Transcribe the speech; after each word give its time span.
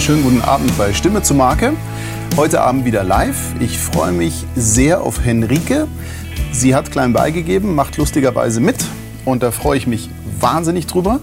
wunderschönen 0.00 0.22
guten 0.22 0.40
Abend 0.40 0.78
bei 0.78 0.94
Stimme 0.94 1.22
zu 1.22 1.34
Marke. 1.34 1.74
Heute 2.34 2.62
Abend 2.62 2.86
wieder 2.86 3.04
live. 3.04 3.52
Ich 3.60 3.78
freue 3.78 4.12
mich 4.12 4.46
sehr 4.56 5.02
auf 5.02 5.22
Henrike. 5.22 5.88
Sie 6.52 6.74
hat 6.74 6.90
klein 6.90 7.12
beigegeben, 7.12 7.74
macht 7.74 7.98
lustigerweise 7.98 8.60
mit 8.60 8.76
und 9.26 9.42
da 9.42 9.50
freue 9.50 9.76
ich 9.76 9.86
mich 9.86 10.08
wahnsinnig 10.40 10.86
drüber. 10.86 11.20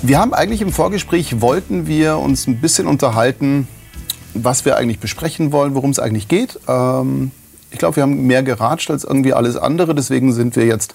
Wir 0.00 0.18
haben 0.18 0.32
eigentlich 0.32 0.62
im 0.62 0.72
Vorgespräch, 0.72 1.42
wollten 1.42 1.86
wir 1.86 2.16
uns 2.16 2.46
ein 2.46 2.58
bisschen 2.58 2.86
unterhalten, 2.86 3.68
was 4.32 4.64
wir 4.64 4.78
eigentlich 4.78 4.98
besprechen 4.98 5.52
wollen, 5.52 5.74
worum 5.74 5.90
es 5.90 5.98
eigentlich 5.98 6.28
geht. 6.28 6.58
Ähm, 6.66 7.32
ich 7.70 7.78
glaube, 7.78 7.96
wir 7.96 8.04
haben 8.04 8.26
mehr 8.26 8.42
geratscht 8.42 8.90
als 8.90 9.04
irgendwie 9.04 9.34
alles 9.34 9.58
andere. 9.58 9.94
Deswegen 9.94 10.32
sind 10.32 10.56
wir 10.56 10.64
jetzt 10.64 10.94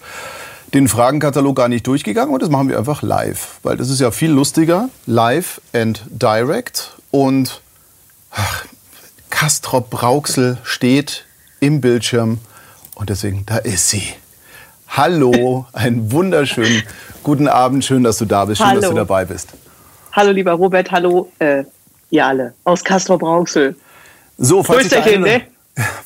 den 0.73 0.87
Fragenkatalog 0.87 1.55
gar 1.55 1.67
nicht 1.67 1.85
durchgegangen 1.87 2.33
und 2.33 2.41
das 2.41 2.49
machen 2.49 2.69
wir 2.69 2.77
einfach 2.77 3.01
live. 3.01 3.59
Weil 3.63 3.77
das 3.77 3.89
ist 3.89 3.99
ja 3.99 4.11
viel 4.11 4.31
lustiger, 4.31 4.89
live 5.05 5.61
and 5.73 6.03
direct. 6.09 6.95
Und 7.11 7.61
ach, 8.31 8.65
Kastrop 9.29 9.89
Brauxel 9.89 10.57
steht 10.63 11.25
im 11.59 11.81
Bildschirm 11.81 12.39
und 12.95 13.09
deswegen, 13.09 13.45
da 13.45 13.57
ist 13.57 13.89
sie. 13.89 14.03
Hallo, 14.89 15.65
einen 15.71 16.11
wunderschönen 16.11 16.83
guten 17.23 17.47
Abend. 17.47 17.85
Schön, 17.85 18.03
dass 18.03 18.17
du 18.17 18.25
da 18.25 18.45
bist. 18.45 18.59
Schön, 18.59 18.67
Hallo. 18.67 18.81
dass 18.81 18.89
du 18.89 18.95
dabei 18.95 19.25
bist. 19.25 19.49
Hallo, 20.11 20.31
lieber 20.31 20.53
Robert. 20.53 20.91
Hallo, 20.91 21.31
äh, 21.39 21.63
ihr 22.09 22.25
alle 22.25 22.53
aus 22.63 22.83
Castrop 22.83 23.21
Rauxel. 23.21 23.75
So, 24.37 24.63
falls 24.63 24.81
Grüßterchen, 24.81 25.23
eine, 25.23 25.37
ne? 25.39 25.41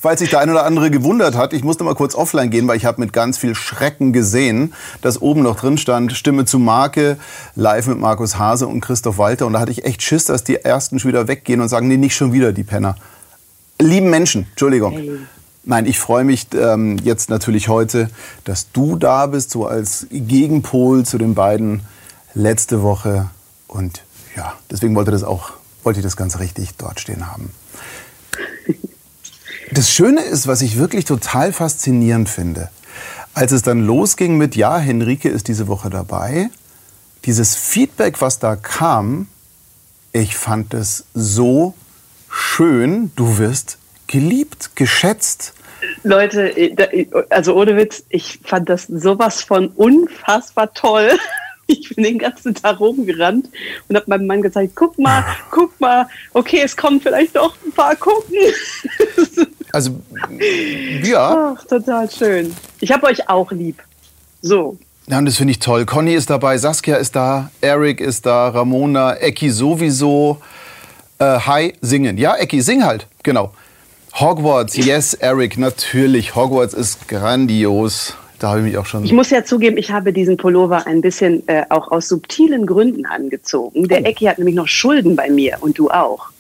Falls 0.02 0.20
sich 0.20 0.30
der 0.30 0.40
ein 0.40 0.50
oder 0.50 0.66
andere 0.66 0.92
gewundert 0.92 1.36
hat, 1.36 1.54
ich 1.54 1.64
musste 1.64 1.84
mal 1.84 1.96
kurz 1.96 2.16
offline 2.16 2.50
gehen, 2.50 2.68
weil 2.68 2.78
ich 2.78 2.86
habe 2.86 3.00
mit 3.00 3.14
ganz 3.14 3.38
viel 3.38 3.56
Schrecken 3.56 4.14
gesehen, 4.14 4.74
dass 5.02 5.22
oben 5.22 5.44
noch 5.44 5.56
drin 5.56 5.78
stand, 5.78 6.14
Stimme 6.14 6.46
zu 6.46 6.60
Marke, 6.60 7.18
live 7.56 7.88
mit 7.88 8.00
Markus 8.00 8.38
Hase 8.38 8.68
und 8.68 8.82
Christoph 8.82 9.18
Walter. 9.18 9.46
Und 9.46 9.54
da 9.54 9.60
hatte 9.60 9.72
ich 9.72 9.86
echt 9.86 10.02
Schiss, 10.02 10.26
dass 10.26 10.44
die 10.44 10.58
Ersten 10.58 11.00
schon 11.00 11.10
wieder 11.10 11.28
weggehen 11.28 11.62
und 11.62 11.70
sagen, 11.70 11.88
nee, 11.88 11.98
nicht 11.98 12.16
schon 12.16 12.34
wieder, 12.34 12.54
die 12.54 12.64
Penner. 12.64 12.96
Lieben 13.80 14.10
Menschen, 14.10 14.48
Entschuldigung. 14.52 14.94
Hey. 14.94 15.20
Nein, 15.66 15.86
ich 15.86 15.98
freue 15.98 16.26
mich 16.26 16.48
ähm, 16.54 16.98
jetzt 17.04 17.30
natürlich 17.30 17.70
heute, 17.70 18.10
dass 18.44 18.72
du 18.74 18.98
da 18.98 19.28
bist, 19.28 19.52
so 19.52 19.66
als 19.66 20.08
Gegenpol 20.12 21.06
zu 21.06 21.18
den 21.18 21.36
beiden 21.36 21.82
letzte 22.34 22.84
Woche. 22.84 23.30
Und 23.68 24.02
ja, 24.36 24.54
deswegen 24.70 24.94
wollte, 24.96 25.12
das 25.12 25.24
auch, 25.24 25.52
wollte 25.84 26.00
ich 26.00 26.04
das 26.04 26.18
ganz 26.18 26.40
richtig 26.40 26.76
dort 26.78 27.00
stehen 27.00 27.32
haben. 27.32 27.52
Das 29.74 29.90
Schöne 29.92 30.22
ist, 30.22 30.46
was 30.46 30.62
ich 30.62 30.78
wirklich 30.78 31.06
total 31.06 31.52
faszinierend 31.52 32.30
finde, 32.30 32.70
als 33.34 33.52
es 33.52 33.64
dann 33.64 33.84
losging 33.86 34.38
mit, 34.38 34.56
ja, 34.56 34.78
Henrike 34.78 35.30
ist 35.30 35.48
diese 35.48 35.68
Woche 35.68 35.90
dabei, 35.90 36.50
dieses 37.26 37.56
Feedback, 37.56 38.22
was 38.22 38.38
da 38.38 38.56
kam, 38.56 39.28
ich 40.12 40.36
fand 40.38 40.74
es 40.76 41.06
so 41.16 41.74
schön, 42.30 43.12
du 43.16 43.40
wirst 43.40 43.78
geliebt, 44.06 44.76
geschätzt. 44.76 45.54
Leute, 46.04 46.56
äh, 46.56 46.76
da- 46.76 46.90
also 47.30 47.56
ohne 47.56 47.76
Witz, 47.76 48.04
ich 48.10 48.42
fand 48.44 48.70
das 48.70 48.84
sowas 48.84 49.42
von 49.42 49.70
unfassbar 49.70 50.74
toll. 50.74 51.10
Ich 51.66 51.96
bin 51.96 52.04
den 52.04 52.20
ganzen 52.20 52.54
Tag 52.54 52.82
rumgerannt 52.82 53.48
und 53.88 53.96
habe 53.96 54.06
meinem 54.10 54.28
Mann 54.28 54.42
gezeigt, 54.42 54.74
guck 54.76 55.00
mal, 55.00 55.24
guck 55.50 55.80
mal, 55.80 56.10
okay, 56.34 56.60
es 56.62 56.76
kommen 56.76 57.00
vielleicht 57.00 57.38
doch 57.38 57.56
ein 57.66 57.72
paar 57.72 57.96
gucken. 57.96 58.36
Also, 59.74 60.00
ja, 61.04 61.56
Ach, 61.58 61.66
total 61.66 62.08
schön. 62.10 62.56
Ich 62.80 62.92
habe 62.92 63.08
euch 63.08 63.28
auch 63.28 63.52
lieb. 63.52 63.82
So. 64.44 64.78
ja 65.08 65.18
und 65.18 65.26
das 65.26 65.38
finde 65.38 65.50
ich 65.50 65.60
toll. 65.60 65.86
Conny 65.86 66.14
ist 66.14 66.30
dabei, 66.30 66.60
Saskia 66.60 66.98
ist 66.98 67.16
da, 67.16 67.50
Eric 67.60 68.00
ist 68.00 68.28
da, 68.28 68.50
Ramona, 68.50 69.16
Ecki 69.16 69.50
sowieso. 69.50 70.38
Äh, 71.18 71.40
hi, 71.40 71.74
singen. 71.82 72.20
Ja, 72.20 72.36
Ecki, 72.36 72.62
sing 72.62 72.86
halt, 72.86 73.08
genau. 73.24 73.52
Hogwarts, 74.14 74.78
yes, 74.78 75.16
Eric, 75.16 75.58
natürlich. 75.58 76.36
Hogwarts 76.36 76.76
ist 76.76 77.08
grandios. 77.08 78.14
Da 78.38 78.50
habe 78.50 78.60
ich 78.60 78.66
mich 78.66 78.78
auch 78.78 78.86
schon. 78.86 79.04
Ich 79.06 79.12
muss 79.12 79.32
ja 79.32 79.44
zugeben, 79.44 79.78
ich 79.78 79.90
habe 79.90 80.14
diesen 80.14 80.38
Pullover 80.38 80.86
ein 80.86 81.02
bisschen 81.02 81.48
äh, 81.48 81.64
auch 81.70 81.90
aus 81.92 82.10
subtilen 82.10 82.68
Gründen 82.68 83.08
angezogen. 83.08 83.80
Oh. 83.86 83.88
Der 83.88 84.06
Ecki 84.06 84.26
hat 84.26 84.38
nämlich 84.38 84.56
noch 84.56 84.68
Schulden 84.68 85.16
bei 85.16 85.32
mir 85.32 85.58
und 85.62 85.80
du 85.80 85.90
auch. 85.90 86.33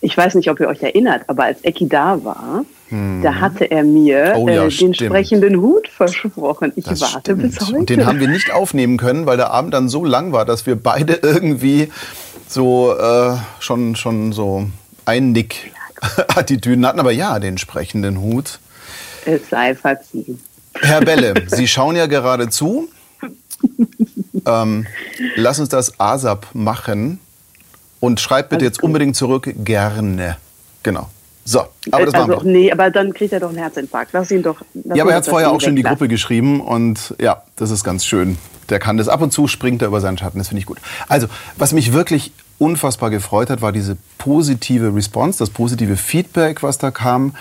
Ich 0.00 0.16
weiß 0.16 0.34
nicht, 0.34 0.50
ob 0.50 0.60
ihr 0.60 0.68
euch 0.68 0.82
erinnert, 0.82 1.22
aber 1.26 1.44
als 1.44 1.62
Ecki 1.62 1.88
da 1.88 2.22
war, 2.22 2.64
da 2.90 3.34
hatte 3.40 3.64
er 3.70 3.82
mir 3.82 4.34
Oh 4.36 4.48
ja, 4.48 4.54
äh, 4.54 4.68
den 4.68 4.70
stimmt. 4.70 4.96
sprechenden 4.96 5.56
Hut 5.60 5.88
versprochen. 5.88 6.72
Ich 6.76 6.84
Das 6.84 7.00
warte 7.00 7.34
bis 7.34 7.54
stimmt. 7.56 7.68
heute. 7.70 7.78
Und 7.78 7.90
den 7.90 8.06
haben 8.06 8.20
wir 8.20 8.28
nicht 8.28 8.52
aufnehmen 8.52 8.96
können, 8.96 9.26
weil 9.26 9.36
der 9.36 9.50
Abend 9.50 9.74
dann 9.74 9.88
so 9.88 10.04
lang 10.04 10.32
war, 10.32 10.44
dass 10.44 10.66
wir 10.66 10.76
beide 10.76 11.14
irgendwie 11.22 11.90
so 12.46 12.94
äh, 12.96 13.36
schon, 13.58 13.96
schon 13.96 14.32
so 14.32 14.66
Einnick-Attitüden 15.04 16.86
hatten. 16.86 17.00
Aber 17.00 17.10
ja, 17.12 17.38
den 17.40 17.58
sprechenden 17.58 18.20
Hut. 18.20 18.60
es 19.24 19.48
sei 19.50 19.74
verziehen. 19.74 20.40
Herr 20.80 21.00
Belle, 21.00 21.34
Sie 21.46 21.66
schauen 21.66 21.96
ja 21.96 22.06
gerade 22.06 22.48
zu. 22.50 22.88
Ähm, 24.46 24.86
lass 25.34 25.58
uns 25.58 25.70
das 25.70 25.98
ASAP 25.98 26.46
machen. 26.52 27.18
Und 28.00 28.20
schreibt 28.20 28.50
bitte 28.50 28.64
jetzt 28.64 28.82
unbedingt 28.82 29.16
zurück, 29.16 29.52
gerne. 29.64 30.36
Genau. 30.82 31.08
So, 31.48 31.60
aber 31.92 32.06
das 32.06 32.12
machen 32.12 32.32
also, 32.32 32.44
wir. 32.44 32.52
nee, 32.52 32.72
aber 32.72 32.90
dann 32.90 33.14
kriegt 33.14 33.32
er 33.32 33.38
doch 33.38 33.50
einen 33.50 33.58
Herzinfarkt. 33.58 34.12
Lass 34.12 34.32
ihn 34.32 34.42
doch. 34.42 34.60
lass 34.74 34.96
Ja, 34.96 35.04
aber 35.04 35.12
er 35.12 35.18
hat 35.18 35.26
doch 35.26 35.30
vorher 35.30 35.52
auch 35.52 35.60
schon 35.60 35.70
in 35.70 35.76
die. 35.76 35.82
Gruppe 35.84 36.08
geschrieben 36.08 36.60
und 36.60 37.14
ja, 37.20 37.42
das 37.54 37.70
ist 37.70 37.84
ganz 37.84 38.04
schön. 38.04 38.36
Der 38.68 38.80
kann 38.80 38.96
das 38.96 39.08
ab 39.08 39.22
und 39.22 39.32
zu, 39.32 39.46
springt 39.46 39.80
er 39.80 39.88
über 39.88 40.00
seinen 40.00 40.18
Schatten, 40.18 40.38
das 40.38 40.48
finde 40.48 40.60
ich 40.60 40.66
gut. 40.66 40.78
Also, 41.06 41.28
was 41.56 41.72
mich 41.72 41.92
wirklich 41.92 42.32
unfassbar 42.58 43.10
gefreut 43.10 43.48
hat, 43.48 43.62
war 43.62 43.70
diese 43.70 43.96
positive 44.18 44.92
Response, 44.92 45.38
das 45.38 45.50
positive 45.50 45.96
Feedback, 45.96 46.64
was 46.64 46.78
da 46.78 46.90
kam. 46.90 47.36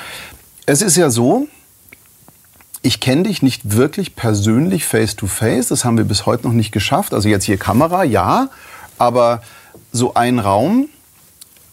Es 0.68 0.84
ist 0.84 0.98
ja 0.98 1.10
so, 1.10 1.48
ich 2.84 3.00
kenne 3.00 3.24
dich 3.24 3.42
nicht 3.42 3.76
wirklich 3.76 4.16
persönlich 4.16 4.86
face 4.86 5.16
to 5.16 5.26
face, 5.26 5.70
das 5.70 5.84
haben 5.84 5.98
wir 5.98 6.06
bis 6.06 6.28
heute 6.28 6.44
noch 6.46 6.54
nicht 6.54 6.72
geschafft. 6.72 7.12
Also 7.12 7.28
jetzt 7.28 7.46
hier 7.46 7.58
Kamera, 7.58 8.04
ja, 8.04 8.50
aber 9.00 9.42
so 9.96 10.14
ein 10.14 10.40
Raum 10.40 10.90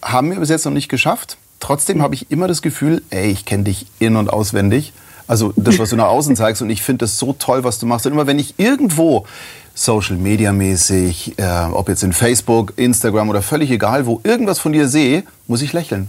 haben 0.00 0.31
wir 0.31 0.38
bis 0.38 0.49
jetzt 0.49 0.65
noch 0.65 0.72
nicht 0.72 0.88
geschafft. 0.88 1.37
Trotzdem 1.59 2.03
habe 2.03 2.15
ich 2.15 2.31
immer 2.31 2.47
das 2.47 2.62
Gefühl, 2.62 3.03
ey, 3.10 3.31
ich 3.31 3.44
kenne 3.44 3.65
dich 3.65 3.87
in- 3.99 4.16
und 4.16 4.33
auswendig. 4.33 4.93
Also 5.27 5.53
das, 5.56 5.78
was 5.78 5.91
du 5.91 5.97
nach 5.97 6.06
außen 6.06 6.37
zeigst. 6.37 6.62
Und 6.62 6.71
ich 6.71 6.83
finde 6.83 7.05
das 7.05 7.19
so 7.19 7.33
toll, 7.33 7.65
was 7.65 7.78
du 7.78 7.87
machst. 7.87 8.06
Und 8.06 8.12
immer 8.12 8.27
wenn 8.27 8.38
ich 8.38 8.55
irgendwo 8.59 9.27
Social 9.75 10.16
Media 10.16 10.53
mäßig, 10.53 11.38
äh, 11.38 11.65
ob 11.72 11.88
jetzt 11.88 12.03
in 12.03 12.12
Facebook, 12.12 12.75
Instagram 12.77 13.28
oder 13.28 13.43
völlig 13.43 13.71
egal, 13.71 14.06
wo 14.06 14.21
irgendwas 14.22 14.59
von 14.59 14.72
dir 14.72 14.89
sehe, 14.89 15.25
muss 15.47 15.62
ich 15.62 15.72
lächeln. 15.72 16.09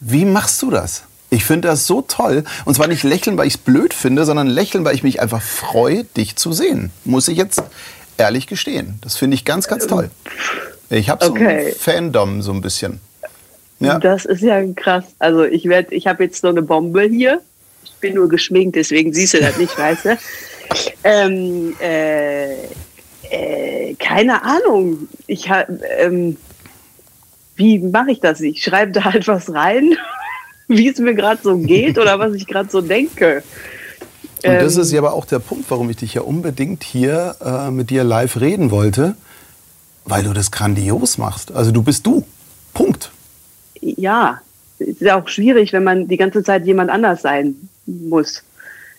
Wie 0.00 0.24
machst 0.24 0.60
du 0.62 0.70
das? 0.70 1.02
Ich 1.28 1.44
finde 1.44 1.68
das 1.68 1.86
so 1.86 2.02
toll. 2.02 2.44
Und 2.64 2.74
zwar 2.74 2.88
nicht 2.88 3.04
lächeln, 3.04 3.36
weil 3.36 3.46
ich 3.46 3.54
es 3.54 3.58
blöd 3.58 3.94
finde, 3.94 4.24
sondern 4.24 4.48
lächeln, 4.48 4.84
weil 4.84 4.96
ich 4.96 5.04
mich 5.04 5.20
einfach 5.20 5.42
freue, 5.42 6.04
dich 6.04 6.34
zu 6.36 6.52
sehen. 6.52 6.90
Muss 7.04 7.28
ich 7.28 7.36
jetzt 7.38 7.62
ehrlich 8.16 8.46
gestehen. 8.46 8.98
Das 9.00 9.16
finde 9.16 9.34
ich 9.36 9.44
ganz, 9.44 9.68
ganz 9.68 9.86
toll. 9.86 10.10
Ich 10.90 11.08
habe 11.08 11.24
so 11.24 11.30
Okay. 11.32 11.68
ein 11.68 11.74
Fandom 11.78 12.42
so 12.42 12.52
ein 12.52 12.60
bisschen. 12.60 13.00
Ja. 13.78 13.98
Das 13.98 14.24
ist 14.26 14.42
ja 14.42 14.62
krass. 14.74 15.04
Also 15.18 15.44
ich 15.44 15.64
werde, 15.66 15.94
ich 15.94 16.06
habe 16.06 16.24
jetzt 16.24 16.42
so 16.42 16.48
eine 16.48 16.62
Bombe 16.62 17.02
hier. 17.04 17.40
Ich 17.84 17.92
bin 18.00 18.14
nur 18.14 18.28
geschminkt, 18.28 18.76
deswegen 18.76 19.12
siehst 19.12 19.34
du 19.34 19.40
das 19.40 19.56
nicht, 19.56 19.76
weißt 19.78 20.04
du? 20.04 20.18
Ähm, 21.04 21.74
äh, 21.80 22.54
äh, 23.30 23.94
keine 23.98 24.42
Ahnung. 24.42 25.08
Ich 25.26 25.48
hab, 25.48 25.68
ähm, 25.98 26.36
wie 27.56 27.78
mache 27.78 28.10
ich 28.12 28.20
das? 28.20 28.40
Ich 28.40 28.62
schreibe 28.62 28.92
da 28.92 29.04
halt 29.04 29.26
was 29.28 29.52
rein, 29.52 29.96
wie 30.68 30.88
es 30.88 30.98
mir 30.98 31.14
gerade 31.14 31.40
so 31.42 31.56
geht 31.56 31.98
oder 31.98 32.18
was 32.18 32.34
ich 32.34 32.46
gerade 32.46 32.70
so 32.70 32.80
denke. 32.80 33.42
Und 34.44 34.54
das 34.54 34.76
Ähm, 34.76 34.82
ist 34.82 34.92
ja 34.92 35.00
aber 35.00 35.12
auch 35.14 35.26
der 35.26 35.38
Punkt, 35.38 35.66
warum 35.70 35.90
ich 35.90 35.96
dich 35.96 36.14
ja 36.14 36.22
unbedingt 36.22 36.82
hier 36.84 37.36
äh, 37.44 37.70
mit 37.70 37.90
dir 37.90 38.04
live 38.04 38.40
reden 38.40 38.70
wollte, 38.70 39.14
weil 40.10 40.24
du 40.24 40.32
das 40.32 40.50
grandios 40.50 41.18
machst. 41.18 41.52
Also 41.52 41.70
du 41.70 41.82
bist 41.82 42.06
du. 42.06 42.24
Punkt. 42.74 43.10
ja, 43.80 44.40
es 44.78 44.88
ist 44.88 45.00
ja 45.02 45.20
auch 45.20 45.28
schwierig, 45.28 45.72
wenn 45.72 45.84
man 45.84 46.08
die 46.08 46.16
ganze 46.16 46.42
Zeit 46.42 46.66
jemand 46.66 46.90
anders 46.90 47.22
sein 47.22 47.56
muss. 47.86 48.42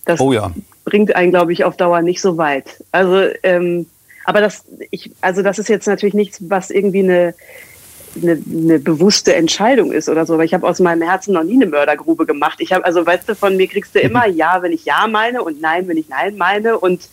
Das 0.05 0.19
Oh 0.19 0.31
ja. 0.33 0.51
bringt 0.85 1.15
einen, 1.15 1.31
glaube 1.31 1.53
ich, 1.53 1.63
auf 1.63 1.77
Dauer 1.77 2.01
nicht 2.01 2.21
so 2.21 2.37
weit. 2.37 2.83
Also, 2.91 3.29
ähm, 3.43 3.85
aber 4.25 4.41
das, 4.41 4.63
ich, 4.91 5.11
also 5.21 5.41
das 5.41 5.59
ist 5.59 5.69
jetzt 5.69 5.87
natürlich 5.87 6.13
nichts, 6.13 6.39
was 6.47 6.69
irgendwie 6.69 7.03
eine, 7.03 7.33
eine, 8.21 8.41
eine 8.53 8.79
bewusste 8.79 9.33
Entscheidung 9.33 9.91
ist 9.91 10.09
oder 10.09 10.25
so. 10.25 10.35
Aber 10.35 10.43
ich 10.43 10.53
habe 10.53 10.67
aus 10.67 10.79
meinem 10.79 11.01
Herzen 11.01 11.33
noch 11.33 11.43
nie 11.43 11.55
eine 11.55 11.65
Mördergrube 11.65 12.25
gemacht. 12.25 12.59
Ich 12.59 12.73
habe, 12.73 12.85
also 12.85 13.05
weißt 13.05 13.29
du, 13.29 13.35
von 13.35 13.57
mir 13.57 13.67
kriegst 13.67 13.95
du 13.95 13.99
immer 13.99 14.27
Ja, 14.27 14.61
wenn 14.61 14.71
ich 14.71 14.85
Ja 14.85 15.07
meine 15.07 15.41
und 15.41 15.61
Nein, 15.61 15.87
wenn 15.87 15.97
ich 15.97 16.09
Nein 16.09 16.37
meine 16.37 16.77
und 16.77 17.09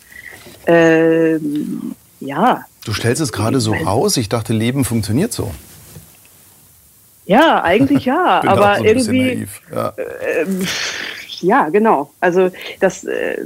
ähm, 0.67 1.95
ja, 2.19 2.65
Du 2.89 2.95
stellst 2.95 3.21
es 3.21 3.31
gerade 3.31 3.59
so 3.59 3.71
raus. 3.71 4.17
Ich 4.17 4.29
dachte, 4.29 4.51
Leben 4.51 4.83
funktioniert 4.83 5.31
so. 5.31 5.53
ja, 7.27 7.63
eigentlich 7.63 8.05
ja, 8.05 8.41
aber 8.47 8.77
so 8.79 8.83
irgendwie. 8.83 9.47
Ja. 9.71 9.93
Ähm, 10.39 10.67
ja, 11.41 11.69
genau. 11.69 12.11
Also 12.19 12.49
das, 12.79 13.03
äh, 13.03 13.45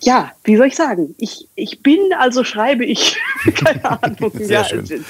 ja, 0.00 0.32
wie 0.44 0.56
soll 0.56 0.68
ich 0.68 0.76
sagen? 0.76 1.14
Ich, 1.18 1.46
ich 1.56 1.82
bin, 1.82 1.98
also 2.18 2.42
schreibe 2.42 2.86
ich. 2.86 3.18
Keine 3.54 3.84
Ahnung. 4.02 4.30
Sehr 4.32 4.62
ja, 4.62 4.64
schön. 4.64 5.04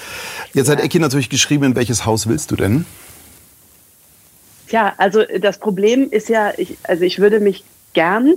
Jetzt 0.52 0.68
hat 0.68 0.80
Ecki 0.80 0.98
natürlich 0.98 1.30
geschrieben, 1.30 1.62
in 1.62 1.76
welches 1.76 2.06
Haus 2.06 2.26
willst 2.26 2.50
du 2.50 2.56
denn? 2.56 2.86
Tja, 4.66 4.94
also 4.96 5.22
das 5.40 5.58
Problem 5.58 6.10
ist 6.10 6.28
ja, 6.28 6.52
ich, 6.56 6.76
also 6.82 7.04
ich 7.04 7.20
würde 7.20 7.38
mich 7.38 7.62
gern 7.92 8.34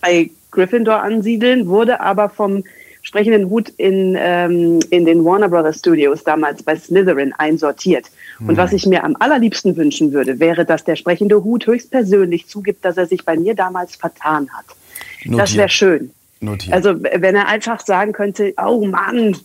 bei 0.00 0.30
Gryffindor 0.52 1.02
ansiedeln, 1.02 1.66
wurde 1.66 2.00
aber 2.00 2.28
vom 2.28 2.62
sprechenden 3.04 3.48
Hut 3.50 3.68
in, 3.76 4.16
ähm, 4.18 4.80
in 4.90 5.04
den 5.04 5.24
Warner 5.24 5.48
Brothers 5.48 5.78
Studios 5.78 6.24
damals 6.24 6.62
bei 6.62 6.74
Slytherin 6.74 7.32
einsortiert. 7.34 8.06
Hm. 8.38 8.48
Und 8.48 8.56
was 8.56 8.72
ich 8.72 8.86
mir 8.86 9.04
am 9.04 9.14
allerliebsten 9.20 9.76
wünschen 9.76 10.12
würde, 10.12 10.40
wäre, 10.40 10.64
dass 10.64 10.84
der 10.84 10.96
sprechende 10.96 11.44
Hut 11.44 11.66
höchstpersönlich 11.66 12.48
zugibt, 12.48 12.84
dass 12.84 12.96
er 12.96 13.06
sich 13.06 13.24
bei 13.24 13.36
mir 13.36 13.54
damals 13.54 13.94
vertan 13.94 14.48
hat. 14.52 14.64
Notiert. 15.24 15.40
Das 15.40 15.56
wäre 15.56 15.68
schön. 15.68 16.10
Notiert. 16.40 16.74
Also 16.74 17.02
wenn 17.02 17.36
er 17.36 17.46
einfach 17.46 17.80
sagen 17.80 18.12
könnte, 18.12 18.54
oh 18.56 18.84
Mann, 18.86 19.36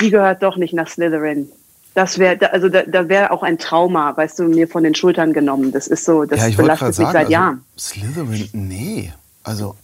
die 0.00 0.10
gehört 0.10 0.42
doch 0.42 0.56
nicht 0.56 0.72
nach 0.72 0.88
Slytherin. 0.88 1.48
Das 1.94 2.18
wäre, 2.18 2.52
also 2.52 2.68
da, 2.68 2.82
da 2.82 3.08
wäre 3.08 3.30
auch 3.32 3.42
ein 3.42 3.58
Trauma, 3.58 4.16
weißt 4.16 4.38
du, 4.38 4.44
mir 4.44 4.68
von 4.68 4.84
den 4.84 4.94
Schultern 4.94 5.32
genommen. 5.32 5.72
Das 5.72 5.88
ist 5.88 6.04
so, 6.04 6.26
das 6.26 6.50
ja, 6.50 6.56
belastet 6.56 6.88
mich 6.88 6.96
sagen, 6.96 7.12
seit 7.12 7.16
also 7.22 7.32
Jahren. 7.32 7.64
Slytherin, 7.76 8.48
nee. 8.52 9.12
Also 9.42 9.74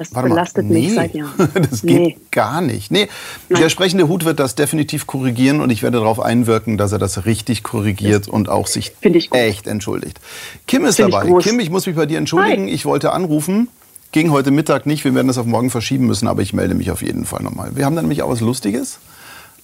das 0.00 0.14
Warte 0.14 0.30
belastet 0.30 0.64
mal. 0.64 0.72
Nee. 0.72 0.80
mich 0.86 0.94
seit 0.94 1.14
Jahren. 1.14 1.34
das 1.70 1.82
geht 1.82 2.00
nee. 2.00 2.16
gar 2.30 2.62
nicht. 2.62 2.90
Nee, 2.90 3.08
Nein. 3.50 3.60
der 3.60 3.68
sprechende 3.68 4.08
Hut 4.08 4.24
wird 4.24 4.40
das 4.40 4.54
definitiv 4.54 5.06
korrigieren 5.06 5.60
und 5.60 5.68
ich 5.68 5.82
werde 5.82 5.98
darauf 5.98 6.20
einwirken, 6.20 6.78
dass 6.78 6.92
er 6.92 6.98
das 6.98 7.26
richtig 7.26 7.62
korrigiert 7.62 8.26
und 8.26 8.48
auch 8.48 8.66
sich 8.66 8.92
echt 9.02 9.66
entschuldigt. 9.66 10.18
Kim 10.66 10.86
ist 10.86 10.96
Find 10.96 11.12
dabei. 11.12 11.28
Ich 11.38 11.44
Kim, 11.44 11.60
ich 11.60 11.68
muss 11.68 11.86
mich 11.86 11.96
bei 11.96 12.06
dir 12.06 12.16
entschuldigen. 12.16 12.64
Hi. 12.64 12.70
Ich 12.70 12.86
wollte 12.86 13.12
anrufen. 13.12 13.68
Ging 14.12 14.30
heute 14.30 14.50
Mittag 14.50 14.86
nicht. 14.86 15.04
Wir 15.04 15.14
werden 15.14 15.28
das 15.28 15.36
auf 15.36 15.44
morgen 15.44 15.68
verschieben 15.68 16.06
müssen, 16.06 16.28
aber 16.28 16.40
ich 16.40 16.54
melde 16.54 16.74
mich 16.74 16.90
auf 16.90 17.02
jeden 17.02 17.26
Fall 17.26 17.42
nochmal. 17.42 17.76
Wir 17.76 17.84
haben 17.84 17.94
dann 17.94 18.06
nämlich 18.06 18.22
auch 18.22 18.30
was 18.30 18.40
Lustiges. 18.40 19.00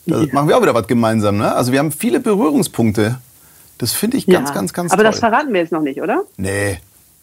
Da 0.04 0.20
ja. 0.20 0.26
machen 0.32 0.48
wir 0.48 0.58
auch 0.58 0.62
wieder 0.62 0.74
was 0.74 0.86
gemeinsam. 0.86 1.38
Ne? 1.38 1.54
Also 1.54 1.72
wir 1.72 1.78
haben 1.78 1.92
viele 1.92 2.20
Berührungspunkte. 2.20 3.20
Das 3.78 3.92
finde 3.92 4.18
ich 4.18 4.26
ganz, 4.26 4.50
ja. 4.50 4.54
ganz, 4.54 4.74
ganz 4.74 4.92
aber 4.92 5.02
toll. 5.02 5.06
Aber 5.06 5.12
das 5.12 5.20
verraten 5.20 5.52
wir 5.54 5.60
jetzt 5.62 5.72
noch 5.72 5.80
nicht, 5.80 6.02
oder? 6.02 6.24
Nee, 6.36 6.78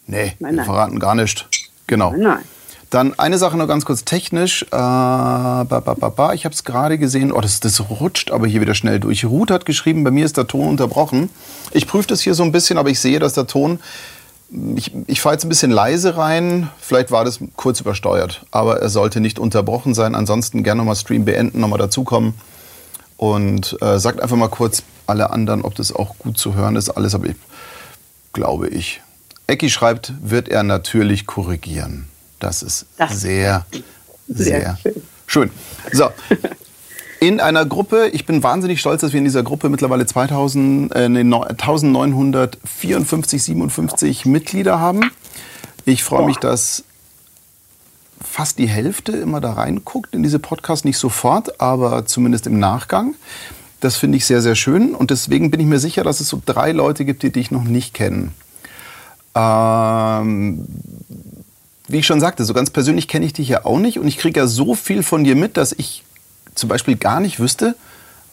nee, 0.08 0.34
nein, 0.40 0.50
wir 0.50 0.56
nein. 0.56 0.64
verraten 0.64 0.98
gar 0.98 1.14
nicht. 1.14 1.48
Genau. 1.86 2.10
Nein, 2.10 2.22
nein. 2.22 2.38
Dann 2.94 3.18
eine 3.18 3.38
Sache 3.38 3.56
noch 3.56 3.66
ganz 3.66 3.84
kurz 3.84 4.04
technisch. 4.04 4.62
Äh, 4.62 4.68
ba, 4.70 5.64
ba, 5.64 5.94
ba, 5.94 6.32
ich 6.32 6.44
habe 6.44 6.54
es 6.54 6.62
gerade 6.62 6.96
gesehen. 6.96 7.32
Oh, 7.32 7.40
das, 7.40 7.58
das 7.58 7.90
rutscht 7.90 8.30
aber 8.30 8.46
hier 8.46 8.60
wieder 8.60 8.76
schnell 8.76 9.00
durch. 9.00 9.24
Ruth 9.24 9.50
hat 9.50 9.66
geschrieben, 9.66 10.04
bei 10.04 10.12
mir 10.12 10.24
ist 10.24 10.36
der 10.36 10.46
Ton 10.46 10.68
unterbrochen. 10.68 11.28
Ich 11.72 11.88
prüfe 11.88 12.06
das 12.06 12.20
hier 12.20 12.34
so 12.34 12.44
ein 12.44 12.52
bisschen, 12.52 12.78
aber 12.78 12.90
ich 12.90 13.00
sehe, 13.00 13.18
dass 13.18 13.32
der 13.32 13.48
Ton 13.48 13.80
ich, 14.76 14.92
ich 15.08 15.20
fahre 15.20 15.34
jetzt 15.34 15.44
ein 15.44 15.48
bisschen 15.48 15.72
leise 15.72 16.16
rein. 16.16 16.70
Vielleicht 16.78 17.10
war 17.10 17.24
das 17.24 17.40
kurz 17.56 17.80
übersteuert, 17.80 18.46
aber 18.52 18.80
er 18.80 18.88
sollte 18.90 19.18
nicht 19.18 19.40
unterbrochen 19.40 19.92
sein. 19.92 20.14
Ansonsten 20.14 20.62
gerne 20.62 20.78
nochmal 20.78 20.94
Stream 20.94 21.24
beenden, 21.24 21.58
nochmal 21.58 21.80
dazukommen 21.80 22.34
und 23.16 23.76
äh, 23.82 23.98
sagt 23.98 24.20
einfach 24.20 24.36
mal 24.36 24.46
kurz 24.46 24.84
alle 25.08 25.30
anderen, 25.30 25.62
ob 25.62 25.74
das 25.74 25.92
auch 25.92 26.16
gut 26.18 26.38
zu 26.38 26.54
hören 26.54 26.76
ist. 26.76 26.90
Alles, 26.90 27.16
aber 27.16 27.26
ich, 27.26 27.36
glaube 28.32 28.68
ich. 28.68 29.00
Ecki 29.48 29.68
schreibt, 29.68 30.12
wird 30.22 30.48
er 30.48 30.62
natürlich 30.62 31.26
korrigieren. 31.26 32.06
Das 32.38 32.62
ist 32.62 32.86
das 32.96 33.20
sehr, 33.20 33.66
sehr, 34.28 34.60
sehr 34.60 34.78
schön. 34.82 35.02
schön. 35.26 35.50
So, 35.92 36.08
in 37.20 37.40
einer 37.40 37.64
Gruppe. 37.64 38.10
Ich 38.12 38.26
bin 38.26 38.42
wahnsinnig 38.42 38.80
stolz, 38.80 39.00
dass 39.00 39.12
wir 39.12 39.18
in 39.18 39.24
dieser 39.24 39.42
Gruppe 39.42 39.70
mittlerweile 39.70 40.04
2000, 40.04 40.94
äh, 40.94 41.06
1954, 41.06 43.42
57 43.42 44.26
Mitglieder 44.26 44.78
haben. 44.78 45.10
Ich 45.86 46.04
freue 46.04 46.26
mich, 46.26 46.36
dass 46.36 46.84
fast 48.20 48.58
die 48.58 48.68
Hälfte 48.68 49.12
immer 49.12 49.40
da 49.40 49.54
reinguckt 49.54 50.14
in 50.14 50.22
diese 50.22 50.38
Podcasts, 50.38 50.84
nicht 50.84 50.98
sofort, 50.98 51.60
aber 51.60 52.06
zumindest 52.06 52.46
im 52.46 52.58
Nachgang. 52.58 53.14
Das 53.80 53.96
finde 53.96 54.18
ich 54.18 54.26
sehr, 54.26 54.42
sehr 54.42 54.54
schön 54.54 54.94
und 54.94 55.10
deswegen 55.10 55.50
bin 55.50 55.60
ich 55.60 55.66
mir 55.66 55.78
sicher, 55.78 56.04
dass 56.04 56.20
es 56.20 56.28
so 56.28 56.40
drei 56.44 56.72
Leute 56.72 57.04
gibt, 57.04 57.22
die 57.22 57.30
dich 57.30 57.50
noch 57.50 57.64
nicht 57.64 57.94
kennen. 57.94 58.32
Ähm, 59.34 60.66
wie 61.88 61.98
ich 61.98 62.06
schon 62.06 62.20
sagte, 62.20 62.44
so 62.44 62.54
ganz 62.54 62.70
persönlich 62.70 63.08
kenne 63.08 63.26
ich 63.26 63.32
dich 63.32 63.48
ja 63.48 63.64
auch 63.64 63.78
nicht 63.78 63.98
und 63.98 64.06
ich 64.06 64.18
kriege 64.18 64.40
ja 64.40 64.46
so 64.46 64.74
viel 64.74 65.02
von 65.02 65.24
dir 65.24 65.36
mit, 65.36 65.56
dass 65.56 65.72
ich 65.72 66.04
zum 66.54 66.68
Beispiel 66.68 66.96
gar 66.96 67.20
nicht 67.20 67.40
wüsste, 67.40 67.74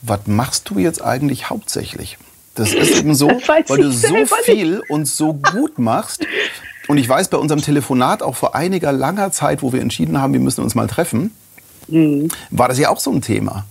was 0.02 0.22
machst 0.26 0.70
du 0.70 0.80
jetzt 0.80 1.04
eigentlich 1.04 1.50
hauptsächlich? 1.50 2.18
Das 2.56 2.74
ist 2.74 2.98
eben 2.98 3.16
so, 3.16 3.28
weil 3.48 3.64
du 3.64 3.92
so 3.92 4.16
viel 4.44 4.82
und 4.90 5.08
so 5.08 5.34
gut 5.34 5.80
machst. 5.80 6.26
Und 6.88 6.98
ich 6.98 7.08
weiß 7.08 7.30
bei 7.30 7.38
unserem 7.38 7.62
Telefonat 7.62 8.24
auch 8.24 8.36
vor 8.36 8.56
einiger 8.56 8.92
langer 8.92 9.32
Zeit, 9.32 9.62
wo 9.62 9.72
wir 9.72 9.82
entschieden 9.82 10.22
haben, 10.22 10.34
wir 10.34 10.40
müssen 10.40 10.64
uns 10.64 10.76
mal 10.76 10.88
treffen, 10.88 11.32
mhm. 11.88 12.30
war 12.50 12.68
das 12.68 12.80
ja 12.80 12.90
auch 12.90 13.00
so 13.00 13.12
ein 13.12 13.22
Thema. 13.22 13.66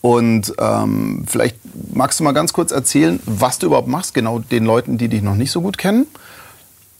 Und 0.00 0.54
ähm, 0.58 1.24
vielleicht 1.26 1.56
magst 1.92 2.20
du 2.20 2.24
mal 2.24 2.32
ganz 2.32 2.52
kurz 2.52 2.70
erzählen, 2.70 3.20
was 3.26 3.58
du 3.58 3.66
überhaupt 3.66 3.88
machst, 3.88 4.14
genau 4.14 4.38
den 4.38 4.64
Leuten, 4.64 4.98
die 4.98 5.08
dich 5.08 5.22
noch 5.22 5.34
nicht 5.34 5.50
so 5.50 5.60
gut 5.60 5.78
kennen. 5.78 6.06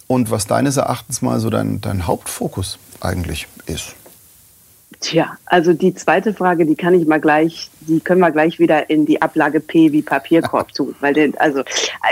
Und 0.09 0.31
was 0.33 0.47
deines 0.47 0.77
Erachtens 0.77 1.23
mal 1.23 1.39
so 1.39 1.51
dein, 1.51 1.81
dein 1.81 2.07
Hauptfokus 2.07 2.79
eigentlich 3.01 3.47
ist. 3.67 3.95
Tja, 5.01 5.37
also 5.47 5.73
die 5.73 5.95
zweite 5.95 6.35
Frage, 6.35 6.67
die 6.67 6.75
kann 6.75 6.95
ich 6.95 7.07
mal 7.07 7.21
gleich, 7.21 7.71
die 7.83 8.01
können 8.01 8.21
wir 8.21 8.33
gleich 8.33 8.59
wieder 8.59 8.91
in 8.91 9.07
die 9.07 9.23
Ablage 9.23 9.61
P 9.61 9.93
wie 9.93 10.03
Papierkorb 10.03 10.73
tun. 10.73 10.97
Weil 11.01 11.15
denn, 11.15 11.37
also 11.39 11.63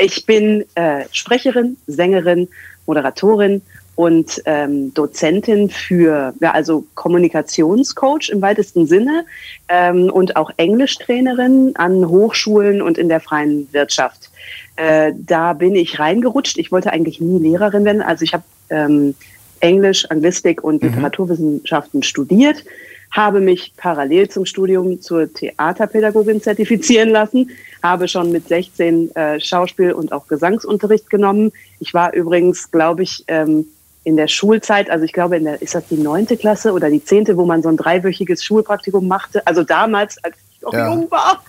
ich 0.00 0.24
bin 0.24 0.64
äh, 0.76 1.04
Sprecherin, 1.10 1.76
Sängerin, 1.88 2.48
Moderatorin 2.86 3.62
und 3.96 4.42
ähm, 4.44 4.94
Dozentin 4.94 5.70
für, 5.70 6.34
ja, 6.38 6.52
also 6.52 6.84
Kommunikationscoach 6.94 8.28
im 8.28 8.42
weitesten 8.42 8.86
Sinne 8.86 9.24
ähm, 9.68 10.10
und 10.10 10.36
auch 10.36 10.50
Englischtrainerin 10.58 11.72
an 11.76 12.06
Hochschulen 12.06 12.82
und 12.82 12.98
in 12.98 13.08
der 13.08 13.20
freien 13.20 13.66
Wirtschaft. 13.72 14.30
Äh, 14.76 15.12
da 15.16 15.54
bin 15.54 15.74
ich 15.74 15.98
reingerutscht. 15.98 16.58
Ich 16.58 16.70
wollte 16.70 16.92
eigentlich 16.92 17.20
nie 17.20 17.38
Lehrerin 17.38 17.84
werden. 17.84 18.02
Also 18.02 18.24
ich 18.24 18.34
habe 18.34 18.44
ähm, 18.70 19.14
Englisch, 19.60 20.08
Anglistik 20.10 20.62
und 20.62 20.82
mhm. 20.82 20.90
Literaturwissenschaften 20.90 22.02
studiert, 22.02 22.64
habe 23.10 23.40
mich 23.40 23.72
parallel 23.76 24.28
zum 24.28 24.44
Studium 24.44 25.00
zur 25.00 25.32
Theaterpädagogin 25.32 26.42
zertifizieren 26.42 27.08
lassen, 27.08 27.50
habe 27.82 28.08
schon 28.08 28.32
mit 28.32 28.48
16 28.48 29.14
äh, 29.14 29.40
Schauspiel- 29.40 29.92
und 29.92 30.12
auch 30.12 30.26
Gesangsunterricht 30.28 31.08
genommen. 31.08 31.52
Ich 31.80 31.94
war 31.94 32.12
übrigens, 32.12 32.70
glaube 32.70 33.04
ich, 33.04 33.24
ähm, 33.28 33.66
in 34.04 34.16
der 34.16 34.28
Schulzeit, 34.28 34.88
also 34.88 35.04
ich 35.04 35.12
glaube, 35.12 35.36
in 35.36 35.44
der, 35.44 35.60
ist 35.62 35.74
das 35.74 35.88
die 35.88 35.96
neunte 35.96 36.36
Klasse 36.36 36.72
oder 36.72 36.90
die 36.90 37.02
zehnte, 37.02 37.36
wo 37.36 37.44
man 37.44 37.62
so 37.62 37.68
ein 37.68 37.76
dreiwöchiges 37.76 38.44
Schulpraktikum 38.44 39.08
machte, 39.08 39.44
also 39.46 39.64
damals, 39.64 40.22
als 40.22 40.36
noch 40.66 40.74
ja. 40.74 40.88
jung 40.88 41.10
war. 41.10 41.42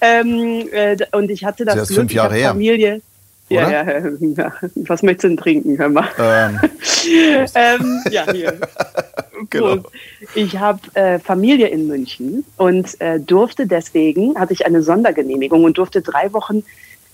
Ähm, 0.00 0.68
äh, 0.72 0.96
und 1.12 1.30
ich 1.30 1.44
hatte 1.44 1.64
das, 1.64 1.74
das 1.74 1.88
Glück, 1.88 2.00
fünf 2.00 2.12
Jahre 2.12 2.38
ich 2.38 2.44
Familie. 2.44 2.88
Her. 2.88 3.00
Ja, 3.50 3.70
ja, 3.70 4.08
ja, 4.18 4.52
Was 4.74 5.02
möchtest 5.02 5.24
du 5.24 5.28
denn 5.28 5.36
trinken? 5.36 5.76
Hör 5.76 5.90
mal. 5.90 6.08
Ähm. 6.18 6.60
ähm, 7.54 8.02
ja, 8.10 8.32
hier. 8.32 8.58
genau. 9.50 9.82
Ich 10.34 10.56
habe 10.56 10.80
äh, 10.94 11.18
Familie 11.18 11.68
in 11.68 11.86
München 11.86 12.44
und 12.56 12.98
äh, 13.02 13.20
durfte 13.20 13.66
deswegen, 13.66 14.38
hatte 14.38 14.54
ich 14.54 14.64
eine 14.64 14.82
Sondergenehmigung 14.82 15.64
und 15.64 15.76
durfte 15.76 16.00
drei 16.00 16.32
Wochen 16.32 16.64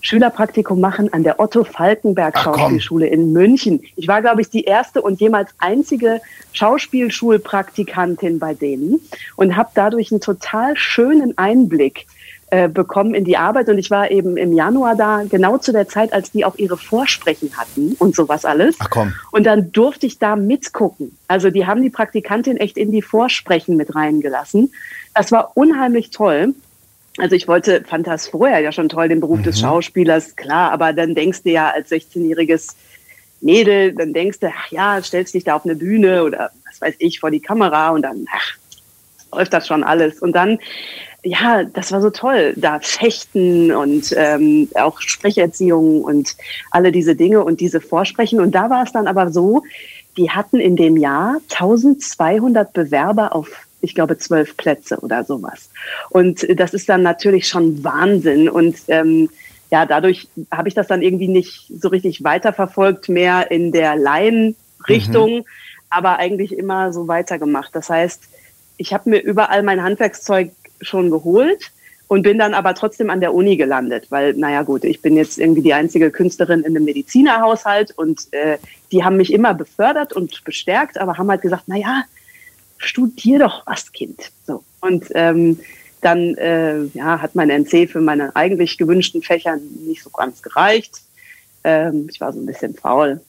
Schülerpraktikum 0.01 0.79
machen 0.79 1.11
an 1.13 1.23
der 1.23 1.39
Otto 1.39 1.63
Falkenberg 1.63 2.37
Schauspielschule 2.37 3.07
in 3.07 3.31
München. 3.31 3.81
Ich 3.95 4.07
war, 4.07 4.21
glaube 4.21 4.41
ich, 4.41 4.49
die 4.49 4.63
erste 4.63 5.01
und 5.01 5.19
jemals 5.19 5.51
einzige 5.59 6.21
Schauspielschulpraktikantin 6.53 8.39
bei 8.39 8.53
denen 8.53 8.99
und 9.35 9.55
habe 9.55 9.69
dadurch 9.73 10.11
einen 10.11 10.21
total 10.21 10.75
schönen 10.75 11.37
Einblick 11.37 12.07
äh, 12.53 12.67
bekommen 12.67 13.13
in 13.13 13.23
die 13.23 13.37
Arbeit. 13.37 13.69
Und 13.69 13.77
ich 13.77 13.89
war 13.89 14.11
eben 14.11 14.35
im 14.35 14.51
Januar 14.51 14.97
da, 14.97 15.23
genau 15.23 15.57
zu 15.57 15.71
der 15.71 15.87
Zeit, 15.87 16.11
als 16.11 16.31
die 16.31 16.43
auch 16.43 16.57
ihre 16.57 16.75
Vorsprechen 16.75 17.55
hatten 17.55 17.95
und 17.97 18.13
sowas 18.13 18.43
alles. 18.43 18.75
Ach 18.79 18.89
komm. 18.89 19.13
Und 19.31 19.45
dann 19.45 19.71
durfte 19.71 20.05
ich 20.05 20.19
da 20.19 20.35
mitgucken. 20.35 21.17
Also 21.29 21.49
die 21.49 21.65
haben 21.65 21.81
die 21.81 21.89
Praktikantin 21.89 22.57
echt 22.57 22.75
in 22.75 22.91
die 22.91 23.01
Vorsprechen 23.01 23.77
mit 23.77 23.95
reingelassen. 23.95 24.73
Das 25.13 25.31
war 25.31 25.53
unheimlich 25.55 26.09
toll. 26.09 26.53
Also 27.21 27.35
ich 27.35 27.47
wollte, 27.47 27.83
fand 27.83 28.07
das 28.07 28.27
vorher 28.27 28.61
ja 28.61 28.71
schon 28.71 28.89
toll, 28.89 29.07
den 29.07 29.19
Beruf 29.19 29.39
mhm. 29.39 29.43
des 29.43 29.59
Schauspielers, 29.59 30.35
klar, 30.35 30.71
aber 30.71 30.91
dann 30.91 31.13
denkst 31.13 31.43
du 31.43 31.51
ja 31.51 31.69
als 31.69 31.91
16-jähriges 31.91 32.75
Mädel, 33.41 33.93
dann 33.93 34.11
denkst 34.11 34.39
du, 34.39 34.47
ach 34.47 34.71
ja, 34.71 34.99
stellst 35.03 35.35
dich 35.35 35.43
da 35.43 35.55
auf 35.55 35.63
eine 35.63 35.75
Bühne 35.75 36.23
oder 36.23 36.49
was 36.67 36.81
weiß 36.81 36.95
ich, 36.97 37.19
vor 37.19 37.29
die 37.29 37.39
Kamera 37.39 37.91
und 37.91 38.01
dann, 38.01 38.25
ach, 38.33 38.57
läuft 39.31 39.53
das 39.53 39.67
schon 39.67 39.83
alles. 39.83 40.19
Und 40.19 40.33
dann 40.33 40.57
ja, 41.23 41.63
das 41.63 41.91
war 41.91 42.01
so 42.01 42.09
toll. 42.09 42.53
Da 42.55 42.79
Fechten 42.79 43.71
und 43.71 44.11
ähm, 44.17 44.67
auch 44.73 44.99
Sprecherziehung 44.99 46.03
und 46.03 46.35
alle 46.71 46.91
diese 46.91 47.15
Dinge 47.15 47.43
und 47.43 47.59
diese 47.59 47.81
Vorsprechen. 47.81 48.39
Und 48.39 48.55
da 48.55 48.71
war 48.71 48.83
es 48.83 48.91
dann 48.91 49.05
aber 49.05 49.31
so, 49.31 49.61
die 50.17 50.31
hatten 50.31 50.59
in 50.59 50.75
dem 50.75 50.97
Jahr 50.97 51.37
1200 51.51 52.73
Bewerber 52.73 53.35
auf, 53.35 53.67
ich 53.81 53.95
glaube, 53.95 54.17
zwölf 54.17 54.55
Plätze 54.57 54.99
oder 54.99 55.23
sowas. 55.23 55.69
Und 56.09 56.45
das 56.59 56.73
ist 56.73 56.87
dann 56.89 57.01
natürlich 57.01 57.47
schon 57.47 57.83
Wahnsinn. 57.83 58.49
Und 58.49 58.77
ähm, 58.87 59.29
ja, 59.71 59.85
dadurch 59.85 60.27
habe 60.51 60.67
ich 60.67 60.73
das 60.73 60.87
dann 60.87 61.01
irgendwie 61.01 61.27
nicht 61.27 61.71
so 61.79 61.87
richtig 61.87 62.23
weiterverfolgt, 62.23 63.09
mehr 63.09 63.51
in 63.51 63.71
der 63.71 63.95
Laienrichtung, 63.95 65.37
mhm. 65.37 65.45
aber 65.89 66.17
eigentlich 66.19 66.57
immer 66.57 66.93
so 66.93 67.07
weitergemacht. 67.07 67.75
Das 67.75 67.89
heißt, 67.89 68.23
ich 68.77 68.93
habe 68.93 69.09
mir 69.09 69.19
überall 69.19 69.63
mein 69.63 69.83
Handwerkszeug 69.83 70.51
schon 70.81 71.11
geholt 71.11 71.71
und 72.07 72.23
bin 72.23 72.37
dann 72.37 72.53
aber 72.53 72.75
trotzdem 72.75 73.09
an 73.09 73.21
der 73.21 73.33
Uni 73.33 73.55
gelandet, 73.55 74.07
weil, 74.09 74.33
naja 74.33 74.63
gut, 74.63 74.83
ich 74.83 75.01
bin 75.01 75.15
jetzt 75.15 75.39
irgendwie 75.39 75.61
die 75.61 75.73
einzige 75.73 76.11
Künstlerin 76.11 76.59
in 76.59 76.75
einem 76.75 76.83
Medizinerhaushalt 76.83 77.91
und 77.97 78.27
äh, 78.33 78.57
die 78.91 79.05
haben 79.05 79.15
mich 79.15 79.31
immer 79.31 79.53
befördert 79.53 80.11
und 80.11 80.43
bestärkt, 80.43 80.97
aber 80.97 81.17
haben 81.17 81.29
halt 81.29 81.41
gesagt, 81.41 81.69
naja, 81.69 82.03
studier 82.81 83.39
doch 83.39 83.65
was, 83.65 83.91
Kind. 83.91 84.31
So. 84.45 84.63
Und 84.81 85.05
ähm, 85.13 85.59
dann 86.01 86.35
äh, 86.35 86.83
ja, 86.93 87.21
hat 87.21 87.35
mein 87.35 87.49
NC 87.49 87.89
für 87.89 88.01
meine 88.01 88.35
eigentlich 88.35 88.77
gewünschten 88.77 89.21
Fächer 89.21 89.57
nicht 89.85 90.03
so 90.03 90.09
ganz 90.09 90.41
gereicht. 90.41 91.01
Ähm, 91.63 92.07
ich 92.11 92.19
war 92.19 92.33
so 92.33 92.39
ein 92.39 92.45
bisschen 92.45 92.73
faul. 92.73 93.21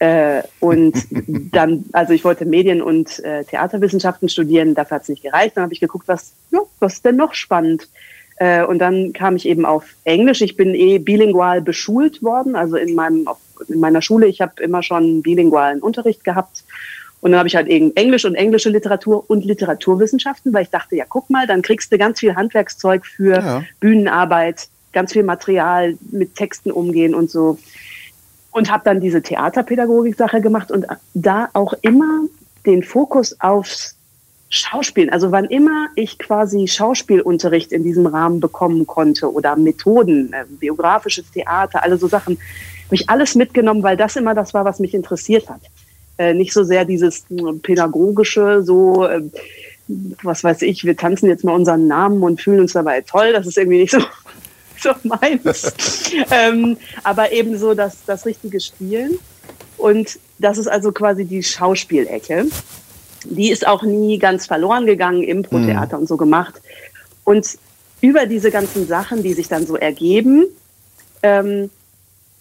Äh, 0.00 0.42
und 0.58 0.96
dann, 1.52 1.84
also 1.92 2.12
ich 2.12 2.24
wollte 2.24 2.44
Medien- 2.44 2.82
und 2.82 3.20
äh, 3.20 3.44
Theaterwissenschaften 3.44 4.28
studieren, 4.28 4.74
dafür 4.74 4.96
hat 4.96 5.02
es 5.02 5.08
nicht 5.08 5.22
gereicht. 5.22 5.56
Dann 5.56 5.62
habe 5.62 5.72
ich 5.72 5.80
geguckt, 5.80 6.08
was, 6.08 6.32
ja, 6.50 6.60
was 6.80 6.94
ist 6.94 7.04
denn 7.04 7.16
noch 7.16 7.34
spannend? 7.34 7.88
Äh, 8.36 8.64
und 8.64 8.78
dann 8.78 9.12
kam 9.12 9.36
ich 9.36 9.46
eben 9.46 9.66
auf 9.66 9.84
Englisch. 10.04 10.40
Ich 10.40 10.56
bin 10.56 10.74
eh 10.74 10.98
bilingual 10.98 11.60
beschult 11.60 12.22
worden, 12.22 12.56
also 12.56 12.76
in, 12.76 12.94
meinem, 12.94 13.28
in 13.68 13.78
meiner 13.78 14.00
Schule. 14.00 14.26
Ich 14.26 14.40
habe 14.40 14.62
immer 14.62 14.82
schon 14.82 15.22
bilingualen 15.22 15.80
Unterricht 15.80 16.24
gehabt. 16.24 16.64
Und 17.20 17.32
dann 17.32 17.38
habe 17.38 17.48
ich 17.48 17.56
halt 17.56 17.68
eben 17.68 17.94
Englisch 17.96 18.24
und 18.24 18.34
englische 18.34 18.70
Literatur 18.70 19.28
und 19.28 19.44
Literaturwissenschaften, 19.44 20.52
weil 20.52 20.62
ich 20.62 20.70
dachte, 20.70 20.96
ja, 20.96 21.04
guck 21.08 21.28
mal, 21.28 21.46
dann 21.46 21.62
kriegst 21.62 21.92
du 21.92 21.98
ganz 21.98 22.20
viel 22.20 22.34
Handwerkszeug 22.34 23.04
für 23.04 23.34
ja. 23.34 23.62
Bühnenarbeit, 23.78 24.68
ganz 24.92 25.12
viel 25.12 25.22
Material 25.22 25.96
mit 26.10 26.34
Texten 26.34 26.70
umgehen 26.70 27.14
und 27.14 27.30
so. 27.30 27.58
Und 28.52 28.70
habe 28.70 28.82
dann 28.84 29.00
diese 29.00 29.22
Theaterpädagogik-Sache 29.22 30.40
gemacht 30.40 30.72
und 30.72 30.86
da 31.14 31.48
auch 31.52 31.74
immer 31.82 32.24
den 32.66 32.82
Fokus 32.82 33.36
aufs 33.40 33.96
Schauspielen. 34.48 35.10
Also 35.10 35.30
wann 35.30 35.44
immer 35.44 35.88
ich 35.94 36.18
quasi 36.18 36.66
Schauspielunterricht 36.66 37.70
in 37.70 37.84
diesem 37.84 38.06
Rahmen 38.06 38.40
bekommen 38.40 38.84
konnte 38.86 39.32
oder 39.32 39.54
Methoden, 39.54 40.32
äh, 40.32 40.44
biografisches 40.48 41.30
Theater, 41.30 41.84
alle 41.84 41.96
so 41.98 42.08
Sachen, 42.08 42.36
habe 42.86 42.94
ich 42.96 43.08
alles 43.08 43.36
mitgenommen, 43.36 43.84
weil 43.84 43.96
das 43.96 44.16
immer 44.16 44.34
das 44.34 44.52
war, 44.52 44.64
was 44.64 44.80
mich 44.80 44.92
interessiert 44.92 45.48
hat. 45.48 45.60
Äh, 46.20 46.34
nicht 46.34 46.52
so 46.52 46.64
sehr 46.64 46.84
dieses 46.84 47.24
äh, 47.30 47.52
pädagogische, 47.62 48.62
so, 48.62 49.06
äh, 49.06 49.22
was 50.22 50.44
weiß 50.44 50.62
ich, 50.62 50.84
wir 50.84 50.96
tanzen 50.96 51.28
jetzt 51.28 51.44
mal 51.44 51.54
unseren 51.54 51.86
Namen 51.86 52.22
und 52.22 52.40
fühlen 52.40 52.60
uns 52.60 52.74
dabei 52.74 53.00
toll. 53.00 53.32
Das 53.32 53.46
ist 53.46 53.56
irgendwie 53.56 53.78
nicht 53.78 53.92
so, 53.92 54.00
so 54.78 54.90
meins. 55.04 55.72
ähm, 56.30 56.76
aber 57.04 57.32
eben 57.32 57.56
so 57.56 57.72
das, 57.72 58.04
das 58.04 58.26
richtige 58.26 58.60
Spielen. 58.60 59.18
Und 59.78 60.18
das 60.38 60.58
ist 60.58 60.68
also 60.68 60.92
quasi 60.92 61.24
die 61.24 61.42
Schauspielecke 61.42 62.46
die 63.24 63.50
ist 63.50 63.66
auch 63.66 63.82
nie 63.82 64.18
ganz 64.18 64.46
verloren 64.46 64.86
gegangen, 64.86 65.22
Impro-Theater 65.22 65.96
mhm. 65.96 66.02
und 66.02 66.08
so 66.08 66.16
gemacht. 66.16 66.60
Und 67.24 67.46
über 68.00 68.26
diese 68.26 68.50
ganzen 68.50 68.86
Sachen, 68.86 69.22
die 69.22 69.34
sich 69.34 69.48
dann 69.48 69.66
so 69.66 69.76
ergeben, 69.76 70.46
ähm, 71.22 71.70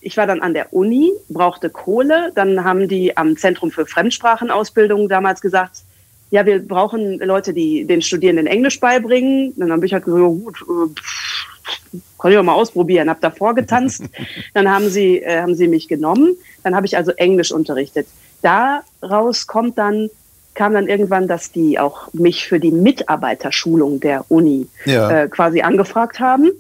ich 0.02 0.18
war 0.18 0.28
dann 0.28 0.42
an 0.42 0.54
der 0.54 0.74
Uni, 0.74 1.12
brauchte 1.28 1.70
Kohle, 1.70 2.32
dann 2.36 2.64
haben 2.64 2.88
die 2.88 3.18
am 3.18 3.38
Zentrum 3.38 3.72
für 3.72 3.86
Fremdsprachenausbildung 3.86 5.10
damals 5.10 5.42
gesagt, 5.42 5.84
ja, 6.32 6.46
wir 6.46 6.66
brauchen 6.66 7.18
Leute, 7.20 7.54
die 7.54 7.86
den 7.86 8.02
Studierenden 8.02 8.46
Englisch 8.46 8.80
beibringen. 8.80 9.54
Dann 9.58 9.72
habe 9.72 9.86
ich 9.86 9.94
halt 9.94 10.06
gesagt, 10.06 10.22
gut, 10.22 10.62
äh, 10.62 12.00
kann 12.20 12.32
ich 12.32 12.38
auch 12.38 12.44
mal 12.44 12.54
ausprobieren, 12.54 13.10
habe 13.10 13.20
da 13.20 13.32
vorgetanzt. 13.32 14.04
Dann 14.54 14.70
haben 14.70 14.90
sie, 14.90 15.24
äh, 15.24 15.42
haben 15.42 15.56
sie 15.56 15.68
mich 15.68 15.88
genommen. 15.88 16.36
Dann 16.64 16.76
habe 16.76 16.86
ich 16.86 16.96
also 16.96 17.12
Englisch 17.14 17.52
unterrichtet. 17.52 18.08
Daraus 18.44 19.48
kommt 19.48 19.78
dann 19.78 20.10
kam 20.56 20.74
dann 20.74 20.88
irgendwann, 20.88 21.28
dass 21.28 21.54
die 21.54 21.80
auch 21.80 22.12
mich 22.14 22.48
für 22.48 22.60
die 22.60 22.72
Mitarbeiterschulung 22.72 24.02
der 24.02 24.26
Uni 24.30 24.68
ja. 24.84 25.10
äh, 25.10 25.28
quasi 25.30 25.62
angefragt 25.62 26.20
haben. 26.20 26.52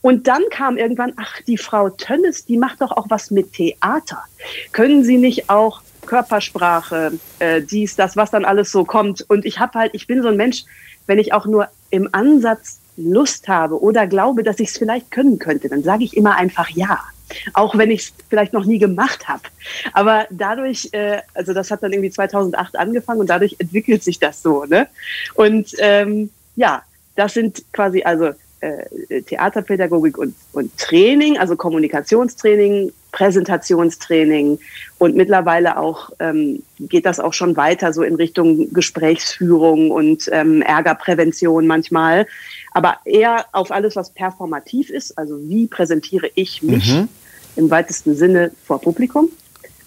Und 0.00 0.26
dann 0.28 0.42
kam 0.50 0.76
irgendwann, 0.76 1.12
ach, 1.16 1.40
die 1.46 1.58
Frau 1.58 1.90
Tönnes, 1.90 2.44
die 2.44 2.56
macht 2.56 2.80
doch 2.80 2.92
auch 2.92 3.06
was 3.08 3.30
mit 3.30 3.52
Theater. 3.52 4.22
Können 4.72 5.04
Sie 5.04 5.16
nicht 5.16 5.50
auch 5.50 5.82
Körpersprache, 6.06 7.12
äh, 7.40 7.62
dies, 7.62 7.96
das, 7.96 8.16
was 8.16 8.30
dann 8.30 8.44
alles 8.44 8.70
so 8.70 8.84
kommt? 8.84 9.24
Und 9.28 9.44
ich 9.44 9.58
habe 9.58 9.78
halt, 9.78 9.94
ich 9.94 10.06
bin 10.06 10.22
so 10.22 10.28
ein 10.28 10.36
Mensch, 10.36 10.64
wenn 11.06 11.18
ich 11.18 11.32
auch 11.32 11.46
nur 11.46 11.68
im 11.90 12.08
Ansatz 12.12 12.78
Lust 12.96 13.48
habe 13.48 13.80
oder 13.80 14.06
glaube, 14.06 14.42
dass 14.42 14.58
ich 14.58 14.70
es 14.70 14.78
vielleicht 14.78 15.10
können 15.10 15.38
könnte, 15.38 15.68
dann 15.68 15.82
sage 15.82 16.04
ich 16.04 16.16
immer 16.16 16.36
einfach 16.36 16.68
ja 16.70 16.98
auch 17.54 17.76
wenn 17.76 17.90
ich 17.90 18.00
es 18.00 18.12
vielleicht 18.28 18.52
noch 18.52 18.64
nie 18.64 18.78
gemacht 18.78 19.28
habe. 19.28 19.42
Aber 19.92 20.26
dadurch, 20.30 20.88
äh, 20.92 21.20
also 21.34 21.52
das 21.52 21.70
hat 21.70 21.82
dann 21.82 21.92
irgendwie 21.92 22.10
2008 22.10 22.76
angefangen 22.76 23.20
und 23.20 23.30
dadurch 23.30 23.56
entwickelt 23.58 24.02
sich 24.02 24.18
das 24.18 24.42
so. 24.42 24.64
Ne? 24.64 24.88
Und 25.34 25.74
ähm, 25.78 26.30
ja, 26.56 26.82
das 27.16 27.34
sind 27.34 27.62
quasi 27.72 28.02
also 28.02 28.30
äh, 28.60 29.22
Theaterpädagogik 29.22 30.18
und, 30.18 30.34
und 30.52 30.76
Training, 30.78 31.38
also 31.38 31.56
Kommunikationstraining, 31.56 32.92
Präsentationstraining. 33.12 34.58
Und 34.98 35.16
mittlerweile 35.16 35.78
auch 35.78 36.10
ähm, 36.18 36.62
geht 36.80 37.06
das 37.06 37.20
auch 37.20 37.32
schon 37.32 37.56
weiter 37.56 37.92
so 37.92 38.02
in 38.02 38.16
Richtung 38.16 38.72
Gesprächsführung 38.72 39.90
und 39.90 40.28
ähm, 40.32 40.62
Ärgerprävention 40.62 41.66
manchmal, 41.66 42.26
aber 42.72 42.98
eher 43.04 43.46
auf 43.52 43.70
alles, 43.70 43.96
was 43.96 44.10
performativ 44.10 44.90
ist, 44.90 45.16
also 45.16 45.38
wie 45.48 45.66
präsentiere 45.66 46.30
ich 46.34 46.62
mich 46.62 46.94
mhm. 46.94 47.08
im 47.56 47.70
weitesten 47.70 48.14
Sinne 48.14 48.50
vor 48.64 48.80
Publikum. 48.80 49.30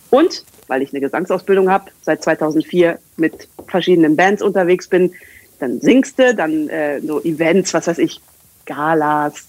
Und 0.10 0.44
weil 0.68 0.82
ich 0.82 0.94
eine 0.94 1.02
Gesangsausbildung 1.02 1.70
habe, 1.70 1.92
seit 2.02 2.24
2004 2.24 3.00
mit 3.18 3.50
verschiedenen 3.68 4.16
Bands 4.16 4.42
unterwegs 4.42 4.88
bin, 4.88 5.14
dann 5.60 5.80
singst 5.80 6.18
du, 6.18 6.34
dann 6.34 6.70
äh, 6.70 7.02
so 7.02 7.22
Events, 7.24 7.74
was 7.74 7.88
weiß 7.88 7.98
ich, 8.00 8.20
Galas, 8.76 9.46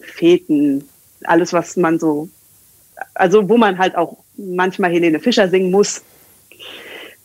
Feten, 0.00 0.88
alles, 1.24 1.52
was 1.52 1.76
man 1.76 1.98
so, 1.98 2.28
also 3.14 3.48
wo 3.48 3.56
man 3.56 3.78
halt 3.78 3.96
auch 3.96 4.16
manchmal 4.36 4.90
Helene 4.90 5.20
Fischer 5.20 5.48
singen 5.48 5.70
muss. 5.70 6.02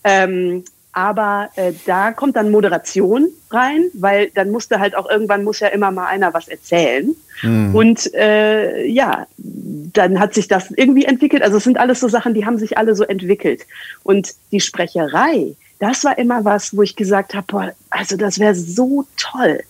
Ähm, 0.04 0.64
aber 0.92 1.50
äh, 1.56 1.74
da 1.88 2.12
kommt 2.12 2.36
dann 2.36 2.52
Moderation 2.52 3.28
rein, 3.50 3.86
weil 3.94 4.30
dann 4.36 4.52
musste 4.52 4.80
halt 4.80 4.96
auch 4.96 5.10
irgendwann 5.10 5.44
muss 5.44 5.60
ja 5.60 5.70
immer 5.70 5.90
mal 5.90 6.06
einer 6.06 6.34
was 6.36 6.48
erzählen. 6.48 7.16
Mhm. 7.42 7.76
Und 7.76 8.14
äh, 8.14 8.86
ja, 8.86 9.26
dann 9.38 10.20
hat 10.20 10.36
sich 10.36 10.48
das 10.48 10.70
irgendwie 10.70 11.06
entwickelt. 11.06 11.42
Also 11.42 11.58
es 11.58 11.64
sind 11.64 11.80
alles 11.80 12.00
so 12.00 12.08
Sachen, 12.08 12.36
die 12.36 12.46
haben 12.46 12.60
sich 12.60 12.78
alle 12.78 12.96
so 12.96 13.04
entwickelt. 13.04 13.66
Und 14.04 14.36
die 14.52 14.60
Sprecherei, 14.60 15.56
das 15.80 16.04
war 16.04 16.18
immer 16.20 16.46
was, 16.46 16.78
wo 16.78 16.84
ich 16.84 16.96
gesagt 16.96 17.34
habe, 17.34 17.74
also 17.90 18.16
das 18.16 18.38
wäre 18.38 18.54
so 18.54 19.06
toll 19.18 19.64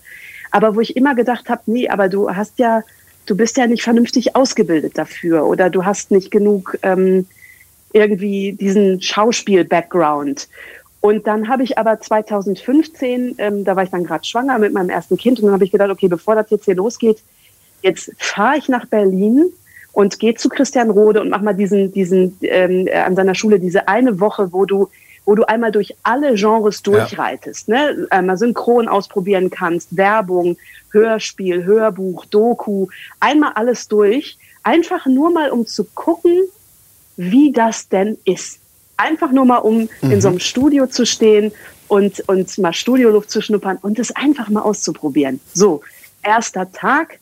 aber 0.53 0.75
wo 0.75 0.81
ich 0.81 0.95
immer 0.95 1.15
gedacht 1.15 1.49
habe, 1.49 1.63
nee, 1.65 1.89
aber 1.89 2.07
du 2.07 2.29
hast 2.29 2.59
ja, 2.59 2.83
du 3.25 3.35
bist 3.35 3.57
ja 3.57 3.65
nicht 3.65 3.81
vernünftig 3.81 4.35
ausgebildet 4.35 4.97
dafür 4.97 5.45
oder 5.45 5.71
du 5.71 5.83
hast 5.83 6.11
nicht 6.11 6.29
genug 6.29 6.77
ähm, 6.83 7.25
irgendwie 7.91 8.53
diesen 8.53 9.01
Schauspiel-Background. 9.01 10.47
Und 11.01 11.25
dann 11.25 11.47
habe 11.49 11.63
ich 11.63 11.79
aber 11.79 11.99
2015, 11.99 13.35
ähm, 13.39 13.63
da 13.63 13.75
war 13.75 13.83
ich 13.83 13.89
dann 13.89 14.03
gerade 14.03 14.23
schwanger 14.23 14.59
mit 14.59 14.73
meinem 14.73 14.91
ersten 14.91 15.17
Kind 15.17 15.39
und 15.39 15.45
dann 15.45 15.53
habe 15.53 15.65
ich 15.65 15.71
gedacht, 15.71 15.89
okay, 15.89 16.07
bevor 16.07 16.35
das 16.35 16.51
jetzt 16.51 16.65
hier 16.65 16.75
losgeht, 16.75 17.17
jetzt 17.81 18.11
fahre 18.19 18.57
ich 18.57 18.69
nach 18.69 18.85
Berlin 18.85 19.51
und 19.91 20.19
gehe 20.19 20.35
zu 20.35 20.49
Christian 20.49 20.91
Rode 20.91 21.19
und 21.21 21.29
mach 21.29 21.41
mal 21.41 21.53
diesen, 21.53 21.91
diesen 21.91 22.37
ähm, 22.41 22.87
an 22.93 23.15
seiner 23.15 23.33
Schule 23.33 23.59
diese 23.59 23.87
eine 23.87 24.19
Woche, 24.19 24.53
wo 24.53 24.65
du 24.65 24.89
wo 25.25 25.35
du 25.35 25.47
einmal 25.47 25.71
durch 25.71 25.95
alle 26.03 26.35
Genres 26.35 26.81
durchreitest, 26.81 27.67
ja. 27.67 27.93
ne? 27.93 28.07
einmal 28.09 28.37
synchron 28.37 28.87
ausprobieren 28.87 29.49
kannst, 29.49 29.95
Werbung, 29.95 30.57
Hörspiel, 30.91 31.63
Hörbuch, 31.63 32.25
Doku, 32.25 32.87
einmal 33.19 33.53
alles 33.55 33.87
durch, 33.87 34.37
einfach 34.63 35.05
nur 35.05 35.31
mal 35.31 35.49
um 35.51 35.65
zu 35.65 35.85
gucken, 35.85 36.41
wie 37.17 37.51
das 37.51 37.89
denn 37.89 38.17
ist. 38.25 38.59
Einfach 38.97 39.31
nur 39.31 39.45
mal, 39.45 39.57
um 39.57 39.89
mhm. 40.01 40.11
in 40.11 40.21
so 40.21 40.27
einem 40.29 40.39
Studio 40.39 40.87
zu 40.87 41.05
stehen 41.05 41.51
und, 41.87 42.27
und 42.27 42.57
mal 42.57 42.73
Studioluft 42.73 43.29
zu 43.29 43.41
schnuppern 43.41 43.77
und 43.81 43.99
es 43.99 44.15
einfach 44.15 44.49
mal 44.49 44.61
auszuprobieren. 44.61 45.39
So, 45.53 45.81
erster 46.21 46.71
Tag, 46.71 47.19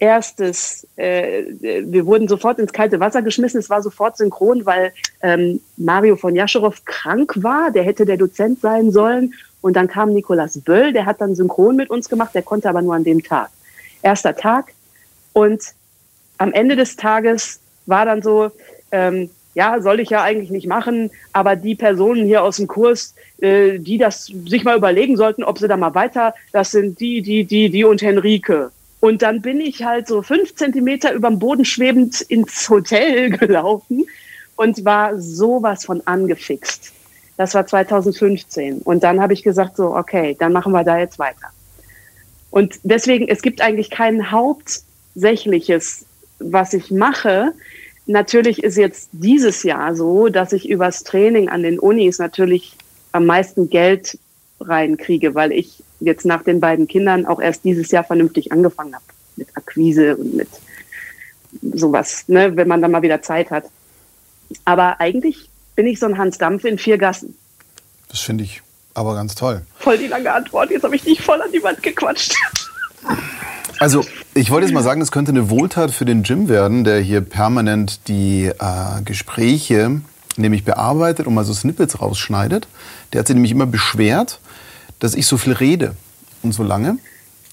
erstes, 0.00 0.86
äh, 0.96 1.44
wir 1.60 2.06
wurden 2.06 2.26
sofort 2.26 2.58
ins 2.58 2.72
kalte 2.72 2.98
Wasser 2.98 3.22
geschmissen. 3.22 3.60
Es 3.60 3.70
war 3.70 3.82
sofort 3.82 4.16
synchron, 4.16 4.66
weil 4.66 4.92
ähm, 5.22 5.60
Mario 5.76 6.16
von 6.16 6.34
Jascherow 6.34 6.74
krank 6.84 7.34
war. 7.36 7.70
Der 7.70 7.84
hätte 7.84 8.06
der 8.06 8.16
Dozent 8.16 8.60
sein 8.60 8.90
sollen. 8.90 9.34
Und 9.60 9.74
dann 9.76 9.88
kam 9.88 10.14
Nikolas 10.14 10.58
Böll, 10.58 10.94
der 10.94 11.04
hat 11.04 11.20
dann 11.20 11.34
synchron 11.34 11.76
mit 11.76 11.90
uns 11.90 12.08
gemacht. 12.08 12.34
Der 12.34 12.42
konnte 12.42 12.68
aber 12.68 12.80
nur 12.82 12.94
an 12.94 13.04
dem 13.04 13.22
Tag. 13.22 13.50
Erster 14.02 14.34
Tag. 14.34 14.72
Und 15.34 15.62
am 16.38 16.52
Ende 16.52 16.76
des 16.76 16.96
Tages 16.96 17.60
war 17.84 18.06
dann 18.06 18.22
so, 18.22 18.50
ähm, 18.90 19.28
ja, 19.54 19.80
soll 19.82 20.00
ich 20.00 20.08
ja 20.08 20.22
eigentlich 20.22 20.50
nicht 20.50 20.66
machen, 20.66 21.10
aber 21.32 21.56
die 21.56 21.74
Personen 21.74 22.24
hier 22.24 22.42
aus 22.42 22.56
dem 22.56 22.66
Kurs, 22.66 23.14
äh, 23.40 23.78
die 23.78 23.98
das 23.98 24.26
sich 24.26 24.64
mal 24.64 24.76
überlegen 24.76 25.16
sollten, 25.16 25.44
ob 25.44 25.58
sie 25.58 25.68
da 25.68 25.76
mal 25.76 25.94
weiter, 25.94 26.34
das 26.52 26.70
sind 26.70 27.00
die, 27.00 27.20
die, 27.20 27.44
die, 27.44 27.68
die 27.68 27.84
und 27.84 28.00
Henrike. 28.00 28.70
Und 29.00 29.22
dann 29.22 29.40
bin 29.40 29.60
ich 29.60 29.82
halt 29.82 30.06
so 30.06 30.22
fünf 30.22 30.54
Zentimeter 30.54 31.12
über 31.12 31.28
dem 31.28 31.38
Boden 31.38 31.64
schwebend 31.64 32.20
ins 32.20 32.68
Hotel 32.68 33.30
gelaufen 33.38 34.06
und 34.56 34.84
war 34.84 35.18
sowas 35.18 35.86
von 35.86 36.02
angefixt. 36.06 36.92
Das 37.38 37.54
war 37.54 37.66
2015. 37.66 38.82
Und 38.82 39.02
dann 39.02 39.20
habe 39.20 39.32
ich 39.32 39.42
gesagt, 39.42 39.76
so, 39.76 39.96
okay, 39.96 40.36
dann 40.38 40.52
machen 40.52 40.72
wir 40.72 40.84
da 40.84 40.98
jetzt 40.98 41.18
weiter. 41.18 41.48
Und 42.50 42.78
deswegen, 42.82 43.28
es 43.28 43.40
gibt 43.40 43.62
eigentlich 43.62 43.90
kein 43.90 44.30
Hauptsächliches, 44.30 46.04
was 46.38 46.74
ich 46.74 46.90
mache. 46.90 47.52
Natürlich 48.06 48.62
ist 48.62 48.76
jetzt 48.76 49.08
dieses 49.12 49.62
Jahr 49.62 49.94
so, 49.94 50.28
dass 50.28 50.52
ich 50.52 50.68
übers 50.68 51.04
Training 51.04 51.48
an 51.48 51.62
den 51.62 51.78
Unis 51.78 52.18
natürlich 52.18 52.76
am 53.12 53.24
meisten 53.24 53.70
Geld 53.70 54.18
reinkriege, 54.60 55.34
weil 55.34 55.52
ich 55.52 55.82
jetzt 56.00 56.24
nach 56.24 56.42
den 56.42 56.60
beiden 56.60 56.86
Kindern 56.88 57.26
auch 57.26 57.40
erst 57.40 57.64
dieses 57.64 57.90
Jahr 57.90 58.04
vernünftig 58.04 58.52
angefangen 58.52 58.94
habe 58.94 59.04
mit 59.36 59.48
Akquise 59.56 60.16
und 60.16 60.34
mit 60.34 60.48
sowas, 61.74 62.24
ne, 62.28 62.56
wenn 62.56 62.68
man 62.68 62.80
dann 62.80 62.90
mal 62.90 63.02
wieder 63.02 63.22
Zeit 63.22 63.50
hat. 63.50 63.64
Aber 64.64 65.00
eigentlich 65.00 65.48
bin 65.76 65.86
ich 65.86 65.98
so 65.98 66.06
ein 66.06 66.18
Hans 66.18 66.38
Dampf 66.38 66.64
in 66.64 66.78
vier 66.78 66.98
Gassen. 66.98 67.36
Das 68.08 68.20
finde 68.20 68.44
ich 68.44 68.62
aber 68.94 69.14
ganz 69.14 69.34
toll. 69.34 69.62
Voll 69.78 69.98
die 69.98 70.08
lange 70.08 70.32
Antwort. 70.32 70.70
Jetzt 70.70 70.84
habe 70.84 70.96
ich 70.96 71.02
dich 71.02 71.20
voll 71.22 71.40
an 71.40 71.50
die 71.52 71.62
Wand 71.62 71.82
gequatscht. 71.82 72.34
Also, 73.78 74.04
ich 74.34 74.50
wollte 74.50 74.66
jetzt 74.66 74.74
mal 74.74 74.82
sagen, 74.82 75.00
das 75.00 75.10
könnte 75.10 75.30
eine 75.30 75.48
Wohltat 75.48 75.90
für 75.90 76.04
den 76.04 76.22
Jim 76.22 76.48
werden, 76.48 76.84
der 76.84 77.00
hier 77.00 77.22
permanent 77.22 78.08
die 78.08 78.46
äh, 78.46 79.02
Gespräche 79.04 80.02
nämlich 80.36 80.64
bearbeitet 80.64 81.26
und 81.26 81.34
mal 81.34 81.44
so 81.44 81.54
Snippets 81.54 82.00
rausschneidet. 82.00 82.68
Der 83.12 83.20
hat 83.20 83.26
sich 83.26 83.34
nämlich 83.34 83.52
immer 83.52 83.66
beschwert, 83.66 84.40
dass 85.00 85.14
ich 85.14 85.26
so 85.26 85.36
viel 85.36 85.52
rede 85.52 85.96
und 86.42 86.52
so 86.52 86.62
lange. 86.62 86.98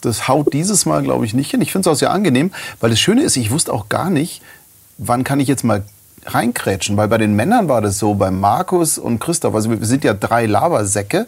Das 0.01 0.27
haut 0.27 0.54
dieses 0.54 0.86
Mal, 0.86 1.01
glaube 1.01 1.25
ich, 1.25 1.34
nicht 1.34 1.50
hin. 1.50 1.62
Ich 1.62 1.72
finde 1.72 1.89
es 1.89 1.94
auch 1.94 2.00
sehr 2.00 2.12
angenehm, 2.12 2.51
weil 2.80 2.92
das 2.92 3.00
Schöne 3.00 3.24
ist, 3.24 3.36
ich 3.36 3.50
wusste 3.50 3.74
auch 3.74 3.89
gar 3.89 4.12
nicht, 4.12 4.42
wann 5.00 5.24
kann 5.24 5.39
ich 5.39 5.48
jetzt 5.48 5.63
mal 5.63 5.84
reinkrätschen. 6.25 6.98
Weil 6.98 7.08
bei 7.08 7.18
den 7.18 7.36
Männern 7.36 7.68
war 7.68 7.82
das 7.82 7.98
so, 7.98 8.13
bei 8.13 8.30
Markus 8.30 8.98
und 8.98 9.20
Christoph, 9.20 9.56
also 9.56 9.72
wir 9.72 9.86
sind 9.86 10.04
ja 10.04 10.13
drei 10.13 10.46
Labersäcke. 10.46 11.27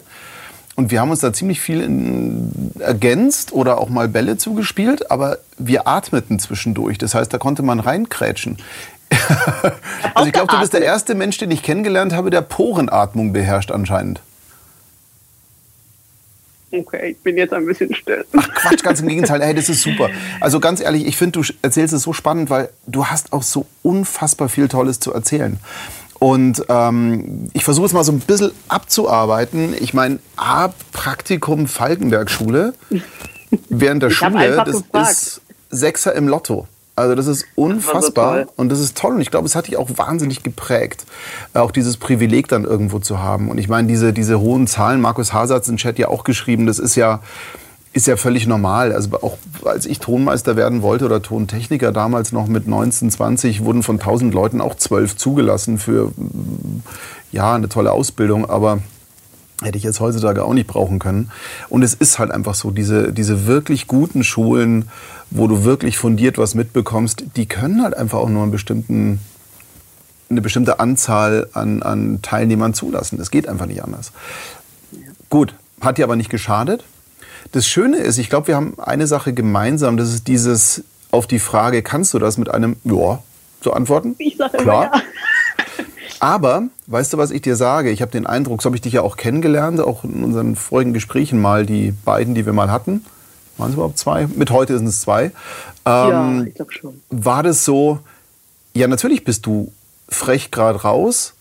Und 0.76 0.90
wir 0.90 1.00
haben 1.00 1.10
uns 1.10 1.20
da 1.20 1.32
ziemlich 1.32 1.60
viel 1.60 1.82
in, 1.82 2.72
ergänzt 2.78 3.52
oder 3.52 3.78
auch 3.78 3.88
mal 3.88 4.08
Bälle 4.08 4.38
zugespielt, 4.38 5.10
aber 5.10 5.38
wir 5.58 5.86
atmeten 5.88 6.38
zwischendurch. 6.38 6.96
Das 6.96 7.14
heißt, 7.14 7.34
da 7.34 7.38
konnte 7.38 7.62
man 7.62 7.80
reinkrätschen. 7.80 8.56
also 10.14 10.26
ich 10.26 10.32
glaube, 10.32 10.52
du 10.52 10.60
bist 10.60 10.72
der 10.72 10.82
erste 10.82 11.14
Mensch, 11.14 11.36
den 11.38 11.50
ich 11.50 11.62
kennengelernt 11.62 12.14
habe, 12.14 12.30
der 12.30 12.40
Porenatmung 12.42 13.32
beherrscht 13.32 13.72
anscheinend. 13.72 14.22
Okay, 16.72 17.10
ich 17.10 17.18
bin 17.18 17.36
jetzt 17.36 17.52
ein 17.52 17.66
bisschen 17.66 17.92
still. 17.94 18.24
Ach 18.36 18.48
Quatsch, 18.54 18.82
ganz 18.82 19.00
im 19.00 19.08
Gegenteil. 19.08 19.42
Hey, 19.42 19.54
das 19.54 19.68
ist 19.68 19.82
super. 19.82 20.08
Also 20.40 20.60
ganz 20.60 20.80
ehrlich, 20.80 21.06
ich 21.06 21.16
finde, 21.16 21.40
du 21.40 21.52
erzählst 21.62 21.92
es 21.92 22.02
so 22.02 22.12
spannend, 22.12 22.48
weil 22.48 22.68
du 22.86 23.06
hast 23.06 23.32
auch 23.32 23.42
so 23.42 23.66
unfassbar 23.82 24.48
viel 24.48 24.68
Tolles 24.68 25.00
zu 25.00 25.12
erzählen. 25.12 25.58
Und 26.20 26.64
ähm, 26.68 27.50
ich 27.54 27.64
versuche 27.64 27.86
es 27.86 27.92
mal 27.92 28.04
so 28.04 28.12
ein 28.12 28.20
bisschen 28.20 28.52
abzuarbeiten. 28.68 29.74
Ich 29.80 29.94
meine, 29.94 30.18
A, 30.36 30.68
Praktikum 30.92 31.66
Falkenberg-Schule 31.66 32.74
während 33.68 34.02
der 34.02 34.10
Schule, 34.10 34.54
das 34.56 34.82
gefragt. 34.82 35.10
ist 35.10 35.40
Sechser 35.70 36.14
im 36.14 36.28
Lotto. 36.28 36.68
Also 37.00 37.14
das 37.14 37.26
ist 37.26 37.46
unfassbar 37.54 38.44
das 38.44 38.48
und 38.56 38.68
das 38.70 38.80
ist 38.80 38.96
toll 38.96 39.14
und 39.14 39.20
ich 39.20 39.30
glaube, 39.30 39.46
es 39.46 39.54
hat 39.54 39.66
dich 39.66 39.76
auch 39.76 39.88
wahnsinnig 39.96 40.42
geprägt, 40.42 41.04
auch 41.54 41.70
dieses 41.70 41.96
Privileg 41.96 42.48
dann 42.48 42.64
irgendwo 42.64 42.98
zu 42.98 43.20
haben. 43.20 43.50
Und 43.50 43.58
ich 43.58 43.68
meine, 43.68 43.88
diese, 43.88 44.12
diese 44.12 44.40
hohen 44.40 44.66
Zahlen, 44.66 45.00
Markus 45.00 45.32
Hasatz 45.32 45.68
im 45.68 45.76
Chat 45.76 45.98
ja 45.98 46.08
auch 46.08 46.24
geschrieben, 46.24 46.66
das 46.66 46.78
ist 46.78 46.96
ja, 46.96 47.20
ist 47.92 48.06
ja 48.06 48.16
völlig 48.16 48.46
normal. 48.46 48.92
Also 48.92 49.10
auch 49.22 49.38
als 49.64 49.86
ich 49.86 49.98
Tonmeister 49.98 50.56
werden 50.56 50.82
wollte 50.82 51.04
oder 51.04 51.22
Tontechniker 51.22 51.92
damals 51.92 52.32
noch 52.32 52.46
mit 52.46 52.68
19, 52.68 53.10
20, 53.10 53.64
wurden 53.64 53.82
von 53.82 53.96
1000 53.96 54.32
Leuten 54.32 54.60
auch 54.60 54.74
zwölf 54.76 55.16
zugelassen 55.16 55.78
für 55.78 56.12
ja, 57.32 57.54
eine 57.54 57.68
tolle 57.68 57.92
Ausbildung, 57.92 58.48
aber 58.48 58.80
hätte 59.62 59.78
ich 59.78 59.84
jetzt 59.84 60.00
heutzutage 60.00 60.44
auch 60.44 60.54
nicht 60.54 60.66
brauchen 60.66 60.98
können. 60.98 61.30
Und 61.68 61.82
es 61.82 61.94
ist 61.94 62.18
halt 62.18 62.30
einfach 62.30 62.54
so, 62.54 62.70
diese, 62.70 63.12
diese 63.12 63.46
wirklich 63.46 63.86
guten 63.86 64.24
Schulen, 64.24 64.88
wo 65.30 65.46
du 65.46 65.64
wirklich 65.64 65.96
fundiert 65.96 66.38
was 66.38 66.54
mitbekommst, 66.54 67.24
die 67.36 67.46
können 67.46 67.82
halt 67.82 67.96
einfach 67.96 68.18
auch 68.18 68.28
nur 68.28 68.42
einen 68.42 68.52
bestimmten, 68.52 69.20
eine 70.28 70.40
bestimmte 70.40 70.80
Anzahl 70.80 71.48
an, 71.52 71.82
an 71.82 72.20
Teilnehmern 72.22 72.74
zulassen. 72.74 73.18
Das 73.18 73.30
geht 73.30 73.48
einfach 73.48 73.66
nicht 73.66 73.82
anders. 73.84 74.12
Gut, 75.28 75.54
hat 75.80 75.98
dir 75.98 76.04
aber 76.04 76.16
nicht 76.16 76.30
geschadet. 76.30 76.84
Das 77.52 77.66
Schöne 77.66 77.98
ist, 77.98 78.18
ich 78.18 78.28
glaube, 78.28 78.48
wir 78.48 78.56
haben 78.56 78.74
eine 78.78 79.06
Sache 79.06 79.32
gemeinsam, 79.32 79.96
das 79.96 80.12
ist 80.12 80.28
dieses 80.28 80.84
auf 81.10 81.26
die 81.26 81.38
Frage, 81.38 81.82
kannst 81.82 82.14
du 82.14 82.18
das 82.18 82.36
mit 82.38 82.50
einem 82.50 82.76
Ja 82.84 83.22
zu 83.60 83.72
antworten? 83.72 84.14
Ich 84.18 84.36
sage 84.36 84.58
Klar. 84.58 84.90
Ja. 84.94 85.02
Aber, 86.20 86.64
weißt 86.86 87.14
du, 87.14 87.18
was 87.18 87.30
ich 87.30 87.40
dir 87.40 87.56
sage? 87.56 87.90
Ich 87.90 88.02
habe 88.02 88.12
den 88.12 88.26
Eindruck, 88.26 88.60
so 88.60 88.66
habe 88.66 88.76
ich 88.76 88.82
dich 88.82 88.92
ja 88.92 89.02
auch 89.02 89.16
kennengelernt, 89.16 89.80
auch 89.80 90.04
in 90.04 90.22
unseren 90.22 90.54
vorigen 90.54 90.92
Gesprächen 90.92 91.40
mal, 91.40 91.64
die 91.64 91.92
beiden, 92.04 92.34
die 92.34 92.44
wir 92.44 92.52
mal 92.52 92.70
hatten. 92.70 93.04
Waren 93.60 93.68
es 93.68 93.74
überhaupt 93.74 93.98
zwei? 93.98 94.26
Mit 94.26 94.50
heute 94.50 94.76
sind 94.78 94.86
es 94.86 95.02
zwei. 95.02 95.24
Ähm, 95.24 95.32
ja, 95.84 96.42
ich 96.46 96.54
glaube 96.54 96.72
schon. 96.72 97.00
War 97.10 97.42
das 97.42 97.64
so, 97.64 98.00
ja, 98.74 98.88
natürlich 98.88 99.24
bist 99.24 99.46
du 99.46 99.70
frech 100.08 100.50
gerade 100.50 100.80
raus, 100.80 101.34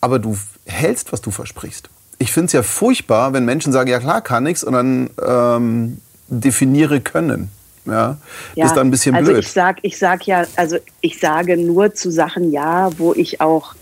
aber 0.00 0.18
du 0.18 0.36
hältst, 0.66 1.12
was 1.12 1.20
du 1.20 1.30
versprichst. 1.30 1.90
Ich 2.18 2.32
finde 2.32 2.46
es 2.46 2.52
ja 2.52 2.62
furchtbar, 2.62 3.32
wenn 3.32 3.44
Menschen 3.44 3.72
sagen, 3.72 3.88
ja 3.88 4.00
klar, 4.00 4.22
kann 4.22 4.44
nichts 4.44 4.64
und 4.64 4.72
dann 4.72 5.10
ähm, 5.24 5.98
definiere 6.28 7.00
können. 7.00 7.50
Ja, 7.86 7.92
ja, 7.92 8.16
das 8.56 8.72
ist 8.72 8.76
dann 8.76 8.88
ein 8.88 8.90
bisschen 8.90 9.14
also 9.14 9.32
blöd. 9.32 9.44
Ich 9.44 9.52
sag, 9.52 9.78
ich 9.82 9.98
sag 9.98 10.26
ja, 10.26 10.44
also 10.56 10.76
ich 11.00 11.18
sage 11.18 11.56
nur 11.56 11.94
zu 11.94 12.10
Sachen 12.10 12.50
ja, 12.50 12.90
wo 12.98 13.14
ich 13.14 13.40
auch 13.40 13.74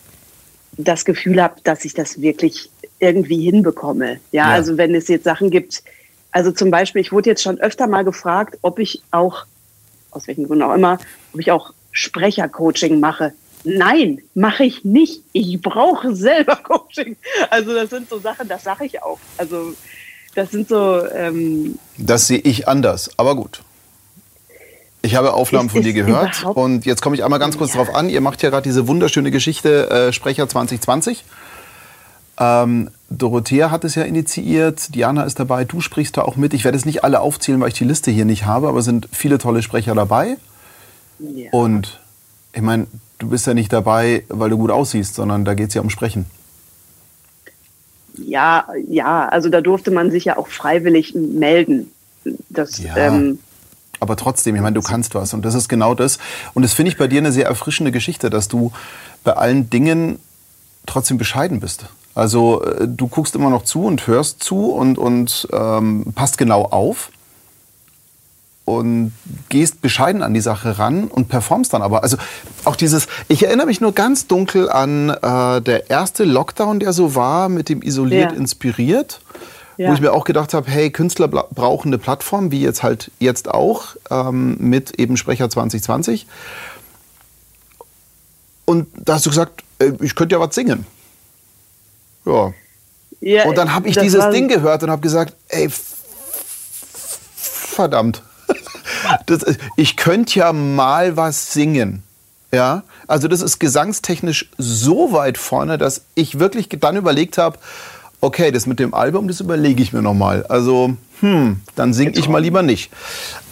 das 0.77 1.05
Gefühl 1.05 1.43
habe, 1.43 1.57
dass 1.65 1.85
ich 1.85 1.95
das 1.95 2.21
wirklich 2.21 2.71
irgendwie 2.99 3.43
hinbekomme. 3.43 4.21
Ja, 4.33 4.49
ja, 4.49 4.55
also 4.55 4.77
wenn 4.77 4.95
es 4.95 5.09
jetzt 5.09 5.25
Sachen 5.25 5.51
gibt, 5.51 5.83
also 6.37 6.53
zum 6.53 6.71
Beispiel, 6.71 7.01
ich 7.01 7.13
wurde 7.13 7.31
jetzt 7.31 7.43
schon 7.43 7.59
öfter 7.61 7.87
mal 7.87 8.05
gefragt, 8.05 8.59
ob 8.61 8.79
ich 8.79 9.01
auch, 9.11 9.47
aus 10.11 10.27
welchen 10.27 10.47
Gründen 10.47 10.65
auch 10.65 10.75
immer, 10.75 10.99
ob 11.33 11.41
ich 11.41 11.51
auch 11.51 11.73
Sprechercoaching 11.93 13.01
mache. 13.01 13.33
Nein, 13.65 14.21
mache 14.35 14.65
ich 14.65 14.85
nicht. 14.85 15.23
Ich 15.33 15.59
brauche 15.63 16.15
selber 16.15 16.57
Coaching. 16.63 17.17
Also 17.49 17.73
das 17.73 17.89
sind 17.89 18.11
so 18.11 18.19
Sachen, 18.19 18.49
das 18.49 18.65
sage 18.65 18.85
ich 18.85 19.03
auch. 19.03 19.19
Also 19.39 19.73
das 20.35 20.51
sind 20.51 20.69
so. 20.69 21.07
Ähm, 21.07 21.79
das 21.97 22.27
sehe 22.27 22.41
ich 22.41 22.69
anders, 22.69 23.09
aber 23.17 23.35
gut. 23.35 23.63
Ich 25.01 25.15
habe 25.15 25.33
Aufnahmen 25.33 25.71
von 25.71 25.81
dir 25.81 25.95
gehört 25.95 26.45
und 26.45 26.85
jetzt 26.85 27.01
komme 27.01 27.17
ich 27.17 27.25
einmal 27.25 27.39
ganz 27.39 27.57
kurz 27.57 27.73
ja. 27.73 27.81
darauf 27.81 27.95
an. 27.95 28.11
Ihr 28.11 28.21
macht 28.21 28.43
ja 28.43 28.51
gerade 28.51 28.65
diese 28.65 28.87
wunderschöne 28.87 29.31
Geschichte 29.31 29.89
äh, 29.89 30.13
Sprecher 30.13 30.47
2020. 30.47 31.25
Ähm, 32.39 32.91
Dorothea 33.09 33.71
hat 33.71 33.85
es 33.85 33.95
ja 33.95 34.03
initiiert, 34.03 34.95
Diana 34.95 35.23
ist 35.23 35.39
dabei, 35.39 35.65
du 35.65 35.81
sprichst 35.81 36.17
da 36.17 36.23
auch 36.23 36.37
mit. 36.37 36.55
Ich 36.55 36.65
werde 36.65 36.77
es 36.77 36.85
nicht 36.85 37.05
alle 37.05 37.21
aufzählen, 37.21 37.61
weil 37.61 37.69
ich 37.69 37.75
die 37.75 37.85
Liste 37.85 38.11
hier 38.11 38.25
nicht 38.25 38.45
habe, 38.47 38.69
aber 38.69 38.81
es 38.81 38.85
sind 38.85 39.09
viele 39.13 39.39
tolle 39.39 39.63
Sprecher 39.63 39.95
dabei. 39.95 40.37
Ja. 41.19 41.51
Und 41.53 42.01
ich 42.53 42.63
meine, 42.63 42.87
du 43.19 43.29
bist 43.29 43.47
ja 43.47 43.55
nicht 43.55 43.73
dabei, 43.73 44.25
weil 44.29 44.51
du 44.51 44.59
gut 44.59 44.71
aussiehst, 44.71 45.15
sondern 45.15 45.45
da 45.45 45.55
geht 45.55 45.69
es 45.69 45.75
ja 45.75 45.83
um 45.83 45.91
Sprechen. 45.91 46.27
Ja, 48.19 48.67
ja, 48.89 49.29
also 49.29 49.49
da 49.51 49.61
durfte 49.61 49.91
man 49.91 50.11
sich 50.11 50.25
ja 50.25 50.37
auch 50.37 50.49
freiwillig 50.49 51.15
melden. 51.15 51.93
Das, 52.49 52.79
ja. 52.79 52.97
ähm, 52.97 53.39
aber 54.01 54.17
trotzdem, 54.17 54.57
ich 54.57 54.63
meine, 54.63 54.75
du 54.75 54.83
kannst 54.83 55.15
was. 55.15 55.33
Und 55.33 55.45
das 55.45 55.55
ist 55.55 55.69
genau 55.69 55.95
das. 55.95 56.19
Und 56.55 56.63
das 56.63 56.73
finde 56.73 56.91
ich 56.91 56.99
bei 56.99 57.07
dir 57.07 57.19
eine 57.19 57.33
sehr 57.33 57.47
erfrischende 57.47 57.93
Geschichte, 57.93 58.31
dass 58.31 58.49
du 58.49 58.73
bei 59.23 59.33
allen 59.33 59.71
Dingen 59.71 60.19
trotzdem 60.87 61.19
bescheiden 61.19 61.61
bist. 61.61 61.87
Also 62.17 62.65
äh, 62.65 62.89
du 62.89 63.07
guckst 63.07 63.37
immer 63.37 63.51
noch 63.51 63.63
zu 63.63 63.85
und 63.85 64.07
hörst 64.07 64.43
zu 64.43 64.73
und, 64.73 64.99
und 64.99 65.47
ähm, 65.53 66.07
passt 66.15 66.39
genau 66.39 66.65
auf 66.65 67.11
und 68.65 69.13
gehst 69.49 69.81
bescheiden 69.81 70.23
an 70.23 70.35
die 70.35 70.41
Sache 70.41 70.79
ran 70.81 71.05
und 71.05 71.29
performst 71.29 71.73
dann 71.73 71.83
aber. 71.83 72.03
Also 72.03 72.17
auch 72.65 72.75
dieses, 72.75 73.07
ich 73.29 73.45
erinnere 73.45 73.67
mich 73.67 73.81
nur 73.81 73.93
ganz 73.93 74.27
dunkel 74.27 74.69
an 74.69 75.11
äh, 75.11 75.63
der 75.63 75.89
erste 75.89 76.25
Lockdown, 76.25 76.81
der 76.81 76.93
so 76.93 77.15
war, 77.15 77.49
mit 77.49 77.69
dem 77.69 77.81
Isoliert 77.83 78.33
ja. 78.33 78.37
inspiriert 78.37 79.21
ja. 79.77 79.91
wo 79.91 79.95
ich 79.95 80.01
mir 80.01 80.13
auch 80.13 80.25
gedacht 80.25 80.55
habe, 80.55 80.71
hey, 80.71 80.91
Künstler 80.91 81.29
brauchen 81.29 81.89
eine 81.89 81.99
Plattform, 81.99 82.51
wie 82.51 82.61
jetzt 82.61 82.83
halt 82.83 83.11
jetzt 83.19 83.49
auch 83.49 83.97
ähm, 84.11 84.57
mit 84.59 84.99
eben 84.99 85.17
Sprecher 85.17 85.51
2020. 85.51 86.27
Und 88.65 88.89
da 88.97 89.15
hast 89.15 89.27
du 89.27 89.31
gesagt, 89.31 89.63
äh, 89.79 89.93
ich 90.01 90.15
könnte 90.15 90.35
ja 90.35 90.41
was 90.41 90.55
singen. 90.55 90.87
Ja. 92.27 92.53
ja 93.21 93.45
und 93.47 93.57
dann 93.57 93.75
habe 93.75 93.89
ich 93.89 93.97
dieses 93.97 94.29
Ding 94.31 94.49
gehört 94.49 94.83
und 94.83 94.91
habe 94.91 95.03
gesagt, 95.03 95.35
ey, 95.49 95.69
verdammt. 97.37 98.23
Das, 99.27 99.45
ich 99.77 99.97
könnte 99.97 100.39
ja 100.39 100.53
mal 100.53 101.17
was 101.17 101.53
singen. 101.53 102.03
Ja, 102.53 102.83
also 103.07 103.29
das 103.29 103.41
ist 103.41 103.59
gesangstechnisch 103.59 104.51
so 104.57 105.13
weit 105.13 105.37
vorne, 105.37 105.79
dass 105.79 106.03
ich 106.15 106.39
wirklich 106.39 106.69
dann 106.69 106.97
überlegt 106.97 107.39
habe, 107.39 107.59
okay, 108.21 108.51
das 108.51 108.67
mit 108.67 108.79
dem 108.79 108.95
Album, 108.95 109.29
das 109.29 109.41
überlege 109.41 109.83
ich 109.83 109.93
mir 109.93 110.03
nochmal. 110.03 110.45
Also, 110.47 110.97
hm, 111.21 111.61
dann 111.75 111.93
singe 111.93 112.13
ich 112.13 112.29
mal 112.29 112.41
lieber 112.41 112.63
nicht. 112.63 112.91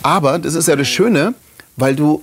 Aber 0.02 0.38
das 0.38 0.54
ist 0.54 0.68
ja 0.68 0.76
das 0.76 0.88
Schöne, 0.88 1.34
weil 1.76 1.94
du 1.94 2.22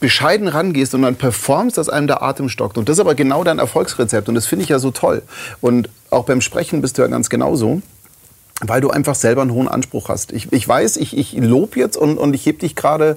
bescheiden 0.00 0.48
rangehst 0.48 0.94
und 0.94 1.02
dann 1.02 1.16
performst, 1.16 1.78
dass 1.78 1.88
einem 1.88 2.06
der 2.06 2.22
Atem 2.22 2.48
stockt. 2.48 2.78
Und 2.78 2.88
das 2.88 2.96
ist 2.96 3.00
aber 3.00 3.14
genau 3.14 3.44
dein 3.44 3.58
Erfolgsrezept. 3.58 4.28
Und 4.28 4.34
das 4.34 4.46
finde 4.46 4.64
ich 4.64 4.70
ja 4.70 4.78
so 4.78 4.90
toll. 4.90 5.22
Und 5.60 5.88
auch 6.10 6.24
beim 6.24 6.40
Sprechen 6.40 6.80
bist 6.80 6.98
du 6.98 7.02
ja 7.02 7.08
ganz 7.08 7.28
genauso. 7.30 7.82
weil 8.62 8.80
du 8.82 8.90
einfach 8.90 9.14
selber 9.14 9.40
einen 9.42 9.52
hohen 9.52 9.68
Anspruch 9.68 10.10
hast. 10.10 10.32
Ich, 10.32 10.52
ich 10.52 10.68
weiß, 10.68 10.98
ich, 10.98 11.16
ich 11.16 11.32
lob 11.32 11.76
jetzt 11.76 11.96
und, 11.96 12.18
und 12.18 12.34
ich 12.34 12.44
heb 12.44 12.58
dich 12.58 12.76
gerade 12.76 13.16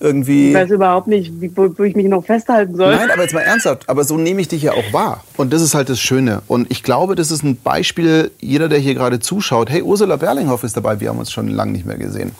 irgendwie. 0.00 0.50
Ich 0.50 0.54
weiß 0.54 0.70
überhaupt 0.70 1.08
nicht, 1.08 1.40
wie, 1.40 1.50
wo, 1.56 1.68
wo, 1.76 1.82
ich 1.82 1.96
mich 1.96 2.06
noch 2.06 2.24
festhalten 2.24 2.76
soll. 2.76 2.94
Nein, 2.94 3.10
aber 3.10 3.22
jetzt 3.22 3.34
mal 3.34 3.40
ernsthaft. 3.40 3.88
Aber 3.88 4.04
so 4.04 4.16
nehme 4.16 4.40
ich 4.40 4.48
dich 4.48 4.62
ja 4.62 4.72
auch 4.72 4.92
wahr. 4.92 5.24
Und 5.36 5.52
das 5.52 5.62
ist 5.62 5.74
halt 5.74 5.88
das 5.88 6.00
Schöne. 6.00 6.42
Und 6.46 6.70
ich 6.70 6.82
glaube, 6.82 7.16
das 7.16 7.30
ist 7.30 7.42
ein 7.42 7.56
Beispiel, 7.56 8.30
jeder, 8.40 8.68
der 8.68 8.78
hier 8.78 8.94
gerade 8.94 9.18
zuschaut. 9.18 9.70
Hey, 9.70 9.82
Ursula 9.82 10.16
Berlinghoff 10.16 10.62
ist 10.62 10.76
dabei. 10.76 11.00
Wir 11.00 11.08
haben 11.08 11.18
uns 11.18 11.32
schon 11.32 11.48
lange 11.48 11.72
nicht 11.72 11.86
mehr 11.86 11.98
gesehen. 11.98 12.32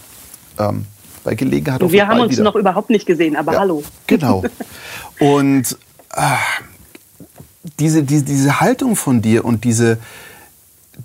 Ähm, 0.58 0.84
bei 1.24 1.34
Gelegenheit 1.34 1.82
auf 1.82 1.90
Wir 1.90 2.06
haben 2.06 2.20
uns 2.20 2.32
wieder. 2.32 2.44
noch 2.44 2.54
überhaupt 2.54 2.90
nicht 2.90 3.06
gesehen, 3.06 3.36
aber 3.36 3.54
ja, 3.54 3.60
hallo. 3.60 3.82
Genau. 4.06 4.44
Und 5.18 5.76
äh, 6.14 6.20
diese, 7.78 8.02
diese, 8.02 8.24
diese 8.24 8.60
Haltung 8.60 8.94
von 8.94 9.22
dir 9.22 9.44
und 9.44 9.64
diese 9.64 9.98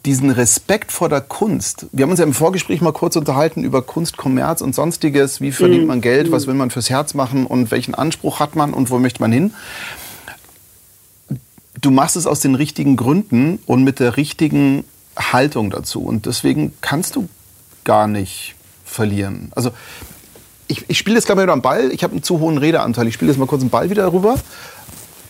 diesen 0.05 0.29
Respekt 0.29 0.91
vor 0.91 1.10
der 1.10 1.21
Kunst. 1.21 1.88
Wir 1.91 2.03
haben 2.03 2.12
uns 2.12 2.19
ja 2.19 2.25
im 2.25 2.34
Vorgespräch 2.34 2.82
mal 2.82 2.93
kurz 2.93 3.15
unterhalten 3.15 3.63
über 3.63 3.82
Kunst, 3.82 4.17
Kommerz 4.17 4.62
und 4.62 4.75
sonstiges. 4.75 5.41
Wie 5.41 5.51
verdient 5.51 5.82
mhm. 5.82 5.88
man 5.88 6.01
Geld? 6.01 6.32
Was 6.32 6.45
mhm. 6.45 6.49
will 6.49 6.55
man 6.58 6.69
fürs 6.69 6.89
Herz 6.89 7.13
machen? 7.13 7.45
Und 7.45 7.71
welchen 7.71 7.95
Anspruch 7.95 8.39
hat 8.39 8.55
man? 8.55 8.73
Und 8.73 8.91
wo 8.91 8.99
möchte 8.99 9.21
man 9.21 9.32
hin? 9.32 9.53
Du 11.82 11.91
machst 11.91 12.15
es 12.15 12.27
aus 12.27 12.39
den 12.39 12.55
richtigen 12.55 12.97
Gründen 12.97 13.60
und 13.65 13.84
mit 13.84 13.99
der 13.99 14.17
richtigen 14.17 14.84
Haltung 15.17 15.69
dazu. 15.69 16.03
Und 16.03 16.25
deswegen 16.25 16.73
kannst 16.82 17.15
du 17.15 17.27
gar 17.84 18.08
nicht 18.08 18.55
verlieren. 18.86 19.51
Also 19.55 19.71
ich, 20.69 20.86
ich 20.88 20.97
spiele 20.97 21.17
jetzt 21.17 21.25
gleich 21.25 21.36
mal 21.36 21.43
wieder 21.43 21.53
am 21.53 21.62
Ball. 21.62 21.91
Ich 21.91 22.03
habe 22.03 22.13
einen 22.13 22.23
zu 22.23 22.39
hohen 22.39 22.58
Redeanteil. 22.58 23.08
Ich 23.08 23.15
spiele 23.15 23.32
jetzt 23.32 23.39
mal 23.39 23.47
kurz 23.47 23.62
einen 23.62 23.71
Ball 23.71 23.89
wieder 23.89 24.13
rüber. 24.13 24.36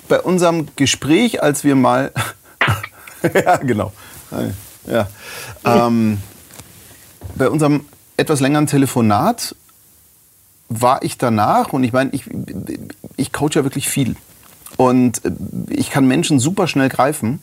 Bei 0.08 0.20
unserem 0.22 0.68
Gespräch, 0.76 1.42
als 1.42 1.64
wir 1.64 1.76
mal... 1.76 2.12
ja, 3.34 3.56
genau. 3.58 3.94
Ja. 4.86 5.08
Ähm, 5.64 6.22
bei 7.36 7.50
unserem 7.50 7.86
etwas 8.18 8.42
längeren 8.42 8.68
Telefonat 8.68 9.56
war 10.68 11.04
ich 11.04 11.18
danach, 11.18 11.74
und 11.74 11.84
ich 11.84 11.94
meine, 11.94 12.12
ich, 12.12 12.26
ich 13.16 13.32
coach 13.32 13.56
ja 13.56 13.64
wirklich 13.64 13.88
viel. 13.88 14.16
Und 14.76 15.22
ich 15.70 15.90
kann 15.90 16.06
Menschen 16.06 16.40
super 16.40 16.68
schnell 16.68 16.90
greifen. 16.90 17.40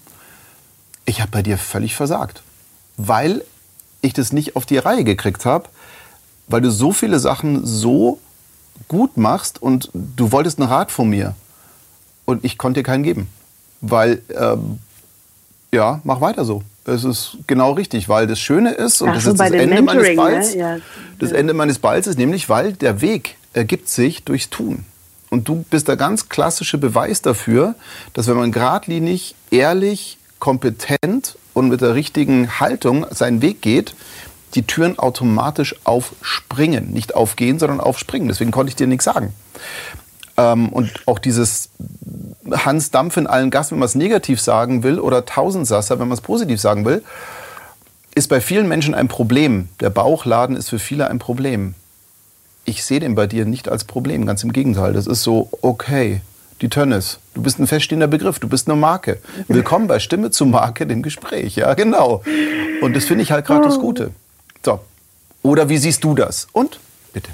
Ich 1.06 1.20
habe 1.22 1.30
bei 1.30 1.42
dir 1.42 1.56
völlig 1.56 1.96
versagt. 1.96 2.42
Weil 2.98 3.42
ich 4.02 4.12
das 4.12 4.32
nicht 4.32 4.54
auf 4.54 4.66
die 4.66 4.78
Reihe 4.78 5.02
gekriegt 5.02 5.46
habe, 5.46 5.68
weil 6.48 6.60
du 6.60 6.70
so 6.70 6.92
viele 6.92 7.18
Sachen 7.18 7.66
so 7.66 8.18
gut 8.88 9.16
machst 9.16 9.60
und 9.60 9.90
du 9.94 10.32
wolltest 10.32 10.60
einen 10.60 10.68
Rat 10.68 10.90
von 10.90 11.08
mir. 11.08 11.34
Und 12.24 12.44
ich 12.44 12.58
konnte 12.58 12.80
dir 12.80 12.84
keinen 12.84 13.02
geben. 13.02 13.28
Weil, 13.80 14.22
ähm, 14.36 14.78
ja, 15.72 16.00
mach 16.04 16.20
weiter 16.20 16.44
so. 16.44 16.62
Es 16.84 17.04
ist 17.04 17.38
genau 17.46 17.72
richtig, 17.72 18.08
weil 18.08 18.26
das 18.26 18.38
Schöne 18.38 18.70
ist, 18.72 19.02
und 19.02 19.10
Ach 19.10 19.14
das 19.14 19.26
ist 19.26 19.40
das 19.40 19.50
Ende 19.50 19.82
meines 19.82 20.08
ne? 20.08 20.14
Balls, 20.14 20.54
ne? 20.54 20.60
ja. 20.60 20.76
das 21.18 21.32
Ende 21.32 21.52
meines 21.52 21.78
Balls 21.80 22.06
ist 22.06 22.18
nämlich, 22.18 22.48
weil 22.48 22.74
der 22.74 23.00
Weg 23.00 23.36
ergibt 23.52 23.88
sich 23.88 24.22
durchs 24.22 24.50
Tun. 24.50 24.84
Und 25.30 25.48
du 25.48 25.64
bist 25.68 25.88
der 25.88 25.96
ganz 25.96 26.28
klassische 26.28 26.78
Beweis 26.78 27.22
dafür, 27.22 27.74
dass 28.12 28.28
wenn 28.28 28.36
man 28.36 28.52
geradlinig, 28.52 29.34
ehrlich, 29.50 30.18
kompetent 30.38 31.36
und 31.54 31.68
mit 31.68 31.80
der 31.80 31.94
richtigen 31.94 32.60
Haltung 32.60 33.06
seinen 33.10 33.42
Weg 33.42 33.62
geht, 33.62 33.94
die 34.54 34.62
Türen 34.62 34.98
automatisch 34.98 35.74
aufspringen. 35.84 36.92
Nicht 36.92 37.14
aufgehen, 37.14 37.58
sondern 37.58 37.80
aufspringen. 37.80 38.28
Deswegen 38.28 38.50
konnte 38.50 38.70
ich 38.70 38.76
dir 38.76 38.86
nichts 38.86 39.04
sagen. 39.04 39.34
Ähm, 40.36 40.68
und 40.68 40.92
auch 41.06 41.18
dieses 41.18 41.70
Hans 42.50 42.90
Dampf 42.90 43.16
in 43.16 43.26
allen 43.26 43.50
Gassen, 43.50 43.72
wenn 43.72 43.80
man 43.80 43.86
es 43.86 43.94
negativ 43.94 44.40
sagen 44.40 44.82
will, 44.82 44.98
oder 44.98 45.24
Tausendsasser, 45.24 45.98
wenn 45.98 46.08
man 46.08 46.16
es 46.16 46.22
positiv 46.22 46.60
sagen 46.60 46.84
will, 46.84 47.02
ist 48.14 48.28
bei 48.28 48.40
vielen 48.40 48.68
Menschen 48.68 48.94
ein 48.94 49.08
Problem. 49.08 49.68
Der 49.80 49.90
Bauchladen 49.90 50.56
ist 50.56 50.70
für 50.70 50.78
viele 50.78 51.10
ein 51.10 51.18
Problem. 51.18 51.74
Ich 52.64 52.84
sehe 52.84 53.00
den 53.00 53.14
bei 53.14 53.26
dir 53.26 53.44
nicht 53.44 53.68
als 53.68 53.84
Problem, 53.84 54.26
ganz 54.26 54.42
im 54.42 54.52
Gegenteil. 54.52 54.92
Das 54.92 55.06
ist 55.06 55.22
so, 55.22 55.50
okay, 55.60 56.22
die 56.62 56.68
Tönnes. 56.68 57.18
Du 57.34 57.42
bist 57.42 57.58
ein 57.58 57.66
feststehender 57.66 58.06
Begriff, 58.06 58.38
du 58.38 58.48
bist 58.48 58.68
eine 58.68 58.76
Marke. 58.76 59.18
Willkommen 59.48 59.86
bei 59.86 59.98
Stimme 59.98 60.30
zu 60.30 60.46
Marke, 60.46 60.86
dem 60.86 61.02
Gespräch. 61.02 61.56
Ja, 61.56 61.74
genau. 61.74 62.22
Und 62.80 62.96
das 62.96 63.04
finde 63.04 63.22
ich 63.22 63.32
halt 63.32 63.46
gerade 63.46 63.64
das 63.64 63.78
Gute. 63.78 64.10
So. 64.66 64.80
Oder 65.44 65.68
wie 65.68 65.78
siehst 65.78 66.02
du 66.02 66.12
das? 66.12 66.48
Und 66.52 66.80
bitte. 67.12 67.30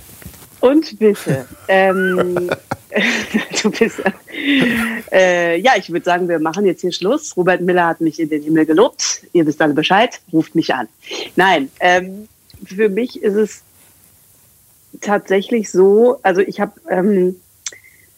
Und 0.60 0.98
bitte. 0.98 1.46
ähm, 1.66 2.36
du 3.62 3.70
bist. 3.70 4.02
Äh, 5.10 5.58
ja, 5.58 5.72
ich 5.78 5.90
würde 5.90 6.04
sagen, 6.04 6.28
wir 6.28 6.38
machen 6.38 6.66
jetzt 6.66 6.82
hier 6.82 6.92
Schluss. 6.92 7.34
Robert 7.34 7.62
Miller 7.62 7.86
hat 7.86 8.02
mich 8.02 8.20
in 8.20 8.28
den 8.28 8.42
Himmel 8.42 8.66
gelobt. 8.66 9.22
Ihr 9.32 9.46
wisst 9.46 9.62
alle 9.62 9.72
Bescheid. 9.72 10.20
Ruft 10.30 10.54
mich 10.54 10.74
an. 10.74 10.88
Nein, 11.34 11.70
ähm, 11.80 12.28
für 12.66 12.90
mich 12.90 13.22
ist 13.22 13.36
es 13.36 13.62
tatsächlich 15.00 15.70
so. 15.70 16.18
Also 16.22 16.42
ich 16.42 16.60
habe 16.60 16.72
ähm, 16.90 17.36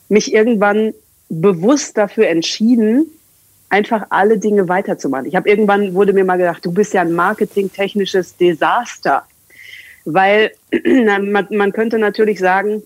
mich 0.08 0.34
irgendwann 0.34 0.92
bewusst 1.28 1.96
dafür 1.96 2.26
entschieden, 2.26 3.06
einfach 3.74 4.06
alle 4.10 4.38
Dinge 4.38 4.68
weiterzumachen. 4.68 5.26
Ich 5.26 5.34
habe 5.34 5.48
irgendwann 5.48 5.94
wurde 5.94 6.12
mir 6.12 6.24
mal 6.24 6.38
gedacht, 6.38 6.64
du 6.64 6.70
bist 6.70 6.94
ja 6.94 7.00
ein 7.00 7.12
marketingtechnisches 7.12 8.36
Desaster. 8.36 9.24
Weil 10.04 10.52
man, 10.84 11.48
man 11.50 11.72
könnte 11.72 11.98
natürlich 11.98 12.38
sagen, 12.38 12.84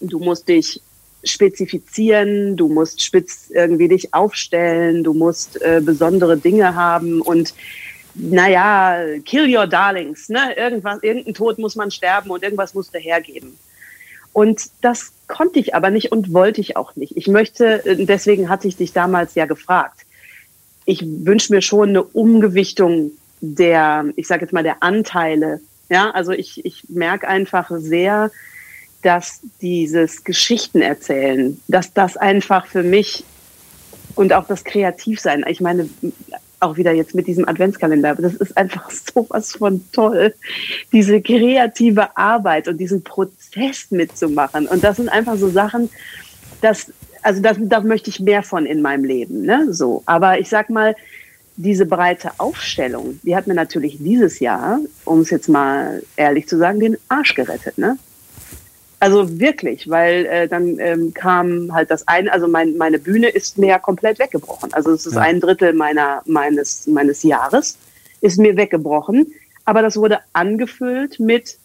du 0.00 0.18
musst 0.18 0.48
dich 0.48 0.80
spezifizieren, 1.22 2.56
du 2.56 2.68
musst 2.68 3.02
spitz 3.02 3.50
irgendwie 3.50 3.86
dich 3.86 4.12
aufstellen, 4.14 5.04
du 5.04 5.14
musst 5.14 5.62
äh, 5.62 5.80
besondere 5.80 6.36
Dinge 6.36 6.74
haben 6.74 7.20
und 7.20 7.54
naja, 8.14 8.98
kill 9.24 9.54
your 9.54 9.66
darlings, 9.66 10.28
ne? 10.28 10.56
Irgendwas, 10.56 11.02
irgendein 11.02 11.34
Tod 11.34 11.58
muss 11.58 11.76
man 11.76 11.90
sterben 11.90 12.30
und 12.30 12.42
irgendwas 12.42 12.74
musst 12.74 12.94
du 12.94 12.98
hergeben. 12.98 13.58
Und 14.32 14.70
das 14.80 15.12
konnte 15.28 15.58
ich 15.58 15.74
aber 15.74 15.90
nicht 15.90 16.12
und 16.12 16.32
wollte 16.32 16.60
ich 16.60 16.76
auch 16.76 16.96
nicht. 16.96 17.16
Ich 17.16 17.26
möchte, 17.26 17.82
deswegen 17.84 18.48
hatte 18.48 18.68
ich 18.68 18.76
dich 18.76 18.92
damals 18.92 19.34
ja 19.34 19.46
gefragt. 19.46 20.05
Ich 20.86 21.04
wünsche 21.04 21.52
mir 21.52 21.60
schon 21.60 21.90
eine 21.90 22.02
Umgewichtung 22.02 23.10
der, 23.42 24.06
ich 24.16 24.26
sage 24.26 24.42
jetzt 24.42 24.52
mal, 24.52 24.62
der 24.62 24.82
Anteile 24.82 25.60
ja, 25.88 26.10
also 26.10 26.32
ich, 26.32 26.64
ich 26.64 26.84
merke 26.88 27.28
einfach 27.28 27.70
sehr, 27.76 28.30
dass 29.02 29.40
dieses 29.60 30.24
Geschichten 30.24 30.80
erzählen, 30.80 31.60
dass 31.68 31.92
das 31.92 32.16
einfach 32.16 32.66
für 32.66 32.82
mich 32.82 33.24
und 34.16 34.32
auch 34.32 34.46
das 34.46 34.64
Kreativsein, 34.64 35.44
ich 35.48 35.60
meine, 35.60 35.88
auch 36.58 36.76
wieder 36.76 36.92
jetzt 36.92 37.14
mit 37.14 37.26
diesem 37.26 37.46
Adventskalender, 37.46 38.14
das 38.16 38.34
ist 38.34 38.56
einfach 38.56 38.90
sowas 39.14 39.52
von 39.52 39.84
toll, 39.92 40.34
diese 40.92 41.20
kreative 41.20 42.16
Arbeit 42.16 42.66
und 42.66 42.78
diesen 42.78 43.04
Prozess 43.04 43.90
mitzumachen. 43.90 44.66
Und 44.66 44.82
das 44.82 44.96
sind 44.96 45.08
einfach 45.08 45.36
so 45.36 45.50
Sachen, 45.50 45.90
dass, 46.62 46.90
also 47.26 47.42
da 47.42 47.54
das 47.54 47.82
möchte 47.82 48.08
ich 48.08 48.20
mehr 48.20 48.44
von 48.44 48.66
in 48.66 48.82
meinem 48.82 49.04
Leben, 49.04 49.42
ne, 49.42 49.66
so. 49.70 50.04
Aber 50.06 50.38
ich 50.38 50.48
sag 50.48 50.70
mal, 50.70 50.94
diese 51.56 51.84
breite 51.84 52.30
Aufstellung, 52.38 53.18
die 53.24 53.34
hat 53.34 53.48
mir 53.48 53.54
natürlich 53.54 53.96
dieses 53.98 54.38
Jahr, 54.38 54.78
um 55.04 55.20
es 55.20 55.30
jetzt 55.30 55.48
mal 55.48 56.02
ehrlich 56.14 56.46
zu 56.46 56.56
sagen, 56.56 56.78
den 56.78 56.96
Arsch 57.08 57.34
gerettet. 57.34 57.78
Ne? 57.78 57.98
Also 59.00 59.40
wirklich, 59.40 59.90
weil 59.90 60.26
äh, 60.26 60.48
dann 60.48 60.78
ähm, 60.78 61.14
kam 61.14 61.72
halt 61.72 61.90
das 61.90 62.06
eine, 62.06 62.32
also 62.32 62.46
mein, 62.46 62.76
meine 62.76 63.00
Bühne 63.00 63.28
ist 63.28 63.58
mir 63.58 63.68
ja 63.70 63.78
komplett 63.80 64.20
weggebrochen. 64.20 64.72
Also 64.74 64.92
es 64.92 65.06
ist 65.06 65.14
ja. 65.14 65.22
ein 65.22 65.40
Drittel 65.40 65.72
meiner, 65.72 66.22
meines, 66.26 66.86
meines 66.86 67.24
Jahres, 67.24 67.76
ist 68.20 68.38
mir 68.38 68.56
weggebrochen. 68.56 69.32
Aber 69.64 69.82
das 69.82 69.96
wurde 69.96 70.20
angefüllt 70.32 71.18
mit, 71.18 71.58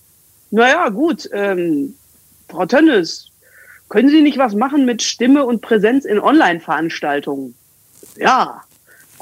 naja, 0.49 0.89
gut, 0.89 1.29
ähm, 1.33 1.95
Frau 2.49 2.65
Tönnes, 2.65 3.30
können 3.91 4.09
Sie 4.09 4.21
nicht 4.21 4.37
was 4.37 4.55
machen 4.55 4.85
mit 4.85 5.03
Stimme 5.03 5.45
und 5.45 5.61
Präsenz 5.61 6.05
in 6.05 6.19
Online-Veranstaltungen? 6.19 7.53
Ja, 8.17 8.63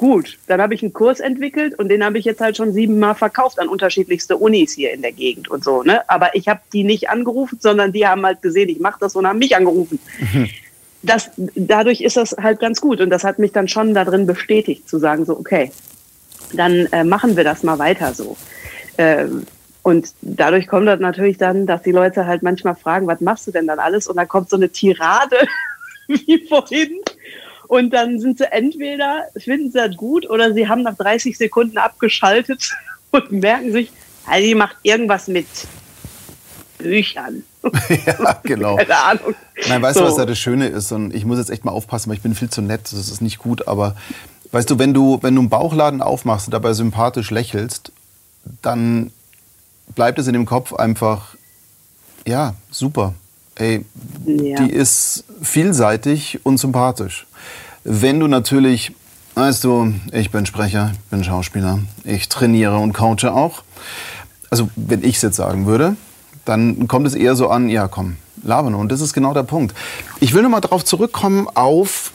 Gut, 0.00 0.38
dann 0.46 0.62
habe 0.62 0.72
ich 0.72 0.82
einen 0.82 0.94
Kurs 0.94 1.20
entwickelt 1.20 1.78
und 1.78 1.90
den 1.90 2.02
habe 2.02 2.16
ich 2.16 2.24
jetzt 2.24 2.40
halt 2.40 2.56
schon 2.56 2.72
siebenmal 2.72 3.14
verkauft 3.14 3.58
an 3.60 3.68
unterschiedlichste 3.68 4.38
Unis 4.38 4.72
hier 4.72 4.94
in 4.94 5.02
der 5.02 5.12
Gegend 5.12 5.48
und 5.48 5.62
so. 5.62 5.82
Ne? 5.82 6.08
Aber 6.08 6.34
ich 6.34 6.48
habe 6.48 6.60
die 6.72 6.84
nicht 6.84 7.10
angerufen, 7.10 7.58
sondern 7.60 7.92
die 7.92 8.06
haben 8.06 8.24
halt 8.24 8.40
gesehen, 8.40 8.70
ich 8.70 8.80
mache 8.80 8.98
das 8.98 9.14
und 9.14 9.26
haben 9.26 9.38
mich 9.38 9.54
angerufen. 9.54 9.98
Das, 11.02 11.30
dadurch 11.54 12.02
ist 12.02 12.18
das 12.18 12.32
halt 12.32 12.60
ganz 12.60 12.78
gut 12.82 13.00
und 13.00 13.08
das 13.08 13.24
hat 13.24 13.38
mich 13.38 13.52
dann 13.52 13.68
schon 13.68 13.94
darin 13.94 14.26
bestätigt, 14.26 14.86
zu 14.86 14.98
sagen 14.98 15.24
so, 15.24 15.38
okay, 15.38 15.72
dann 16.52 16.88
äh, 16.92 17.04
machen 17.04 17.38
wir 17.38 17.44
das 17.44 17.62
mal 17.62 17.78
weiter 17.78 18.12
so. 18.12 18.36
Ähm, 18.98 19.46
und 19.90 20.12
dadurch 20.22 20.68
kommt 20.68 20.86
das 20.86 21.00
natürlich 21.00 21.36
dann, 21.36 21.66
dass 21.66 21.82
die 21.82 21.90
Leute 21.90 22.26
halt 22.26 22.42
manchmal 22.42 22.76
fragen, 22.76 23.08
was 23.08 23.20
machst 23.20 23.46
du 23.48 23.50
denn 23.50 23.66
dann 23.66 23.80
alles? 23.80 24.06
Und 24.06 24.16
dann 24.16 24.28
kommt 24.28 24.48
so 24.48 24.56
eine 24.56 24.68
Tirade 24.68 25.36
wie 26.06 26.46
vorhin 26.48 27.00
und 27.66 27.90
dann 27.90 28.20
sind 28.20 28.38
sie 28.38 28.50
entweder, 28.50 29.24
finden 29.36 29.72
sie 29.72 29.78
das 29.78 29.96
gut 29.96 30.28
oder 30.30 30.54
sie 30.54 30.68
haben 30.68 30.82
nach 30.82 30.96
30 30.96 31.36
Sekunden 31.36 31.76
abgeschaltet 31.76 32.70
und 33.10 33.32
merken 33.32 33.72
sich, 33.72 33.90
also 34.26 34.46
die 34.46 34.54
macht 34.54 34.76
irgendwas 34.82 35.26
mit 35.26 35.46
Büchern. 36.78 37.42
ja, 38.06 38.40
genau. 38.44 38.76
Keine 38.76 38.96
Ahnung. 38.96 39.34
Nein, 39.68 39.82
weißt 39.82 39.98
so. 39.98 40.04
du, 40.04 40.08
was 40.08 40.16
da 40.16 40.24
das 40.24 40.38
Schöne 40.38 40.68
ist? 40.68 40.92
Und 40.92 41.12
ich 41.12 41.24
muss 41.24 41.38
jetzt 41.38 41.50
echt 41.50 41.64
mal 41.64 41.72
aufpassen, 41.72 42.08
weil 42.08 42.16
ich 42.16 42.22
bin 42.22 42.34
viel 42.34 42.48
zu 42.48 42.62
nett, 42.62 42.84
das 42.84 42.92
ist 42.92 43.20
nicht 43.20 43.38
gut, 43.38 43.66
aber 43.66 43.96
weißt 44.52 44.70
du, 44.70 44.78
wenn 44.78 44.94
du, 44.94 45.18
wenn 45.22 45.34
du 45.34 45.42
einen 45.42 45.50
Bauchladen 45.50 46.00
aufmachst 46.00 46.46
und 46.46 46.52
dabei 46.52 46.72
sympathisch 46.74 47.30
lächelst 47.30 47.92
dann 48.62 49.12
bleibt 49.94 50.18
es 50.18 50.26
in 50.26 50.32
dem 50.32 50.46
Kopf 50.46 50.72
einfach, 50.72 51.34
ja, 52.26 52.54
super. 52.70 53.14
Ey, 53.56 53.84
ja. 54.24 54.56
die 54.64 54.70
ist 54.70 55.24
vielseitig 55.42 56.40
und 56.44 56.58
sympathisch. 56.58 57.26
Wenn 57.84 58.20
du 58.20 58.26
natürlich, 58.26 58.92
weißt 59.34 59.64
du, 59.64 59.94
ich 60.12 60.30
bin 60.30 60.46
Sprecher, 60.46 60.92
ich 60.92 61.10
bin 61.10 61.24
Schauspieler, 61.24 61.80
ich 62.04 62.28
trainiere 62.28 62.78
und 62.78 62.92
coache 62.92 63.32
auch. 63.32 63.62
Also, 64.50 64.68
wenn 64.76 65.04
ich 65.04 65.16
es 65.16 65.22
jetzt 65.22 65.36
sagen 65.36 65.66
würde, 65.66 65.96
dann 66.44 66.88
kommt 66.88 67.06
es 67.06 67.14
eher 67.14 67.36
so 67.36 67.48
an, 67.48 67.68
ja, 67.68 67.88
komm, 67.88 68.16
labern. 68.42 68.74
Und 68.74 68.90
das 68.90 69.00
ist 69.00 69.12
genau 69.12 69.34
der 69.34 69.42
Punkt. 69.42 69.74
Ich 70.20 70.34
will 70.34 70.42
nochmal 70.42 70.60
darauf 70.60 70.84
zurückkommen 70.84 71.46
auf 71.54 72.12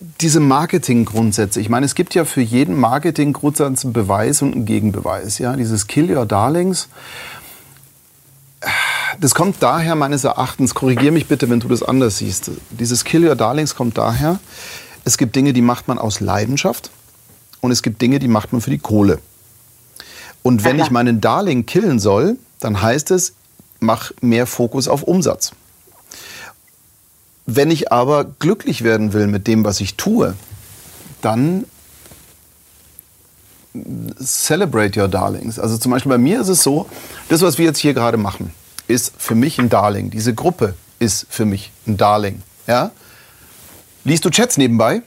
diese 0.00 0.40
Marketinggrundsätze. 0.40 1.60
Ich 1.60 1.68
meine, 1.68 1.86
es 1.86 1.94
gibt 1.94 2.14
ja 2.14 2.24
für 2.24 2.42
jeden 2.42 2.76
Marketinggrundsatz 2.76 3.84
einen 3.84 3.92
Beweis 3.92 4.42
und 4.42 4.54
einen 4.54 4.66
Gegenbeweis. 4.66 5.38
Ja, 5.38 5.56
dieses 5.56 5.86
Kill 5.86 6.14
Your 6.14 6.26
Darlings. 6.26 6.88
Das 9.20 9.34
kommt 9.34 9.56
daher 9.60 9.94
meines 9.94 10.24
Erachtens, 10.24 10.74
korrigiere 10.74 11.12
mich 11.12 11.26
bitte, 11.26 11.48
wenn 11.48 11.60
du 11.60 11.68
das 11.68 11.82
anders 11.82 12.18
siehst. 12.18 12.50
Dieses 12.70 13.04
Kill 13.04 13.26
Your 13.26 13.36
Darlings 13.36 13.74
kommt 13.74 13.96
daher, 13.96 14.38
es 15.04 15.16
gibt 15.16 15.36
Dinge, 15.36 15.52
die 15.52 15.62
macht 15.62 15.88
man 15.88 15.98
aus 15.98 16.20
Leidenschaft 16.20 16.90
und 17.60 17.70
es 17.70 17.82
gibt 17.82 18.02
Dinge, 18.02 18.18
die 18.18 18.28
macht 18.28 18.52
man 18.52 18.60
für 18.60 18.70
die 18.70 18.78
Kohle. 18.78 19.20
Und 20.42 20.64
wenn 20.64 20.78
ich 20.78 20.90
meinen 20.90 21.20
Darling 21.20 21.64
killen 21.64 21.98
soll, 21.98 22.36
dann 22.60 22.82
heißt 22.82 23.10
es, 23.10 23.34
mach 23.80 24.12
mehr 24.20 24.46
Fokus 24.46 24.88
auf 24.88 25.02
Umsatz. 25.02 25.52
Wenn 27.46 27.70
ich 27.70 27.92
aber 27.92 28.24
glücklich 28.24 28.82
werden 28.82 29.12
will 29.12 29.28
mit 29.28 29.46
dem, 29.46 29.64
was 29.64 29.80
ich 29.80 29.94
tue, 29.94 30.34
dann 31.22 31.64
celebrate 34.20 34.98
your 34.98 35.08
darlings. 35.08 35.58
Also 35.58 35.78
zum 35.78 35.92
Beispiel 35.92 36.10
bei 36.10 36.18
mir 36.18 36.40
ist 36.40 36.48
es 36.48 36.62
so, 36.62 36.88
das, 37.28 37.42
was 37.42 37.58
wir 37.58 37.66
jetzt 37.66 37.78
hier 37.78 37.94
gerade 37.94 38.16
machen, 38.16 38.52
ist 38.88 39.12
für 39.18 39.34
mich 39.34 39.58
ein 39.58 39.68
Darling. 39.68 40.10
Diese 40.10 40.34
Gruppe 40.34 40.74
ist 40.98 41.26
für 41.28 41.44
mich 41.44 41.72
ein 41.86 41.96
Darling. 41.96 42.42
Ja? 42.66 42.90
Liest 44.04 44.24
du 44.24 44.30
Chats 44.30 44.56
nebenbei? 44.56 45.02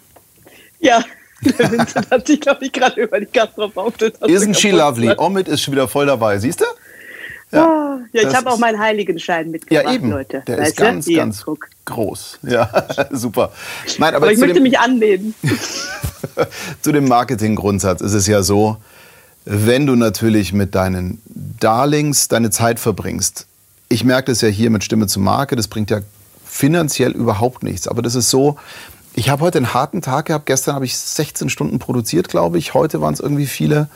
Ja. 0.80 1.04
Der 1.42 1.72
Vincent 1.72 2.12
hat 2.12 2.28
sich, 2.28 2.42
glaube 2.42 2.66
ich, 2.66 2.74
gerade 2.74 3.02
über 3.02 3.18
die 3.18 3.26
Gastro 3.26 3.66
auf 3.74 3.74
Isn't 3.74 4.60
she 4.60 4.72
lovely? 4.72 5.14
Omid 5.18 5.48
ist 5.48 5.62
schon 5.62 5.74
wieder 5.74 5.88
voll 5.88 6.06
dabei, 6.06 6.38
siehst 6.38 6.60
du? 6.60 6.66
Ja, 7.52 7.66
oh, 7.66 8.00
ja 8.12 8.30
ich 8.30 8.36
habe 8.36 8.50
auch 8.52 8.60
meinen 8.60 8.80
Heiligenschein 8.80 9.50
mitgebracht, 9.50 9.86
ja, 9.86 9.94
eben. 9.94 10.10
Leute. 10.10 10.44
Der 10.46 10.58
weißt 10.58 10.70
ist 10.70 10.78
ganz, 10.78 11.06
Hier, 11.06 11.18
ganz 11.18 11.44
guck. 11.44 11.68
groß. 11.86 12.40
Ja, 12.44 12.70
super. 13.12 13.52
Nein, 13.98 14.14
aber, 14.14 14.26
aber 14.26 14.32
ich 14.32 14.40
möchte 14.40 14.56
dem, 14.56 14.64
mich 14.64 14.78
annehmen. 14.78 15.34
zu 16.82 16.92
dem 16.92 17.08
Marketinggrundsatz 17.08 18.02
ist 18.02 18.14
es 18.14 18.28
ja 18.28 18.44
so, 18.44 18.78
wenn 19.46 19.88
du 19.88 19.96
natürlich 19.96 20.54
mit 20.54 20.76
deinen 20.76 21.22
Darlings 21.26 22.28
deine 22.28 22.52
Zeit 22.52 22.80
verbringst, 22.80 23.48
ich 23.88 24.04
merke 24.04 24.32
das 24.32 24.42
ja 24.42 24.48
hier 24.48 24.70
mit 24.70 24.84
Stimme 24.84 25.08
zu 25.08 25.20
Marke, 25.20 25.56
das 25.56 25.68
bringt 25.68 25.90
ja 25.90 26.02
finanziell 26.46 27.12
überhaupt 27.12 27.64
nichts. 27.64 27.88
Aber 27.88 28.04
das 28.04 28.14
ist 28.14 28.30
so, 28.30 28.58
ich 29.14 29.30
habe 29.30 29.42
heute 29.42 29.58
einen 29.58 29.74
harten 29.74 30.02
Tag 30.02 30.26
gehabt. 30.26 30.46
Gestern 30.46 30.76
habe 30.76 30.86
ich 30.86 30.98
16 30.98 31.50
Stunden 31.50 31.80
produziert, 31.80 32.30
glaube 32.30 32.58
ich. 32.58 32.74
Heute 32.74 33.02
waren 33.02 33.14
es 33.14 33.20
irgendwie 33.20 33.48
viele 33.48 33.90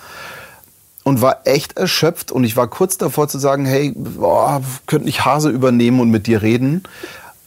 und 1.03 1.21
war 1.21 1.41
echt 1.45 1.77
erschöpft 1.77 2.31
und 2.31 2.43
ich 2.43 2.55
war 2.55 2.67
kurz 2.67 2.97
davor 2.97 3.27
zu 3.27 3.37
sagen, 3.37 3.65
hey, 3.65 3.93
boah, 3.95 4.61
könnte 4.87 5.09
ich 5.09 5.25
Hase 5.25 5.49
übernehmen 5.49 5.99
und 5.99 6.09
mit 6.09 6.27
dir 6.27 6.41
reden. 6.41 6.83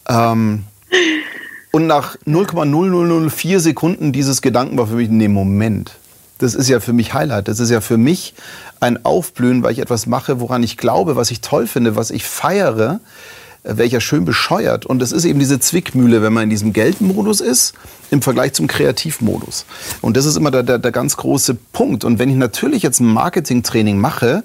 Ähm, 0.07 0.63
und 1.71 1.87
nach 1.87 2.15
0,0004 2.25 3.59
Sekunden 3.59 4.11
dieses 4.11 4.41
Gedanken 4.41 4.77
war 4.77 4.87
für 4.87 4.95
mich, 4.95 5.09
nee, 5.09 5.27
Moment. 5.27 5.97
Das 6.39 6.53
ist 6.53 6.69
ja 6.69 6.79
für 6.79 6.93
mich 6.93 7.13
Highlight. 7.13 7.47
Das 7.47 7.59
ist 7.59 7.71
ja 7.71 7.81
für 7.81 7.97
mich 7.97 8.35
ein 8.79 9.03
Aufblühen, 9.05 9.63
weil 9.63 9.71
ich 9.71 9.79
etwas 9.79 10.05
mache, 10.05 10.39
woran 10.39 10.61
ich 10.61 10.77
glaube, 10.77 11.15
was 11.15 11.31
ich 11.31 11.41
toll 11.41 11.65
finde, 11.65 11.95
was 11.95 12.11
ich 12.11 12.25
feiere 12.25 12.99
welcher 13.67 14.01
schön 14.01 14.25
bescheuert. 14.25 14.85
Und 14.85 14.99
das 14.99 15.11
ist 15.11 15.25
eben 15.25 15.39
diese 15.39 15.59
Zwickmühle, 15.59 16.21
wenn 16.21 16.33
man 16.33 16.43
in 16.43 16.49
diesem 16.49 16.73
Geldmodus 16.73 17.41
ist, 17.41 17.73
im 18.09 18.21
Vergleich 18.21 18.53
zum 18.53 18.67
Kreativmodus. 18.67 19.65
Und 20.01 20.17
das 20.17 20.25
ist 20.25 20.37
immer 20.37 20.51
der, 20.51 20.63
der, 20.63 20.79
der 20.79 20.91
ganz 20.91 21.17
große 21.17 21.55
Punkt. 21.73 22.03
Und 22.03 22.19
wenn 22.19 22.29
ich 22.29 22.35
natürlich 22.35 22.83
jetzt 22.83 22.99
ein 22.99 23.07
Marketingtraining 23.07 23.97
mache, 23.99 24.43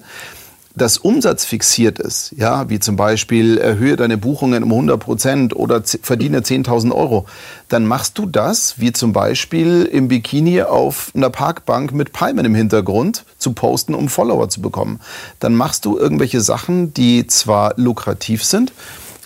das 0.75 0.97
Umsatz 0.97 1.45
fixiert 1.45 1.99
ist, 1.99 2.33
ja, 2.35 2.67
wie 2.67 2.79
zum 2.79 2.95
Beispiel 2.95 3.59
erhöhe 3.59 3.95
deine 3.95 4.17
Buchungen 4.17 4.63
um 4.63 4.71
100 4.71 4.99
Prozent 4.99 5.55
oder 5.55 5.83
verdiene 6.01 6.39
10.000 6.39 6.91
Euro, 6.91 7.27
dann 7.69 7.85
machst 7.85 8.17
du 8.17 8.25
das, 8.25 8.79
wie 8.79 8.91
zum 8.91 9.13
Beispiel 9.13 9.83
im 9.83 10.07
Bikini 10.07 10.63
auf 10.63 11.11
einer 11.13 11.29
Parkbank 11.29 11.93
mit 11.93 12.11
Palmen 12.11 12.45
im 12.45 12.55
Hintergrund 12.55 13.23
zu 13.37 13.53
posten, 13.53 13.93
um 13.93 14.09
Follower 14.09 14.49
zu 14.49 14.61
bekommen. 14.61 14.99
Dann 15.39 15.53
machst 15.53 15.85
du 15.85 15.97
irgendwelche 15.97 16.41
Sachen, 16.41 16.91
die 16.93 17.27
zwar 17.27 17.73
lukrativ 17.77 18.43
sind, 18.43 18.73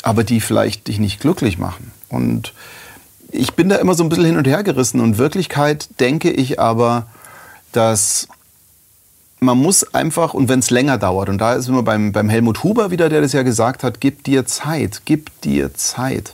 aber 0.08 0.24
die 0.24 0.39
vielleicht 0.39 0.88
dich 0.88 1.00
nicht 1.00 1.20
glücklich 1.20 1.58
machen. 1.58 1.91
Und 2.08 2.54
ich 3.30 3.56
bin 3.56 3.67
da 3.67 3.76
immer 3.76 3.93
so 3.93 4.04
ein 4.04 4.10
bisschen 4.10 4.24
hin 4.24 4.38
und 4.38 4.48
her 4.48 4.63
gerissen. 4.63 5.02
Und 5.02 5.10
in 5.10 5.17
Wirklichkeit 5.17 5.89
denke 6.00 6.32
ich 6.32 6.62
aber, 6.62 7.08
dass 7.74 8.30
man 9.41 9.58
muss 9.58 9.93
einfach, 9.93 10.34
und 10.34 10.48
wenn 10.48 10.60
es 10.60 10.70
länger 10.70 10.98
dauert, 10.98 11.28
und 11.28 11.39
da 11.39 11.56
ist 11.56 11.67
immer 11.67 11.84
beim, 11.84 12.13
beim 12.13 12.30
Helmut 12.30 12.63
Huber 12.63 12.89
wieder, 12.89 13.10
der 13.10 13.20
das 13.20 13.34
ja 13.34 13.43
gesagt 13.43 13.84
hat, 13.84 14.00
gib 14.00 14.24
dir 14.24 14.46
Zeit, 14.46 15.02
gib 15.04 15.41
dir 15.41 15.74
Zeit. 15.74 16.34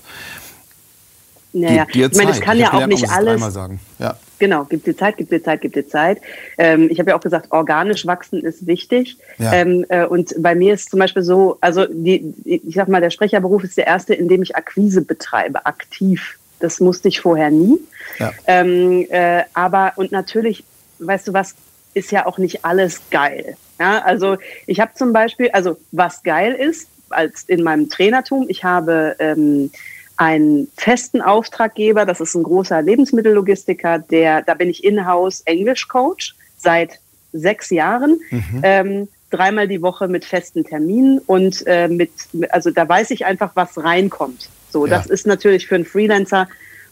Naja, 1.52 1.86
gib 1.86 1.94
dir 1.94 2.12
Zeit. 2.12 2.12
ich 2.12 2.18
meine, 2.20 2.30
das 2.30 2.42
kann 2.42 2.58
ich 2.58 2.64
ja 2.64 2.74
auch 2.74 2.86
nicht 2.86 3.10
alles. 3.10 3.54
Sagen. 3.56 3.80
Ja. 3.98 4.18
Genau, 4.44 4.66
gib 4.70 4.84
dir 4.84 4.98
Zeit, 4.98 5.16
gib 5.16 5.30
dir 5.30 5.42
Zeit, 5.42 5.62
gib 5.62 5.72
dir 5.72 5.88
Zeit. 5.88 6.20
Ähm, 6.58 6.90
ich 6.92 7.00
habe 7.00 7.12
ja 7.12 7.16
auch 7.16 7.22
gesagt, 7.22 7.54
organisch 7.54 8.06
wachsen 8.06 8.42
ist 8.42 8.68
wichtig. 8.68 9.16
Ja. 9.38 9.54
Ähm, 9.54 9.86
äh, 9.88 10.06
und 10.06 10.36
bei 10.38 10.54
mir 10.54 10.74
ist 10.74 10.90
zum 10.90 11.00
Beispiel 11.00 11.24
so, 11.24 11.58
also 11.62 11.86
die, 11.86 12.34
ich 12.44 12.76
sag 12.76 12.90
mal, 12.90 13.00
der 13.00 13.10
Sprecherberuf 13.10 13.64
ist 13.64 13.78
der 13.78 13.88
erste, 13.88 14.14
in 14.14 14.28
dem 14.28 14.42
ich 14.42 14.58
Akquise 14.58 15.02
betreibe, 15.02 15.66
aktiv. 15.66 16.38
Das 16.60 16.82
musste 16.82 17.08
ich 17.08 17.22
vorher 17.22 17.52
nie. 17.52 17.80
Ja. 18.20 18.34
Ähm, 18.48 19.08
äh, 19.12 19.44
aber 19.54 19.94
und 19.96 20.12
natürlich, 20.12 20.66
weißt 21.00 21.30
du 21.30 21.32
was, 21.32 21.56
ist 21.94 22.12
ja 22.12 22.26
auch 22.26 22.38
nicht 22.38 22.66
alles 22.66 23.00
geil. 23.12 23.56
Ja, 23.80 24.00
also 24.00 24.36
ich 24.68 24.82
habe 24.82 24.92
zum 24.94 25.14
Beispiel, 25.14 25.52
also 25.54 25.78
was 25.94 26.22
geil 26.24 26.52
ist, 26.52 26.90
als 27.10 27.44
in 27.44 27.64
meinem 27.64 27.88
Trainertum, 27.88 28.48
ich 28.50 28.66
habe 28.66 29.16
ähm, 29.20 29.72
einen 30.18 30.68
festen 30.78 31.22
Auftraggeber, 31.22 32.06
das 32.06 32.22
ist 32.22 32.36
ein 32.36 32.44
großer 32.44 32.82
Lebensmittellogistiker, 32.82 34.00
der, 34.00 34.42
da 34.42 34.54
bin 34.54 34.70
ich 34.70 34.84
in-house 34.84 35.42
Englisch-Coach 35.46 36.36
seit 36.58 37.00
sechs 37.32 37.70
Jahren. 37.70 38.20
Mhm. 38.30 38.60
Ähm, 38.64 39.08
dreimal 39.34 39.68
die 39.68 39.82
Woche 39.82 40.08
mit 40.08 40.24
festen 40.24 40.64
Terminen 40.64 41.20
und 41.26 41.64
äh, 41.66 41.88
mit, 41.88 42.12
also 42.50 42.70
da 42.70 42.88
weiß 42.88 43.10
ich 43.12 43.26
einfach, 43.26 43.52
was 43.56 43.84
reinkommt. 43.84 44.48
So, 44.70 44.86
ja. 44.86 44.96
das 44.96 45.08
ist 45.08 45.26
natürlich 45.26 45.68
für 45.68 45.76
einen 45.76 45.86
Freelancer 45.86 46.48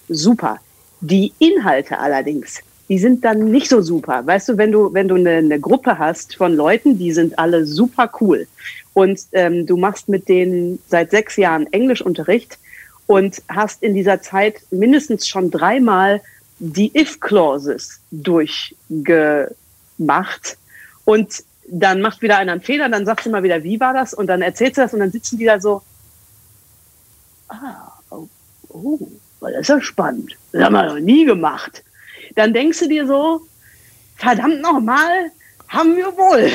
super. 0.09 0.57
Die 1.01 1.33
Inhalte 1.37 1.99
allerdings, 1.99 2.59
die 2.89 2.97
sind 2.97 3.23
dann 3.23 3.51
nicht 3.51 3.69
so 3.69 3.81
super. 3.81 4.25
Weißt 4.25 4.49
du, 4.49 4.57
wenn 4.57 4.71
du, 4.71 4.91
wenn 4.93 5.07
du 5.07 5.15
eine, 5.15 5.35
eine 5.35 5.59
Gruppe 5.59 5.99
hast 5.99 6.35
von 6.35 6.55
Leuten, 6.55 6.97
die 6.97 7.11
sind 7.13 7.37
alle 7.37 7.65
super 7.65 8.11
cool 8.19 8.47
und 8.93 9.19
ähm, 9.33 9.67
du 9.67 9.77
machst 9.77 10.09
mit 10.09 10.27
denen 10.27 10.79
seit 10.87 11.11
sechs 11.11 11.37
Jahren 11.37 11.71
Englischunterricht, 11.71 12.57
und 13.11 13.43
hast 13.49 13.83
in 13.83 13.93
dieser 13.93 14.21
Zeit 14.21 14.61
mindestens 14.71 15.27
schon 15.27 15.51
dreimal 15.51 16.21
die 16.59 16.97
If-Clauses 16.97 17.99
durchgemacht 18.09 19.51
und 21.03 21.43
dann 21.67 21.99
macht 21.99 22.21
wieder 22.21 22.37
einer 22.37 22.53
einen 22.53 22.61
Fehler, 22.61 22.87
dann 22.87 23.05
sagst 23.05 23.25
du 23.25 23.29
mal 23.29 23.43
wieder, 23.43 23.65
wie 23.65 23.81
war 23.81 23.93
das? 23.93 24.13
Und 24.13 24.27
dann 24.27 24.41
erzählst 24.41 24.77
du 24.77 24.81
das 24.81 24.93
und 24.93 25.01
dann 25.01 25.11
sitzen 25.11 25.37
die 25.37 25.43
da 25.43 25.59
so, 25.59 25.81
ah, 27.49 27.99
oh, 28.11 28.29
oh 28.69 28.97
das 29.41 29.59
ist 29.59 29.67
ja 29.67 29.81
spannend. 29.81 30.37
Das 30.53 30.63
haben 30.63 30.71
wir 30.73 30.85
noch 30.85 30.99
nie 30.99 31.25
gemacht. 31.25 31.83
Dann 32.35 32.53
denkst 32.53 32.79
du 32.79 32.87
dir 32.87 33.05
so, 33.07 33.41
verdammt 34.15 34.61
nochmal, 34.61 35.31
haben 35.67 35.97
wir 35.97 36.15
wohl. 36.15 36.49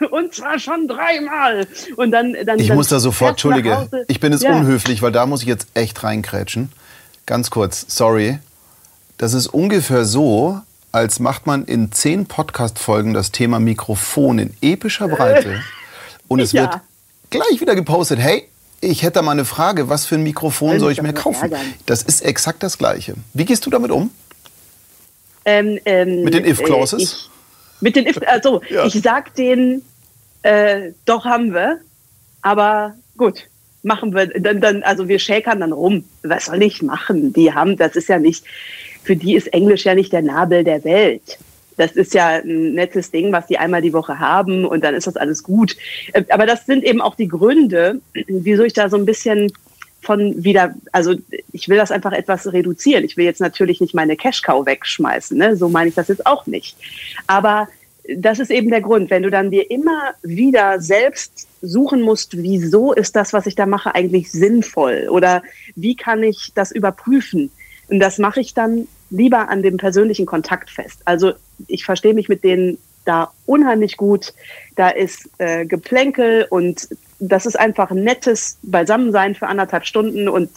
Und 0.10 0.34
zwar 0.34 0.58
schon 0.58 0.88
dreimal. 0.88 1.66
Und 1.96 2.10
dann, 2.10 2.34
dann, 2.44 2.58
ich 2.58 2.68
dann 2.68 2.76
muss 2.76 2.88
da 2.88 3.00
sofort, 3.00 3.32
entschuldige, 3.32 3.88
ich 4.08 4.20
bin 4.20 4.32
jetzt 4.32 4.42
ja. 4.42 4.56
unhöflich, 4.56 5.02
weil 5.02 5.12
da 5.12 5.26
muss 5.26 5.42
ich 5.42 5.48
jetzt 5.48 5.68
echt 5.74 6.02
reinkrätschen. 6.02 6.72
Ganz 7.26 7.50
kurz, 7.50 7.84
sorry. 7.88 8.38
Das 9.18 9.34
ist 9.34 9.48
ungefähr 9.48 10.04
so, 10.04 10.60
als 10.92 11.20
macht 11.20 11.46
man 11.46 11.64
in 11.64 11.92
zehn 11.92 12.26
Podcast-Folgen 12.26 13.12
das 13.12 13.30
Thema 13.30 13.60
Mikrofon 13.60 14.38
in 14.38 14.54
epischer 14.62 15.08
Breite. 15.08 15.60
Und 16.28 16.40
es 16.40 16.52
ja. 16.52 16.62
wird 16.62 16.80
gleich 17.28 17.60
wieder 17.60 17.74
gepostet, 17.74 18.18
hey, 18.18 18.48
ich 18.80 19.02
hätte 19.02 19.14
da 19.14 19.22
mal 19.22 19.32
eine 19.32 19.44
Frage, 19.44 19.88
was 19.88 20.06
für 20.06 20.14
ein 20.14 20.22
Mikrofon 20.22 20.80
soll 20.80 20.92
ich 20.92 21.02
mir 21.02 21.12
kaufen? 21.12 21.52
Das 21.84 22.02
ist 22.02 22.22
exakt 22.22 22.62
das 22.62 22.78
Gleiche. 22.78 23.14
Wie 23.34 23.44
gehst 23.44 23.66
du 23.66 23.70
damit 23.70 23.90
um? 23.90 24.10
Ähm, 25.44 25.78
ähm, 25.84 26.22
Mit 26.22 26.34
den 26.34 26.46
If-Clauses? 26.46 27.28
Mit 27.80 27.96
den 27.96 28.06
If, 28.06 28.20
also 28.26 28.62
ja. 28.68 28.86
ich 28.86 29.00
sag 29.00 29.34
denen, 29.34 29.82
äh, 30.42 30.92
doch 31.04 31.24
haben 31.24 31.52
wir, 31.52 31.78
aber 32.42 32.94
gut, 33.16 33.46
machen 33.82 34.14
wir 34.14 34.26
dann, 34.26 34.60
dann, 34.60 34.82
also 34.82 35.08
wir 35.08 35.18
schäkern 35.18 35.60
dann 35.60 35.72
rum. 35.72 36.04
Was 36.22 36.46
soll 36.46 36.62
ich 36.62 36.82
machen? 36.82 37.32
Die 37.32 37.52
haben, 37.52 37.76
das 37.76 37.96
ist 37.96 38.08
ja 38.08 38.18
nicht, 38.18 38.44
für 39.02 39.16
die 39.16 39.34
ist 39.34 39.52
Englisch 39.52 39.84
ja 39.84 39.94
nicht 39.94 40.12
der 40.12 40.22
Nabel 40.22 40.64
der 40.64 40.84
Welt. 40.84 41.38
das 41.76 41.92
ist 41.92 42.12
ja 42.12 42.40
ein 42.44 42.74
nettes 42.74 43.10
Ding, 43.10 43.32
was 43.32 43.46
die 43.46 43.56
einmal 43.56 43.80
die 43.80 43.94
Woche 43.94 44.18
haben 44.18 44.66
und 44.66 44.84
dann 44.84 44.94
ist 44.94 45.06
das 45.06 45.16
alles 45.16 45.42
gut. 45.42 45.76
Äh, 46.12 46.24
aber 46.28 46.46
das 46.46 46.66
sind 46.66 46.84
eben 46.84 47.00
auch 47.00 47.14
die 47.14 47.28
Gründe, 47.28 48.00
wieso 48.26 48.64
ich 48.64 48.74
da 48.74 48.88
so 48.88 48.96
ein 48.96 49.06
bisschen 49.06 49.50
von 50.00 50.42
wieder, 50.42 50.74
also 50.92 51.14
ich 51.52 51.68
will 51.68 51.76
das 51.76 51.90
einfach 51.90 52.12
etwas 52.12 52.52
reduzieren. 52.52 53.04
Ich 53.04 53.16
will 53.16 53.24
jetzt 53.24 53.40
natürlich 53.40 53.80
nicht 53.80 53.94
meine 53.94 54.16
Cash-Cow 54.16 54.64
wegschmeißen, 54.64 55.36
ne? 55.36 55.56
so 55.56 55.68
meine 55.68 55.88
ich 55.88 55.94
das 55.94 56.08
jetzt 56.08 56.26
auch 56.26 56.46
nicht. 56.46 56.76
Aber 57.26 57.68
das 58.16 58.38
ist 58.38 58.50
eben 58.50 58.70
der 58.70 58.80
Grund, 58.80 59.10
wenn 59.10 59.22
du 59.22 59.30
dann 59.30 59.50
dir 59.50 59.70
immer 59.70 60.14
wieder 60.22 60.80
selbst 60.80 61.46
suchen 61.62 62.02
musst, 62.02 62.36
wieso 62.36 62.92
ist 62.92 63.14
das, 63.14 63.32
was 63.32 63.46
ich 63.46 63.54
da 63.54 63.66
mache, 63.66 63.94
eigentlich 63.94 64.32
sinnvoll 64.32 65.08
oder 65.10 65.42
wie 65.76 65.94
kann 65.94 66.22
ich 66.22 66.52
das 66.54 66.72
überprüfen? 66.72 67.50
Und 67.88 68.00
das 68.00 68.18
mache 68.18 68.40
ich 68.40 68.54
dann 68.54 68.88
lieber 69.10 69.48
an 69.48 69.62
dem 69.62 69.76
persönlichen 69.76 70.26
Kontakt 70.26 70.70
fest. 70.70 71.00
Also 71.04 71.32
ich 71.66 71.84
verstehe 71.84 72.14
mich 72.14 72.28
mit 72.28 72.44
denen 72.44 72.78
da 73.04 73.32
unheimlich 73.46 73.96
gut. 73.96 74.32
Da 74.76 74.88
ist 74.88 75.28
äh, 75.38 75.66
Geplänkel 75.66 76.46
und 76.48 76.88
das 77.20 77.46
ist 77.46 77.58
einfach 77.58 77.90
ein 77.90 78.02
nettes 78.02 78.58
Beisammensein 78.62 79.34
für 79.34 79.46
anderthalb 79.46 79.84
Stunden 79.86 80.28
und 80.28 80.50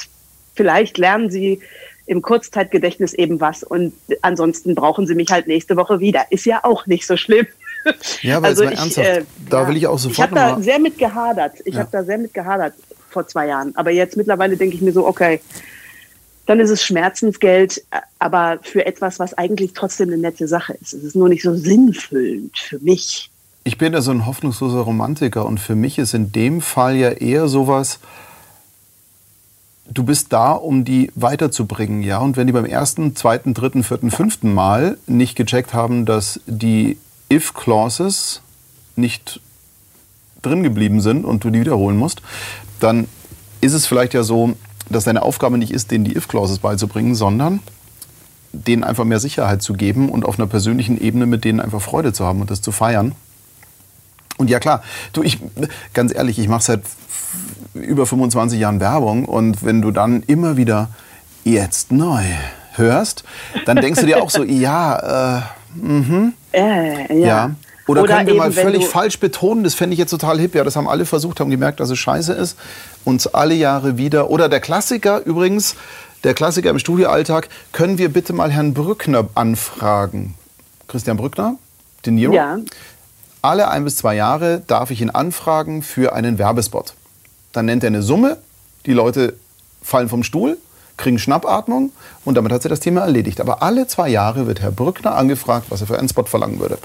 vielleicht 0.56 0.98
lernen 0.98 1.30
sie 1.30 1.60
im 2.06 2.22
Kurzzeitgedächtnis 2.22 3.14
eben 3.14 3.40
was 3.40 3.64
und 3.64 3.94
ansonsten 4.22 4.76
brauchen 4.76 5.08
sie 5.08 5.16
mich 5.16 5.32
halt 5.32 5.48
nächste 5.48 5.78
Woche 5.78 6.00
wieder. 6.00 6.26
Ist 6.32 6.46
ja 6.46 6.62
auch 6.64 6.86
nicht 6.86 7.06
so 7.06 7.18
schlimm. 7.18 7.48
Ja, 8.22 8.38
aber 8.38 8.48
also 8.48 8.64
ich, 8.64 8.78
ernsthaft, 8.78 9.08
äh, 9.08 9.24
da 9.50 9.64
ja, 9.64 9.68
will 9.68 9.76
ich 9.76 9.88
auch 9.88 10.00
sofort 10.00 10.32
Ich 10.32 10.38
habe 10.40 10.56
da 10.56 10.62
sehr 10.62 10.80
mit 10.80 10.98
gehadert. 10.98 11.56
Ich 11.66 11.74
ja. 11.74 11.82
habe 11.82 11.90
da 11.92 12.04
sehr 12.04 12.18
mit 12.18 12.34
gehadert 12.34 12.74
vor 13.10 13.28
zwei 13.28 13.48
Jahren. 13.48 13.76
Aber 13.76 13.92
jetzt 13.92 14.16
mittlerweile 14.16 14.56
denke 14.56 14.76
ich 14.76 14.82
mir 14.82 14.94
so, 14.94 15.06
okay, 15.06 15.42
dann 16.46 16.60
ist 16.60 16.70
es 16.70 16.84
Schmerzensgeld, 16.84 17.84
aber 18.20 18.60
für 18.62 18.86
etwas, 18.86 19.20
was 19.20 19.34
eigentlich 19.34 19.74
trotzdem 19.74 20.10
eine 20.10 20.18
nette 20.18 20.48
Sache 20.48 20.74
ist. 20.82 20.94
Es 20.94 21.04
ist 21.04 21.16
nur 21.16 21.30
nicht 21.30 21.44
so 21.44 21.56
sinnfüllend 21.56 22.58
für 22.58 22.80
mich. 22.80 23.30
Ich 23.66 23.78
bin 23.78 23.94
ja 23.94 24.02
so 24.02 24.12
ein 24.12 24.26
hoffnungsloser 24.26 24.80
Romantiker 24.80 25.46
und 25.46 25.60
für 25.60 25.76
mich 25.76 25.98
ist 25.98 26.14
in 26.14 26.32
dem 26.32 26.62
Fall 26.62 26.96
ja 26.98 27.10
eher 27.10 27.48
sowas, 27.48 28.00
du 29.90 30.04
bist 30.04 30.34
da, 30.34 30.52
um 30.52 30.84
die 30.84 31.12
weiterzubringen, 31.16 32.02
ja. 32.04 32.20
Und 32.20 32.36
wenn 32.36 32.48
die 32.48 32.54
beim 32.54 32.66
ersten, 32.66 33.16
zweiten, 33.16 33.54
dritten, 33.54 33.84
vierten, 33.84 34.12
fünften 34.12 34.54
Mal 34.54 34.98
nicht 35.08 35.36
gecheckt 35.36 35.74
haben, 35.74 36.06
dass 36.06 36.42
die 36.46 36.98
If-Clauses 37.32 38.42
nicht 38.96 39.40
drin 40.42 40.64
geblieben 40.64 41.00
sind 41.00 41.26
und 41.26 41.44
du 41.44 41.50
die 41.50 41.62
wiederholen 41.62 41.98
musst, 41.98 42.22
dann 42.80 43.08
ist 43.62 43.74
es 43.74 43.86
vielleicht 43.86 44.14
ja 44.14 44.24
so, 44.24 44.56
dass 44.90 45.06
deine 45.06 45.22
Aufgabe 45.22 45.58
nicht 45.58 45.72
ist, 45.72 45.92
denen 45.92 46.04
die 46.04 46.16
If-Clauses 46.16 46.60
beizubringen, 46.60 47.16
sondern 47.16 47.62
denen 48.52 48.84
einfach 48.84 49.06
mehr 49.06 49.20
Sicherheit 49.20 49.62
zu 49.62 49.74
geben 49.74 50.10
und 50.10 50.26
auf 50.26 50.38
einer 50.38 50.48
persönlichen 50.48 51.00
Ebene 51.00 51.26
mit 51.26 51.46
denen 51.46 51.60
einfach 51.60 51.82
Freude 51.82 52.14
zu 52.14 52.26
haben 52.26 52.42
und 52.42 52.52
das 52.52 52.62
zu 52.62 52.72
feiern. 52.72 53.14
Und 54.38 54.50
ja 54.50 54.60
klar, 54.60 54.84
du, 55.14 55.24
ich, 55.24 55.40
ganz 55.94 56.14
ehrlich, 56.14 56.40
ich 56.40 56.48
mache 56.48 56.64
seit 56.64 56.82
über 57.74 58.06
25 58.06 58.60
Jahren 58.60 58.80
Werbung 58.80 59.26
und 59.26 59.64
wenn 59.64 59.82
du 59.82 59.92
dann 59.92 60.24
immer 60.24 60.58
wieder 60.58 60.90
jetzt 61.44 61.92
neu 61.92 62.24
hörst, 62.74 63.24
dann 63.66 63.78
denkst 63.78 64.00
du 64.02 64.06
dir 64.06 64.22
auch 64.22 64.30
so, 64.30 64.44
ja, 64.44 65.38
äh, 65.38 65.42
mhm. 65.76 66.34
Äh, 66.52 67.20
ja. 67.20 67.28
ja. 67.28 67.52
Oder, 67.86 68.04
Oder 68.04 68.16
können 68.16 68.28
wir 68.28 68.36
mal 68.36 68.52
völlig 68.54 68.88
falsch 68.88 69.20
betonen, 69.20 69.66
das 69.66 69.76
fände 69.76 69.94
ich 69.94 70.00
jetzt 70.00 70.12
total 70.12 70.40
hip, 70.40 70.56
ja, 70.56 70.64
das 70.64 70.78
haben 70.78 70.88
alle 70.88 71.06
versucht, 71.06 71.42
haben 71.42 71.50
gemerkt, 71.50 71.82
dass 71.82 71.90
es 71.90 72.00
scheiße 72.00 72.32
ist, 72.32 72.58
uns 73.04 73.28
alle 73.28 73.56
Jahre 73.56 73.98
wieder. 73.98 74.30
Oder 74.30 74.48
der 74.48 74.62
Klassiker 74.62 75.22
übrigens, 75.26 75.76
der 76.24 76.34
Klassiker 76.34 76.70
im 76.70 76.80
Studioalltag, 76.80 77.50
können 77.74 77.98
wir 77.98 78.08
bitte 78.08 78.32
mal 78.32 78.52
Herrn 78.52 78.74
Brückner 78.74 79.28
anfragen? 79.36 80.36
Christian 80.88 81.18
Brückner, 81.18 81.58
den 82.06 82.16
Niro? 82.16 82.34
Ja. 82.34 82.58
Alle 83.44 83.68
ein 83.68 83.84
bis 83.84 83.98
zwei 83.98 84.16
Jahre 84.16 84.62
darf 84.68 84.90
ich 84.90 85.02
ihn 85.02 85.10
anfragen 85.10 85.82
für 85.82 86.14
einen 86.14 86.38
Werbespot. 86.38 86.94
Dann 87.52 87.66
nennt 87.66 87.84
er 87.84 87.88
eine 87.88 88.02
Summe, 88.02 88.38
die 88.86 88.94
Leute 88.94 89.34
fallen 89.82 90.08
vom 90.08 90.24
Stuhl, 90.24 90.58
kriegen 90.96 91.20
Schnappatmung 91.20 91.92
und 92.24 92.36
damit 92.36 92.54
hat 92.54 92.62
sich 92.62 92.70
das 92.70 92.80
Thema 92.80 93.02
erledigt. 93.02 93.42
Aber 93.42 93.62
alle 93.62 93.86
zwei 93.86 94.08
Jahre 94.08 94.48
wird 94.48 94.62
Herr 94.62 94.72
Brückner 94.72 95.16
angefragt, 95.16 95.66
was 95.68 95.82
er 95.82 95.88
für 95.88 96.00
einen 96.00 96.08
Spot 96.08 96.24
verlangen 96.24 96.62
würde. 96.62 96.78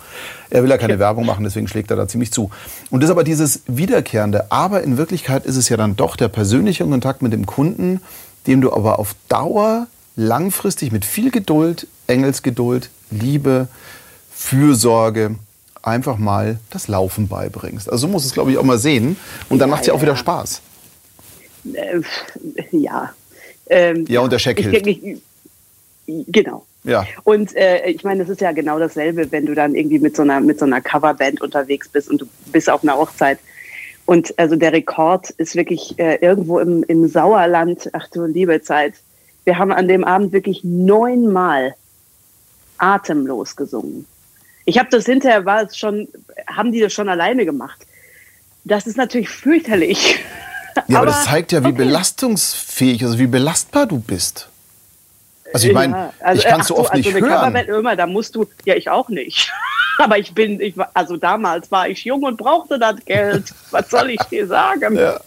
Er 0.51 0.65
will 0.65 0.71
ja 0.71 0.79
keine 0.79 0.99
Werbung 0.99 1.25
machen, 1.27 1.45
deswegen 1.45 1.69
schlägt 1.69 1.93
er 1.93 1.97
da 1.97 2.09
ziemlich 2.09 2.33
zu. 2.33 2.51
Und 2.91 3.05
das 3.05 3.09
ist 3.09 3.13
aber 3.13 3.23
dieses 3.23 3.63
Wiederkehrende. 3.69 4.51
Aber 4.51 4.83
in 4.83 4.97
Wirklichkeit 4.97 5.47
ist 5.47 5.55
es 5.55 5.69
ja 5.69 5.77
dann 5.77 5.95
doch 5.95 6.17
der 6.17 6.27
persönliche 6.27 6.85
Kontakt 6.85 7.23
mit 7.23 7.33
dem 7.33 7.47
Kunden, 7.47 8.01
dem 8.49 8.63
du 8.63 8.73
aber 8.73 8.99
auf 8.99 9.15
Dauer 9.29 9.87
langfristig 10.17 10.91
mit 10.91 11.05
viel 11.05 11.31
Geduld, 11.31 11.87
Engelsgeduld, 12.09 12.91
Liebe, 13.13 13.69
Fürsorge 14.35 15.37
einfach 15.89 16.19
mal 16.19 16.59
das 16.71 16.89
Laufen 16.89 17.29
beibringst. 17.29 17.91
Also 17.91 18.07
so 18.07 18.13
muss 18.13 18.25
es, 18.25 18.33
glaube 18.33 18.51
ich, 18.51 18.59
auch 18.59 18.65
mal 18.65 18.79
sehen. 18.79 19.17
Und 19.49 19.59
dann 19.59 19.69
ja, 19.69 19.75
macht 19.75 19.83
es 19.83 19.87
ja 19.89 19.95
auch 19.95 20.03
wieder 20.03 20.17
Spaß. 20.17 20.63
Äh, 21.73 22.01
ja. 22.73 23.13
Ähm, 23.71 24.07
ja, 24.09 24.21
und 24.21 24.33
der 24.33 24.39
Scheck 24.39 24.61
hilft. 24.61 24.87
Denke, 24.87 25.21
genau. 26.07 26.65
Ja. 26.85 27.07
Und 27.25 27.55
äh, 27.57 27.91
ich 27.91 28.05
meine, 28.05 28.21
das 28.21 28.31
ist 28.31 28.41
ja 28.41 28.53
genau 28.53 28.79
dasselbe, 28.79 29.31
wenn 29.31 29.47
du 29.47 29.55
dann 29.55 29.75
irgendwie 29.75 29.99
mit 29.99 30.17
so 30.17 30.23
einer, 30.23 30.41
mit 30.41 30.59
so 30.59 30.65
einer 30.65 30.81
Coverband 30.81 31.41
unterwegs 31.41 31.89
bist 31.89 32.09
und 32.09 32.23
du 32.23 32.27
bist 32.53 32.71
auf 32.71 32.83
einer 32.83 32.97
Hochzeit. 32.97 33.39
Und 34.07 34.39
also 34.39 34.57
der 34.57 34.73
Rekord 34.73 35.31
ist 35.31 35.55
wirklich 35.55 35.99
äh, 35.99 36.17
irgendwo 36.23 36.61
im, 36.61 36.83
im 36.85 37.09
Sauerland, 37.09 37.91
ach 37.93 38.09
du 38.09 38.25
liebe 38.25 38.63
Zeit. 38.63 38.95
Wir 39.45 39.59
haben 39.59 39.73
an 39.73 39.87
dem 39.87 40.03
Abend 40.03 40.33
wirklich 40.33 40.65
neunmal 40.65 41.75
atemlos 42.79 43.55
gesungen. 43.57 44.07
Ich 44.69 44.79
habe 44.79 44.91
das 44.91 45.07
hinterher, 45.07 45.47
war 45.47 45.63
es 45.63 45.79
schon, 45.79 46.09
haben 46.47 46.73
die 46.73 46.81
das 46.81 46.93
schon 46.93 47.09
alleine 47.09 47.47
gemacht. 47.47 47.87
Das 48.65 48.87
ist 48.87 48.99
natürlich 48.99 49.31
fürchterlich. 49.31 50.19
Ja, 50.77 50.83
aber, 50.83 50.97
aber 50.99 51.07
das 51.07 51.25
zeigt 51.25 51.53
ja, 51.53 51.63
wie 51.65 51.69
okay. 51.69 51.79
belastungsfähig, 51.79 53.03
also 53.03 53.19
wie 53.19 53.27
belastbar 53.27 53.87
du 53.87 53.99
bist. 53.99 54.47
Also 55.55 55.69
ich 55.69 55.73
meine, 55.73 55.95
ja, 55.95 56.13
also, 56.21 56.43
ich 56.43 56.47
kann 56.47 56.61
es 56.61 56.67
so 56.67 56.77
oft 56.77 56.93
also 56.93 57.11
nicht 57.11 57.19
hören. 57.19 57.57
Immer, 57.57 57.97
da 57.97 58.07
musst 58.07 58.35
du, 58.37 58.47
ja 58.67 58.75
ich 58.75 58.91
auch 58.91 59.09
nicht. 59.09 59.51
aber 59.99 60.19
ich 60.19 60.35
bin, 60.35 60.61
ich, 60.61 60.75
also 60.93 61.17
damals 61.17 61.73
war 61.73 61.89
ich 61.89 62.05
jung 62.05 62.23
und 62.25 62.37
brauchte 62.37 62.79
das 62.79 63.03
Geld. 63.07 63.45
Was 63.71 63.89
soll 63.89 64.11
ich 64.11 64.21
dir 64.25 64.47
sagen? 64.47 64.97
Ja. 64.97 65.19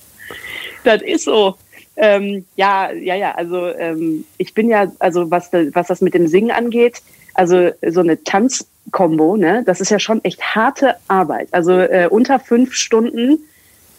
Das 0.84 1.02
ist 1.02 1.26
so. 1.26 1.58
Ähm, 1.96 2.46
ja, 2.58 2.92
ja, 2.92 3.16
ja. 3.16 3.32
Also 3.32 3.70
ähm, 3.70 4.24
ich 4.38 4.54
bin 4.54 4.70
ja, 4.70 4.86
also 5.00 5.32
was, 5.32 5.52
was 5.52 5.88
das 5.88 6.00
mit 6.00 6.14
dem 6.14 6.28
Singen 6.28 6.52
angeht, 6.52 7.02
also 7.34 7.70
so 7.90 8.02
eine 8.02 8.24
Tanz 8.24 8.66
Combo, 8.92 9.38
ne? 9.38 9.64
Das 9.66 9.80
ist 9.80 9.92
ja 9.92 10.00
schon 10.00 10.24
echt 10.24 10.42
harte 10.42 10.96
Arbeit. 11.08 11.50
Also 11.52 11.80
äh, 11.80 12.08
unter 12.10 12.40
fünf 12.40 12.74
Stunden 12.74 13.40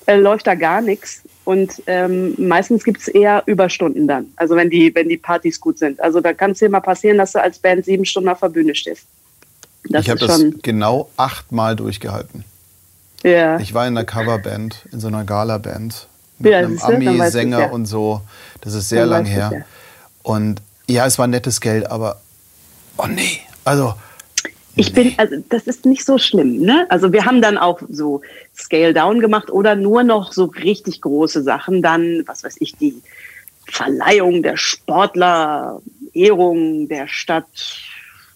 äh, 0.06 0.16
läuft 0.16 0.46
da 0.46 0.54
gar 0.54 0.80
nichts. 0.80 1.22
Und 1.44 1.82
ähm, 1.86 2.34
meistens 2.38 2.84
gibt's 2.84 3.08
eher 3.08 3.42
Überstunden 3.46 4.06
dann. 4.06 4.26
Also 4.36 4.54
wenn 4.56 4.70
die, 4.70 4.94
wenn 4.94 5.08
die 5.08 5.16
Partys 5.16 5.60
gut 5.60 5.78
sind. 5.78 6.00
Also 6.00 6.20
da 6.20 6.32
kann 6.32 6.52
es 6.52 6.58
dir 6.58 6.68
mal 6.68 6.80
passieren, 6.80 7.18
dass 7.18 7.32
du 7.32 7.40
als 7.40 7.58
Band 7.58 7.84
sieben 7.84 8.04
Stunden 8.04 8.28
auf 8.28 8.40
der 8.40 8.48
Bühne 8.48 8.74
stehst. 8.74 9.06
Das 9.88 10.04
ich 10.04 10.10
habe 10.10 10.20
das 10.20 10.44
genau 10.62 11.10
achtmal 11.16 11.74
durchgehalten. 11.74 12.44
Ja. 13.24 13.58
Ich 13.58 13.74
war 13.74 13.86
in 13.86 13.96
einer 13.96 14.04
Coverband, 14.04 14.86
in 14.92 15.00
so 15.00 15.08
einer 15.08 15.24
Gala-Band 15.24 16.08
mit 16.38 16.52
ja, 16.52 16.58
einem 16.58 16.78
Ami-Sänger 16.78 17.60
ja. 17.60 17.70
und 17.70 17.86
so. 17.86 18.20
Das 18.60 18.74
ist 18.74 18.88
sehr 18.88 19.02
dann 19.02 19.10
lang 19.10 19.24
her. 19.24 19.64
Und 20.22 20.62
ja, 20.88 21.06
es 21.06 21.18
war 21.18 21.26
nettes 21.26 21.60
Geld, 21.60 21.90
aber 21.90 22.21
oh 22.98 23.06
nee, 23.06 23.40
also 23.64 23.94
ich 24.74 24.94
bin, 24.94 25.12
also 25.18 25.36
das 25.50 25.66
ist 25.66 25.84
nicht 25.84 26.04
so 26.04 26.16
schlimm, 26.16 26.60
ne? 26.60 26.86
Also 26.88 27.12
wir 27.12 27.26
haben 27.26 27.42
dann 27.42 27.58
auch 27.58 27.80
so 27.90 28.22
Scale 28.56 28.94
Down 28.94 29.20
gemacht 29.20 29.50
oder 29.50 29.76
nur 29.76 30.02
noch 30.02 30.32
so 30.32 30.44
richtig 30.44 31.02
große 31.02 31.42
Sachen, 31.42 31.82
dann, 31.82 32.22
was 32.26 32.42
weiß 32.42 32.56
ich, 32.60 32.76
die 32.76 33.02
Verleihung 33.66 34.42
der 34.42 34.56
Sportler, 34.56 35.82
Ehrung 36.14 36.88
der 36.88 37.06
Stadt 37.06 37.46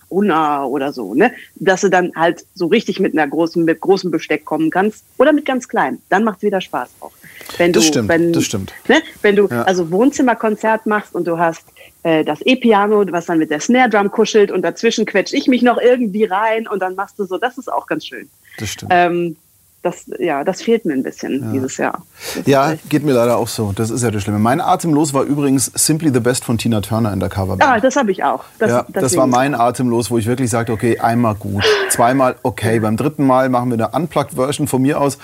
Unna 0.09 0.65
oder 0.65 0.93
so, 0.93 1.15
ne? 1.15 1.33
Dass 1.57 1.81
du 1.81 1.89
dann 1.89 2.13
halt 2.15 2.45
so 2.55 2.67
richtig 2.67 3.01
mit 3.01 3.15
einer 3.15 3.27
großen, 3.27 3.65
mit 3.65 3.81
großem 3.81 4.11
Besteck 4.11 4.45
kommen 4.45 4.71
kannst 4.71 5.05
oder 5.19 5.33
mit 5.33 5.47
ganz 5.47 5.67
klein. 5.69 6.01
Dann 6.11 6.23
macht 6.23 6.39
es 6.39 6.43
wieder 6.45 6.61
Spaß 6.61 6.91
auch. 7.01 7.13
Wenn 7.57 7.73
das 7.73 7.85
du, 7.85 7.89
stimmt, 7.89 8.09
wenn, 8.09 8.33
das 8.33 8.45
stimmt. 8.45 8.73
Ne? 8.89 9.03
Wenn 9.23 9.37
du 9.37 9.49
ja. 9.49 9.63
also 9.63 9.91
Wohnzimmerkonzert 9.91 10.87
machst 10.87 11.15
und 11.15 11.27
du 11.27 11.39
hast 11.39 11.65
äh, 12.07 12.25
das 12.25 12.41
E-Piano, 12.43 13.05
was 13.11 13.27
dann 13.27 13.39
mit 13.39 13.51
der 13.51 13.59
Snare 13.59 13.91
Drum 13.91 14.13
kuschelt 14.13 14.53
und 14.53 14.63
dazwischen 14.63 15.07
quetsche 15.07 15.37
ich 15.37 15.49
mich 15.49 15.63
noch 15.63 15.77
irgendwie 15.77 16.25
rein 16.25 16.69
und 16.69 16.81
dann 16.81 16.95
machst 16.95 17.19
du 17.19 17.25
so, 17.25 17.37
das 17.37 17.59
ist 17.59 17.73
auch 17.73 17.89
ganz 17.89 18.07
schön. 18.07 18.31
Das 18.59 18.69
stimmt. 18.69 18.93
Ähm, 18.95 19.37
das, 19.83 20.05
ja, 20.21 20.45
das 20.45 20.63
fehlt 20.63 20.85
mir 20.85 20.93
ein 20.93 21.03
bisschen 21.03 21.43
ja. 21.43 21.53
dieses 21.53 21.77
Jahr. 21.79 22.05
Das 22.37 22.47
ja, 22.47 22.75
geht 22.89 23.05
mir 23.05 23.13
leider 23.13 23.37
auch 23.37 23.49
so. 23.49 23.73
Das 23.75 23.91
ist 23.91 24.05
ja 24.05 24.13
das 24.13 24.23
Schlimme. 24.23 24.39
Mein 24.39 24.61
Atemlos 24.61 25.15
war 25.15 25.25
übrigens 25.25 25.67
Simply 25.75 26.11
the 26.13 26.21
Best 26.21 26.45
von 26.45 26.59
Tina 26.59 26.81
Turner 26.81 27.13
in 27.13 27.19
der 27.19 27.29
Coverband. 27.29 27.65
Ah, 27.65 27.81
das 27.81 27.97
habe 27.97 28.13
ich 28.13 28.23
auch. 28.23 28.45
Das, 28.61 28.71
ja, 28.71 28.87
das 28.89 29.17
war 29.17 29.27
mein 29.27 29.57
Atemlos, 29.57 30.09
wo 30.11 30.19
ich 30.19 30.27
wirklich 30.27 30.51
sagte, 30.51 30.73
okay, 30.73 31.01
einmal 31.01 31.35
gut, 31.35 31.65
zweimal 31.91 32.37
okay, 32.45 32.79
beim 32.79 32.97
dritten 32.97 33.27
Mal 33.27 33.49
machen 33.49 33.71
wir 33.71 33.85
eine 33.85 33.97
Unplugged-Version 33.97 34.69
von 34.69 34.81
mir 34.83 35.01
aus. 35.01 35.19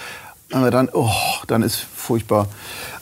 Aber 0.53 0.70
dann, 0.70 0.88
oh, 0.92 1.11
dann 1.46 1.62
ist 1.62 1.86
furchtbar. 1.94 2.48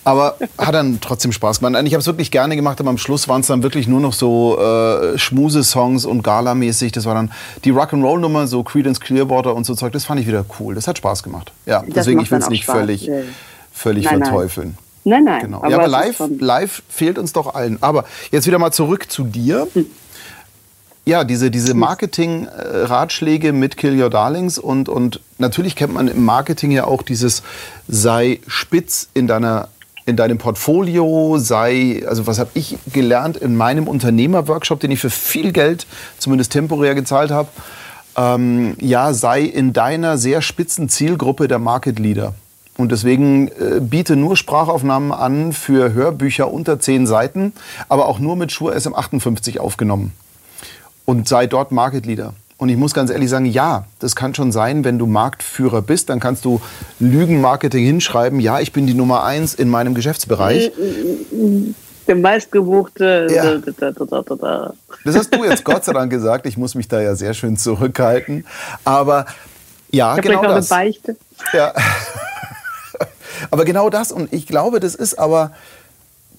Aber 0.05 0.37
hat 0.57 0.75
dann 0.75 0.99
trotzdem 1.01 1.33
Spaß 1.33 1.61
gemacht. 1.61 1.75
Ich 1.85 1.93
habe 1.93 2.01
es 2.01 2.07
wirklich 2.07 2.31
gerne 2.31 2.57
gemacht, 2.57 2.81
aber 2.81 2.91
am 2.91 2.99
Schluss 2.99 3.29
waren 3.29 3.43
es 3.43 3.49
dann 3.49 3.63
wirklich 3.63 3.87
nur 3.87 4.01
noch 4.01 4.13
so 4.13 4.59
äh, 4.59 5.19
Schmuse-Songs 5.19 6.07
und 6.07 6.23
Gala-mäßig. 6.23 6.93
Das 6.93 7.05
war 7.05 7.15
dann 7.15 7.31
die 7.65 7.73
Rock'n'Roll-Nummer, 7.73 8.47
so 8.47 8.63
Creedence 8.63 9.01
Clearwater 9.01 9.55
und 9.55 9.65
so 9.67 9.75
Zeug. 9.75 9.93
Das 9.93 10.05
fand 10.05 10.21
ich 10.21 10.27
wieder 10.27 10.45
cool. 10.59 10.75
Das 10.75 10.87
hat 10.89 10.97
Spaß 10.99 11.23
gemacht. 11.23 11.53
Ja, 11.67 11.83
das 11.83 11.95
deswegen, 11.95 12.21
ich 12.21 12.31
will 12.31 12.39
es 12.39 12.49
nicht 12.49 12.65
Spaß. 12.65 12.77
völlig, 12.77 13.11
völlig 13.73 14.05
nein, 14.07 14.23
verteufeln. 14.23 14.79
Nein, 15.05 15.25
nein. 15.25 15.41
Genau. 15.43 15.59
Aber, 15.59 15.71
ja, 15.71 15.79
aber 15.79 15.89
live, 15.89 16.23
live 16.39 16.83
fehlt 16.89 17.19
uns 17.19 17.33
doch 17.33 17.55
allen. 17.55 17.79
Aber 17.83 18.05
jetzt 18.31 18.47
wieder 18.47 18.59
mal 18.59 18.73
zurück 18.73 19.11
zu 19.11 19.25
dir. 19.25 19.67
Hm. 19.75 19.87
Ja, 21.07 21.25
diese, 21.25 21.51
diese 21.51 21.75
Marketing-Ratschläge 21.75 23.53
mit 23.53 23.77
Kill 23.77 24.01
Your 24.01 24.11
Darlings 24.11 24.59
und, 24.59 24.89
und 24.89 25.21
natürlich 25.39 25.75
kennt 25.75 25.95
man 25.95 26.09
im 26.09 26.25
Marketing 26.25 26.71
ja 26.71 26.85
auch 26.85 27.03
dieses 27.03 27.43
sei 27.89 28.41
spitz 28.47 29.09
in 29.15 29.27
deiner 29.27 29.69
in 30.07 30.17
deinem 30.17 30.39
Portfolio, 30.39 31.37
sei, 31.39 32.03
also 32.09 32.27
was 32.27 32.39
habe 32.39 32.51
ich 32.55 32.79
gelernt 32.93 33.37
in 33.37 33.55
meinem 33.57 33.87
Unternehmerworkshop, 33.87 34.81
den 34.81 34.91
ich 34.91 34.99
für 34.99 35.11
viel 35.11 35.53
Geld, 35.53 35.87
zumindest 36.19 36.53
temporär 36.53 36.95
gezahlt 36.95 37.31
habe, 37.31 37.49
ähm, 38.17 38.77
ja, 38.81 39.13
sei 39.13 39.43
in 39.43 39.73
deiner 39.73 40.19
sehr 40.19 40.43
spitzen 40.43 40.89
Zielgruppe 40.89 41.49
der 41.49 41.59
Market 41.59 41.99
Leader. 41.99 42.35
Und 42.77 42.93
deswegen 42.93 43.49
äh, 43.49 43.81
biete 43.81 44.17
nur 44.17 44.37
Sprachaufnahmen 44.37 45.13
an 45.13 45.53
für 45.53 45.93
Hörbücher 45.93 46.51
unter 46.51 46.81
10 46.81 47.07
Seiten, 47.07 47.53
aber 47.89 48.07
auch 48.07 48.19
nur 48.19 48.37
mit 48.37 48.53
Shure 48.53 48.75
SM58 48.75 49.59
aufgenommen. 49.59 50.13
Und 51.11 51.27
sei 51.27 51.49
dort 51.49 51.73
Market 51.73 52.07
Leader. 52.07 52.35
Und 52.57 52.69
ich 52.69 52.77
muss 52.77 52.95
ganz 52.95 53.11
ehrlich 53.11 53.29
sagen, 53.29 53.47
ja, 53.47 53.85
das 53.99 54.15
kann 54.15 54.33
schon 54.33 54.53
sein, 54.53 54.85
wenn 54.85 54.97
du 54.97 55.07
Marktführer 55.07 55.83
bist, 55.83 56.09
dann 56.09 56.21
kannst 56.21 56.45
du 56.45 56.61
Lügenmarketing 57.01 57.85
hinschreiben, 57.85 58.39
ja, 58.39 58.61
ich 58.61 58.73
bin 58.73 58.87
die 58.87 58.95
Nummer 58.95 59.25
eins 59.25 59.55
in 59.55 59.69
meinem 59.69 59.95
Geschäftsbereich. 59.95 60.71
Der 62.07 62.15
meistgebuchte. 62.15 63.27
Ja. 63.29 63.57
Das 65.05 65.17
hast 65.17 65.35
du 65.35 65.43
jetzt 65.43 65.65
Gott 65.65 65.85
sei 65.85 65.93
Dank 65.95 66.13
gesagt. 66.13 66.47
Ich 66.47 66.57
muss 66.57 66.77
mich 66.77 66.87
da 66.87 67.01
ja 67.01 67.17
sehr 67.17 67.35
schön 67.35 67.57
zurückhalten. 67.57 68.47
Aber 68.85 69.27
ja, 69.91 70.15
ich 70.15 70.23
genau 70.23 70.43
das. 70.43 70.71
Eine 70.71 70.85
Beichte. 70.85 71.17
Ja. 71.53 71.75
Aber 73.51 73.65
genau 73.65 73.91
das. 73.91 74.13
Und 74.13 74.33
ich 74.33 74.47
glaube, 74.47 74.79
das 74.79 74.95
ist 74.95 75.19
aber 75.19 75.53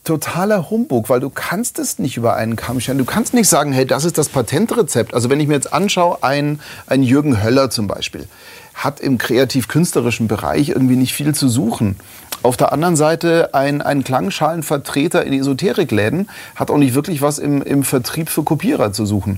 totaler 0.03 0.69
Humbug, 0.69 1.09
weil 1.09 1.19
du 1.19 1.29
kannst 1.29 1.77
es 1.77 1.99
nicht 1.99 2.17
über 2.17 2.35
einen 2.35 2.55
Kamm 2.55 2.79
stellen. 2.79 2.97
Du 2.97 3.05
kannst 3.05 3.33
nicht 3.33 3.47
sagen, 3.47 3.71
hey, 3.71 3.85
das 3.85 4.03
ist 4.03 4.17
das 4.17 4.29
Patentrezept. 4.29 5.13
Also 5.13 5.29
wenn 5.29 5.39
ich 5.39 5.47
mir 5.47 5.53
jetzt 5.53 5.73
anschaue, 5.73 6.23
ein, 6.23 6.59
ein 6.87 7.03
Jürgen 7.03 7.43
Höller 7.43 7.69
zum 7.69 7.87
Beispiel, 7.87 8.27
hat 8.73 8.99
im 8.99 9.17
kreativ-künstlerischen 9.17 10.27
Bereich 10.27 10.69
irgendwie 10.69 10.95
nicht 10.95 11.13
viel 11.13 11.35
zu 11.35 11.47
suchen. 11.47 11.97
Auf 12.41 12.57
der 12.57 12.73
anderen 12.73 12.95
Seite 12.95 13.53
ein, 13.53 13.81
ein 13.81 14.03
Klangschalenvertreter 14.03 15.23
in 15.23 15.33
Esoterikläden 15.33 16.29
hat 16.55 16.71
auch 16.71 16.77
nicht 16.77 16.95
wirklich 16.95 17.21
was 17.21 17.37
im, 17.37 17.61
im 17.61 17.83
Vertrieb 17.83 18.29
für 18.29 18.43
Kopierer 18.43 18.93
zu 18.93 19.05
suchen. 19.05 19.37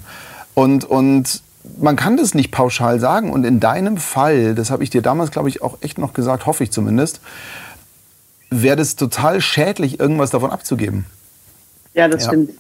Und, 0.54 0.86
und 0.86 1.42
man 1.78 1.98
kann 1.98 2.16
das 2.16 2.34
nicht 2.34 2.52
pauschal 2.52 3.00
sagen. 3.00 3.32
Und 3.32 3.44
in 3.46 3.60
deinem 3.60 3.98
Fall, 3.98 4.56
das 4.56 4.72
habe 4.72 4.84
ich 4.84 4.90
dir 4.90 5.02
damals, 5.02 5.32
glaube 5.32 5.50
ich, 5.50 5.62
auch 5.62 5.78
echt 5.82 5.98
noch 5.98 6.14
gesagt, 6.14 6.46
hoffe 6.46 6.64
ich 6.64 6.72
zumindest, 6.72 7.20
wäre 8.62 8.76
das 8.76 8.96
total 8.96 9.42
schädlich, 9.42 10.00
irgendwas 10.00 10.30
davon 10.30 10.52
abzugeben. 10.52 11.06
Ja, 11.94 12.08
das 12.08 12.24
ja. 12.24 12.30
stimmt. 12.30 12.52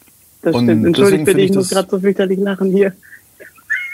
Das 0.42 0.56
und 0.56 0.66
stimmt. 0.66 0.86
Entschuldigt 0.86 1.26
bitte, 1.26 1.40
ich, 1.40 1.52
ich 1.52 1.56
muss 1.56 1.70
gerade 1.70 1.90
so 1.90 2.00
fürchterlich 2.00 2.40
lachen 2.40 2.72
hier. 2.72 2.94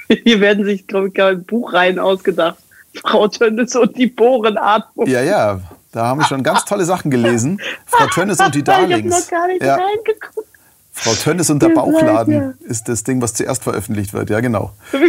Hier 0.23 0.39
werden 0.41 0.65
sich, 0.65 0.87
glaube 0.87 1.09
ich, 1.09 1.21
ein 1.21 1.43
Buchreihen 1.43 1.99
ausgedacht. 1.99 2.57
Frau 3.03 3.27
Tönnes 3.27 3.75
und 3.75 3.95
die 3.97 4.07
Bohrenatmung. 4.07 5.07
Ja, 5.07 5.21
ja, 5.21 5.61
da 5.91 6.07
haben 6.07 6.19
wir 6.19 6.25
schon 6.25 6.41
ganz 6.41 6.65
tolle 6.65 6.85
Sachen 6.85 7.11
gelesen. 7.11 7.61
Frau 7.85 8.07
Tönnes 8.07 8.39
und 8.39 8.55
die 8.55 8.63
Darlings. 8.65 9.05
Ich 9.05 9.11
habe 9.11 9.23
noch 9.23 9.29
gar 9.29 9.47
nicht 9.47 9.63
ja. 9.63 9.75
reingeguckt. 9.75 10.47
Frau 10.91 11.13
Tönnes 11.13 11.49
und 11.49 11.61
der 11.61 11.69
Bauchladen 11.69 12.33
ja. 12.33 12.53
ist 12.67 12.89
das 12.89 13.03
Ding, 13.03 13.21
was 13.21 13.33
zuerst 13.33 13.63
veröffentlicht 13.63 14.13
wird. 14.13 14.29
Ja, 14.29 14.39
genau. 14.41 14.73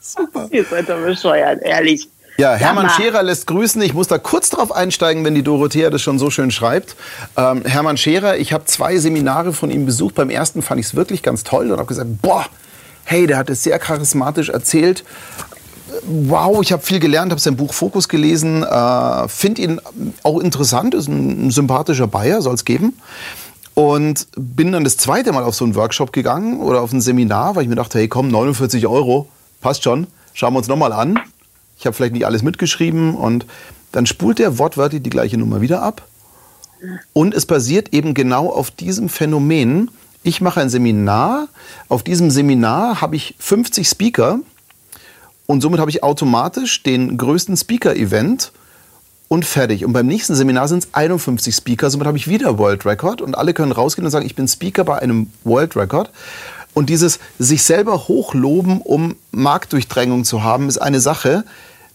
Super. 0.00 0.48
Ihr 0.50 0.64
seid 0.64 0.88
doch 0.88 1.00
bescheuert, 1.00 1.62
ehrlich. 1.62 2.08
Ja, 2.40 2.54
Hermann 2.54 2.88
Scherer 2.88 3.24
lässt 3.24 3.48
grüßen. 3.48 3.82
Ich 3.82 3.94
muss 3.94 4.06
da 4.06 4.16
kurz 4.16 4.48
drauf 4.48 4.70
einsteigen, 4.70 5.24
wenn 5.24 5.34
die 5.34 5.42
Dorothea 5.42 5.90
das 5.90 6.02
schon 6.02 6.20
so 6.20 6.30
schön 6.30 6.52
schreibt. 6.52 6.94
Ähm, 7.36 7.64
Hermann 7.64 7.96
Scherer, 7.96 8.36
ich 8.36 8.52
habe 8.52 8.64
zwei 8.64 8.96
Seminare 8.98 9.52
von 9.52 9.72
ihm 9.72 9.86
besucht. 9.86 10.14
Beim 10.14 10.30
ersten 10.30 10.62
fand 10.62 10.78
ich 10.78 10.86
es 10.86 10.94
wirklich 10.94 11.24
ganz 11.24 11.42
toll 11.42 11.72
und 11.72 11.78
habe 11.78 11.88
gesagt, 11.88 12.22
boah, 12.22 12.46
hey, 13.02 13.26
der 13.26 13.38
hat 13.38 13.50
es 13.50 13.64
sehr 13.64 13.80
charismatisch 13.80 14.50
erzählt. 14.50 15.02
Wow, 16.04 16.62
ich 16.62 16.70
habe 16.70 16.80
viel 16.80 17.00
gelernt, 17.00 17.32
habe 17.32 17.40
sein 17.40 17.56
Buch 17.56 17.74
Fokus 17.74 18.08
gelesen, 18.08 18.62
äh, 18.62 19.26
finde 19.26 19.62
ihn 19.62 19.80
auch 20.22 20.38
interessant, 20.38 20.94
ist 20.94 21.08
ein, 21.08 21.48
ein 21.48 21.50
sympathischer 21.50 22.06
Bayer, 22.06 22.40
soll 22.40 22.54
es 22.54 22.64
geben. 22.64 23.00
Und 23.74 24.28
bin 24.36 24.70
dann 24.70 24.84
das 24.84 24.96
zweite 24.96 25.32
Mal 25.32 25.42
auf 25.42 25.56
so 25.56 25.64
einen 25.64 25.74
Workshop 25.74 26.12
gegangen 26.12 26.60
oder 26.60 26.82
auf 26.82 26.92
ein 26.92 27.00
Seminar, 27.00 27.56
weil 27.56 27.64
ich 27.64 27.68
mir 27.68 27.74
dachte, 27.74 27.98
hey 27.98 28.06
komm, 28.06 28.28
49 28.28 28.86
Euro, 28.86 29.26
passt 29.60 29.82
schon, 29.82 30.06
schauen 30.34 30.52
wir 30.52 30.58
uns 30.58 30.68
nochmal 30.68 30.92
an 30.92 31.18
ich 31.78 31.86
habe 31.86 31.94
vielleicht 31.94 32.14
nicht 32.14 32.26
alles 32.26 32.42
mitgeschrieben 32.42 33.14
und 33.14 33.46
dann 33.92 34.06
spult 34.06 34.38
der 34.38 34.58
wortwörtlich 34.58 35.02
die 35.02 35.10
gleiche 35.10 35.38
Nummer 35.38 35.60
wieder 35.60 35.82
ab. 35.82 36.06
Und 37.12 37.34
es 37.34 37.46
basiert 37.46 37.92
eben 37.92 38.14
genau 38.14 38.50
auf 38.50 38.70
diesem 38.70 39.08
Phänomen. 39.08 39.90
Ich 40.22 40.40
mache 40.40 40.60
ein 40.60 40.70
Seminar. 40.70 41.48
Auf 41.88 42.02
diesem 42.02 42.30
Seminar 42.30 43.00
habe 43.00 43.16
ich 43.16 43.34
50 43.38 43.88
Speaker 43.88 44.40
und 45.46 45.60
somit 45.60 45.80
habe 45.80 45.90
ich 45.90 46.02
automatisch 46.02 46.82
den 46.82 47.16
größten 47.16 47.56
Speaker-Event 47.56 48.52
und 49.28 49.44
fertig. 49.44 49.84
Und 49.84 49.92
beim 49.92 50.06
nächsten 50.06 50.34
Seminar 50.34 50.68
sind 50.68 50.84
es 50.84 50.88
51 50.92 51.54
Speaker, 51.54 51.90
somit 51.90 52.06
habe 52.06 52.18
ich 52.18 52.28
wieder 52.28 52.58
World 52.58 52.86
Record 52.86 53.22
und 53.22 53.36
alle 53.36 53.54
können 53.54 53.72
rausgehen 53.72 54.04
und 54.04 54.10
sagen, 54.10 54.26
ich 54.26 54.34
bin 54.34 54.48
Speaker 54.48 54.84
bei 54.84 54.98
einem 54.98 55.30
World 55.44 55.76
Record. 55.76 56.10
Und 56.74 56.90
dieses 56.90 57.18
sich 57.38 57.62
selber 57.62 58.08
hochloben, 58.08 58.80
um 58.80 59.16
Marktdurchdrängung 59.32 60.24
zu 60.24 60.42
haben, 60.42 60.68
ist 60.68 60.78
eine 60.78 61.00
Sache. 61.00 61.44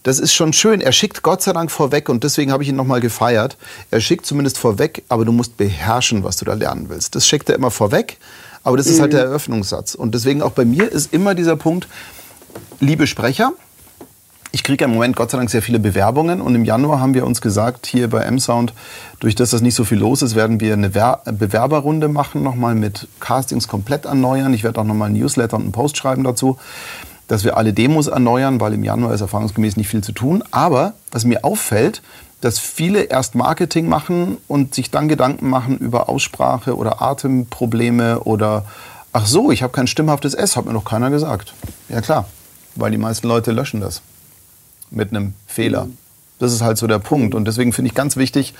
Das 0.04 0.18
ist 0.18 0.34
schon 0.34 0.52
schön. 0.52 0.82
Er 0.82 0.92
schickt 0.92 1.22
Gott 1.22 1.42
sei 1.42 1.54
Dank 1.54 1.70
vorweg 1.70 2.10
und 2.10 2.24
deswegen 2.24 2.52
habe 2.52 2.62
ich 2.62 2.68
ihn 2.68 2.76
nochmal 2.76 3.00
gefeiert. 3.00 3.56
Er 3.90 4.00
schickt 4.00 4.26
zumindest 4.26 4.58
vorweg, 4.58 5.02
aber 5.08 5.24
du 5.24 5.32
musst 5.32 5.56
beherrschen, 5.56 6.22
was 6.22 6.36
du 6.36 6.44
da 6.44 6.52
lernen 6.52 6.90
willst. 6.90 7.14
Das 7.14 7.26
schickt 7.26 7.48
er 7.48 7.56
immer 7.56 7.70
vorweg, 7.70 8.18
aber 8.62 8.76
das 8.76 8.86
ist 8.86 9.00
halt 9.00 9.14
der 9.14 9.24
mhm. 9.24 9.30
Eröffnungssatz. 9.30 9.94
Und 9.94 10.14
deswegen 10.14 10.42
auch 10.42 10.52
bei 10.52 10.66
mir 10.66 10.92
ist 10.92 11.14
immer 11.14 11.34
dieser 11.34 11.56
Punkt, 11.56 11.88
liebe 12.80 13.06
Sprecher, 13.06 13.54
ich 14.52 14.62
kriege 14.62 14.84
im 14.84 14.92
Moment 14.92 15.16
Gott 15.16 15.30
sei 15.30 15.38
Dank 15.38 15.48
sehr 15.48 15.62
viele 15.62 15.78
Bewerbungen 15.78 16.42
und 16.42 16.54
im 16.54 16.66
Januar 16.66 17.00
haben 17.00 17.14
wir 17.14 17.24
uns 17.24 17.40
gesagt, 17.40 17.86
hier 17.86 18.08
bei 18.10 18.20
M-Sound, 18.24 18.74
durch 19.20 19.34
das, 19.34 19.50
dass 19.50 19.62
nicht 19.62 19.74
so 19.74 19.84
viel 19.84 19.98
los 19.98 20.20
ist, 20.20 20.34
werden 20.36 20.60
wir 20.60 20.74
eine 20.74 20.90
Bewerberrunde 20.90 22.08
machen, 22.08 22.42
nochmal 22.42 22.74
mit 22.74 23.08
Castings 23.20 23.68
komplett 23.68 24.04
erneuern. 24.04 24.52
Ich 24.52 24.64
werde 24.64 24.82
auch 24.82 24.84
nochmal 24.84 25.08
ein 25.08 25.14
Newsletter 25.14 25.56
und 25.56 25.62
einen 25.62 25.72
Post 25.72 25.96
schreiben 25.96 26.24
dazu, 26.24 26.58
dass 27.28 27.44
wir 27.44 27.56
alle 27.56 27.72
Demos 27.72 28.06
erneuern, 28.06 28.60
weil 28.60 28.74
im 28.74 28.84
Januar 28.84 29.14
ist 29.14 29.20
erfahrungsgemäß 29.20 29.76
nicht 29.76 29.88
viel 29.88 30.04
zu 30.04 30.12
tun. 30.12 30.44
Aber 30.50 30.94
was 31.10 31.24
mir 31.24 31.44
auffällt, 31.44 32.02
dass 32.40 32.58
viele 32.58 33.04
erst 33.04 33.34
Marketing 33.34 33.88
machen 33.88 34.36
und 34.48 34.74
sich 34.74 34.90
dann 34.90 35.08
Gedanken 35.08 35.48
machen 35.48 35.78
über 35.78 36.08
Aussprache 36.08 36.76
oder 36.76 37.00
Atemprobleme 37.00 38.20
oder 38.20 38.66
ach 39.12 39.26
so, 39.26 39.50
ich 39.50 39.62
habe 39.62 39.72
kein 39.72 39.86
stimmhaftes 39.86 40.34
S, 40.34 40.56
hat 40.56 40.66
mir 40.66 40.74
noch 40.74 40.84
keiner 40.84 41.08
gesagt. 41.10 41.54
Ja 41.88 42.02
klar, 42.02 42.28
weil 42.74 42.90
die 42.90 42.98
meisten 42.98 43.28
Leute 43.28 43.52
löschen 43.52 43.80
das 43.80 44.02
mit 44.90 45.10
einem 45.10 45.34
Fehler. 45.46 45.88
Das 46.38 46.52
ist 46.52 46.62
halt 46.62 46.78
so 46.78 46.86
der 46.86 46.98
Punkt. 46.98 47.34
Und 47.34 47.46
deswegen 47.46 47.72
finde 47.72 47.88
ich 47.88 47.94
ganz 47.94 48.16
wichtig, 48.16 48.54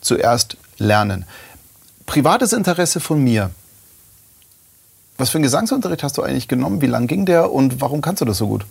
zuerst 0.00 0.56
lernen. 0.76 1.24
Privates 2.06 2.52
Interesse 2.52 3.00
von 3.00 3.22
mir. 3.22 3.50
Was 5.18 5.30
für 5.30 5.38
einen 5.38 5.42
Gesangsunterricht 5.42 6.04
hast 6.04 6.16
du 6.16 6.22
eigentlich 6.22 6.48
genommen? 6.48 6.80
Wie 6.80 6.86
lang 6.86 7.08
ging 7.08 7.26
der 7.26 7.52
und 7.52 7.80
warum 7.80 8.00
kannst 8.00 8.20
du 8.20 8.24
das 8.24 8.38
so 8.38 8.46
gut? 8.46 8.64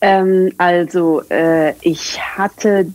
Ähm, 0.00 0.52
also, 0.58 1.22
äh, 1.30 1.74
ich 1.82 2.18
hatte 2.20 2.86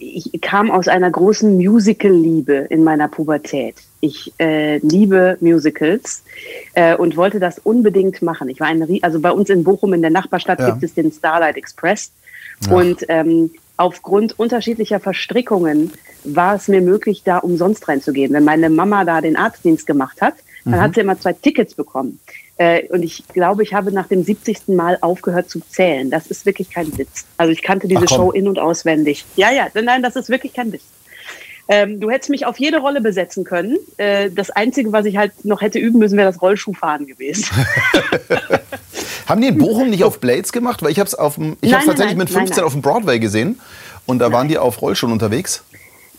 ich 0.00 0.30
kam 0.40 0.70
aus 0.70 0.88
einer 0.88 1.10
großen 1.10 1.56
Musical-Liebe 1.56 2.66
in 2.70 2.82
meiner 2.82 3.08
Pubertät. 3.08 3.76
Ich 4.00 4.32
äh, 4.38 4.78
liebe 4.78 5.36
Musicals 5.40 6.22
äh, 6.74 6.96
und 6.96 7.16
wollte 7.16 7.40
das 7.40 7.58
unbedingt 7.58 8.22
machen. 8.22 8.48
Ich 8.48 8.58
war 8.58 8.68
ein, 8.68 8.82
also 9.02 9.20
bei 9.20 9.30
uns 9.30 9.50
in 9.50 9.64
Bochum 9.64 9.92
in 9.92 10.02
der 10.02 10.10
Nachbarstadt 10.10 10.60
ja. 10.60 10.70
gibt 10.70 10.82
es 10.82 10.94
den 10.94 11.12
Starlight 11.12 11.56
Express 11.56 12.10
ja. 12.66 12.74
und 12.74 13.04
ähm, 13.08 13.50
aufgrund 13.76 14.38
unterschiedlicher 14.38 14.98
Verstrickungen 15.00 15.92
war 16.24 16.54
es 16.54 16.68
mir 16.68 16.80
möglich, 16.80 17.22
da 17.24 17.38
umsonst 17.38 17.86
reinzugehen. 17.88 18.32
Wenn 18.32 18.44
meine 18.44 18.70
Mama 18.70 19.04
da 19.04 19.20
den 19.20 19.36
Arztdienst 19.36 19.86
gemacht 19.86 20.22
hat, 20.22 20.34
dann 20.64 20.74
mhm. 20.74 20.80
hat 20.80 20.94
sie 20.94 21.00
immer 21.00 21.18
zwei 21.18 21.32
Tickets 21.32 21.74
bekommen. 21.74 22.20
Äh, 22.56 22.86
und 22.88 23.02
ich 23.02 23.24
glaube, 23.32 23.62
ich 23.62 23.74
habe 23.74 23.92
nach 23.92 24.08
dem 24.08 24.22
70. 24.22 24.68
Mal 24.68 24.98
aufgehört 25.00 25.50
zu 25.50 25.60
zählen. 25.60 26.10
Das 26.10 26.26
ist 26.26 26.46
wirklich 26.46 26.70
kein 26.70 26.96
Witz. 26.98 27.24
Also 27.36 27.52
ich 27.52 27.62
kannte 27.62 27.88
diese 27.88 28.06
Show 28.08 28.30
in- 28.30 28.48
und 28.48 28.58
auswendig. 28.58 29.24
Ja, 29.36 29.50
ja, 29.50 29.68
nein, 29.74 30.02
das 30.02 30.16
ist 30.16 30.28
wirklich 30.28 30.52
kein 30.52 30.72
Witz. 30.72 30.82
Ähm, 31.68 32.00
du 32.00 32.10
hättest 32.10 32.30
mich 32.30 32.44
auf 32.44 32.58
jede 32.58 32.78
Rolle 32.78 33.00
besetzen 33.00 33.44
können. 33.44 33.78
Äh, 33.96 34.30
das 34.30 34.50
Einzige, 34.50 34.92
was 34.92 35.06
ich 35.06 35.16
halt 35.16 35.44
noch 35.44 35.60
hätte 35.60 35.78
üben 35.78 35.98
müssen, 35.98 36.18
wäre 36.18 36.30
das 36.30 36.42
Rollschuhfahren 36.42 37.06
gewesen. 37.06 37.46
Haben 39.26 39.40
die 39.40 39.48
in 39.48 39.58
Bochum 39.58 39.88
nicht 39.88 40.04
auf 40.04 40.20
Blades 40.20 40.52
gemacht? 40.52 40.82
Weil 40.82 40.90
ich 40.90 40.98
habe 40.98 41.06
es 41.06 41.14
auf 41.14 41.36
dem, 41.36 41.56
ich 41.60 41.72
habe 41.72 41.86
tatsächlich 41.86 42.16
nein, 42.16 42.26
mit 42.26 42.30
15 42.30 42.56
nein, 42.56 42.64
auf 42.64 42.72
dem 42.72 42.82
Broadway 42.82 43.18
gesehen 43.20 43.60
und 44.06 44.18
da 44.18 44.32
waren 44.32 44.48
die 44.48 44.58
auf 44.58 44.82
Rollstuhl 44.82 45.12
unterwegs. 45.12 45.64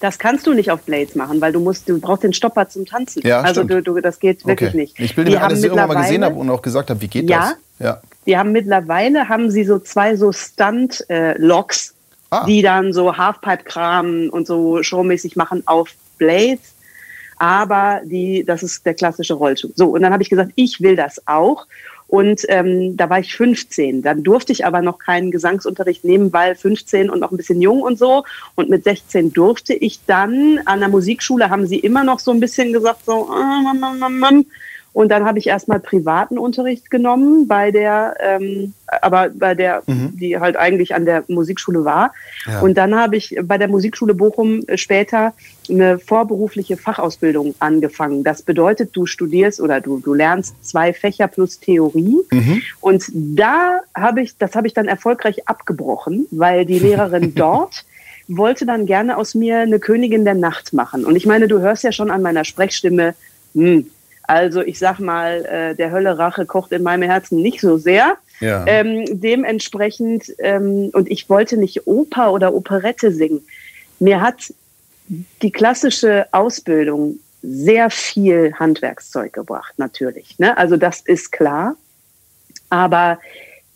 Das 0.03 0.19
kannst 0.19 0.45
du 0.45 0.53
nicht 0.53 0.69
auf 0.69 0.81
Blades 0.81 1.15
machen, 1.15 1.39
weil 1.39 1.53
du 1.53 1.61
musst, 1.61 1.87
du 1.87 1.97
brauchst 1.97 2.23
den 2.23 2.33
Stopper 2.33 2.67
zum 2.67 2.85
Tanzen. 2.85 3.25
Ja, 3.25 3.39
also 3.39 3.63
du, 3.63 3.81
du, 3.81 4.01
das 4.01 4.19
geht 4.19 4.45
wirklich 4.45 4.71
okay. 4.71 4.77
nicht. 4.77 4.99
Ich 4.99 5.15
bilde 5.15 5.31
mir 5.31 5.41
alles, 5.41 5.63
irgendwann 5.63 5.87
mal 5.87 6.01
gesehen 6.01 6.25
habe 6.25 6.35
und 6.35 6.49
auch 6.49 6.61
gesagt 6.61 6.89
habe, 6.89 6.99
wie 6.99 7.07
geht 7.07 7.29
ja, 7.29 7.39
das? 7.39 7.55
Ja. 7.79 8.01
Die 8.25 8.37
haben 8.37 8.51
mittlerweile 8.51 9.29
haben 9.29 9.49
sie 9.49 9.63
so 9.63 9.79
zwei 9.79 10.17
so 10.17 10.33
Stunt-Loks, 10.33 11.89
äh, 11.89 11.93
ah. 12.31 12.45
die 12.45 12.61
dann 12.61 12.91
so 12.91 13.15
Halfpipe-Kram 13.15 14.27
und 14.29 14.45
so 14.45 14.83
showmäßig 14.83 15.37
machen 15.37 15.63
auf 15.67 15.91
Blades. 16.17 16.73
Aber 17.37 18.01
die, 18.03 18.43
das 18.43 18.61
ist 18.61 18.85
der 18.85 18.95
klassische 18.95 19.35
Rollschuh. 19.35 19.69
So, 19.73 19.91
und 19.91 20.01
dann 20.01 20.11
habe 20.11 20.21
ich 20.21 20.29
gesagt, 20.29 20.51
ich 20.55 20.81
will 20.81 20.97
das 20.97 21.25
auch. 21.27 21.65
Und 22.13 22.45
ähm, 22.47 22.95
da 22.95 23.09
war 23.09 23.17
ich 23.17 23.35
15. 23.35 24.03
Dann 24.03 24.21
durfte 24.21 24.51
ich 24.51 24.67
aber 24.67 24.83
noch 24.83 24.99
keinen 24.99 25.31
Gesangsunterricht 25.31 26.05
nehmen, 26.05 26.31
weil 26.31 26.53
15 26.53 27.09
und 27.09 27.19
noch 27.19 27.31
ein 27.31 27.37
bisschen 27.37 27.59
jung 27.59 27.81
und 27.81 27.97
so. 27.97 28.23
Und 28.53 28.69
mit 28.69 28.83
16 28.83 29.33
durfte 29.33 29.73
ich 29.73 29.99
dann 30.05 30.59
an 30.65 30.79
der 30.79 30.89
Musikschule, 30.89 31.49
haben 31.49 31.65
sie 31.65 31.79
immer 31.79 32.03
noch 32.03 32.19
so 32.19 32.29
ein 32.29 32.39
bisschen 32.39 32.71
gesagt, 32.71 33.05
so, 33.05 33.31
äh, 33.33 34.43
und 34.93 35.09
dann 35.09 35.25
habe 35.25 35.39
ich 35.39 35.47
erstmal 35.47 35.79
privaten 35.79 36.37
Unterricht 36.37 36.91
genommen 36.91 37.47
bei 37.47 37.71
der, 37.71 38.15
ähm, 38.19 38.73
aber 39.01 39.29
bei 39.29 39.55
der, 39.55 39.81
mhm. 39.87 40.15
die 40.17 40.39
halt 40.39 40.55
eigentlich 40.55 40.93
an 40.93 41.05
der 41.05 41.23
Musikschule 41.27 41.83
war. 41.83 42.13
Ja. 42.45 42.61
Und 42.61 42.77
dann 42.77 42.95
habe 42.95 43.17
ich 43.17 43.35
bei 43.43 43.57
der 43.57 43.67
Musikschule 43.67 44.13
Bochum 44.13 44.63
später 44.75 45.33
eine 45.67 45.97
vorberufliche 45.97 46.77
Fachausbildung 46.77 47.55
angefangen. 47.57 48.23
Das 48.23 48.43
bedeutet, 48.43 48.91
du 48.93 49.07
studierst 49.07 49.59
oder 49.59 49.81
du, 49.81 49.99
du 49.99 50.13
lernst 50.13 50.55
zwei 50.63 50.93
Fächer 50.93 51.27
plus 51.27 51.59
Theorie. 51.59 52.17
Mhm. 52.31 52.61
Und 52.79 53.05
da 53.13 53.79
habe 53.95 54.21
ich, 54.21 54.37
das 54.37 54.55
habe 54.55 54.67
ich 54.67 54.75
dann 54.75 54.87
erfolgreich 54.87 55.47
abgebrochen, 55.47 56.27
weil 56.29 56.65
die 56.65 56.79
Lehrerin 56.79 57.33
dort 57.35 57.83
wollte 58.27 58.65
dann 58.65 58.85
gerne 58.85 59.17
aus 59.17 59.33
mir 59.33 59.59
eine 59.59 59.79
Königin 59.79 60.23
der 60.23 60.35
Nacht 60.35 60.71
machen. 60.71 61.03
Und 61.03 61.15
ich 61.15 61.25
meine, 61.25 61.47
du 61.47 61.59
hörst 61.59 61.83
ja 61.83 61.91
schon 61.91 62.11
an 62.11 62.21
meiner 62.21 62.45
Sprechstimme, 62.45 63.15
hm, 63.55 63.87
also 64.23 64.61
ich 64.61 64.79
sag 64.79 64.99
mal, 64.99 65.45
äh, 65.45 65.75
der 65.75 65.91
Hölle 65.91 66.17
Rache 66.17 66.45
kocht 66.45 66.71
in 66.71 66.83
meinem 66.83 67.09
Herzen 67.09 67.41
nicht 67.41 67.59
so 67.59 67.77
sehr. 67.77 68.17
Ja. 68.39 68.65
Ähm, 68.67 69.05
dementsprechend, 69.21 70.33
ähm, 70.39 70.89
und 70.93 71.09
ich 71.09 71.29
wollte 71.29 71.57
nicht 71.57 71.87
Oper 71.87 72.31
oder 72.31 72.53
Operette 72.53 73.11
singen. 73.11 73.45
Mir 73.99 74.21
hat 74.21 74.53
die 75.41 75.51
klassische 75.51 76.25
Ausbildung 76.31 77.19
sehr 77.41 77.89
viel 77.89 78.53
Handwerkszeug 78.53 79.33
gebracht, 79.33 79.73
natürlich. 79.77 80.39
Ne? 80.39 80.57
Also 80.57 80.77
das 80.77 81.01
ist 81.01 81.31
klar. 81.31 81.75
Aber 82.69 83.19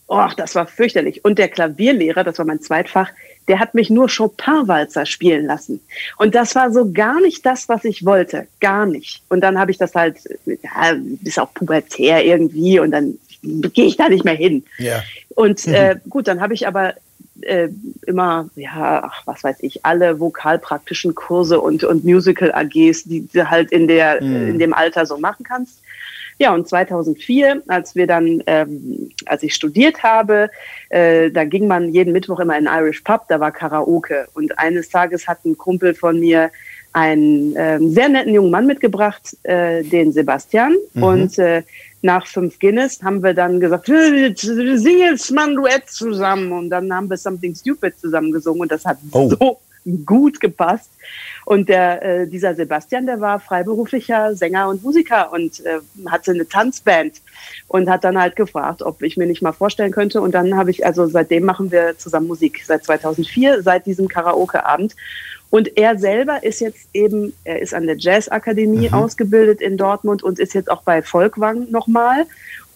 oh, 0.08 0.28
das 0.36 0.54
war 0.54 0.66
fürchterlich. 0.66 1.24
Und 1.24 1.38
der 1.38 1.48
Klavierlehrer, 1.48 2.24
das 2.24 2.38
war 2.38 2.46
mein 2.46 2.60
Zweitfach, 2.60 3.10
der 3.46 3.58
hat 3.60 3.74
mich 3.74 3.90
nur 3.90 4.08
Chopin-Walzer 4.08 5.06
spielen 5.06 5.46
lassen. 5.46 5.80
Und 6.16 6.34
das 6.34 6.54
war 6.54 6.72
so 6.72 6.90
gar 6.92 7.20
nicht 7.20 7.46
das, 7.46 7.68
was 7.68 7.84
ich 7.84 8.04
wollte. 8.04 8.46
Gar 8.60 8.86
nicht. 8.86 9.22
Und 9.28 9.40
dann 9.42 9.58
habe 9.58 9.70
ich 9.70 9.78
das 9.78 9.94
halt, 9.94 10.18
ja, 10.46 10.96
ist 11.24 11.38
auch 11.38 11.52
pubertär 11.54 12.24
irgendwie 12.24 12.80
und 12.80 12.90
dann 12.90 13.18
gehe 13.42 13.86
ich 13.86 13.96
da 13.96 14.08
nicht 14.08 14.24
mehr 14.24 14.34
hin. 14.34 14.64
Ja. 14.78 15.02
Und 15.30 15.66
mhm. 15.66 15.74
äh, 15.74 15.96
gut, 16.08 16.26
dann 16.26 16.40
habe 16.40 16.54
ich 16.54 16.66
aber 16.66 16.94
äh, 17.42 17.68
immer, 18.06 18.48
ja, 18.56 19.02
ach, 19.04 19.22
was 19.26 19.44
weiß 19.44 19.58
ich, 19.60 19.84
alle 19.84 20.18
vokalpraktischen 20.18 21.14
Kurse 21.14 21.60
und, 21.60 21.84
und 21.84 22.04
Musical-AGs, 22.04 23.04
die 23.04 23.28
du 23.32 23.48
halt 23.48 23.72
in, 23.72 23.88
der, 23.88 24.22
mhm. 24.22 24.48
in 24.48 24.58
dem 24.58 24.74
Alter 24.74 25.06
so 25.06 25.18
machen 25.18 25.44
kannst. 25.44 25.80
Ja, 26.38 26.54
und 26.54 26.68
2004, 26.68 27.62
als 27.66 27.96
wir 27.96 28.06
dann, 28.06 28.42
ähm, 28.46 29.10
als 29.26 29.42
ich 29.42 29.54
studiert 29.54 30.02
habe, 30.04 30.50
äh, 30.88 31.30
da 31.30 31.44
ging 31.44 31.66
man 31.66 31.92
jeden 31.92 32.12
Mittwoch 32.12 32.38
immer 32.38 32.56
in 32.56 32.66
Irish 32.66 33.00
Pub, 33.00 33.26
da 33.28 33.40
war 33.40 33.50
Karaoke. 33.50 34.28
Und 34.34 34.56
eines 34.58 34.88
Tages 34.88 35.26
hat 35.26 35.44
ein 35.44 35.58
Kumpel 35.58 35.94
von 35.94 36.20
mir 36.20 36.50
einen 36.92 37.56
äh, 37.56 37.78
sehr 37.80 38.08
netten 38.08 38.34
jungen 38.34 38.50
Mann 38.50 38.66
mitgebracht, 38.66 39.36
äh, 39.42 39.82
den 39.82 40.12
Sebastian. 40.12 40.76
Mhm. 40.94 41.02
Und 41.02 41.38
äh, 41.38 41.62
nach 42.02 42.26
fünf 42.26 42.58
Guinness 42.60 43.02
haben 43.02 43.22
wir 43.22 43.34
dann 43.34 43.58
gesagt, 43.58 43.86
singen 43.86 44.98
jetzt 44.98 45.30
mal 45.32 45.48
ein 45.48 45.56
Duett 45.56 45.88
zusammen. 45.88 46.52
Und 46.52 46.70
dann 46.70 46.92
haben 46.92 47.10
wir 47.10 47.16
Something 47.16 47.54
Stupid 47.54 47.98
zusammen 47.98 48.30
gesungen 48.30 48.62
und 48.62 48.72
das 48.72 48.84
hat 48.84 48.98
oh. 49.10 49.28
so 49.28 49.58
gut 50.04 50.40
gepasst. 50.40 50.90
Und 51.44 51.68
der, 51.68 52.02
äh, 52.02 52.26
dieser 52.26 52.54
Sebastian, 52.54 53.06
der 53.06 53.20
war 53.20 53.40
freiberuflicher 53.40 54.34
Sänger 54.34 54.68
und 54.68 54.82
Musiker 54.82 55.32
und 55.32 55.64
äh, 55.64 55.78
hatte 56.08 56.32
eine 56.32 56.46
Tanzband 56.46 57.22
und 57.68 57.88
hat 57.88 58.04
dann 58.04 58.20
halt 58.20 58.36
gefragt, 58.36 58.82
ob 58.82 59.02
ich 59.02 59.16
mir 59.16 59.26
nicht 59.26 59.42
mal 59.42 59.52
vorstellen 59.52 59.92
könnte. 59.92 60.20
Und 60.20 60.32
dann 60.32 60.56
habe 60.56 60.70
ich, 60.70 60.84
also 60.84 61.06
seitdem 61.06 61.44
machen 61.44 61.70
wir 61.70 61.96
zusammen 61.96 62.26
Musik, 62.26 62.62
seit 62.66 62.84
2004, 62.84 63.62
seit 63.62 63.86
diesem 63.86 64.08
Karaoke-Abend. 64.08 64.94
Und 65.50 65.78
er 65.78 65.98
selber 65.98 66.42
ist 66.44 66.60
jetzt 66.60 66.88
eben, 66.92 67.32
er 67.44 67.62
ist 67.62 67.72
an 67.72 67.86
der 67.86 67.96
Jazzakademie 67.96 68.88
mhm. 68.88 68.94
ausgebildet 68.94 69.62
in 69.62 69.78
Dortmund 69.78 70.22
und 70.22 70.38
ist 70.38 70.52
jetzt 70.52 70.70
auch 70.70 70.82
bei 70.82 71.02
Volkwang 71.02 71.70
nochmal. 71.70 72.26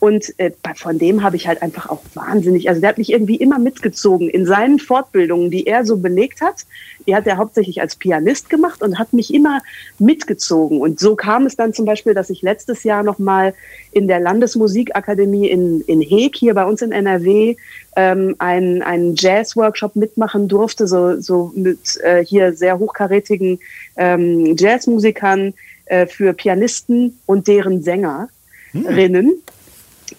Und 0.02 0.36
äh, 0.38 0.50
von 0.74 0.98
dem 0.98 1.22
habe 1.22 1.36
ich 1.36 1.46
halt 1.46 1.62
einfach 1.62 1.88
auch 1.88 2.02
wahnsinnig, 2.14 2.68
also 2.68 2.80
der 2.80 2.88
hat 2.88 2.98
mich 2.98 3.12
irgendwie 3.12 3.36
immer 3.36 3.60
mitgezogen 3.60 4.28
in 4.28 4.46
seinen 4.46 4.80
Fortbildungen, 4.80 5.48
die 5.48 5.68
er 5.68 5.86
so 5.86 5.96
belegt 5.96 6.40
hat. 6.40 6.66
Die 7.06 7.14
hat 7.14 7.24
er 7.28 7.36
hauptsächlich 7.36 7.80
als 7.80 7.94
Pianist 7.94 8.50
gemacht 8.50 8.82
und 8.82 8.98
hat 8.98 9.12
mich 9.12 9.32
immer 9.32 9.60
mitgezogen. 10.00 10.80
Und 10.80 10.98
so 10.98 11.14
kam 11.14 11.46
es 11.46 11.54
dann 11.54 11.72
zum 11.72 11.84
Beispiel, 11.84 12.14
dass 12.14 12.30
ich 12.30 12.42
letztes 12.42 12.82
Jahr 12.82 13.04
nochmal 13.04 13.54
in 13.92 14.08
der 14.08 14.18
Landesmusikakademie 14.18 15.48
in, 15.48 15.82
in 15.82 16.00
Heek, 16.00 16.34
hier 16.34 16.54
bei 16.54 16.64
uns 16.64 16.82
in 16.82 16.90
NRW, 16.90 17.54
ähm, 17.94 18.34
einen, 18.38 18.82
einen 18.82 19.14
Jazz-Workshop 19.14 19.94
mitmachen 19.94 20.48
durfte, 20.48 20.88
so, 20.88 21.20
so 21.20 21.52
mit 21.54 22.00
äh, 22.02 22.24
hier 22.24 22.54
sehr 22.54 22.76
hochkarätigen 22.80 23.60
ähm, 23.96 24.56
Jazzmusikern 24.58 25.54
äh, 25.84 26.08
für 26.08 26.32
Pianisten 26.32 27.20
und 27.26 27.46
deren 27.46 27.84
Sängerinnen. 27.84 28.28
Hm. 28.72 29.42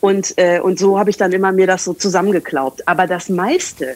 Und, 0.04 0.38
äh, 0.38 0.60
und 0.60 0.78
so 0.78 0.99
habe 0.99 1.12
ich 1.12 1.16
dann 1.16 1.32
immer 1.32 1.54
mir 1.54 1.66
das 1.66 1.86
so 1.86 1.93
zusammengeklaubt. 1.93 2.89
Aber 2.89 3.08
das 3.08 3.30
meiste 3.30 3.95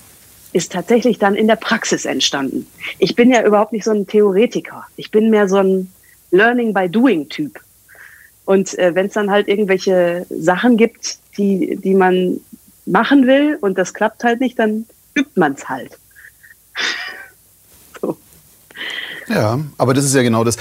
ist 0.54 0.72
tatsächlich 0.72 1.20
dann 1.20 1.36
in 1.36 1.48
der 1.48 1.58
Praxis 1.58 2.06
entstanden. 2.06 2.66
Ich 2.98 3.14
bin 3.14 3.30
ja 3.30 3.46
überhaupt 3.46 3.74
nicht 3.74 3.84
so 3.84 3.92
ein 3.92 4.08
Theoretiker. 4.08 4.86
Ich 4.96 5.12
bin 5.12 5.30
mehr 5.30 5.50
so 5.50 5.58
ein 5.58 5.92
Learning 6.32 6.74
by 6.74 6.88
Doing 6.88 7.28
Typ. 7.28 7.60
Und 8.46 8.80
äh, 8.80 8.96
wenn 8.96 9.08
es 9.08 9.14
dann 9.16 9.30
halt 9.30 9.50
irgendwelche 9.50 10.26
Sachen 10.30 10.78
gibt, 10.78 11.20
die, 11.38 11.76
die 11.76 11.94
man 11.94 12.40
machen 12.86 13.28
will 13.28 13.58
und 13.60 13.78
das 13.78 13.94
klappt 13.94 14.24
halt 14.24 14.40
nicht, 14.40 14.58
dann 14.58 14.86
übt 15.14 15.32
man 15.36 15.56
es 15.56 15.68
halt. 15.68 16.00
Ja, 19.30 19.60
aber 19.78 19.94
das 19.94 20.06
ist 20.06 20.16
ja 20.16 20.24
genau 20.24 20.44
das. 20.44 20.58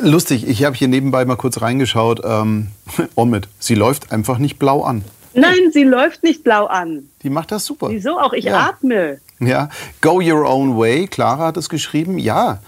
Lustig, 0.00 0.46
ich 0.48 0.64
habe 0.64 0.76
hier 0.76 0.88
nebenbei 0.88 1.24
mal 1.24 1.36
kurz 1.36 1.60
reingeschaut. 1.60 2.20
Ähm, 2.24 2.68
Omid, 3.14 3.48
sie 3.58 3.74
läuft 3.74 4.12
einfach 4.12 4.38
nicht 4.38 4.58
blau 4.58 4.82
an. 4.82 5.04
Nein, 5.34 5.70
sie 5.72 5.84
läuft 5.84 6.22
nicht 6.22 6.44
blau 6.44 6.66
an. 6.66 7.10
Die 7.22 7.30
macht 7.30 7.52
das 7.52 7.66
super. 7.66 7.90
Wieso 7.90 8.18
auch? 8.18 8.32
Ich 8.32 8.46
ja. 8.46 8.68
atme. 8.68 9.18
Ja, 9.38 9.68
Go 10.00 10.20
Your 10.22 10.48
Own 10.48 10.78
Way, 10.78 11.08
Clara 11.08 11.48
hat 11.48 11.58
es 11.58 11.68
geschrieben. 11.68 12.18
Ja, 12.18 12.60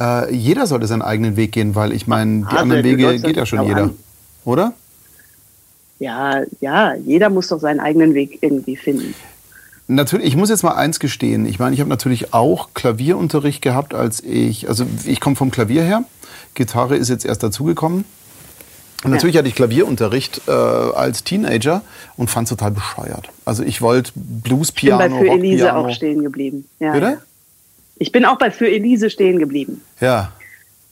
äh, 0.00 0.34
jeder 0.34 0.66
sollte 0.66 0.86
seinen 0.86 1.02
eigenen 1.02 1.36
Weg 1.36 1.52
gehen, 1.52 1.74
weil 1.74 1.92
ich 1.92 2.06
meine, 2.06 2.40
die 2.40 2.46
also, 2.46 2.58
anderen 2.58 2.84
Wege 2.84 3.18
geht 3.18 3.36
ja 3.36 3.44
schon 3.44 3.62
jeder. 3.64 3.82
An. 3.82 3.96
Oder? 4.44 4.72
Ja, 5.98 6.42
ja, 6.60 6.94
jeder 6.94 7.30
muss 7.30 7.48
doch 7.48 7.60
seinen 7.60 7.80
eigenen 7.80 8.14
Weg 8.14 8.38
irgendwie 8.40 8.76
finden. 8.76 9.14
Natürlich, 9.86 10.26
ich 10.26 10.36
muss 10.36 10.48
jetzt 10.48 10.62
mal 10.62 10.74
eins 10.74 10.98
gestehen. 10.98 11.44
Ich 11.44 11.58
meine, 11.58 11.74
ich 11.74 11.80
habe 11.80 11.90
natürlich 11.90 12.32
auch 12.32 12.70
Klavierunterricht 12.72 13.60
gehabt, 13.60 13.94
als 13.94 14.20
ich, 14.22 14.68
also 14.68 14.86
ich 15.04 15.20
komme 15.20 15.36
vom 15.36 15.50
Klavier 15.50 15.82
her. 15.82 16.04
Gitarre 16.54 16.96
ist 16.96 17.10
jetzt 17.10 17.26
erst 17.26 17.42
dazugekommen. 17.42 18.04
Und 19.04 19.10
natürlich 19.10 19.36
hatte 19.36 19.48
ich 19.48 19.54
Klavierunterricht 19.54 20.42
äh, 20.48 20.50
als 20.50 21.24
Teenager 21.24 21.82
und 22.16 22.30
fand 22.30 22.46
es 22.46 22.56
total 22.56 22.70
bescheuert. 22.70 23.28
Also 23.44 23.62
ich 23.62 23.82
wollte 23.82 24.12
Blues, 24.14 24.72
Piano, 24.72 25.04
Ich 25.04 25.10
bin 25.10 25.18
bei 25.20 25.26
Für 25.26 25.32
Elise 25.32 25.76
auch 25.76 25.90
stehen 25.90 26.22
geblieben. 26.22 26.66
Ja, 26.80 26.92
Bitte? 26.92 27.18
Ich 27.96 28.10
bin 28.10 28.24
auch 28.24 28.38
bei 28.38 28.50
Für 28.50 28.68
Elise 28.68 29.10
stehen 29.10 29.38
geblieben. 29.38 29.82
Ja, 30.00 30.32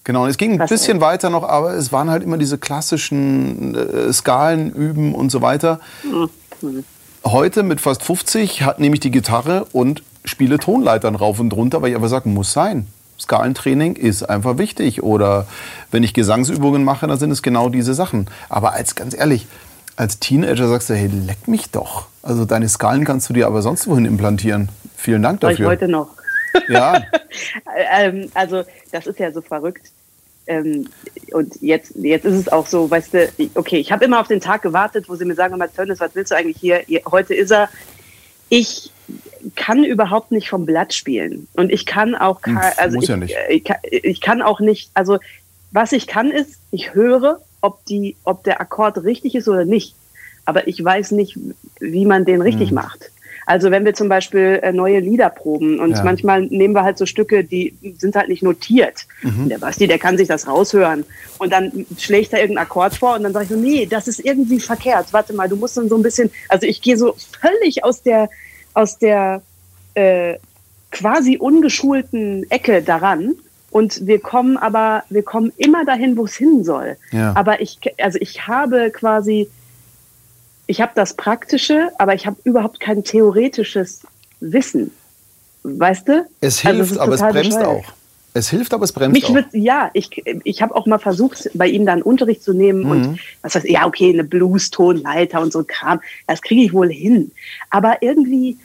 Genau, 0.05 0.25
und 0.25 0.31
es 0.31 0.37
ging 0.37 0.61
ein 0.61 0.69
bisschen 0.69 1.01
weiter 1.01 1.31
noch, 1.31 1.45
aber 1.45 1.75
es 1.75 1.93
waren 1.93 2.11
halt 2.11 2.25
immer 2.25 2.37
diese 2.37 2.59
klassischen 2.59 3.77
äh, 3.77 4.13
Skalen 4.13 4.73
üben 4.73 5.15
und 5.15 5.31
so 5.31 5.43
weiter. 5.43 5.79
Mhm. 6.03 6.85
Heute 7.25 7.63
mit 7.63 7.81
fast 7.81 8.03
50 8.03 8.63
hat, 8.63 8.81
nehme 8.81 8.95
ich 8.95 9.01
die 9.01 9.11
Gitarre 9.11 9.67
und 9.73 10.03
spiele 10.25 10.59
Tonleitern 10.59 11.15
rauf 11.15 11.41
und 11.41 11.53
runter, 11.53 11.83
weil 11.83 11.91
ich 11.91 11.97
einfach 11.97 12.09
sage, 12.09 12.29
muss 12.29 12.53
sein. 12.53 12.87
Skalentraining 13.19 13.95
ist 13.95 14.25
einfach 14.25 14.59
wichtig. 14.59 15.03
Oder 15.03 15.47
wenn 15.91 16.03
ich 16.03 16.15
Gesangsübungen 16.15 16.85
mache, 16.85 17.07
dann 17.07 17.19
sind 17.19 17.31
es 17.31 17.43
genau 17.43 17.69
diese 17.69 17.95
Sachen. 17.95 18.27
Aber 18.49 18.73
als 18.73 18.95
ganz 18.95 19.15
ehrlich, 19.15 19.47
als 19.97 20.19
Teenager 20.19 20.69
sagst 20.69 20.91
du, 20.91 20.95
hey, 20.95 21.09
leck 21.09 21.49
mich 21.49 21.71
doch. 21.71 22.07
Also 22.23 22.45
deine 22.45 22.69
Skalen 22.69 23.05
kannst 23.05 23.29
du 23.29 23.33
dir 23.33 23.47
aber 23.47 23.63
sonst 23.63 23.87
wohin 23.87 24.05
implantieren. 24.05 24.69
Vielen 24.97 25.23
Dank 25.23 25.41
dafür. 25.41 25.59
Ich 25.59 25.65
heute 25.65 25.89
noch. 25.89 26.09
Ja. 26.69 27.03
ähm, 27.99 28.31
also 28.35 28.65
das 28.91 29.07
ist 29.07 29.19
ja 29.19 29.33
so 29.33 29.41
verrückt. 29.41 29.91
Ähm, 30.47 30.89
und 31.33 31.61
jetzt, 31.61 31.93
jetzt 31.97 32.25
ist 32.25 32.35
es 32.35 32.49
auch 32.49 32.67
so, 32.67 32.91
weißt 32.91 33.15
du, 33.15 33.29
okay, 33.55 33.79
ich 33.79 33.93
habe 33.93 34.05
immer 34.05 34.21
auf 34.21 34.29
den 34.29 34.41
Tag 34.41 34.63
gewartet, 34.63 35.09
wo 35.09 35.15
sie 35.15 35.25
mir 35.25 35.35
sagen, 35.35 35.61
Tönnes, 35.75 36.01
was 36.01 36.15
willst 36.15 36.33
du 36.33 36.37
eigentlich 36.37 36.59
hier? 36.59 36.83
Heute 37.11 37.35
ist 37.35 37.51
er. 37.51 37.69
Ich 38.49 38.91
kann 39.57 39.83
überhaupt 39.85 40.31
nicht 40.31 40.49
vom 40.49 40.67
Blatt 40.67 40.93
spielen. 40.95 41.49
Und 41.55 41.73
ich 41.73 41.87
kann 41.87 42.15
auch, 42.15 42.41
Hm, 42.45 42.59
also 42.77 43.01
ich, 43.01 43.09
ja 43.09 43.17
nicht. 43.17 43.35
ich, 43.49 43.65
kann, 43.65 43.79
ich 43.83 44.21
kann 44.21 44.43
auch 44.43 44.61
nicht, 44.61 44.91
also 44.95 45.19
was 45.71 45.93
ich 45.93 46.07
kann 46.07 46.31
ist, 46.31 46.59
ich 46.71 46.95
höre, 46.95 47.41
ob, 47.61 47.85
die, 47.87 48.17
ob 48.25 48.45
der 48.45 48.61
Akkord 48.61 49.03
richtig 49.05 49.35
ist 49.35 49.49
oder 49.49 49.65
nicht. 49.65 49.95
Aber 50.45 50.67
ich 50.67 50.83
weiß 50.83 51.13
nicht, 51.13 51.39
wie 51.81 52.05
man 52.05 52.25
den 52.25 52.43
richtig 52.43 52.69
Hm. 52.69 52.75
macht. 52.75 53.11
Also 53.47 53.71
wenn 53.71 53.85
wir 53.85 53.95
zum 53.95 54.09
Beispiel 54.09 54.61
äh, 54.63 54.73
neue 54.73 55.01
Lieder 55.01 55.31
proben 55.31 55.81
und 55.81 55.93
Ja. 55.93 56.05
manchmal 56.05 56.43
nehmen 56.43 56.75
wir 56.75 56.85
halt 56.85 56.99
so 56.99 57.07
Stücke, 57.07 57.45
die 57.45 57.75
sind 57.99 58.15
halt 58.17 58.29
nicht 58.29 58.43
notiert. 58.43 59.07
Mhm. 59.23 59.49
Der 59.49 59.59
Basti, 59.59 59.87
der 59.87 59.99
kann 59.99 60.17
sich 60.17 60.29
das 60.29 60.47
raushören. 60.47 61.05
Und 61.39 61.53
dann 61.53 61.87
schlägt 61.99 62.33
er 62.33 62.41
irgendeinen 62.41 62.67
Akkord 62.67 62.95
vor 62.95 63.17
und 63.17 63.25
dann 63.25 63.33
sage 63.33 63.45
ich 63.45 63.51
so, 63.51 63.57
nee, 63.57 63.87
das 63.87 64.09
ist 64.09 64.25
irgendwie 64.25 64.61
verkehrt. 64.61 65.13
Warte 65.13 65.33
mal, 65.33 65.49
du 65.49 65.57
musst 65.57 65.77
dann 65.77 65.89
so 65.89 65.97
ein 65.97 66.03
bisschen, 66.03 66.31
also 66.49 66.67
ich 66.67 66.81
gehe 66.83 66.97
so 66.97 67.15
völlig 67.41 67.85
aus 67.85 68.03
der, 68.03 68.29
aus 68.75 68.99
der 68.99 69.43
äh, 69.95 70.37
quasi 70.91 71.37
ungeschulten 71.39 72.49
Ecke 72.51 72.83
daran. 72.83 73.35
Und 73.71 74.07
wir 74.07 74.19
kommen 74.19 74.59
aber, 74.59 75.03
wir 75.09 75.23
kommen 75.23 75.51
immer 75.57 75.87
dahin, 75.87 76.17
wo 76.19 76.27
es 76.27 76.35
hin 76.37 76.63
soll. 76.63 76.97
Ja. 77.11 77.33
Aber 77.35 77.63
ich, 77.63 77.79
also 77.99 78.19
ich 78.21 78.47
habe 78.47 78.91
quasi, 78.91 79.49
ich 80.73 80.81
habe 80.81 80.93
das 80.95 81.13
Praktische, 81.15 81.91
aber 81.99 82.15
ich 82.15 82.27
habe 82.27 82.37
überhaupt 82.45 82.81
kein 82.81 83.05
theoretisches 83.05 84.01
Wissen. 84.41 84.91
Weißt 85.65 86.09
du? 86.09 86.27
Es 86.41 86.65
Also 86.65 86.77
hilft, 86.79 86.93
ist 86.93 86.99
aber 86.99 87.15
es 87.15 87.21
bremst 87.21 87.51
bescheuert. 87.59 87.67
auch. 87.67 87.85
Es 88.35 88.49
hilft, 88.49 88.73
aber 88.73 88.85
es 88.85 88.93
bremst 88.93 89.13
Mich 89.13 89.27
auch. 89.27 89.35
wird, 89.35 89.49
ja, 89.53 89.91
ich, 89.93 90.09
ich 90.45 90.63
habe 90.63 90.75
auch 90.75 90.87
mal 90.87 90.99
versucht, 90.99 91.51
bei 91.53 91.67
ihm 91.69 91.85
dann 91.85 92.01
Unterricht 92.01 92.43
zu 92.43 92.55
nehmen 92.55 92.85
Mhm. 92.85 92.91
und 92.91 93.19
was 93.43 93.55
weiß 93.55 93.65
ich, 93.65 93.73
ja, 93.73 93.87
okay, 93.87 94.11
eine 94.11 94.25
Blues-Tonleiter 94.25 95.43
und 95.43 95.53
so 95.53 95.63
Kram, 95.67 96.01
das 96.27 96.41
kriege 96.41 96.63
ich 96.63 96.73
wohl 96.73 96.91
hin. 96.91 97.31
Aber 97.69 97.99
irgendwie, 98.01 98.57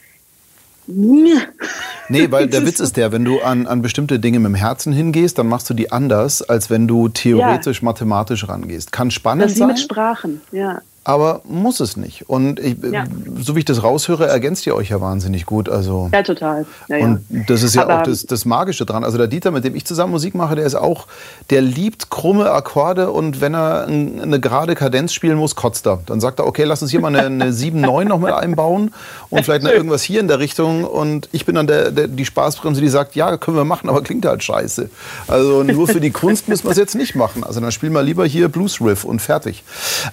Nee, 0.87 2.31
weil 2.31 2.47
der 2.47 2.65
Witz 2.65 2.79
ist 2.79 2.95
der, 2.95 3.11
wenn 3.11 3.25
du 3.25 3.41
an, 3.41 3.67
an 3.67 3.81
bestimmte 3.81 4.19
Dinge 4.19 4.39
mit 4.39 4.47
dem 4.51 4.55
Herzen 4.55 4.93
hingehst, 4.93 5.37
dann 5.37 5.47
machst 5.49 5.69
du 5.69 5.73
die 5.73 5.91
anders, 5.91 6.41
als 6.41 6.69
wenn 6.69 6.87
du 6.87 7.09
theoretisch, 7.09 7.81
mathematisch 7.81 8.47
rangehst. 8.47 8.93
Kann 8.93 9.11
spannend 9.11 9.43
das 9.43 9.51
ist 9.51 9.55
wie 9.57 9.59
sein, 9.59 9.67
mit 9.67 9.79
Sprachen, 9.81 10.41
ja. 10.53 10.81
Aber 11.07 11.41
muss 11.45 11.79
es 11.79 11.95
nicht. 11.95 12.29
Und 12.29 12.59
ich, 12.59 12.75
Ja. 12.91 13.05
so 13.39 13.55
wie 13.55 13.59
ich 13.59 13.65
das 13.65 13.81
raushöre, 13.81 14.27
ergänzt 14.27 14.67
ihr 14.67 14.75
euch 14.75 14.89
ja 14.89 14.99
wahnsinnig 14.99 15.45
gut. 15.45 15.69
Also 15.69 16.09
Ja, 16.11 16.21
total. 16.21 16.65
Ja, 16.89 16.97
ja. 16.97 17.05
Und 17.05 17.25
das 17.47 17.63
ist 17.63 17.75
ja 17.75 17.83
Aber- 17.83 17.99
auch 17.99 18.03
das, 18.03 18.25
das 18.25 18.43
Magische 18.43 18.85
dran. 18.85 19.05
Also 19.05 19.17
der 19.17 19.27
Dieter, 19.27 19.51
mit 19.51 19.63
dem 19.63 19.73
ich 19.75 19.85
zusammen 19.85 20.11
Musik 20.11 20.35
mache, 20.35 20.55
der 20.57 20.65
ist 20.65 20.75
auch, 20.75 21.07
der 21.49 21.61
liebt 21.61 22.09
krumme 22.09 22.51
Akkorde 22.51 23.09
und 23.11 23.39
wenn 23.39 23.53
er 23.55 23.87
ein, 23.87 24.19
eine 24.21 24.41
gerade 24.41 24.75
Kadenz 24.75 25.13
spielen 25.13 25.37
muss, 25.37 25.55
kotzt 25.55 25.87
er. 25.87 26.01
Dann 26.07 26.19
sagt 26.19 26.39
er, 26.39 26.45
okay, 26.45 26.65
lass 26.65 26.81
uns 26.81 26.91
hier 26.91 26.99
mal 26.99 27.15
eine, 27.15 27.25
eine 27.45 27.51
7-9 27.53 28.03
noch 28.03 28.19
mal 28.19 28.33
einbauen 28.33 28.93
und 29.29 29.45
vielleicht 29.45 29.63
noch 29.63 29.71
irgendwas 29.71 30.03
hier 30.03 30.19
in 30.19 30.27
der 30.27 30.39
Richtung. 30.39 30.83
Und 30.83 31.29
ich 31.31 31.45
bin 31.45 31.55
dann 31.55 31.67
der, 31.67 31.91
der, 31.91 32.09
die 32.09 32.25
Spaßbremse, 32.25 32.81
die 32.81 32.89
sagt, 32.89 33.15
ja, 33.15 33.37
können 33.37 33.55
wir 33.55 33.63
machen, 33.63 33.87
aber 33.89 34.01
klingt 34.03 34.25
halt 34.25 34.43
scheiße. 34.43 34.89
Also 35.29 35.63
nur 35.63 35.87
für 35.87 36.01
die 36.01 36.11
Kunst 36.11 36.49
müssen 36.49 36.65
wir 36.65 36.71
es 36.71 36.77
jetzt 36.77 36.95
nicht 36.95 37.15
machen. 37.15 37.45
Also 37.45 37.61
dann 37.61 37.71
spielen 37.71 37.93
wir 37.93 38.03
lieber 38.03 38.25
hier 38.25 38.49
Blues 38.49 38.81
Riff 38.81 39.05
und 39.05 39.21
fertig. 39.21 39.63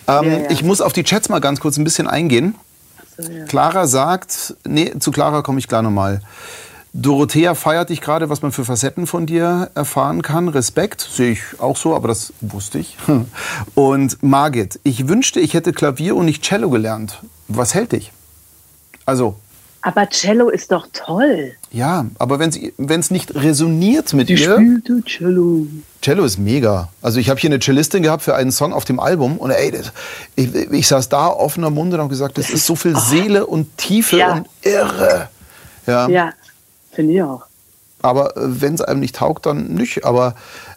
Ähm. 0.07 0.42
Ich 0.51 0.62
muss 0.62 0.82
auf 0.85 0.93
die 0.93 1.03
Chats 1.03 1.28
mal 1.28 1.41
ganz 1.41 1.61
kurz 1.61 1.76
ein 1.76 1.85
bisschen 1.85 2.07
eingehen. 2.07 2.55
So, 3.16 3.30
ja. 3.30 3.45
Clara 3.45 3.87
sagt, 3.87 4.57
nee, 4.64 4.93
zu 4.99 5.11
Clara 5.11 5.43
komme 5.43 5.59
ich 5.59 5.68
gleich 5.68 5.82
nochmal. 5.82 6.20
Dorothea 6.97 7.57
feiert 7.57 7.91
dich 7.91 8.01
gerade, 8.01 8.30
was 8.30 8.43
man 8.43 8.53
für 8.53 8.64
Facetten 8.64 9.09
von 9.09 9.26
dir 9.26 9.70
erfahren 9.74 10.22
kann. 10.22 10.49
Respekt, 10.49 11.01
sehe 11.01 11.32
ich 11.32 11.41
auch 11.59 11.76
so, 11.76 11.97
aber 11.97 12.07
das 12.07 12.32
wusste 12.41 12.78
ich. 12.78 12.97
Und 13.74 14.22
Margit, 14.22 14.78
ich 14.85 15.09
wünschte, 15.09 15.41
ich 15.41 15.55
hätte 15.55 15.72
Klavier 15.72 16.14
und 16.14 16.26
nicht 16.26 16.45
Cello 16.45 16.70
gelernt. 16.70 17.18
Was 17.49 17.74
hält 17.74 17.91
dich? 17.91 18.12
Also, 19.07 19.37
Aber 19.87 20.09
Cello 20.09 20.49
ist 20.49 20.72
doch 20.72 20.87
toll. 20.95 21.53
ja, 21.70 22.07
aber 22.18 22.39
wenn 22.39 22.51
es 23.01 23.11
nicht 23.11 23.35
resoniert 23.35 24.14
mit 24.14 24.30
Die 24.30 24.32
ihr, 24.32 24.55
spielte 24.55 25.03
Cello. 25.05 25.66
Cello 26.01 26.24
ist 26.24 26.39
mega. 26.39 26.89
Also 27.03 27.20
ich 27.20 27.28
habe 27.28 27.39
hier 27.39 27.51
eine 27.51 27.61
Cellistin 27.61 28.03
gehabt 28.03 28.22
für 28.22 28.35
einen 28.35 28.51
Song 28.51 28.72
auf 28.72 28.87
dem 28.87 28.99
Album 28.99 29.37
und 29.37 29.51
ey, 29.51 29.70
das, 29.72 29.93
ich, 30.37 30.55
ich 30.55 30.89
saß 30.89 31.11
da 31.11 31.26
offener 31.28 31.68
Munde 31.68 31.97
und 31.97 32.01
habe 32.01 32.09
gesagt, 32.09 32.39
das 32.39 32.49
ist 32.49 32.64
so 32.64 32.76
viel 32.76 32.97
Seele 32.97 33.47
und 33.47 33.76
Tiefe 33.76 34.16
Ja. 34.16 34.32
und 34.37 34.49
irre. 34.62 35.28
Ja. 35.87 36.09
Ja, 36.09 36.32
finde 36.93 37.12
ich 37.12 37.22
auch. 37.22 37.43
Aber 38.01 38.32
wenn 38.37 38.72
es 38.74 38.80
einem 38.80 39.01
nicht 39.01 39.16
taugt, 39.16 39.45
dann 39.45 39.68
nicht. 39.74 40.05
Aber 40.07 40.35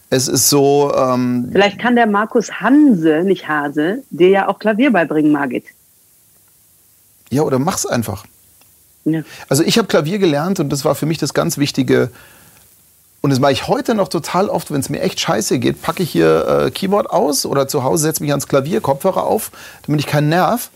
es 0.09 0.27
ist 0.27 0.49
so, 0.49 0.93
ähm, 0.95 1.47
Vielleicht 1.53 1.79
kann 1.79 1.95
der 1.95 2.07
Markus 2.07 2.51
Hanse, 2.59 3.23
nicht 3.23 3.47
Hase, 3.47 4.03
dir 4.09 4.29
ja 4.29 4.47
auch 4.49 4.59
Klavier 4.59 4.91
beibringen, 4.91 5.31
Margit. 5.31 5.63
ja, 7.29 7.43
oder 7.43 7.57
mach's 7.59 7.85
einfach. 7.85 8.25
Ja. 9.09 9.21
Also 9.49 9.63
ich 9.63 9.77
habe 9.77 9.87
Klavier 9.87 10.19
gelernt 10.19 10.59
und 10.59 10.69
das 10.69 10.83
war 10.85 10.93
für 10.95 11.05
mich 11.05 11.17
das 11.17 11.33
ganz 11.33 11.57
Wichtige. 11.57 12.09
Und 13.21 13.29
das 13.31 13.39
mache 13.39 13.51
ich 13.53 13.67
heute 13.67 13.95
noch 13.95 14.09
total 14.09 14.49
oft, 14.49 14.69
wenn 14.71 14.79
es 14.79 14.89
mir 14.89 15.01
echt 15.01 15.19
scheiße 15.19 15.59
geht, 15.59 15.81
packe 15.81 16.03
ich 16.03 16.11
hier 16.11 16.65
äh, 16.67 16.71
Keyboard 16.71 17.09
aus 17.09 17.45
oder 17.45 17.67
zu 17.67 17.83
Hause 17.83 18.03
setze 18.03 18.21
mich 18.21 18.31
ans 18.31 18.47
Klavier, 18.47 18.81
Kopfhörer 18.81 19.23
auf, 19.23 19.51
damit 19.85 20.01
ich 20.01 20.07
keinen 20.07 20.29
Nerv. 20.29 20.69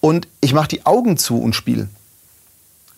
Und 0.00 0.28
ich 0.40 0.54
mache 0.54 0.68
die 0.68 0.86
Augen 0.86 1.16
zu 1.16 1.38
und 1.40 1.54
spiele. 1.54 1.88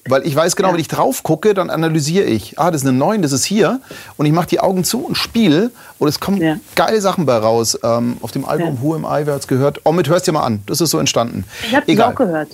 Weil 0.09 0.25
ich 0.27 0.37
weiß 0.37 0.55
genau, 0.55 0.69
Ja. 0.69 0.75
wenn 0.75 0.81
ich 0.81 0.87
drauf 0.89 1.23
gucke, 1.25 1.53
dann 1.55 1.69
analysiere 1.71 2.25
ich. 2.27 2.59
Ah, 2.61 2.71
das 2.71 2.83
ist 2.83 2.89
eine 2.89 2.97
9, 2.97 3.23
das 3.23 3.33
ist 3.33 3.45
hier. 3.45 3.81
Und 4.17 4.27
ich 4.27 4.33
mache 4.33 4.47
die 4.47 4.61
Augen 4.61 4.85
zu 4.85 5.05
und 5.05 5.17
spiele. 5.17 5.71
Und 5.99 6.07
es 6.09 6.21
kommen 6.21 6.41
Ja. 6.41 6.57
geile 6.77 7.01
Sachen 7.01 7.27
bei 7.27 7.37
raus. 7.37 7.77
Ähm, 7.83 8.17
auf 8.21 8.31
dem 8.31 8.45
Album 8.45 8.77
Ja. 8.77 8.83
Who 8.83 8.95
Am 8.95 9.05
I, 9.05 9.27
wer 9.27 9.35
hat's 9.35 9.49
gehört? 9.49 9.85
Omid, 9.85 10.09
hörst 10.09 10.27
dir 10.29 10.33
mal 10.33 10.45
an. 10.45 10.63
Das 10.67 10.81
ist 10.81 10.91
so 10.91 10.99
entstanden. 10.99 11.45
Ich 11.67 11.75
habe 11.75 11.83
es 11.87 11.93
Egal. 11.93 12.13
auch 12.13 12.17
gehört. 12.17 12.49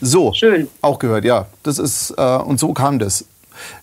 So. 0.00 0.32
Schön. 0.32 0.68
Auch 0.80 0.98
gehört, 0.98 1.24
ja. 1.24 1.46
Das 1.62 1.78
ist, 1.78 2.14
äh, 2.16 2.36
und 2.38 2.58
so 2.58 2.72
kam 2.72 2.98
das. 2.98 3.24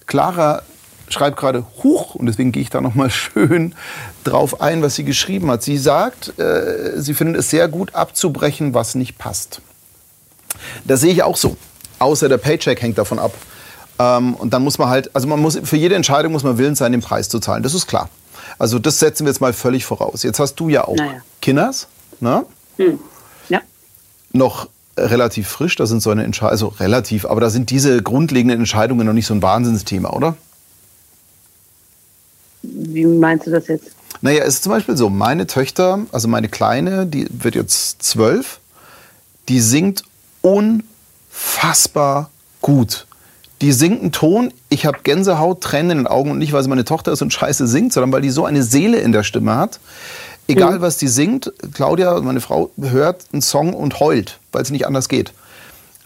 Clara 0.06 0.64
schreibt 1.10 1.38
gerade 1.38 1.66
Huch, 1.84 2.16
und 2.16 2.26
deswegen 2.26 2.52
gehe 2.52 2.62
ich 2.64 2.70
da 2.70 2.82
nochmal 2.82 3.10
schön 3.12 3.76
drauf 4.24 4.62
ein, 4.62 4.82
was 4.82 4.96
sie 4.96 5.04
geschrieben 5.04 5.50
hat. 5.52 5.64
Sie 5.64 5.78
sagt, 5.78 6.38
äh, 6.40 6.94
sie 7.02 7.14
findet 7.14 7.38
es 7.38 7.50
sehr 7.50 7.68
gut 7.68 7.96
abzubrechen, 7.96 8.74
was 8.74 8.96
nicht 8.96 9.18
passt. 9.18 9.62
Das 10.86 11.02
sehe 11.02 11.14
ich 11.14 11.24
auch 11.24 11.38
so. 11.38 11.56
Außer 12.00 12.30
der 12.30 12.38
Paycheck 12.38 12.82
hängt 12.82 12.98
davon 12.98 13.20
ab. 13.20 13.34
Ähm, 14.00 14.36
und 14.36 14.54
dann 14.54 14.64
muss 14.64 14.78
man 14.78 14.90
halt, 14.90 15.16
also 15.16 15.28
man 15.28 15.40
muss, 15.40 15.58
für 15.64 15.78
jede 15.78 15.96
Entscheidung 15.96 16.32
muss 16.32 16.44
man 16.44 16.58
willens 16.58 16.80
sein, 16.80 16.92
den 16.92 17.02
Preis 17.02 17.30
zu 17.30 17.40
zahlen. 17.40 17.64
Das 17.64 17.74
ist 17.74 17.88
klar. 17.88 18.10
Also 18.60 18.80
das 18.80 19.00
setzen 19.00 19.26
wir 19.26 19.32
jetzt 19.32 19.42
mal 19.42 19.54
völlig 19.54 19.86
voraus. 19.86 20.24
Jetzt 20.24 20.40
hast 20.40 20.56
du 20.56 20.70
ja 20.70 20.86
auch 20.86 20.96
Naja. 20.96 21.22
Kinders, 21.42 21.88
ne? 22.20 22.46
Hm. 22.78 23.00
Ja. 23.50 23.62
noch 24.34 24.68
relativ 24.98 25.48
frisch. 25.48 25.76
Da 25.76 25.86
sind 25.86 26.02
so 26.02 26.10
eine 26.10 26.24
Entscheidung, 26.24 26.52
also 26.52 26.68
relativ, 26.68 27.26
aber 27.26 27.42
da 27.42 27.50
sind 27.50 27.70
diese 27.70 28.02
grundlegenden 28.02 28.60
Entscheidungen 28.60 29.06
noch 29.06 29.14
nicht 29.14 29.28
so 29.28 29.34
ein 29.34 29.42
Wahnsinnsthema, 29.42 30.10
oder? 30.10 30.36
Wie 32.64 33.06
meinst 33.06 33.48
du 33.48 33.52
das 33.52 33.68
jetzt? 33.68 33.92
Naja, 34.22 34.44
es 34.44 34.56
ist 34.56 34.64
zum 34.64 34.72
Beispiel 34.72 34.98
so, 34.98 35.10
meine 35.10 35.48
Töchter, 35.48 36.00
also 36.12 36.28
meine 36.28 36.50
Kleine, 36.50 37.06
die 37.06 37.28
wird 37.30 37.56
jetzt 37.56 38.02
zwölf, 38.02 38.60
die 39.48 39.60
singt 39.60 40.04
unfassbar 40.42 42.30
gut. 42.62 43.06
Die 43.62 43.72
singt 43.72 44.02
einen 44.02 44.12
Ton, 44.12 44.54
ich 44.70 44.86
habe 44.86 45.00
Gänsehaut, 45.04 45.62
Tränen 45.62 45.92
in 45.92 45.98
den 46.00 46.08
Augen 46.08 46.32
und 46.32 46.38
nicht, 46.38 46.54
weil 46.54 46.62
sie 46.62 46.70
meine 46.70 46.86
Tochter 46.86 47.12
ist 47.12 47.22
und 47.22 47.34
scheiße 47.34 47.68
singt, 47.68 47.94
sondern 47.94 48.12
weil 48.12 48.22
die 48.22 48.30
so 48.30 48.46
eine 48.46 48.62
Seele 48.64 48.98
in 48.98 49.12
der 49.12 49.24
Stimme 49.24 49.56
hat. 49.56 49.80
Egal, 50.48 50.82
was 50.82 50.98
die 50.98 51.08
singt, 51.08 51.52
Claudia, 51.74 52.20
meine 52.22 52.42
Frau, 52.42 52.72
hört 52.80 53.26
einen 53.34 53.42
Song 53.42 53.74
und 53.74 54.00
heult, 54.00 54.40
weil 54.52 54.62
es 54.62 54.72
nicht 54.72 54.88
anders 54.88 55.10
geht. 55.10 55.34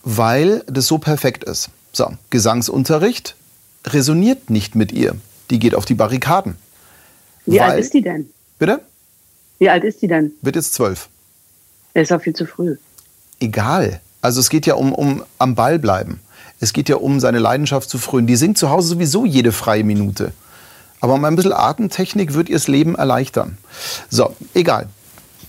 Weil 0.04 0.64
das 0.68 0.88
so 0.88 0.98
perfekt 0.98 1.44
ist. 1.44 1.70
So, 1.94 2.12
Gesangsunterricht 2.32 3.36
resoniert 3.86 4.50
nicht 4.50 4.76
mit 4.76 4.92
ihr. 4.92 5.16
Die 5.50 5.60
geht 5.60 5.76
auf 5.76 5.86
die 5.86 5.94
Barrikaden. 5.94 6.56
Wie 7.46 7.60
Weil- 7.60 7.72
alt 7.72 7.80
ist 7.80 7.94
die 7.94 8.02
denn? 8.02 8.30
Bitte? 8.58 8.82
Wie 9.60 9.70
alt 9.70 9.84
ist 9.84 10.02
die 10.02 10.08
denn? 10.08 10.32
Wird 10.42 10.56
jetzt 10.56 10.74
zwölf. 10.74 11.10
Das 11.94 12.04
ist 12.04 12.12
auch 12.12 12.22
viel 12.22 12.36
zu 12.36 12.46
früh. 12.46 12.78
Egal. 13.39 14.00
Also 14.22 14.39
es 14.39 14.50
geht 14.50 14.66
ja 14.66 14.76
um, 14.76 14.94
um 14.94 15.24
am 15.38 15.56
Ball 15.56 15.78
bleiben. 15.78 16.20
Es 16.60 16.74
geht 16.74 16.89
ja 16.89 16.96
um 16.96 17.20
seine 17.20 17.39
Leidenschaft 17.39 17.89
zu 17.89 17.98
frönen. 17.98 18.28
Die 18.28 18.36
singt 18.36 18.58
zu 18.58 18.70
Hause 18.70 18.89
sowieso 18.89 19.26
jede 19.26 19.52
freie 19.52 19.84
Minute. 19.84 20.32
Aber 21.02 21.16
um 21.16 21.26
ein 21.26 21.36
bisschen 21.36 21.54
Atemtechnik 21.54 22.34
wird 22.34 22.49
ihr 22.49 22.56
das 22.56 22.68
Leben 22.68 22.95
erleichtern. 22.95 23.58
So, 24.10 24.36
egal. 24.54 24.88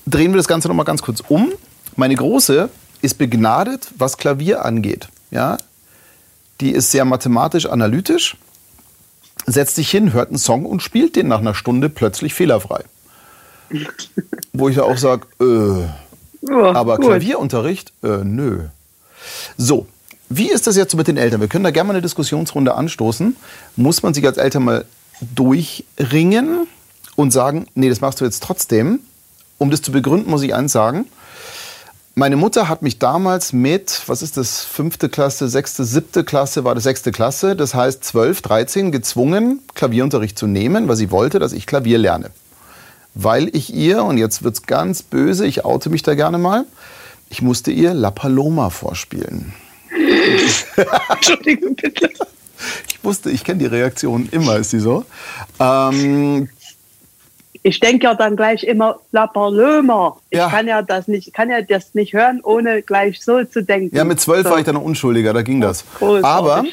Drehen 0.06 0.32
wir 0.32 0.38
das 0.38 0.48
Ganze 0.48 0.68
nochmal 0.68 0.86
ganz 0.86 1.02
kurz 1.02 1.22
um. 1.28 1.52
Meine 1.94 2.14
Große 2.14 2.68
ist 3.02 3.18
begnadet, 3.18 3.90
was 3.96 4.16
Klavier 4.16 4.64
angeht. 4.64 5.08
Ja? 5.30 5.58
Die 6.60 6.72
ist 6.72 6.90
sehr 6.90 7.04
mathematisch 7.04 7.66
analytisch, 7.66 8.36
setzt 9.46 9.76
sich 9.76 9.90
hin, 9.90 10.12
hört 10.12 10.28
einen 10.28 10.38
Song 10.38 10.64
und 10.64 10.82
spielt 10.82 11.16
den 11.16 11.28
nach 11.28 11.40
einer 11.40 11.54
Stunde 11.54 11.88
plötzlich 11.88 12.34
fehlerfrei. 12.34 12.84
Wo 14.52 14.68
ich 14.68 14.76
ja 14.76 14.84
auch 14.84 14.98
sage, 14.98 15.26
äh, 15.40 15.88
Oh, 16.50 16.72
aber 16.72 16.96
gut. 16.96 17.06
Klavierunterricht? 17.06 17.92
Äh, 18.02 18.24
nö. 18.24 18.64
So, 19.56 19.86
wie 20.28 20.50
ist 20.50 20.66
das 20.66 20.76
jetzt 20.76 20.96
mit 20.96 21.06
den 21.06 21.16
Eltern? 21.16 21.40
Wir 21.40 21.48
können 21.48 21.64
da 21.64 21.70
gerne 21.70 21.88
mal 21.88 21.92
eine 21.94 22.02
Diskussionsrunde 22.02 22.74
anstoßen. 22.74 23.36
Muss 23.76 24.02
man 24.02 24.12
sich 24.14 24.26
als 24.26 24.38
Eltern 24.38 24.64
mal 24.64 24.84
durchringen? 25.34 26.66
und 27.16 27.30
sagen, 27.32 27.66
nee, 27.74 27.88
das 27.88 28.00
machst 28.00 28.20
du 28.20 28.24
jetzt 28.24 28.42
trotzdem. 28.42 29.00
Um 29.58 29.70
das 29.70 29.82
zu 29.82 29.92
begründen, 29.92 30.30
muss 30.30 30.42
ich 30.42 30.54
eins 30.54 30.72
sagen. 30.72 31.06
Meine 32.14 32.36
Mutter 32.36 32.68
hat 32.68 32.82
mich 32.82 32.98
damals 32.98 33.52
mit, 33.52 34.02
was 34.06 34.20
ist 34.20 34.36
das, 34.36 34.64
fünfte 34.64 35.08
Klasse, 35.08 35.48
sechste, 35.48 35.84
siebte 35.84 36.24
Klasse, 36.24 36.64
war 36.64 36.74
das 36.74 36.84
sechste 36.84 37.10
Klasse, 37.10 37.56
das 37.56 37.74
heißt 37.74 38.04
zwölf, 38.04 38.42
dreizehn, 38.42 38.92
gezwungen, 38.92 39.60
Klavierunterricht 39.74 40.38
zu 40.38 40.46
nehmen, 40.46 40.88
weil 40.88 40.96
sie 40.96 41.10
wollte, 41.10 41.38
dass 41.38 41.52
ich 41.52 41.66
Klavier 41.66 41.96
lerne. 41.96 42.30
Weil 43.14 43.54
ich 43.56 43.72
ihr, 43.72 44.04
und 44.04 44.18
jetzt 44.18 44.42
wird 44.42 44.54
es 44.54 44.62
ganz 44.62 45.02
böse, 45.02 45.46
ich 45.46 45.64
oute 45.64 45.88
mich 45.88 46.02
da 46.02 46.14
gerne 46.14 46.36
mal, 46.36 46.66
ich 47.30 47.40
musste 47.40 47.70
ihr 47.70 47.94
La 47.94 48.10
Paloma 48.10 48.68
vorspielen. 48.68 49.54
Entschuldigung, 51.08 51.76
bitte. 51.76 52.10
Ich 52.88 53.02
wusste, 53.02 53.30
ich 53.30 53.44
kenne 53.44 53.58
die 53.60 53.66
Reaktion 53.66 54.28
immer, 54.30 54.56
ist 54.56 54.70
sie 54.70 54.80
so. 54.80 55.04
Ähm, 55.58 56.48
ich 57.62 57.78
denke 57.80 58.04
ja 58.04 58.14
dann 58.14 58.36
gleich 58.36 58.64
immer 58.64 58.98
La 59.12 59.26
Paloma. 59.26 60.16
Ich 60.30 60.38
ja. 60.38 60.48
kann 60.48 60.66
ja 60.66 60.82
das 60.82 61.06
nicht, 61.08 61.32
kann 61.32 61.48
ja 61.48 61.62
das 61.62 61.94
nicht 61.94 62.12
hören, 62.12 62.40
ohne 62.42 62.82
gleich 62.82 63.22
so 63.22 63.44
zu 63.44 63.62
denken. 63.62 63.96
Ja, 63.96 64.04
mit 64.04 64.20
zwölf 64.20 64.44
so. 64.44 64.50
war 64.50 64.58
ich 64.58 64.64
dann 64.64 64.74
noch 64.74 64.82
unschuldiger, 64.82 65.32
da 65.32 65.42
ging 65.42 65.60
das. 65.60 65.84
Großartig. 65.98 66.24
Aber 66.24 66.64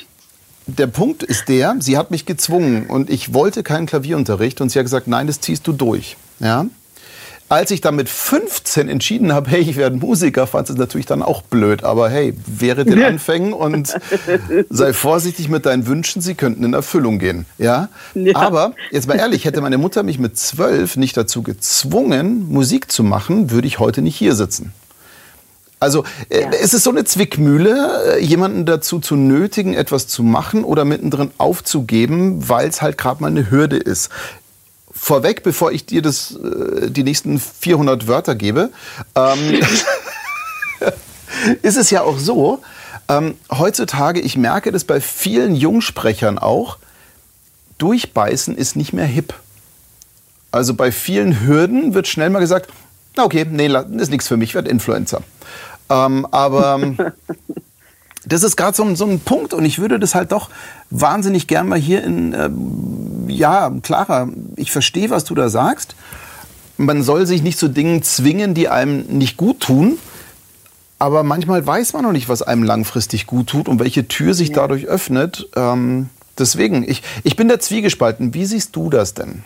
der 0.65 0.87
Punkt 0.87 1.23
ist 1.23 1.49
der, 1.49 1.75
sie 1.79 1.97
hat 1.97 2.11
mich 2.11 2.25
gezwungen 2.25 2.87
und 2.87 3.09
ich 3.09 3.33
wollte 3.33 3.63
keinen 3.63 3.85
Klavierunterricht 3.85 4.61
und 4.61 4.69
sie 4.69 4.79
hat 4.79 4.85
gesagt, 4.85 5.07
nein, 5.07 5.27
das 5.27 5.39
ziehst 5.39 5.67
du 5.67 5.73
durch. 5.73 6.17
Ja? 6.39 6.65
Als 7.49 7.71
ich 7.71 7.81
dann 7.81 7.95
mit 7.95 8.09
15 8.09 8.87
entschieden 8.87 9.33
habe, 9.33 9.49
hey, 9.49 9.61
ich 9.61 9.75
werde 9.75 9.97
Musiker, 9.97 10.45
fand 10.45 10.69
es 10.69 10.77
natürlich 10.77 11.07
dann 11.07 11.23
auch 11.23 11.41
blöd. 11.41 11.83
Aber 11.83 12.07
hey, 12.07 12.35
wäre 12.45 12.85
den 12.85 13.03
Anfängen 13.03 13.53
und 13.53 13.95
sei 14.69 14.93
vorsichtig 14.93 15.49
mit 15.49 15.65
deinen 15.65 15.87
Wünschen, 15.87 16.21
sie 16.21 16.35
könnten 16.35 16.63
in 16.63 16.73
Erfüllung 16.73 17.17
gehen. 17.17 17.47
Ja? 17.57 17.89
ja? 18.13 18.35
Aber 18.35 18.73
jetzt 18.91 19.07
mal 19.07 19.17
ehrlich, 19.17 19.45
hätte 19.45 19.61
meine 19.61 19.79
Mutter 19.79 20.03
mich 20.03 20.19
mit 20.19 20.37
12 20.37 20.97
nicht 20.97 21.17
dazu 21.17 21.41
gezwungen, 21.41 22.47
Musik 22.51 22.91
zu 22.91 23.03
machen, 23.03 23.49
würde 23.49 23.67
ich 23.67 23.79
heute 23.79 24.03
nicht 24.03 24.15
hier 24.15 24.35
sitzen. 24.35 24.71
Also 25.79 26.03
äh, 26.29 26.41
ja. 26.41 26.49
es 26.61 26.73
ist 26.73 26.83
so 26.83 26.91
eine 26.91 27.05
Zwickmühle, 27.05 28.17
äh, 28.17 28.23
jemanden 28.23 28.65
dazu 28.65 28.99
zu 28.99 29.15
nötigen, 29.15 29.73
etwas 29.73 30.07
zu 30.07 30.23
machen 30.23 30.63
oder 30.63 30.85
mittendrin 30.85 31.31
aufzugeben, 31.37 32.47
weil 32.47 32.67
es 32.67 32.81
halt 32.81 32.97
gerade 32.97 33.21
mal 33.21 33.27
eine 33.27 33.49
Hürde 33.49 33.77
ist 33.77 34.09
vorweg, 34.99 35.43
bevor 35.43 35.71
ich 35.71 35.85
dir 35.85 36.01
das, 36.01 36.35
äh, 36.35 36.91
die 36.91 37.03
nächsten 37.03 37.39
400 37.39 38.07
Wörter 38.07 38.35
gebe, 38.35 38.69
ähm, 39.15 39.61
ist 41.61 41.77
es 41.77 41.89
ja 41.89 42.01
auch 42.01 42.19
so, 42.19 42.61
ähm, 43.07 43.35
heutzutage, 43.51 44.19
ich 44.19 44.37
merke 44.37 44.71
das 44.71 44.83
bei 44.83 45.01
vielen 45.01 45.55
Jungsprechern 45.55 46.37
auch, 46.37 46.77
durchbeißen 47.77 48.55
ist 48.57 48.75
nicht 48.75 48.93
mehr 48.93 49.05
hip. 49.05 49.33
Also 50.51 50.73
bei 50.73 50.91
vielen 50.91 51.45
Hürden 51.45 51.93
wird 51.93 52.07
schnell 52.07 52.29
mal 52.29 52.39
gesagt, 52.39 52.69
okay, 53.17 53.45
nee, 53.49 53.67
ist 53.97 54.11
nichts 54.11 54.27
für 54.27 54.37
mich, 54.37 54.49
ich 54.49 54.55
werde 54.55 54.69
Influencer. 54.69 55.21
Ähm, 55.89 56.27
aber 56.31 56.79
das 58.29 58.43
ist 58.43 58.55
gerade 58.55 58.75
so, 58.75 58.95
so, 58.95 59.05
ein 59.05 59.19
Punkt 59.19 59.53
und 59.53 59.65
ich 59.65 59.79
würde 59.79 59.99
das 59.99 60.15
halt 60.15 60.31
doch 60.31 60.49
wahnsinnig 60.89 61.47
gern 61.47 61.67
mal 61.67 61.79
hier 61.79 62.03
in, 62.03 62.33
äh, 62.33 62.49
ja, 63.31 63.71
Clara, 63.81 64.29
ich 64.55 64.71
verstehe, 64.71 65.09
was 65.09 65.23
du 65.23 65.35
da 65.35 65.49
sagst. 65.49 65.95
Man 66.77 67.03
soll 67.03 67.25
sich 67.25 67.43
nicht 67.43 67.59
zu 67.59 67.67
Dingen 67.67 68.03
zwingen, 68.03 68.53
die 68.53 68.69
einem 68.69 69.01
nicht 69.07 69.35
gut 69.35 69.59
tun. 69.59 69.97
Aber 70.97 71.23
manchmal 71.23 71.65
weiß 71.65 71.93
man 71.93 72.03
noch 72.03 72.11
nicht, 72.11 72.27
was 72.27 72.41
einem 72.41 72.63
langfristig 72.63 73.25
gut 73.25 73.47
tut 73.47 73.69
und 73.69 73.79
welche 73.79 74.07
Tür 74.07 74.33
sich 74.33 74.51
dadurch 74.51 74.85
öffnet. 74.85 75.47
Ähm, 75.55 76.09
deswegen, 76.37 76.87
ich, 76.87 77.03
ich 77.23 77.37
bin 77.37 77.47
da 77.47 77.57
zwiegespalten. 77.57 78.33
Wie 78.33 78.45
siehst 78.45 78.75
du 78.75 78.89
das 78.89 79.13
denn? 79.13 79.43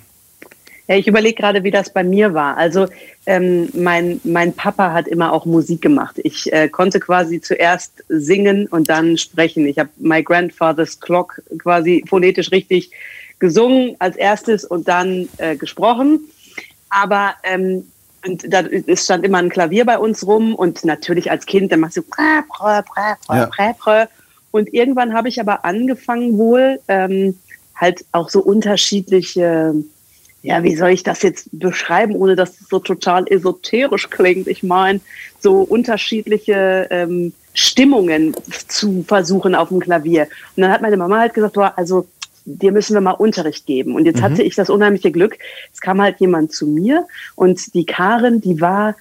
Ja, 0.88 0.96
ich 0.96 1.08
überlege 1.08 1.36
gerade, 1.36 1.64
wie 1.64 1.72
das 1.72 1.94
bei 1.94 2.04
mir 2.04 2.34
war. 2.34 2.58
Also 2.58 2.88
ähm, 3.26 3.70
mein, 3.74 4.20
mein 4.26 4.54
Papa 4.54 4.92
hat 4.92 5.08
immer 5.08 5.32
auch 5.32 5.46
Musik 5.46 5.82
gemacht. 5.82 6.20
Ich 6.24 6.52
äh, 6.52 6.68
konnte 6.68 7.00
quasi 7.00 7.40
zuerst 7.40 8.04
singen 8.10 8.68
und 8.68 8.90
dann 8.90 9.18
sprechen. 9.18 9.66
Ich 9.66 9.80
habe 9.80 9.90
My 9.98 10.22
Grandfather's 10.22 11.00
Clock 11.00 11.42
quasi 11.58 12.04
phonetisch 12.08 12.52
richtig 12.52 12.92
gesungen 13.40 13.96
als 14.00 14.18
erstes 14.18 14.66
und 14.66 14.90
dann 14.90 15.30
äh, 15.38 15.56
gesprochen. 15.56 16.20
Aber 16.90 17.36
ähm, 17.44 17.86
und 18.26 18.52
da 18.52 18.62
es 18.62 19.04
stand 19.04 19.26
immer 19.26 19.40
ein 19.40 19.50
Klavier 19.50 19.86
bei 19.86 19.98
uns 19.98 20.26
rum 20.26 20.56
und 20.56 20.86
natürlich 20.86 21.30
als 21.30 21.46
Kind, 21.46 21.72
dann 21.72 21.82
machst 21.82 21.98
du 21.98 22.02
prä, 22.02 22.42
prä, 22.48 22.82
prä, 22.84 23.16
prä, 23.28 23.48
prä, 23.48 23.74
prä. 23.78 24.08
Und 24.52 24.74
irgendwann 24.74 25.14
habe 25.14 25.30
ich 25.30 25.40
aber 25.40 25.66
angefangen 25.66 26.38
wohl 26.38 26.80
ähm, 26.88 27.38
halt 27.76 28.06
auch 28.12 28.30
so 28.30 28.40
unterschiedliche 28.42 29.74
ja, 30.44 30.62
wie 30.62 30.76
soll 30.76 30.89
ich 30.89 31.04
das 31.04 31.24
jetzt 31.24 31.48
beschreiben, 31.54 32.16
ohne 32.16 32.36
dass 32.36 32.60
es 32.60 32.68
so 32.70 32.80
total 32.80 33.26
esoterisch 33.28 34.10
klingt? 34.10 34.48
Ich 34.48 34.62
meine, 34.62 35.00
so 35.39 35.62
unterschiedliche 35.62 36.88
ähm, 36.91 37.34
Stimmungen 37.54 38.36
zu 38.68 39.06
versuchen 39.08 39.56
auf 39.56 39.70
dem 39.70 39.80
Klavier. 39.80 40.28
Und 40.56 40.64
dann 40.64 40.72
hat 40.72 40.82
meine 40.82 40.98
Mama 40.98 41.20
halt 41.20 41.34
gesagt, 41.34 41.54
boah, 41.54 41.74
also 41.78 42.08
dir 42.44 42.74
müssen 42.74 42.94
wir 42.94 43.00
mal 43.00 43.12
Unterricht 43.12 43.66
geben. 43.66 43.96
Und 43.96 44.06
jetzt 44.06 44.20
mhm. 44.20 44.24
hatte 44.24 44.44
ich 44.44 44.56
das 44.56 44.70
unheimliche 44.70 45.14
Glück, 45.14 45.38
es 45.74 45.80
kam 45.80 46.02
halt 46.02 46.20
jemand 46.20 46.52
zu 46.52 46.68
mir 46.68 47.08
und 47.36 47.74
die 47.74 47.86
Karin, 47.86 48.41
die 48.41 48.60
war 48.60 48.96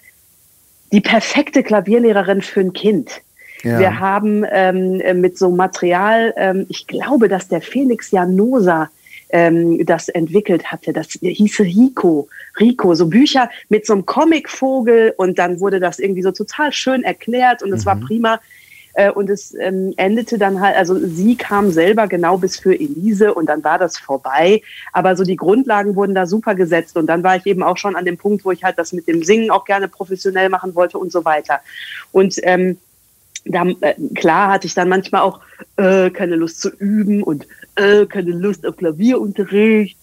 die 0.93 1.01
perfekte 1.01 1.64
Klavierlehrerin 1.64 2.43
für 2.43 2.61
ein 2.61 2.72
Kind. 2.72 3.20
Ja. 3.64 3.80
Wir 3.80 3.99
haben 3.99 4.45
ähm, 4.49 5.20
mit 5.20 5.38
so 5.38 5.51
Material, 5.51 6.34
ähm, 6.36 6.66
ich 6.68 6.86
glaube, 6.86 7.28
dass 7.28 7.49
der 7.49 7.62
Felix 7.62 8.12
Janosa 8.12 8.90
ähm, 9.33 9.85
das 9.85 10.09
entwickelt 10.09 10.70
hatte. 10.70 10.93
Das 10.93 11.09
hieße 11.20 11.64
Rico. 11.64 12.28
Rico, 12.61 12.95
so 12.95 13.07
Bücher 13.07 13.51
mit 13.68 13.87
so 13.87 13.95
einem 13.95 14.07
Comicvogel 14.07 15.14
und 15.16 15.39
dann 15.39 15.59
wurde 15.59 15.80
das 15.80 15.99
irgendwie 15.99 16.22
so 16.22 16.33
total 16.33 16.72
schön 16.72 17.03
erklärt 17.03 17.62
und 17.62 17.72
es 17.72 17.85
mhm. 17.85 17.87
war 17.87 17.97
prima. 17.97 18.41
Äh, 18.95 19.11
und 19.11 19.30
es 19.30 19.55
ähm, 19.59 19.95
endete 19.97 20.37
dann 20.37 20.61
halt, 20.61 20.76
also 20.76 20.99
sie 20.99 21.35
kam 21.37 21.70
selber 21.70 22.07
genau 22.09 22.37
bis 22.37 22.59
für 22.59 22.74
Elise 22.74 23.33
und 23.33 23.47
dann 23.47 23.64
war 23.64 23.78
das 23.78 23.99
vorbei. 23.99 24.61
Aber 24.93 25.16
so 25.16 25.24
die 25.24 25.37
Grundlagen 25.37 25.97
wurden 25.97 26.14
da 26.14 26.26
super 26.26 26.55
gesetzt 26.55 26.97
und 26.97 27.07
dann 27.07 27.22
war 27.22 27.37
ich 27.37 27.47
eben 27.47 27.62
auch 27.62 27.78
schon 27.78 27.97
an 27.97 28.05
dem 28.05 28.18
Punkt, 28.18 28.45
wo 28.45 28.51
ich 28.51 28.62
halt 28.62 28.78
das 28.78 28.93
mit 28.93 29.09
dem 29.09 29.22
Singen 29.22 29.51
auch 29.51 29.64
gerne 29.64 29.89
professionell 29.89 30.51
machen 30.51 30.74
wollte 30.74 30.99
und 30.99 31.11
so 31.11 31.24
weiter. 31.24 31.61
Und 32.12 32.37
ähm, 32.43 32.76
da, 33.45 33.66
äh, 33.80 33.95
klar 34.14 34.53
hatte 34.53 34.66
ich 34.66 34.74
dann 34.74 34.88
manchmal 34.88 35.22
auch 35.22 35.40
äh, 35.76 36.11
keine 36.11 36.36
Lust 36.36 36.61
zu 36.61 36.70
üben 36.70 37.22
und 37.22 37.47
äh, 37.76 38.07
keine 38.07 38.32
Lust 38.32 38.66
auf 38.66 38.76
Klavierunterricht. 38.76 39.99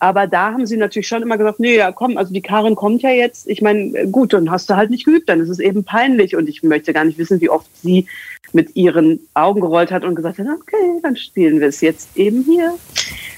Aber 0.00 0.26
da 0.26 0.52
haben 0.52 0.66
sie 0.66 0.78
natürlich 0.78 1.08
schon 1.08 1.22
immer 1.22 1.36
gesagt, 1.36 1.60
nee, 1.60 1.76
ja, 1.76 1.92
komm, 1.92 2.16
also 2.16 2.32
die 2.32 2.40
Karin 2.40 2.74
kommt 2.74 3.02
ja 3.02 3.10
jetzt. 3.10 3.46
Ich 3.46 3.60
meine, 3.60 4.08
gut, 4.08 4.32
dann 4.32 4.50
hast 4.50 4.70
du 4.70 4.76
halt 4.76 4.88
nicht 4.88 5.04
geübt, 5.04 5.28
dann 5.28 5.40
ist 5.40 5.50
es 5.50 5.58
eben 5.58 5.84
peinlich. 5.84 6.34
Und 6.34 6.48
ich 6.48 6.62
möchte 6.62 6.94
gar 6.94 7.04
nicht 7.04 7.18
wissen, 7.18 7.40
wie 7.42 7.50
oft 7.50 7.68
sie 7.82 8.06
mit 8.52 8.74
ihren 8.76 9.20
Augen 9.34 9.60
gerollt 9.60 9.92
hat 9.92 10.04
und 10.04 10.14
gesagt 10.14 10.38
hat, 10.38 10.46
okay, 10.46 11.00
dann 11.02 11.16
spielen 11.16 11.60
wir 11.60 11.68
es 11.68 11.82
jetzt 11.82 12.16
eben 12.16 12.42
hier. 12.42 12.74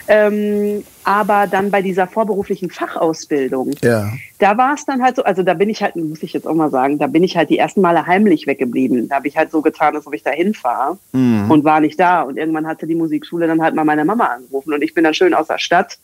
Ähm, 0.07 0.85
aber 1.05 1.49
dann 1.51 1.71
bei 1.71 1.83
dieser 1.83 2.07
vorberuflichen 2.07 2.71
Fachausbildung, 2.71 3.73
ja. 3.83 4.13
da 4.39 4.57
war 4.57 4.75
es 4.75 4.85
dann 4.85 5.03
halt 5.03 5.17
so, 5.17 5.25
also 5.25 5.43
da 5.43 5.55
bin 5.55 5.69
ich 5.69 5.83
halt, 5.83 5.97
muss 5.97 6.23
ich 6.23 6.33
jetzt 6.33 6.47
auch 6.47 6.55
mal 6.55 6.71
sagen, 6.71 6.99
da 6.99 7.09
bin 7.09 7.25
ich 7.25 7.37
halt 7.37 7.51
die 7.51 7.59
ersten 7.59 7.81
Male 7.81 8.07
heimlich 8.07 8.47
weggeblieben. 8.47 9.09
Da 9.09 9.17
habe 9.17 9.29
ich 9.29 9.37
halt 9.37 9.51
so 9.51 9.63
getan, 9.63 9.97
als 9.97 10.07
ob 10.07 10.15
ich 10.15 10.23
da 10.23 10.31
hinfahre 10.31 10.99
mhm. 11.13 11.51
und 11.51 11.65
war 11.65 11.81
nicht 11.81 11.99
da. 11.99 12.23
Und 12.23 12.37
irgendwann 12.37 12.67
hatte 12.67 12.87
die 12.87 12.95
Musikschule 12.95 13.49
dann 13.49 13.63
halt 13.63 13.75
mal 13.75 13.85
meine 13.85 14.05
Mama 14.05 14.27
angerufen 14.27 14.73
und 14.73 14.83
ich 14.83 14.95
bin 14.95 15.03
dann 15.03 15.15
schön 15.15 15.35
aus 15.35 15.49
der 15.49 15.59
Stadt 15.59 15.99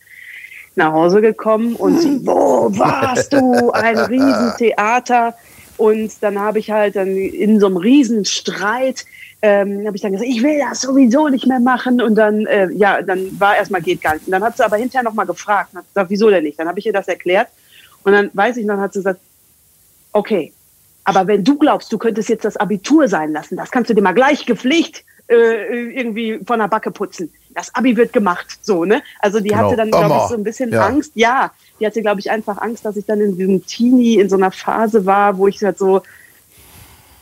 nach 0.79 0.93
Hause 0.93 1.21
gekommen 1.21 1.75
und 1.77 2.01
sie, 2.01 2.27
wo 2.27 2.71
warst 2.79 3.33
du? 3.33 3.71
Ein 3.73 3.99
Riesentheater. 3.99 5.35
Und 5.77 6.11
dann 6.23 6.39
habe 6.41 6.59
ich 6.59 6.71
halt 6.71 6.97
dann 6.97 7.17
in 7.17 7.61
so 7.61 7.67
einem 7.67 7.77
Riesenstreit 7.77 9.05
ähm, 9.41 9.87
habe 9.87 9.97
ich 9.97 10.03
dann 10.03 10.13
gesagt, 10.13 10.29
ich 10.29 10.43
will 10.43 10.59
das 10.59 10.81
sowieso 10.81 11.29
nicht 11.29 11.47
mehr 11.47 11.61
machen. 11.61 12.01
Und 12.01 12.17
dann, 12.17 12.47
äh, 12.47 12.71
ja, 12.73 13.03
dann 13.03 13.39
war 13.39 13.57
erstmal 13.57 13.83
geht 13.83 14.03
gar 14.03 14.15
nicht. 14.15 14.27
Und 14.27 14.33
dann 14.33 14.43
hat 14.43 14.57
sie 14.57 14.65
aber 14.65 14.77
hinterher 14.77 15.05
nochmal 15.05 15.27
gefragt 15.27 15.71
und 15.73 15.79
hat 15.79 15.89
gesagt, 15.89 16.11
wieso 16.11 16.31
denn 16.31 16.45
nicht? 16.45 16.59
Dann 16.59 16.69
habe 16.69 16.79
ich 16.79 16.87
ihr 16.87 16.93
das 16.93 17.07
erklärt. 17.07 17.49
Und 18.03 18.13
dann 18.13 18.31
weiß 18.33 18.57
ich, 18.57 18.67
dann 18.67 18.81
hat 18.81 18.93
sie 18.93 19.01
gesagt, 19.01 19.21
okay, 20.13 20.53
aber 21.05 21.27
wenn 21.27 21.45
du 21.45 21.57
glaubst, 21.57 21.93
du 21.93 21.99
könntest 21.99 22.29
jetzt 22.29 22.45
das 22.45 22.57
Abitur 22.57 23.09
sein 23.09 23.33
lassen, 23.33 23.57
das 23.57 23.71
kannst 23.71 23.91
du 23.91 23.95
dir 23.95 24.03
mal 24.03 24.13
gleich 24.13 24.45
gepflegt 24.45 25.05
äh, 25.29 25.91
irgendwie 25.95 26.41
von 26.45 26.59
der 26.59 26.69
Backe 26.69 26.91
putzen. 26.91 27.33
Das 27.55 27.75
Abi 27.75 27.97
wird 27.97 28.13
gemacht, 28.13 28.59
so, 28.63 28.85
ne? 28.85 29.03
Also 29.21 29.41
die 29.41 29.49
genau. 29.49 29.65
hatte 29.65 29.77
dann, 29.77 29.91
glaube 29.91 30.15
ich, 30.17 30.29
so 30.29 30.35
ein 30.35 30.45
bisschen 30.45 30.73
ja. 30.73 30.87
Angst. 30.87 31.13
Ja, 31.15 31.53
die 31.81 31.87
hatte, 31.87 32.03
glaube 32.03 32.21
ich, 32.21 32.31
einfach 32.31 32.59
Angst, 32.59 32.85
dass 32.85 32.97
ich 32.97 33.07
dann 33.07 33.21
in 33.21 33.37
diesem 33.37 33.67
Teenie, 33.67 34.19
in 34.19 34.29
so 34.29 34.37
einer 34.37 34.51
Phase 34.51 35.07
war, 35.07 35.39
wo 35.39 35.49
ich 35.49 35.63
halt 35.63 35.79
so 35.79 36.03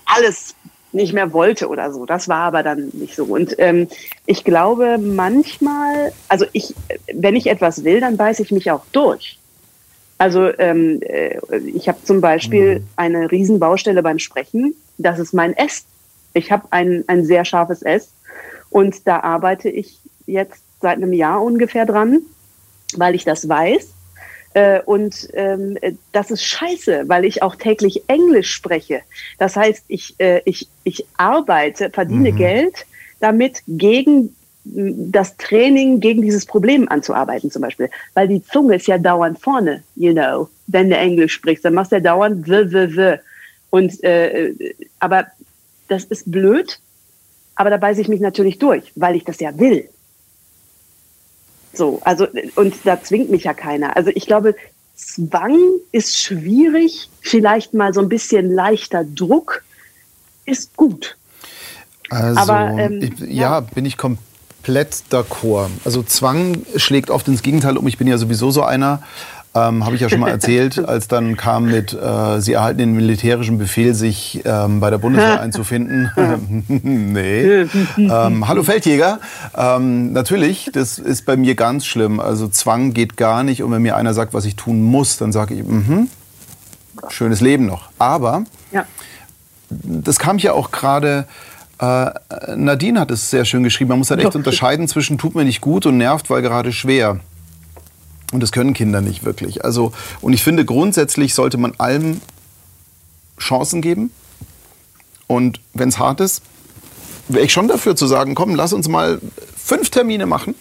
alles 0.04 0.54
nicht 0.92 1.12
mehr 1.12 1.32
wollte 1.32 1.68
oder 1.68 1.92
so. 1.92 2.06
Das 2.06 2.28
war 2.28 2.40
aber 2.40 2.62
dann 2.62 2.90
nicht 2.94 3.14
so. 3.14 3.24
Und 3.24 3.54
ähm, 3.58 3.88
ich 4.24 4.44
glaube 4.44 4.98
manchmal, 4.98 6.12
also 6.28 6.46
ich, 6.52 6.74
wenn 7.12 7.36
ich 7.36 7.46
etwas 7.46 7.84
will, 7.84 8.00
dann 8.00 8.16
beiße 8.16 8.42
ich 8.42 8.50
mich 8.50 8.70
auch 8.70 8.84
durch. 8.92 9.38
Also 10.18 10.48
ähm, 10.58 11.00
äh, 11.02 11.38
ich 11.66 11.88
habe 11.88 12.02
zum 12.02 12.20
Beispiel 12.20 12.80
mhm. 12.80 12.86
eine 12.96 13.30
Riesenbaustelle 13.30 14.02
beim 14.02 14.18
Sprechen. 14.18 14.74
Das 14.98 15.18
ist 15.18 15.34
mein 15.34 15.54
S. 15.54 15.84
Ich 16.32 16.50
habe 16.50 16.66
ein, 16.70 17.04
ein 17.06 17.24
sehr 17.24 17.44
scharfes 17.44 17.82
S 17.82 18.10
und 18.70 19.06
da 19.06 19.20
arbeite 19.20 19.68
ich 19.68 19.98
jetzt 20.26 20.62
seit 20.80 20.96
einem 20.96 21.12
Jahr 21.12 21.42
ungefähr 21.42 21.86
dran, 21.86 22.20
weil 22.96 23.14
ich 23.14 23.24
das 23.24 23.48
weiß 23.48 23.88
Äh, 24.56 24.80
und 24.86 25.28
ähm, 25.34 25.76
das 26.12 26.30
ist 26.30 26.42
scheiße, 26.42 27.04
weil 27.08 27.26
ich 27.26 27.42
auch 27.42 27.56
täglich 27.56 28.04
Englisch 28.06 28.50
spreche. 28.54 29.02
Das 29.38 29.54
heißt, 29.54 29.84
ich, 29.88 30.14
äh, 30.16 30.40
ich, 30.46 30.66
ich 30.82 31.04
arbeite, 31.18 31.90
verdiene 31.90 32.32
mhm. 32.32 32.36
Geld, 32.36 32.86
damit 33.20 33.62
gegen 33.68 34.34
das 34.64 35.36
Training 35.36 36.00
gegen 36.00 36.22
dieses 36.22 36.46
Problem 36.46 36.88
anzuarbeiten 36.88 37.50
zum 37.50 37.60
Beispiel. 37.62 37.90
Weil 38.14 38.28
die 38.28 38.42
Zunge 38.42 38.76
ist 38.76 38.86
ja 38.86 38.96
dauernd 38.96 39.38
vorne, 39.38 39.82
you 39.94 40.14
know, 40.14 40.48
wenn 40.68 40.88
du 40.88 40.96
Englisch 40.96 41.34
sprichst, 41.34 41.64
dann 41.64 41.74
machst 41.74 41.92
du 41.92 41.96
ja 41.96 42.00
dauernd 42.00 42.48
w, 42.48 42.72
w, 42.72 42.96
w. 42.96 43.18
Und, 43.68 44.02
äh, 44.02 44.54
aber 45.00 45.26
das 45.88 46.04
ist 46.04 46.32
blöd, 46.32 46.80
aber 47.56 47.68
da 47.68 47.76
beiße 47.76 48.00
ich 48.00 48.08
mich 48.08 48.20
natürlich 48.20 48.58
durch, 48.58 48.90
weil 48.94 49.16
ich 49.16 49.24
das 49.24 49.38
ja 49.38 49.56
will. 49.58 49.86
So, 51.76 52.00
also, 52.04 52.26
und 52.54 52.74
da 52.84 53.02
zwingt 53.02 53.30
mich 53.30 53.44
ja 53.44 53.54
keiner. 53.54 53.96
Also 53.96 54.10
ich 54.14 54.26
glaube, 54.26 54.54
Zwang 54.96 55.58
ist 55.92 56.18
schwierig, 56.18 57.10
vielleicht 57.20 57.74
mal 57.74 57.92
so 57.92 58.00
ein 58.00 58.08
bisschen 58.08 58.50
leichter 58.50 59.04
Druck 59.04 59.62
ist 60.46 60.76
gut. 60.76 61.16
Also, 62.08 62.40
Aber, 62.40 62.70
ähm, 62.78 63.00
ich, 63.02 63.20
ja, 63.20 63.26
ja, 63.26 63.60
bin 63.60 63.84
ich 63.84 63.96
komplett 63.96 65.02
d'accord. 65.10 65.70
Also 65.84 66.02
Zwang 66.02 66.64
schlägt 66.76 67.10
oft 67.10 67.28
ins 67.28 67.42
Gegenteil 67.42 67.76
um. 67.76 67.86
Ich 67.88 67.98
bin 67.98 68.06
ja 68.06 68.16
sowieso 68.16 68.50
so 68.50 68.62
einer, 68.62 69.02
ähm, 69.56 69.86
Habe 69.86 69.94
ich 69.94 70.02
ja 70.02 70.10
schon 70.10 70.20
mal 70.20 70.30
erzählt, 70.30 70.78
als 70.86 71.08
dann 71.08 71.36
kam 71.36 71.66
mit, 71.66 71.94
äh, 71.94 72.40
Sie 72.40 72.52
erhalten 72.52 72.78
den 72.78 72.92
militärischen 72.92 73.56
Befehl, 73.56 73.94
sich 73.94 74.42
ähm, 74.44 74.80
bei 74.80 74.90
der 74.90 74.98
Bundeswehr 74.98 75.40
einzufinden. 75.46 76.10
nee. 76.68 77.66
Ähm, 77.96 78.48
hallo 78.48 78.62
Feldjäger. 78.62 79.18
Ähm, 79.56 80.12
natürlich, 80.12 80.70
das 80.72 80.98
ist 80.98 81.24
bei 81.24 81.36
mir 81.36 81.54
ganz 81.54 81.86
schlimm. 81.86 82.20
Also 82.20 82.48
Zwang 82.48 82.92
geht 82.92 83.16
gar 83.16 83.44
nicht. 83.44 83.62
Und 83.62 83.72
wenn 83.72 83.82
mir 83.82 83.96
einer 83.96 84.12
sagt, 84.12 84.34
was 84.34 84.44
ich 84.44 84.56
tun 84.56 84.82
muss, 84.82 85.16
dann 85.16 85.32
sage 85.32 85.54
ich, 85.54 85.64
mhm, 85.64 86.08
schönes 87.08 87.40
Leben 87.40 87.64
noch. 87.64 87.88
Aber 87.98 88.44
ja. 88.72 88.84
das 89.70 90.18
kam 90.18 90.38
ja 90.38 90.52
auch 90.52 90.70
gerade. 90.70 91.26
Äh, 91.78 92.10
Nadine 92.56 93.00
hat 93.00 93.10
es 93.10 93.30
sehr 93.30 93.44
schön 93.44 93.62
geschrieben. 93.62 93.90
Man 93.90 93.98
muss 93.98 94.10
halt 94.10 94.20
echt 94.20 94.30
Doch. 94.30 94.34
unterscheiden 94.34 94.88
zwischen 94.88 95.18
tut 95.18 95.34
mir 95.34 95.44
nicht 95.44 95.60
gut 95.60 95.86
und 95.86 95.98
nervt, 95.98 96.30
weil 96.30 96.42
gerade 96.42 96.72
schwer. 96.72 97.20
Und 98.32 98.42
das 98.42 98.52
können 98.52 98.74
Kinder 98.74 99.00
nicht 99.00 99.24
wirklich. 99.24 99.64
Also, 99.64 99.92
und 100.20 100.32
ich 100.32 100.42
finde, 100.42 100.64
grundsätzlich 100.64 101.34
sollte 101.34 101.58
man 101.58 101.74
allem 101.78 102.20
Chancen 103.38 103.82
geben. 103.82 104.10
Und 105.26 105.60
wenn 105.74 105.88
es 105.88 105.98
hart 105.98 106.20
ist, 106.20 106.42
wäre 107.28 107.44
ich 107.44 107.52
schon 107.52 107.68
dafür 107.68 107.96
zu 107.96 108.06
sagen, 108.06 108.34
komm, 108.34 108.54
lass 108.54 108.72
uns 108.72 108.88
mal 108.88 109.20
fünf 109.56 109.90
Termine 109.90 110.26
machen. 110.26 110.54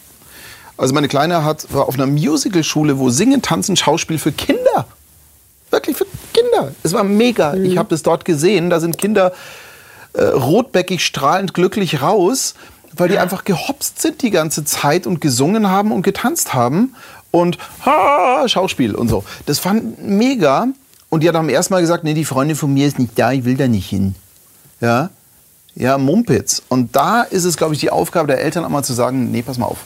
Also 0.78 0.94
meine 0.94 1.08
Kleine 1.08 1.44
hat, 1.44 1.72
war 1.74 1.88
auf 1.88 1.96
einer 1.96 2.08
Musicalschule, 2.08 3.00
wo 3.00 3.10
Singen, 3.10 3.42
Tanzen, 3.42 3.76
Schauspiel 3.76 4.18
für 4.18 4.32
Kinder. 4.32 4.88
Wirklich 5.70 5.96
für 5.96 6.06
Kinder. 6.34 6.74
Es 6.84 6.94
war 6.94 7.04
mega. 7.04 7.54
Mhm. 7.54 7.66
Ich 7.66 7.78
habe 7.78 7.90
das 7.90 8.04
dort 8.04 8.26
gesehen. 8.26 8.70
Da 8.70 8.80
sind 8.80 8.98
Kinder 8.98 9.32
äh, 10.14 10.24
rotbäckig, 10.24 11.06
strahlend 11.06 11.54
glücklich 11.54 12.02
raus, 12.02 12.56
weil 12.94 13.10
die 13.10 13.18
einfach 13.18 13.44
gehopst 13.44 14.02
sind 14.02 14.22
die 14.22 14.32
ganze 14.32 14.64
Zeit 14.64 15.06
und 15.08 15.22
gesungen 15.22 15.70
haben 15.70 15.92
und 15.92 16.02
getanzt 16.02 16.54
haben 16.54 16.96
und 17.36 17.58
ha, 17.86 18.48
Schauspiel 18.48 18.96
und 18.96 19.10
so. 19.10 19.26
Das 19.46 19.60
fand 19.60 20.02
mega. 20.02 20.68
Und 21.10 21.22
die 21.22 21.28
hat 21.28 21.36
am 21.36 21.50
ersten 21.50 21.74
Mal 21.74 21.82
gesagt, 21.82 22.04
nee, 22.06 22.14
die 22.14 22.24
Freundin 22.24 22.56
von 22.56 22.74
mir 22.74 22.88
ist 22.88 22.98
nicht 22.98 23.20
da, 23.20 23.34
ich 23.34 23.44
will 23.44 23.58
da 23.58 23.68
nicht 23.68 23.90
hin. 23.90 24.16
Ja, 24.80 25.10
ja, 25.76 25.98
Mumpitz. 25.98 26.64
Und 26.70 26.96
da 26.96 27.24
ist 27.24 27.44
es, 27.44 27.58
glaube 27.58 27.74
ich, 27.74 27.82
die 27.82 27.90
Aufgabe 27.90 28.28
der 28.28 28.42
Eltern 28.42 28.64
einmal 28.64 28.86
zu 28.86 28.94
sagen, 28.94 29.32
nee, 29.32 29.42
pass 29.42 29.58
mal 29.58 29.66
auf. 29.66 29.80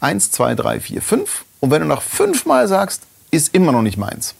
Eins, 0.00 0.30
zwei, 0.30 0.54
drei, 0.54 0.78
vier, 0.78 1.02
fünf. 1.02 1.44
Und 1.58 1.72
wenn 1.72 1.82
du 1.82 1.88
nach 1.88 2.02
fünfmal 2.02 2.68
sagst, 2.68 3.02
ist 3.32 3.52
immer 3.52 3.72
noch 3.72 3.82
nicht 3.82 3.98
meins 3.98 4.36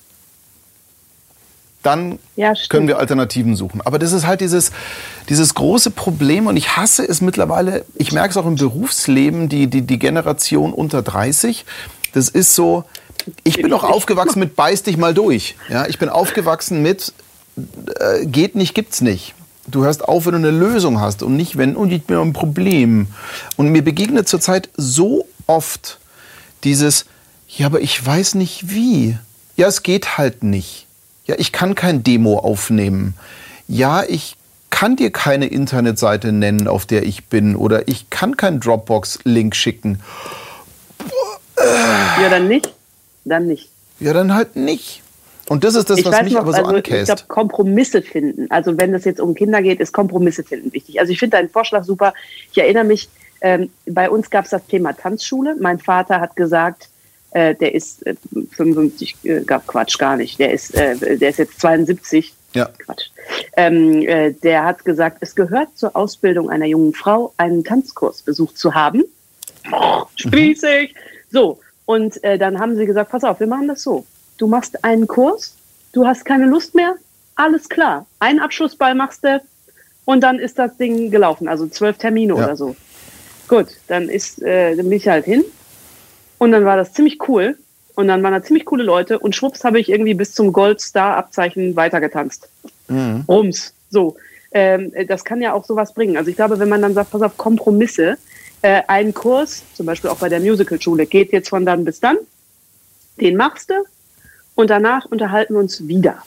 dann 1.86 2.18
ja, 2.34 2.52
können 2.68 2.88
wir 2.88 2.98
Alternativen 2.98 3.54
suchen. 3.54 3.80
Aber 3.80 4.00
das 4.00 4.12
ist 4.12 4.26
halt 4.26 4.40
dieses, 4.40 4.72
dieses 5.28 5.54
große 5.54 5.92
Problem 5.92 6.48
und 6.48 6.56
ich 6.56 6.76
hasse 6.76 7.08
es 7.08 7.20
mittlerweile, 7.20 7.84
ich 7.94 8.12
merke 8.12 8.30
es 8.30 8.36
auch 8.36 8.46
im 8.46 8.56
Berufsleben, 8.56 9.48
die, 9.48 9.68
die, 9.68 9.82
die 9.82 9.98
Generation 9.98 10.72
unter 10.72 11.02
30, 11.02 11.64
das 12.16 12.30
ist 12.30 12.54
so, 12.54 12.84
ich 13.44 13.60
bin 13.60 13.70
auch 13.74 13.84
aufgewachsen 13.84 14.40
mit 14.40 14.56
beiß 14.56 14.82
dich 14.84 14.96
mal 14.96 15.12
durch. 15.12 15.54
Ja, 15.68 15.86
ich 15.86 15.98
bin 15.98 16.08
aufgewachsen 16.08 16.80
mit 16.80 17.12
äh, 17.56 18.24
geht 18.24 18.54
nicht, 18.54 18.74
gibt's 18.74 19.02
nicht. 19.02 19.34
Du 19.66 19.84
hörst 19.84 20.02
auf, 20.02 20.24
wenn 20.24 20.32
du 20.32 20.38
eine 20.38 20.50
Lösung 20.50 20.98
hast 20.98 21.22
und 21.22 21.36
nicht, 21.36 21.58
wenn, 21.58 21.76
und 21.76 21.92
ich 21.92 22.04
bin 22.04 22.16
ein 22.16 22.32
Problem. 22.32 23.08
Und 23.56 23.68
mir 23.68 23.82
begegnet 23.82 24.28
zurzeit 24.28 24.70
so 24.78 25.28
oft 25.46 25.98
dieses, 26.64 27.04
ja, 27.48 27.66
aber 27.66 27.82
ich 27.82 28.04
weiß 28.04 28.34
nicht 28.36 28.70
wie. 28.70 29.18
Ja, 29.56 29.66
es 29.66 29.82
geht 29.82 30.16
halt 30.16 30.42
nicht. 30.42 30.86
Ja, 31.26 31.34
ich 31.36 31.52
kann 31.52 31.74
kein 31.74 32.02
Demo 32.02 32.38
aufnehmen. 32.38 33.12
Ja, 33.68 34.04
ich 34.04 34.36
kann 34.70 34.96
dir 34.96 35.10
keine 35.10 35.48
Internetseite 35.48 36.32
nennen, 36.32 36.66
auf 36.66 36.86
der 36.86 37.02
ich 37.02 37.26
bin. 37.26 37.56
Oder 37.56 37.88
ich 37.88 38.08
kann 38.08 38.38
keinen 38.38 38.60
Dropbox-Link 38.60 39.54
schicken. 39.54 40.00
Ja, 41.58 42.28
dann 42.28 42.48
nicht. 42.48 42.72
Dann 43.24 43.46
nicht. 43.46 43.70
Ja, 43.98 44.12
dann 44.12 44.34
halt 44.34 44.56
nicht. 44.56 45.02
Und 45.48 45.62
das 45.62 45.74
ist 45.74 45.88
das, 45.88 45.98
ich 45.98 46.04
was 46.04 46.22
mich 46.22 46.32
noch, 46.32 46.40
aber 46.40 46.52
so 46.52 46.58
also 46.58 46.76
ankäst. 46.76 47.08
Ich 47.08 47.14
glaube, 47.16 47.22
Kompromisse 47.28 48.02
finden. 48.02 48.50
Also 48.50 48.76
wenn 48.78 48.92
es 48.94 49.04
jetzt 49.04 49.20
um 49.20 49.34
Kinder 49.34 49.62
geht, 49.62 49.80
ist 49.80 49.92
Kompromisse 49.92 50.42
finden 50.42 50.72
wichtig. 50.72 50.98
Also 50.98 51.12
ich 51.12 51.18
finde 51.18 51.36
deinen 51.36 51.50
Vorschlag 51.50 51.84
super. 51.84 52.14
Ich 52.50 52.58
erinnere 52.58 52.84
mich, 52.84 53.08
ähm, 53.40 53.70
bei 53.86 54.10
uns 54.10 54.30
gab 54.30 54.44
es 54.44 54.50
das 54.50 54.66
Thema 54.66 54.92
Tanzschule. 54.92 55.56
Mein 55.60 55.78
Vater 55.78 56.20
hat 56.20 56.34
gesagt, 56.34 56.88
äh, 57.30 57.54
der 57.54 57.74
ist 57.74 58.04
äh, 58.06 58.14
55, 58.56 59.16
äh, 59.24 59.40
Quatsch, 59.42 59.98
gar 59.98 60.16
nicht. 60.16 60.38
Der 60.40 60.52
ist, 60.52 60.74
äh, 60.74 61.16
der 61.16 61.30
ist 61.30 61.38
jetzt 61.38 61.60
72. 61.60 62.34
Ja. 62.54 62.68
Quatsch. 62.78 63.10
Ähm, 63.56 64.02
äh, 64.02 64.32
der 64.32 64.64
hat 64.64 64.84
gesagt, 64.84 65.18
es 65.20 65.34
gehört 65.34 65.68
zur 65.76 65.94
Ausbildung 65.94 66.50
einer 66.50 66.66
jungen 66.66 66.92
Frau, 66.92 67.34
einen 67.36 67.62
Tanzkurs 67.62 68.22
besucht 68.22 68.58
zu 68.58 68.74
haben. 68.74 69.04
Oh, 69.70 70.04
spießig. 70.16 70.94
Mhm. 70.94 71.15
So, 71.36 71.58
und 71.84 72.24
äh, 72.24 72.38
dann 72.38 72.58
haben 72.58 72.76
sie 72.76 72.86
gesagt, 72.86 73.10
pass 73.10 73.22
auf, 73.22 73.40
wir 73.40 73.46
machen 73.46 73.68
das 73.68 73.82
so. 73.82 74.06
Du 74.38 74.46
machst 74.46 74.82
einen 74.84 75.06
Kurs, 75.06 75.54
du 75.92 76.06
hast 76.06 76.24
keine 76.24 76.46
Lust 76.46 76.74
mehr, 76.74 76.94
alles 77.34 77.68
klar. 77.68 78.06
Einen 78.20 78.40
Abschlussball 78.40 78.94
machst 78.94 79.22
du 79.22 79.42
und 80.06 80.22
dann 80.22 80.38
ist 80.38 80.58
das 80.58 80.78
Ding 80.78 81.10
gelaufen, 81.10 81.46
also 81.46 81.66
zwölf 81.66 81.98
Termine 81.98 82.32
ja. 82.32 82.42
oder 82.42 82.56
so. 82.56 82.74
Gut, 83.48 83.66
dann 83.86 84.08
ist, 84.08 84.40
äh, 84.40 84.76
dann 84.76 84.88
bin 84.88 84.96
ich 84.96 85.08
halt 85.08 85.26
hin 85.26 85.44
und 86.38 86.52
dann 86.52 86.64
war 86.64 86.78
das 86.78 86.94
ziemlich 86.94 87.28
cool. 87.28 87.58
Und 87.96 88.08
dann 88.08 88.22
waren 88.22 88.32
da 88.32 88.42
ziemlich 88.42 88.64
coole 88.64 88.84
Leute 88.84 89.18
und 89.18 89.36
schwupps 89.36 89.62
habe 89.62 89.78
ich 89.78 89.90
irgendwie 89.90 90.14
bis 90.14 90.32
zum 90.32 90.54
Gold-Star-Abzeichen 90.54 91.76
weitergetanzt. 91.76 92.48
Mhm. 92.88 93.24
Rums. 93.28 93.74
So. 93.90 94.16
Ähm, 94.52 94.90
das 95.06 95.22
kann 95.22 95.42
ja 95.42 95.52
auch 95.52 95.66
sowas 95.66 95.92
bringen. 95.92 96.16
Also 96.16 96.30
ich 96.30 96.36
glaube, 96.36 96.58
wenn 96.58 96.70
man 96.70 96.80
dann 96.80 96.94
sagt, 96.94 97.10
pass 97.10 97.20
auf, 97.20 97.36
Kompromisse, 97.36 98.16
äh, 98.66 98.82
ein 98.88 99.14
Kurs, 99.14 99.62
zum 99.74 99.86
Beispiel 99.86 100.10
auch 100.10 100.18
bei 100.18 100.28
der 100.28 100.40
Musicalschule, 100.40 101.06
geht 101.06 101.32
jetzt 101.32 101.50
von 101.50 101.64
dann 101.64 101.84
bis 101.84 102.00
dann, 102.00 102.16
den 103.20 103.36
machst 103.36 103.70
du 103.70 103.74
und 104.56 104.70
danach 104.70 105.04
unterhalten 105.06 105.54
wir 105.54 105.60
uns 105.60 105.86
wieder. 105.86 106.22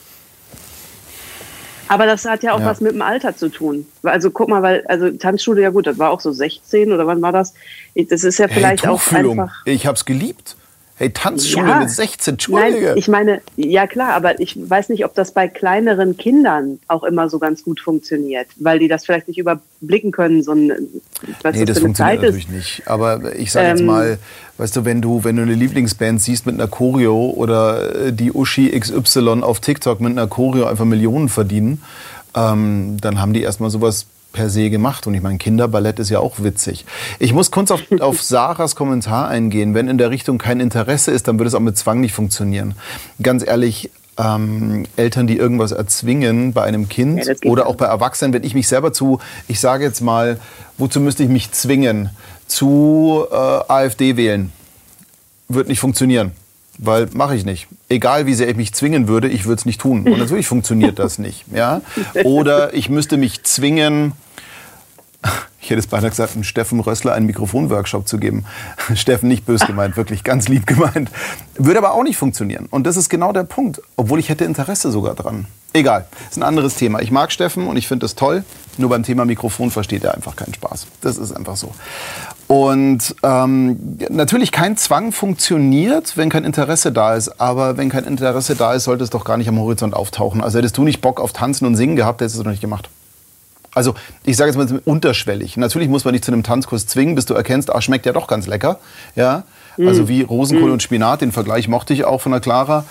Aber 1.90 2.06
das 2.06 2.24
hat 2.24 2.44
ja 2.44 2.54
auch 2.54 2.60
ja. 2.60 2.68
was 2.68 2.80
mit 2.80 2.94
dem 2.94 3.02
Alter 3.02 3.36
zu 3.36 3.50
tun. 3.50 3.86
Also 4.04 4.32
guck 4.32 4.48
mal, 4.48 4.62
weil, 4.62 4.86
also 4.88 5.10
Tanzschule, 5.10 5.62
ja 5.62 5.72
gut, 5.72 5.88
das 5.88 5.98
war 5.98 6.12
auch 6.12 6.22
so 6.22 6.32
16 6.32 6.94
oder 6.94 7.08
wann 7.08 7.22
war 7.22 7.32
das? 7.32 7.54
Das 7.96 8.24
ist 8.24 8.38
ja 8.38 8.48
vielleicht 8.48 8.84
hey, 8.84 8.92
auch 8.92 9.12
einfach. 9.12 9.66
Ich 9.66 9.86
hab's 9.86 10.06
geliebt. 10.06 10.56
Hey, 11.00 11.12
Tanzschule 11.12 11.70
ja. 11.70 11.80
mit 11.80 11.90
16, 11.90 12.34
Entschuldige. 12.34 12.88
Nein, 12.88 12.98
ich 12.98 13.08
meine, 13.08 13.42
ja 13.56 13.88
klar, 13.88 14.16
aber 14.16 14.38
ich 14.42 14.58
weiß 14.70 14.90
nicht, 14.90 15.06
ob 15.06 15.14
das 15.14 15.32
bei 15.32 15.48
kleineren 15.48 16.18
Kindern 16.18 16.78
auch 16.90 17.06
immer 17.06 17.30
so 17.30 17.40
ganz 17.40 17.64
gut 17.64 17.80
funktioniert, 17.80 18.48
weil 18.58 18.80
die 18.80 18.90
das 18.90 19.06
vielleicht 19.06 19.30
nicht 19.30 19.38
überblicken 19.38 20.12
können, 20.12 20.44
so 20.44 20.52
ein, 20.52 20.74
was 21.42 21.56
nee, 21.56 21.64
das, 21.64 21.76
das 21.76 21.84
funktioniert 21.84 22.22
natürlich 22.22 22.50
nicht. 22.50 22.84
Aber 22.86 23.34
ich 23.34 23.54
sage 23.54 23.70
jetzt 23.70 23.80
ähm, 23.80 23.86
mal, 23.86 24.20
weißt 24.58 24.76
du, 24.76 24.84
wenn 24.84 25.02
du, 25.02 25.24
wenn 25.24 25.38
du 25.38 25.44
eine 25.44 25.54
Lieblingsband 25.54 26.22
siehst 26.22 26.46
mit 26.46 26.56
einer 26.56 26.68
Choreo 26.68 27.30
oder 27.30 28.08
äh, 28.08 28.12
die 28.12 28.34
Uschi 28.34 28.78
XY 28.78 29.42
auf 29.42 29.62
TikTok 29.62 30.02
mit 30.02 30.12
einer 30.12 30.28
Choreo 30.28 30.66
einfach 30.66 30.84
Millionen 30.84 31.30
verdienen, 31.30 31.82
ähm, 32.36 32.98
dann 33.00 33.22
haben 33.22 33.32
die 33.32 33.42
erstmal 33.42 33.70
sowas 33.70 34.06
per 34.32 34.50
se 34.50 34.70
gemacht. 34.70 35.08
Und 35.08 35.14
ich 35.14 35.22
meine, 35.22 35.38
Kinderballett 35.38 36.00
ist 36.00 36.10
ja 36.10 36.20
auch 36.20 36.42
witzig. 36.44 36.86
Ich 37.20 37.34
muss 37.34 37.52
kurz 37.52 37.72
auf, 37.72 37.82
auf 38.00 38.22
Sarahs 38.22 38.76
Kommentar 38.76 39.28
eingehen. 39.28 39.74
Wenn 39.74 39.88
in 39.88 39.98
der 39.98 40.10
Richtung 40.10 40.38
kein 40.38 40.60
Interesse 40.60 41.12
ist, 41.12 41.28
dann 41.28 41.40
würde 41.40 41.48
es 41.48 41.56
auch 41.56 41.60
mit 41.60 41.78
Zwang 41.78 42.02
nicht 42.02 42.14
funktionieren. 42.14 42.76
Ganz 43.22 43.46
ehrlich, 43.46 43.92
ähm, 44.18 44.86
Eltern, 44.96 45.28
die 45.28 45.38
irgendwas 45.38 45.72
erzwingen 45.72 46.54
bei 46.54 46.64
einem 46.64 46.90
Kind 46.90 47.26
ja, 47.26 47.34
oder 47.46 47.68
auch 47.68 47.76
bei 47.76 47.86
Erwachsenen, 47.86 48.34
wenn 48.34 48.44
ich 48.44 48.54
mich 48.54 48.68
selber 48.68 48.92
zu, 48.92 49.20
ich 49.48 49.60
sage 49.60 49.86
jetzt 49.86 50.02
mal, 50.02 50.40
wozu 50.78 51.00
müsste 51.00 51.24
ich 51.24 51.30
mich 51.30 51.52
zwingen? 51.52 52.10
Zu 52.48 53.26
äh, 53.32 53.36
AfD 53.36 54.18
wählen. 54.18 54.52
Wird 55.48 55.68
nicht 55.68 55.80
funktionieren. 55.80 56.32
Weil 56.82 57.10
mache 57.12 57.36
ich 57.36 57.44
nicht. 57.44 57.68
Egal 57.90 58.26
wie 58.26 58.34
sehr 58.34 58.48
ich 58.48 58.56
mich 58.56 58.74
zwingen 58.74 59.10
würde, 59.10 59.28
ich 59.28 59.46
würde 59.46 59.60
es 59.60 59.66
nicht 59.66 59.82
tun. 59.82 60.08
Und 60.08 60.18
natürlich 60.18 60.48
funktioniert 60.54 60.98
das 60.98 61.20
nicht. 61.20 61.44
Ja? 61.54 61.82
Oder 62.24 62.74
ich 62.74 62.90
müsste 62.90 63.18
mich 63.18 63.44
zwingen, 63.44 64.14
ich 65.60 65.70
hätte 65.70 65.80
es 65.80 65.88
beinahe 65.88 66.10
gesagt, 66.10 66.36
einem 66.36 66.46
Steffen 66.46 66.80
Rössler 66.80 67.14
einen 67.14 67.26
Mikrofonworkshop 67.26 68.08
zu 68.08 68.18
geben. 68.18 68.46
Steffen 68.96 69.28
nicht 69.28 69.46
böse 69.46 69.66
gemeint, 69.66 69.98
wirklich 69.98 70.24
ganz 70.24 70.48
lieb 70.48 70.66
gemeint. 70.66 71.12
Würde 71.56 71.80
aber 71.80 71.94
auch 71.94 72.04
nicht 72.04 72.16
funktionieren. 72.16 72.68
Und 72.72 72.88
das 72.88 72.96
ist 72.96 73.10
genau 73.10 73.34
der 73.34 73.44
Punkt, 73.44 73.82
obwohl 73.98 74.20
ich 74.20 74.30
hätte 74.30 74.46
Interesse 74.46 74.90
sogar 74.90 75.16
dran. 75.16 75.48
Egal, 75.74 76.08
ist 76.30 76.38
ein 76.38 76.44
anderes 76.44 76.76
Thema. 76.76 77.02
Ich 77.02 77.12
mag 77.12 77.32
Steffen 77.32 77.68
und 77.68 77.76
ich 77.76 77.90
finde 77.90 78.06
das 78.06 78.16
toll. 78.16 78.46
Nur 78.78 78.90
beim 78.90 79.04
Thema 79.04 79.26
Mikrofon 79.26 79.70
versteht 79.70 80.06
er 80.06 80.16
einfach 80.16 80.38
keinen 80.38 80.54
Spaß. 80.54 80.88
Das 81.02 81.18
ist 81.18 81.34
einfach 81.34 81.58
so. 81.58 81.74
Und 82.50 83.16
ähm, 83.22 83.78
natürlich 84.10 84.52
kein 84.52 84.76
Zwang 84.76 85.12
funktioniert, 85.12 86.18
wenn 86.18 86.30
kein 86.30 86.44
Interesse 86.46 86.92
da 86.92 87.14
ist. 87.14 87.40
Aber 87.40 87.78
wenn 87.78 87.90
kein 87.90 88.06
Interesse 88.06 88.56
da 88.56 88.74
ist, 88.74 88.86
sollte 88.86 89.04
es 89.04 89.12
doch 89.12 89.24
gar 89.24 89.38
nicht 89.38 89.48
am 89.48 89.60
Horizont 89.60 89.94
auftauchen. 89.94 90.42
Also 90.42 90.58
hättest 90.58 90.76
du 90.76 90.84
nicht 90.84 91.00
Bock 91.00 91.20
auf 91.20 91.32
Tanzen 91.32 91.68
und 91.68 91.76
Singen 91.76 91.96
gehabt, 91.96 92.22
hättest 92.22 92.38
du 92.38 92.40
es 92.42 92.46
noch 92.46 92.52
nicht 92.52 92.62
gemacht. 92.62 92.90
Also 93.76 93.94
ich 94.26 94.36
sage 94.36 94.50
jetzt 94.50 94.58
mal 94.58 94.82
unterschwellig. 94.84 95.58
Natürlich 95.58 95.90
muss 95.90 96.06
man 96.06 96.14
nicht 96.14 96.26
zu 96.26 96.32
einem 96.32 96.42
Tanzkurs 96.42 96.88
zwingen, 96.88 97.14
bis 97.14 97.28
du 97.28 97.36
erkennst, 97.36 97.72
ah, 97.72 97.82
schmeckt 97.82 98.08
ja 98.08 98.14
doch 98.14 98.26
ganz 98.26 98.48
lecker. 98.48 98.80
Ja? 99.16 99.44
Also 99.78 100.08
wie 100.10 100.24
Rosenkohl 100.24 100.72
Mm. 100.72 100.74
und 100.74 100.82
Spinat, 100.84 101.22
den 101.22 101.32
Vergleich 101.32 101.68
mochte 101.68 101.94
ich 101.94 102.04
auch 102.04 102.20
von 102.20 102.32
der 102.32 102.42
Clara. 102.42 102.84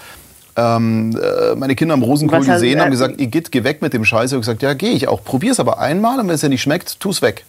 Ähm, 0.56 1.18
äh, 1.20 1.56
meine 1.56 1.74
Kinder 1.74 1.94
haben 1.94 2.02
Rosenkohl 2.04 2.38
hast- 2.38 2.46
gesehen, 2.46 2.80
haben 2.80 2.88
äh, 2.88 2.90
gesagt, 2.92 3.20
Igitt, 3.20 3.50
geh 3.50 3.64
weg 3.64 3.82
mit 3.82 3.92
dem 3.92 4.04
Scheiß. 4.04 4.30
Ich 4.30 4.34
habe 4.34 4.40
gesagt, 4.40 4.62
ja, 4.62 4.72
gehe 4.74 4.92
ich 4.92 5.08
auch. 5.08 5.24
Probier's 5.24 5.58
aber 5.58 5.80
einmal 5.80 6.20
und 6.20 6.28
wenn 6.28 6.34
es 6.36 6.42
dir 6.42 6.48
nicht 6.48 6.62
schmeckt, 6.62 7.00
tu's 7.00 7.22
weg. 7.22 7.44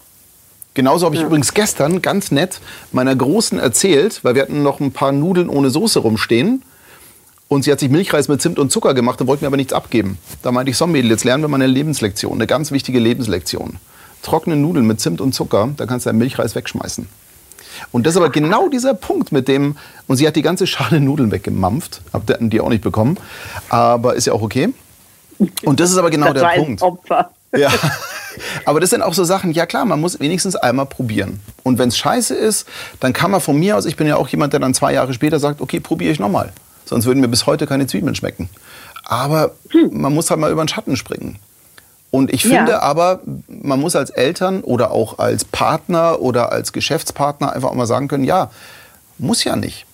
Genauso 0.73 1.05
habe 1.05 1.15
ich 1.15 1.21
übrigens 1.21 1.53
gestern 1.53 2.01
ganz 2.01 2.31
nett 2.31 2.61
meiner 2.91 3.15
Großen 3.15 3.59
erzählt, 3.59 4.23
weil 4.23 4.35
wir 4.35 4.43
hatten 4.43 4.63
noch 4.63 4.79
ein 4.79 4.91
paar 4.91 5.11
Nudeln 5.11 5.49
ohne 5.49 5.69
Soße 5.69 5.99
rumstehen. 5.99 6.63
Und 7.47 7.63
sie 7.63 7.71
hat 7.71 7.79
sich 7.79 7.89
Milchreis 7.89 8.27
mit 8.27 8.41
Zimt 8.41 8.59
und 8.59 8.71
Zucker 8.71 8.93
gemacht 8.93 9.19
und 9.19 9.27
wollte 9.27 9.43
mir 9.43 9.47
aber 9.47 9.57
nichts 9.57 9.73
abgeben. 9.73 10.19
Da 10.43 10.51
meinte 10.51 10.69
ich, 10.69 10.77
so 10.77 10.85
Mädel, 10.85 11.09
jetzt 11.09 11.23
lernen 11.23 11.43
wir 11.43 11.47
mal 11.47 11.55
eine 11.55 11.65
Lebenslektion, 11.65 12.33
eine 12.33 12.45
ganz 12.45 12.71
wichtige 12.71 12.99
Lebenslektion. 12.99 13.77
Trockene 14.21 14.55
Nudeln 14.55 14.85
mit 14.85 15.01
Zimt 15.01 15.19
und 15.19 15.33
Zucker, 15.33 15.69
da 15.75 15.87
kannst 15.87 16.05
du 16.05 16.09
deinen 16.09 16.19
Milchreis 16.19 16.53
wegschmeißen. 16.53 17.09
Und 17.91 18.05
das 18.05 18.13
ist 18.13 18.17
aber 18.17 18.29
genau 18.29 18.69
dieser 18.69 18.93
Punkt 18.93 19.31
mit 19.31 19.47
dem, 19.47 19.77
und 20.07 20.17
sie 20.17 20.27
hat 20.27 20.35
die 20.35 20.43
ganze 20.43 20.67
Schale 20.67 20.99
Nudeln 21.01 21.31
weggemampft, 21.31 22.01
hab 22.13 22.23
die 22.39 22.61
auch 22.61 22.69
nicht 22.69 22.83
bekommen, 22.83 23.17
aber 23.69 24.13
ist 24.13 24.27
ja 24.27 24.33
auch 24.33 24.43
okay. 24.43 24.69
Und 25.63 25.79
das 25.79 25.89
ist 25.89 25.97
aber 25.97 26.11
genau 26.11 26.33
das 26.33 26.43
der 26.43 26.61
Punkt. 26.61 26.81
Opfer. 26.81 27.31
Ja. 27.55 27.69
Aber 28.65 28.79
das 28.79 28.91
sind 28.91 29.01
auch 29.01 29.13
so 29.13 29.23
Sachen, 29.23 29.51
ja 29.51 29.65
klar, 29.65 29.85
man 29.85 29.99
muss 29.99 30.19
wenigstens 30.19 30.55
einmal 30.55 30.85
probieren. 30.85 31.39
Und 31.63 31.77
wenn 31.77 31.89
es 31.89 31.97
scheiße 31.97 32.35
ist, 32.35 32.67
dann 32.99 33.11
kann 33.13 33.31
man 33.31 33.41
von 33.41 33.57
mir 33.57 33.75
aus, 33.77 33.85
ich 33.85 33.95
bin 33.95 34.07
ja 34.07 34.15
auch 34.17 34.27
jemand, 34.29 34.53
der 34.53 34.59
dann 34.59 34.73
zwei 34.73 34.93
Jahre 34.93 35.13
später 35.13 35.39
sagt, 35.39 35.61
okay, 35.61 35.79
probiere 35.79 36.11
ich 36.11 36.19
nochmal. 36.19 36.51
Sonst 36.85 37.05
würden 37.05 37.19
mir 37.19 37.27
bis 37.27 37.45
heute 37.45 37.67
keine 37.67 37.87
Zwiebeln 37.87 38.15
schmecken. 38.15 38.49
Aber 39.03 39.51
man 39.91 40.13
muss 40.13 40.29
halt 40.29 40.39
mal 40.39 40.51
über 40.51 40.63
den 40.63 40.67
Schatten 40.67 40.95
springen. 40.95 41.37
Und 42.11 42.33
ich 42.33 42.43
Ja. 42.43 42.57
finde 42.57 42.81
aber, 42.81 43.19
man 43.47 43.79
muss 43.79 43.95
als 43.95 44.09
Eltern 44.09 44.61
oder 44.61 44.91
auch 44.91 45.19
als 45.19 45.45
Partner 45.45 46.19
oder 46.21 46.51
als 46.51 46.73
Geschäftspartner 46.73 47.53
einfach 47.53 47.69
auch 47.69 47.75
mal 47.75 47.85
sagen 47.87 48.07
können, 48.07 48.23
ja, 48.23 48.49
muss 49.17 49.43
ja 49.43 49.55
nicht. 49.55 49.85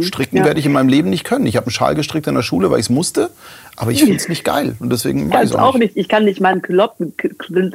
Stricken 0.00 0.38
ja. 0.38 0.44
werde 0.44 0.58
ich 0.58 0.66
in 0.66 0.72
meinem 0.72 0.88
Leben 0.88 1.10
nicht 1.10 1.24
können. 1.24 1.46
Ich 1.46 1.56
habe 1.56 1.66
einen 1.66 1.72
Schal 1.72 1.94
gestrickt 1.94 2.26
in 2.26 2.34
der 2.34 2.42
Schule, 2.42 2.70
weil 2.70 2.80
ich 2.80 2.86
es 2.86 2.90
musste, 2.90 3.30
aber 3.76 3.90
ich 3.92 4.00
finde 4.00 4.16
es 4.16 4.28
nicht 4.28 4.42
geil. 4.42 4.74
Und 4.80 4.90
deswegen 4.90 5.18
Ich 5.18 5.24
mache 5.26 5.36
kann 5.38 5.46
ich 5.46 5.52
es 5.52 5.56
auch 5.56 5.74
nicht. 5.76 5.96
Ich 5.96 6.08
kann 6.08 6.24
nicht 6.24 6.40
mal 6.40 6.52
einen 6.52 6.62
Kloppen. 6.62 7.14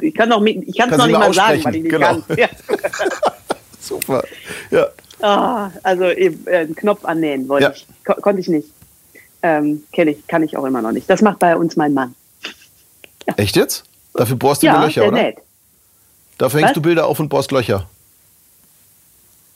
Ich 0.02 0.14
kann 0.14 0.28
noch, 0.28 0.44
ich 0.44 0.76
kann 0.76 0.90
es 0.90 0.98
noch 0.98 1.06
nicht 1.06 1.18
mal 1.18 1.32
sagen, 1.32 1.64
weil 1.64 1.76
ich 1.76 1.82
nicht 1.82 1.90
genau. 1.90 2.20
kann. 2.20 2.36
Ja. 2.36 2.48
Super. 3.80 4.24
Ja. 4.70 4.88
Ah, 5.20 5.70
also 5.84 6.10
eben, 6.10 6.46
äh, 6.46 6.58
einen 6.58 6.74
Knopf 6.74 7.04
annähen 7.04 7.48
wollte 7.48 7.66
Ja. 7.66 7.72
ich. 7.72 7.86
Ko 8.04 8.14
konnte 8.14 8.40
ich 8.40 8.48
nicht. 8.48 8.68
Ähm, 9.42 9.82
Kenne 9.92 10.12
ich, 10.12 10.26
kann 10.26 10.42
ich 10.42 10.56
auch 10.56 10.64
immer 10.64 10.82
noch 10.82 10.92
nicht. 10.92 11.08
Das 11.08 11.22
macht 11.22 11.38
bei 11.38 11.56
uns 11.56 11.76
mein 11.76 11.94
Mann. 11.94 12.14
Echt 13.36 13.56
jetzt? 13.56 13.84
Dafür 14.14 14.36
bohrst 14.36 14.62
du 14.62 14.66
ja, 14.66 14.84
Löcher, 14.84 15.02
der 15.02 15.12
oder? 15.12 15.22
näht. 15.22 15.36
Dafür 16.38 16.60
hängst 16.60 16.70
Was? 16.70 16.74
du 16.74 16.82
Bilder 16.82 17.06
auf 17.06 17.20
und 17.20 17.28
bohrst 17.28 17.52
Löcher. 17.52 17.88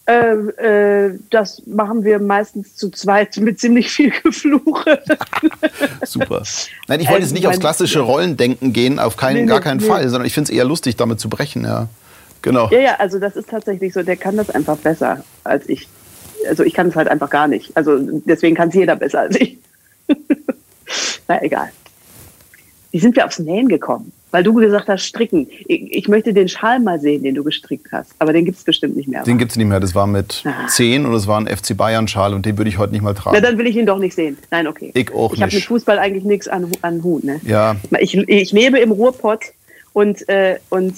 Äh, 0.09 0.35
äh, 1.07 1.19
das 1.31 1.63
machen 1.67 2.05
wir 2.05 2.21
meistens 2.21 2.77
zu 2.77 2.91
zweit 2.91 3.37
mit 3.39 3.59
ziemlich 3.59 3.91
viel 3.91 4.13
Gefluche. 4.23 5.03
Super. 6.05 6.43
Nein, 6.87 7.01
ich 7.01 7.09
wollte 7.09 7.23
jetzt 7.23 7.31
Ähm, 7.31 7.35
nicht 7.35 7.49
aufs 7.49 7.59
klassische 7.59 8.01
Rollendenken 8.01 8.73
gehen, 8.73 9.01
auf 9.01 9.17
keinen, 9.17 9.43
Nee, 9.43 9.47
gar 9.47 9.61
keinen 9.61 9.81
nee. 9.81 9.87
Fall, 9.87 10.09
sondern 10.09 10.27
ich 10.27 10.33
finde 10.33 10.53
es 10.53 10.57
eher 10.57 10.65
lustig, 10.65 10.95
damit 10.97 11.19
zu 11.19 11.29
brechen, 11.29 11.65
ja. 11.65 11.89
Genau. 12.43 12.69
ja, 12.71 12.79
ja, 12.79 12.95
also 12.97 13.19
das 13.19 13.35
ist 13.35 13.51
tatsächlich 13.51 13.93
so. 13.93 14.05
Der 14.05 14.17
kann 14.17 14.37
das 14.37 14.51
einfach 14.51 14.77
besser 14.77 15.25
als 15.43 15.69
ich. 15.69 15.89
Also 16.49 16.63
ich 16.63 16.75
kann 16.75 16.87
es 16.89 16.95
halt 16.95 17.09
einfach 17.09 17.31
gar 17.31 17.49
nicht. 17.49 17.77
Also 17.77 17.99
deswegen 18.01 18.55
kann 18.55 18.69
es 18.69 18.75
jeder 18.77 18.95
besser 18.95 19.21
als 19.21 19.35
ich. 19.41 19.59
Na 21.27 21.43
egal. 21.43 21.71
Wie 22.93 23.01
sind 23.01 23.17
wir 23.17 23.27
aufs 23.27 23.41
Nähen 23.41 23.69
gekommen? 23.69 24.13
Weil 24.33 24.43
du 24.43 24.53
gesagt 24.55 24.89
hast, 24.89 25.05
stricken. 25.05 25.49
Ich, 25.67 25.93
ich 25.93 26.09
möchte 26.09 26.35
den 26.35 26.49
Schal 26.49 26.81
mal 26.81 26.99
sehen, 27.01 27.23
den 27.23 27.35
du 27.37 27.45
gestrickt 27.45 27.87
hast. 27.93 28.11
Aber 28.19 28.33
den 28.33 28.45
gibt 28.45 28.59
es 28.59 28.65
bestimmt 28.65 28.97
nicht 28.97 29.09
mehr. 29.09 29.23
Den 29.23 29.39
gibt 29.39 29.53
es 29.53 29.57
nicht 29.57 29.67
mehr. 29.69 29.79
Das 29.81 29.95
war 29.95 30.07
mit 30.07 30.43
Ah. 30.45 30.67
10 30.69 31.07
und 31.07 31.15
es 31.15 31.27
war 31.27 31.41
ein 31.41 31.47
FC 31.47 31.77
Bayern-Schal 31.77 32.35
und 32.35 32.45
den 32.45 32.59
würde 32.59 32.69
ich 32.69 32.77
heute 32.77 32.93
nicht 32.93 33.03
mal 33.03 33.15
Na, 33.15 33.21
tragen. 33.21 33.43
dann 33.43 33.57
will 33.57 33.67
ich 33.67 33.77
ihn 33.77 33.87
doch 33.87 33.99
nicht 33.99 34.15
sehen. 34.15 34.37
Nein, 34.51 34.67
okay. 34.67 34.91
Ich 34.95 35.13
auch 35.15 35.33
Ich 35.33 35.41
habe 35.41 35.47
nicht. 35.51 35.55
mit 35.55 35.65
Fußball 35.65 35.99
eigentlich 35.99 36.25
nichts 36.25 36.49
an, 36.49 36.71
an 36.83 37.03
Hut. 37.05 37.25
Ne? 37.25 37.41
Ja. 37.45 37.77
Ich, 38.01 38.15
ich 38.17 38.53
lebe 38.53 38.79
im 38.81 38.91
Ruhrpott 38.91 39.45
und, 39.93 40.29
äh, 40.29 40.59
und 40.71 40.95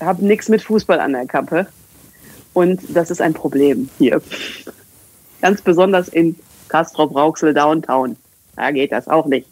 habe 0.00 0.24
nichts 0.26 0.48
mit 0.48 0.60
Fußball 0.62 0.98
an 1.00 1.12
der 1.12 1.26
Kappe. 1.26 1.68
Und 2.52 2.80
das 2.88 3.10
ist 3.10 3.22
ein 3.22 3.32
Problem 3.32 3.88
hier. 3.98 4.20
Ganz 5.40 5.62
besonders 5.62 6.08
in 6.08 6.36
Castrop-Rauxel 6.68 7.54
Downtown. 7.54 8.16
Da 8.56 8.70
geht 8.72 8.92
das 8.92 9.08
auch 9.08 9.26
nicht. 9.26 9.46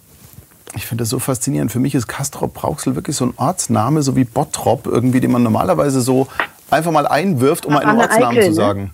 Ich 0.76 0.86
finde 0.86 1.02
das 1.02 1.08
so 1.10 1.18
faszinierend. 1.18 1.72
Für 1.72 1.80
mich 1.80 1.94
ist 1.94 2.06
Castrop-Rauxel 2.06 2.94
wirklich 2.94 3.16
so 3.16 3.26
ein 3.26 3.34
Ortsname, 3.36 4.02
so 4.02 4.14
wie 4.16 4.24
Bottrop, 4.24 4.86
irgendwie, 4.86 5.20
den 5.20 5.32
man 5.32 5.42
normalerweise 5.42 6.00
so 6.00 6.28
einfach 6.70 6.92
mal 6.92 7.06
einwirft, 7.06 7.66
um 7.66 7.74
Aber 7.74 7.86
einen 7.86 7.98
Ortsnamen 8.00 8.38
Eickel, 8.38 8.42
zu 8.44 8.50
ne? 8.50 8.54
sagen. 8.54 8.90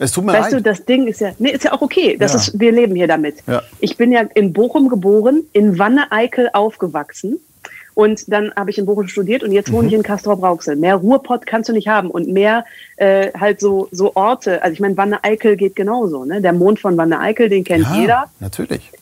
Es 0.00 0.12
tut 0.12 0.24
mir 0.24 0.32
Weißt 0.32 0.52
du, 0.52 0.56
leid. 0.56 0.66
das 0.66 0.84
Ding 0.84 1.06
ist 1.08 1.20
ja, 1.20 1.32
nee, 1.38 1.50
ist 1.50 1.64
ja 1.64 1.72
auch 1.72 1.82
okay. 1.82 2.16
Das 2.18 2.32
Ja. 2.32 2.38
ist, 2.38 2.58
wir 2.60 2.70
leben 2.72 2.94
hier 2.94 3.08
damit. 3.08 3.38
Ja. 3.46 3.62
Ich 3.80 3.96
bin 3.96 4.12
ja 4.12 4.20
in 4.34 4.52
Bochum 4.52 4.88
geboren, 4.88 5.42
in 5.52 5.78
Wanne-Eickel 5.78 6.50
aufgewachsen. 6.52 7.38
Und 7.94 8.32
dann 8.32 8.52
habe 8.54 8.70
ich 8.70 8.78
in 8.78 8.86
Bochum 8.86 9.08
studiert 9.08 9.42
und 9.42 9.50
jetzt 9.50 9.72
wohne 9.72 9.82
Mhm. 9.82 9.88
ich 9.88 9.94
in 9.94 10.02
Castrop-Rauxel. 10.04 10.76
Mehr 10.76 10.94
Ruhrpott 10.94 11.46
kannst 11.46 11.68
du 11.68 11.72
nicht 11.72 11.88
haben 11.88 12.10
und 12.10 12.28
mehr 12.28 12.64
äh, 12.96 13.32
halt 13.38 13.58
so, 13.58 13.88
so 13.90 14.14
Orte. 14.14 14.62
Also 14.62 14.72
ich 14.72 14.78
meine, 14.80 14.96
Wanne-Eickel 14.96 15.56
geht 15.56 15.74
genauso. 15.74 16.24
Ne? 16.24 16.40
Der 16.40 16.52
Mond 16.52 16.78
von 16.78 16.96
Wanne-Eickel, 16.96 17.48
den 17.48 17.64
kennt 17.64 17.84
ja, 17.86 17.94
jeder. 17.96 18.24
natürlich. 18.38 18.92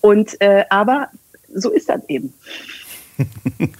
Und 0.00 0.40
äh, 0.40 0.64
aber 0.70 1.08
so 1.56 1.70
ist 1.70 1.88
das 1.88 2.00
eben. 2.08 2.32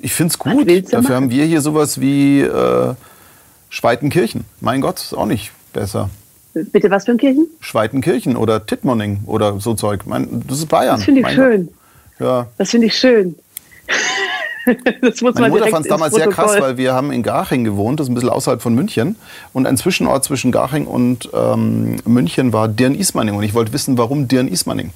Ich 0.00 0.14
finde 0.14 0.30
es 0.30 0.38
gut. 0.38 0.68
Dafür 0.68 1.02
machen? 1.02 1.14
haben 1.14 1.30
wir 1.30 1.44
hier 1.44 1.60
sowas 1.60 2.00
wie 2.00 2.40
äh, 2.40 2.94
Schweitenkirchen. 3.68 4.44
Mein 4.60 4.80
Gott, 4.80 5.00
ist 5.00 5.12
auch 5.12 5.26
nicht 5.26 5.50
besser. 5.72 6.08
Bitte 6.54 6.90
was 6.90 7.04
für 7.04 7.12
ein 7.12 7.18
Kirchen? 7.18 7.46
Schweitenkirchen 7.60 8.36
oder 8.36 8.64
Tittmoning 8.64 9.22
oder 9.26 9.58
so 9.58 9.74
Zeug. 9.74 10.02
Mein, 10.06 10.44
das 10.46 10.58
ist 10.58 10.66
Bayern. 10.66 10.96
Das 10.96 11.04
finde 11.04 11.20
ich 11.20 11.26
Mein 11.26 11.34
schön. 11.34 11.66
Gott. 12.18 12.26
Ja. 12.26 12.46
Das 12.58 12.70
finde 12.70 12.86
ich 12.86 12.96
schön. 12.96 13.34
das 15.00 15.20
muss 15.20 15.34
Meine 15.34 15.48
man 15.48 15.50
Mutter 15.50 15.70
fand 15.70 15.86
es 15.86 15.90
damals 15.90 16.14
sehr 16.14 16.28
krass, 16.28 16.60
weil 16.60 16.76
wir 16.76 16.92
haben 16.92 17.10
in 17.10 17.22
Garching 17.22 17.64
gewohnt, 17.64 17.98
das 17.98 18.06
ist 18.06 18.10
ein 18.10 18.14
bisschen 18.14 18.28
außerhalb 18.28 18.60
von 18.60 18.74
München. 18.74 19.16
Und 19.52 19.66
ein 19.66 19.76
Zwischenort 19.76 20.24
zwischen 20.24 20.52
Garching 20.52 20.86
und 20.86 21.30
ähm, 21.32 21.96
München 22.04 22.52
war 22.52 22.68
Dirn-Ismaning. 22.68 23.34
Und 23.34 23.42
ich 23.42 23.54
wollte 23.54 23.72
wissen, 23.72 23.98
warum 23.98 24.28
Dirn-Ismaning. 24.28 24.90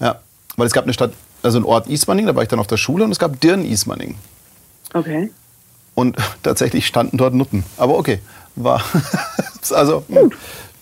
Ja, 0.00 0.20
weil 0.56 0.66
es 0.66 0.72
gab 0.72 0.84
eine 0.84 0.92
Stadt, 0.92 1.12
also 1.42 1.58
ein 1.58 1.64
Ort 1.64 1.88
Ismaning, 1.88 2.26
da 2.26 2.34
war 2.34 2.42
ich 2.42 2.48
dann 2.48 2.58
auf 2.60 2.66
der 2.66 2.76
Schule 2.76 3.04
und 3.04 3.10
es 3.12 3.18
gab 3.18 3.40
Dirn-Ismaning. 3.40 4.16
Okay. 4.92 5.30
Und 5.94 6.16
tatsächlich 6.42 6.86
standen 6.86 7.16
dort 7.16 7.34
Nutten. 7.34 7.64
Aber 7.76 7.98
okay, 7.98 8.20
war. 8.56 8.82
also, 9.70 10.04
hm, 10.08 10.30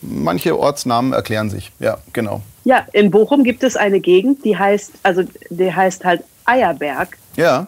manche 0.02 0.58
Ortsnamen 0.58 1.12
erklären 1.12 1.50
sich. 1.50 1.72
Ja, 1.78 1.98
genau. 2.12 2.42
Ja, 2.64 2.86
in 2.92 3.10
Bochum 3.10 3.42
gibt 3.44 3.62
es 3.64 3.76
eine 3.76 4.00
Gegend, 4.00 4.44
die 4.44 4.56
heißt, 4.56 4.92
also 5.02 5.24
die 5.50 5.74
heißt 5.74 6.04
halt 6.04 6.22
Eierberg, 6.44 7.16
Ja, 7.36 7.66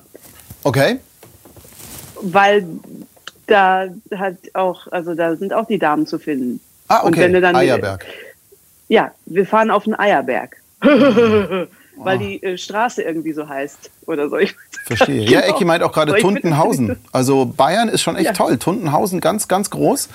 okay. 0.63 0.99
weil 2.21 2.67
da 3.47 3.87
hat 4.17 4.37
auch, 4.55 4.87
also 4.91 5.15
da 5.15 5.37
sind 5.37 5.53
auch 5.53 5.67
die 5.67 5.79
Damen 5.79 6.07
zu 6.07 6.19
finden. 6.19 6.61
Ah, 6.89 7.01
Und 7.01 7.13
okay. 7.15 7.23
wenn 7.23 7.33
du 7.33 7.41
dann- 7.41 7.57
Eierberg. 7.57 8.05
Ja, 8.89 9.13
wir 9.27 9.47
fahren 9.47 9.71
auf 9.71 9.85
den 9.85 9.99
Eierberg. 9.99 10.57
weil 11.97 12.19
die 12.19 12.43
äh, 12.43 12.59
Straße 12.59 13.03
irgendwie 13.03 13.33
so 13.33 13.49
heißt 13.49 13.91
oder 14.07 14.29
so. 14.29 14.37
Ich 14.39 14.55
Verstehe. 14.85 15.23
Ja, 15.31 15.41
Genau. 15.41 15.55
Ecki 15.55 15.65
meint 15.65 15.83
auch 15.83 15.93
gerade 15.93 16.17
Tuntenhausen. 16.19 16.97
Also 17.13 17.47
Bayern 17.47 17.89
ist 17.89 18.03
schon 18.03 18.17
echt 18.17 18.27
Ja. 18.27 18.33
toll. 18.33 18.59
Tuntenhausen 18.59 19.21
ganz, 19.21 19.49
ganz 19.49 19.71
groß. 19.71 20.09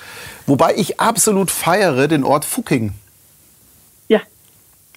Wobei 0.46 0.74
ich 0.76 1.00
absolut 1.00 1.50
feiere 1.50 2.08
den 2.08 2.24
Ort 2.24 2.44
Fucking. 2.44 2.92
Ja, 4.08 4.20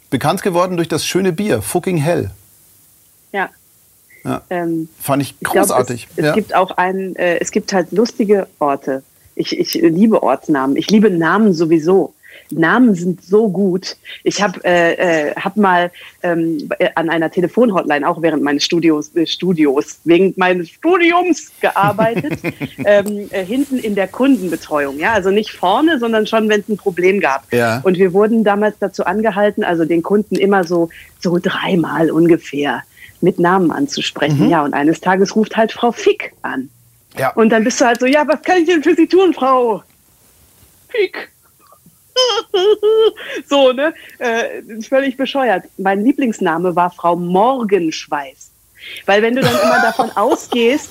Bekannt 0.10 0.44
geworden 0.44 0.76
durch 0.78 0.88
das 0.88 1.06
schöne 1.06 1.32
Bier, 1.34 1.62
Fucking 1.62 1.98
Hell. 1.98 2.32
ja. 3.32 3.50
Ja. 4.26 4.42
Ähm, 4.50 4.88
Fand 5.02 5.22
ich 5.22 5.32
Ich 5.32 5.40
glaub, 5.42 5.56
großartig. 5.68 6.08
es, 6.12 6.18
es 6.18 6.26
ja. 6.28 6.34
gibt 6.34 6.56
auch 6.56 6.72
einen, 6.72 7.14
äh, 7.18 7.40
es 7.42 7.52
gibt 7.52 7.74
halt 7.74 7.92
lustige 7.92 8.48
Orte. 8.60 9.04
Ich, 9.36 9.58
ich 9.60 9.74
liebe 9.74 10.24
Ortsnamen. 10.24 10.78
Ich 10.78 10.90
liebe 10.90 11.10
Namen 11.10 11.54
sowieso. 11.54 12.14
Namen 12.50 12.96
sind 12.96 13.24
so 13.24 13.50
gut. 13.50 13.98
Ich 14.24 14.42
habe 14.42 14.60
äh, 14.64 15.30
äh, 15.30 15.36
hab 15.36 15.58
mal 15.58 15.92
ähm, 16.22 16.70
an 16.96 17.10
einer 17.10 17.30
Telefonhotline, 17.32 18.08
auch 18.08 18.22
während 18.22 18.44
meines 18.44 18.64
Studios, 18.64 19.16
äh, 19.16 19.26
Studios 19.26 20.00
wegen 20.04 20.34
meines 20.38 20.70
Studiums 20.70 21.52
gearbeitet, 21.60 22.40
ähm, 22.86 23.30
äh, 23.32 23.44
hinten 23.46 23.78
in 23.78 23.96
der 23.96 24.08
Kundenbetreuung. 24.08 25.00
Ja, 25.00 25.14
also 25.14 25.32
nicht 25.32 25.52
vorne, 25.52 26.00
sondern 26.00 26.28
schon, 26.28 26.50
wenn 26.50 26.62
es 26.62 26.70
ein 26.70 26.78
Problem 26.78 27.20
gab. 27.20 27.52
Ja. 27.52 27.82
Und 27.84 27.98
wir 27.98 28.14
wurden 28.14 28.44
damals 28.44 28.76
dazu 28.80 29.06
angehalten, 29.06 29.64
also 29.64 29.86
den 29.86 30.04
Kunden 30.04 30.36
immer 30.36 30.64
so, 30.64 30.90
so 31.20 31.40
dreimal 31.42 32.12
ungefähr 32.12 32.84
mit 33.22 33.40
Namen 33.40 33.72
anzusprechen. 33.72 34.50
Ja, 34.50 34.64
und 34.64 34.74
eines 34.74 35.00
Tages 35.00 35.36
ruft 35.36 35.56
halt 35.56 35.72
Frau 35.72 35.92
Fick 35.92 36.34
an. 36.42 36.70
Ja. 37.18 37.32
Und 37.34 37.50
dann 37.50 37.64
bist 37.64 37.80
du 37.80 37.86
halt 37.86 38.00
so, 38.00 38.06
ja, 38.06 38.28
was 38.28 38.42
kann 38.42 38.58
ich 38.58 38.66
denn 38.66 38.84
für 38.84 38.96
Sie 38.96 39.08
tun, 39.08 39.34
Frau? 39.34 39.84
Fick. 40.90 41.33
so, 43.50 43.72
ne? 43.72 43.94
Äh, 44.20 44.82
völlig 44.88 45.18
bescheuert. 45.18 45.66
Mein 45.78 46.04
Lieblingsname 46.04 46.76
war 46.76 46.90
Frau 46.92 47.16
Morgenschweiß. 47.16 48.52
Weil 49.06 49.22
wenn 49.22 49.36
du 49.36 49.42
dann 49.42 49.54
immer 49.54 49.82
davon 49.82 50.12
ausgehst, 50.12 50.90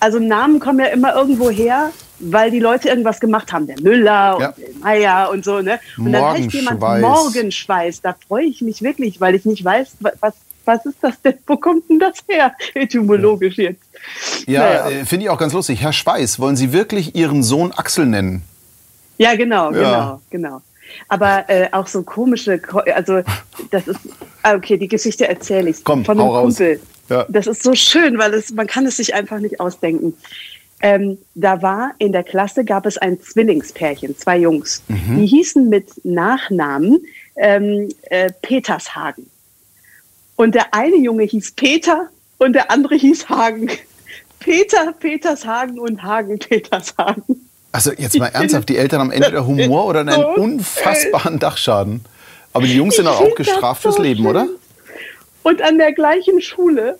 also 0.00 0.18
Namen 0.18 0.58
kommen 0.60 0.80
ja 0.80 0.86
immer 0.86 1.14
irgendwo 1.14 1.50
her, 1.50 1.90
weil 2.18 2.50
die 2.50 2.60
Leute 2.60 2.88
irgendwas 2.88 3.20
gemacht 3.20 3.52
haben. 3.52 3.66
Der 3.66 3.80
Müller 3.80 4.36
Ja. 4.40 4.48
und 4.48 4.58
der 4.58 4.68
Meier 4.80 5.30
und 5.30 5.44
so, 5.44 5.60
ne? 5.60 5.80
Und 5.98 6.12
dann 6.12 6.24
heißt 6.24 6.52
jemand 6.52 6.80
Morgenschweiß. 6.80 8.00
Da 8.00 8.14
freue 8.28 8.44
ich 8.44 8.60
mich 8.62 8.82
wirklich, 8.82 9.20
weil 9.20 9.34
ich 9.34 9.44
nicht 9.44 9.64
weiß, 9.64 9.96
wa- 10.00 10.12
was, 10.20 10.34
was 10.64 10.84
ist 10.86 10.98
das 11.02 11.20
denn? 11.22 11.34
Wo 11.46 11.56
kommt 11.56 11.88
denn 11.90 11.98
das 11.98 12.18
her? 12.28 12.52
Etymologisch 12.74 13.56
jetzt. 13.58 13.82
Ja, 14.46 14.60
Naja. 14.60 14.90
äh, 14.90 15.04
finde 15.04 15.24
ich 15.24 15.30
auch 15.30 15.38
ganz 15.38 15.52
lustig. 15.52 15.80
Herr 15.82 15.92
Schweiß, 15.92 16.38
wollen 16.40 16.56
Sie 16.56 16.72
wirklich 16.72 17.14
Ihren 17.16 17.42
Sohn 17.42 17.72
Axel 17.72 18.06
nennen? 18.06 18.42
Ja, 19.18 19.34
genau, 19.36 19.72
Ja. 19.72 20.20
genau, 20.30 20.48
genau. 20.48 20.62
Aber 21.08 21.48
äh, 21.48 21.68
auch 21.72 21.86
so 21.86 22.02
komische, 22.02 22.58
Ko- 22.58 22.80
also 22.80 23.22
das 23.70 23.88
ist, 23.88 24.00
ah, 24.42 24.54
okay, 24.54 24.76
die 24.76 24.88
Geschichte 24.88 25.26
erzähle 25.28 25.70
ich 25.70 25.82
Komm, 25.84 26.04
von 26.04 26.20
einem. 26.20 26.30
Kumpel. 26.30 26.80
Ja. 27.08 27.24
Das 27.28 27.46
ist 27.46 27.62
so 27.62 27.74
schön, 27.74 28.18
weil 28.18 28.34
es, 28.34 28.52
man 28.52 28.66
kann 28.66 28.86
es 28.86 28.96
sich 28.96 29.14
einfach 29.14 29.38
nicht 29.38 29.60
ausdenken. 29.60 30.14
Ähm, 30.82 31.18
da 31.34 31.62
war 31.62 31.92
in 31.98 32.12
der 32.12 32.24
Klasse 32.24 32.64
gab 32.64 32.86
es 32.86 32.98
ein 32.98 33.20
Zwillingspärchen, 33.20 34.16
zwei 34.18 34.38
Jungs. 34.38 34.82
Mhm. 34.88 35.18
Die 35.20 35.26
hießen 35.26 35.68
mit 35.68 36.04
Nachnamen 36.04 37.04
ähm, 37.36 37.88
äh, 38.10 38.30
Petershagen. 38.42 39.30
Und 40.36 40.54
der 40.54 40.74
eine 40.74 40.96
Junge 40.96 41.22
hieß 41.24 41.52
Peter 41.52 42.08
und 42.38 42.54
der 42.54 42.70
andere 42.70 42.96
hieß 42.96 43.28
Hagen. 43.28 43.70
Peter 44.40 44.92
Petershagen 44.92 45.78
und 45.78 46.02
Hagen 46.02 46.38
Petershagen. 46.38 47.48
Also 47.72 47.92
jetzt 47.96 48.18
mal 48.18 48.28
ernsthaft, 48.28 48.68
die 48.68 48.76
Eltern 48.76 49.00
haben 49.00 49.10
entweder 49.10 49.46
Humor 49.46 49.86
oder 49.86 50.00
einen 50.00 50.22
unfassbaren 50.22 51.38
Dachschaden. 51.38 52.04
Aber 52.52 52.66
die 52.66 52.76
Jungs 52.76 52.96
sind 52.96 53.06
doch 53.06 53.18
auch 53.18 53.28
das 53.28 53.34
gestraft 53.34 53.82
so 53.82 53.90
fürs 53.90 54.02
Leben, 54.02 54.22
schön. 54.22 54.26
oder? 54.26 54.46
Und 55.42 55.62
an 55.62 55.78
der 55.78 55.92
gleichen 55.92 56.40
Schule 56.40 56.98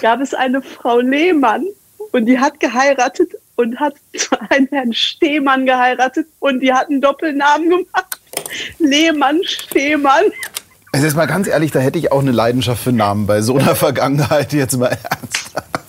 gab 0.00 0.20
es 0.20 0.32
eine 0.32 0.62
Frau 0.62 0.98
Lehmann 0.98 1.66
und 2.12 2.26
die 2.26 2.38
hat 2.38 2.58
geheiratet 2.58 3.32
und 3.56 3.78
hat 3.78 3.94
einen 4.48 4.66
Herrn 4.70 4.92
Stehmann 4.94 5.66
geheiratet 5.66 6.26
und 6.40 6.60
die 6.60 6.72
hat 6.72 6.88
einen 6.88 7.00
Doppelnamen 7.00 7.70
gemacht. 7.70 8.18
Lehmann, 8.78 9.40
Stehmann. 9.44 10.24
Es 10.92 11.02
ist 11.02 11.16
mal 11.16 11.26
ganz 11.26 11.48
ehrlich, 11.48 11.70
da 11.70 11.80
hätte 11.80 11.98
ich 11.98 12.12
auch 12.12 12.20
eine 12.20 12.32
Leidenschaft 12.32 12.82
für 12.82 12.92
Namen 12.92 13.26
bei 13.26 13.42
so 13.42 13.56
einer 13.56 13.74
Vergangenheit 13.76 14.52
jetzt 14.52 14.76
mal 14.76 14.86
ernsthaft. 14.88 15.83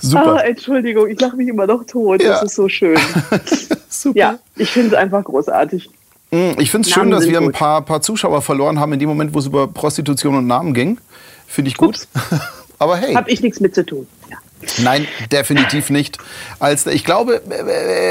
Super. 0.00 0.44
Entschuldigung, 0.44 1.08
ich 1.08 1.20
lache 1.20 1.36
mich 1.36 1.48
immer 1.48 1.66
noch 1.66 1.84
tot. 1.86 2.22
Ja. 2.22 2.30
Das 2.30 2.42
ist 2.44 2.54
so 2.54 2.68
schön. 2.68 2.98
Super. 3.88 4.18
Ja, 4.18 4.38
ich 4.56 4.70
finde 4.70 4.88
es 4.88 4.94
einfach 4.94 5.24
großartig. 5.24 5.88
Mm, 6.30 6.50
Ich 6.58 6.70
finde 6.70 6.88
es 6.88 6.94
schön, 6.94 7.10
dass 7.10 7.26
wir 7.26 7.40
ein 7.40 7.52
paar, 7.52 7.82
paar 7.84 8.00
Zuschauer 8.02 8.42
verloren 8.42 8.78
haben 8.78 8.92
in 8.92 8.98
dem 8.98 9.08
Moment, 9.08 9.34
wo 9.34 9.38
es 9.38 9.46
über 9.46 9.66
Prostitution 9.68 10.36
und 10.36 10.46
Namen 10.46 10.74
ging. 10.74 10.98
Finde 11.46 11.70
ich 11.70 11.76
gut. 11.76 12.06
Aber 12.78 12.96
hey, 12.96 13.14
Habe 13.14 13.30
ich 13.30 13.40
nichts 13.42 13.60
mit 13.60 13.74
zu 13.74 13.84
tun. 13.84 14.06
Ja. 14.30 14.36
nein, 14.78 15.06
definitiv 15.32 15.90
nicht. 15.90 16.18
Als, 16.58 16.86
ich 16.86 17.04
glaube, 17.04 17.42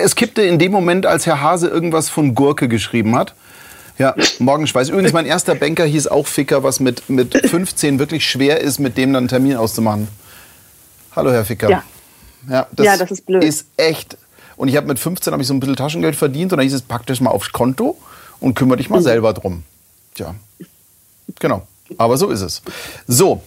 es 0.03 0.15
kippte 0.15 0.41
in 0.43 0.59
dem 0.59 0.71
Moment, 0.71 1.05
als 1.05 1.25
Herr 1.25 1.41
Hase 1.41 1.67
irgendwas 1.67 2.09
von 2.09 2.35
Gurke 2.35 2.67
geschrieben 2.67 3.15
hat. 3.15 3.33
Ja, 3.97 4.15
Morgenschweiß. 4.39 4.89
Übrigens, 4.89 5.11
mein 5.11 5.25
erster 5.25 5.55
Banker 5.55 5.83
hieß 5.85 6.07
auch 6.07 6.25
Ficker, 6.27 6.63
was 6.63 6.79
mit, 6.79 7.09
mit 7.09 7.35
15 7.49 7.99
wirklich 7.99 8.25
schwer 8.29 8.61
ist, 8.61 8.79
mit 8.79 8.97
dem 8.97 9.11
dann 9.11 9.21
einen 9.23 9.27
Termin 9.27 9.55
auszumachen. 9.57 10.07
Hallo, 11.15 11.31
Herr 11.31 11.45
Ficker. 11.45 11.69
Ja. 11.69 11.83
Ja, 12.49 12.67
das, 12.71 12.85
Ja, 12.85 12.97
das 12.97 13.11
ist 13.11 13.25
blöd. 13.25 13.43
Ist 13.43 13.65
echt. 13.77 14.17
Und 14.55 14.67
ich 14.67 14.77
habe 14.77 14.87
mit 14.87 14.99
15 14.99 15.31
habe 15.33 15.41
ich 15.41 15.47
so 15.47 15.53
ein 15.53 15.59
bisschen 15.59 15.75
Taschengeld 15.75 16.15
verdient 16.15 16.51
und 16.51 16.57
dann 16.57 16.63
hieß 16.63 16.73
es, 16.73 16.81
pack 16.81 17.05
das 17.05 17.19
mal 17.21 17.31
aufs 17.31 17.51
Konto 17.51 17.97
und 18.39 18.55
kümmere 18.55 18.77
dich 18.77 18.89
Mhm. 18.89 18.95
mal 18.95 19.01
selber 19.01 19.33
drum. 19.33 19.63
Tja, 20.15 20.35
genau. 21.39 21.67
Aber 21.97 22.17
so 22.17 22.29
ist 22.29 22.41
es. 22.41 22.61
So, 23.07 23.41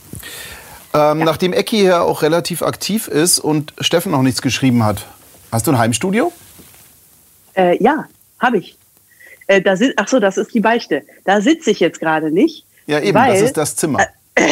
ähm, 0.94 1.18
nachdem 1.20 1.52
Ecki 1.52 1.76
hier 1.78 2.02
auch 2.02 2.22
relativ 2.22 2.62
aktiv 2.62 3.08
ist 3.08 3.38
und 3.38 3.72
Steffen 3.80 4.12
noch 4.12 4.22
nichts 4.22 4.42
geschrieben 4.42 4.84
hat, 4.84 5.06
hast 5.50 5.66
du 5.66 5.70
ein 5.72 5.78
Heimstudio? 5.78 6.32
Äh, 7.54 7.82
ja, 7.82 8.06
habe 8.38 8.58
ich. 8.58 8.76
Äh, 9.46 9.60
da 9.62 9.76
sit- 9.76 9.94
ach 9.96 10.08
so, 10.08 10.18
das 10.18 10.36
ist 10.38 10.52
die 10.54 10.60
Beichte. 10.60 11.02
Da 11.24 11.40
sitze 11.40 11.70
ich 11.70 11.80
jetzt 11.80 12.00
gerade 12.00 12.30
nicht. 12.30 12.64
Ja, 12.86 13.00
eben, 13.00 13.16
weil, 13.18 13.32
das 13.32 13.42
ist 13.42 13.56
das 13.56 13.76
Zimmer. 13.76 13.98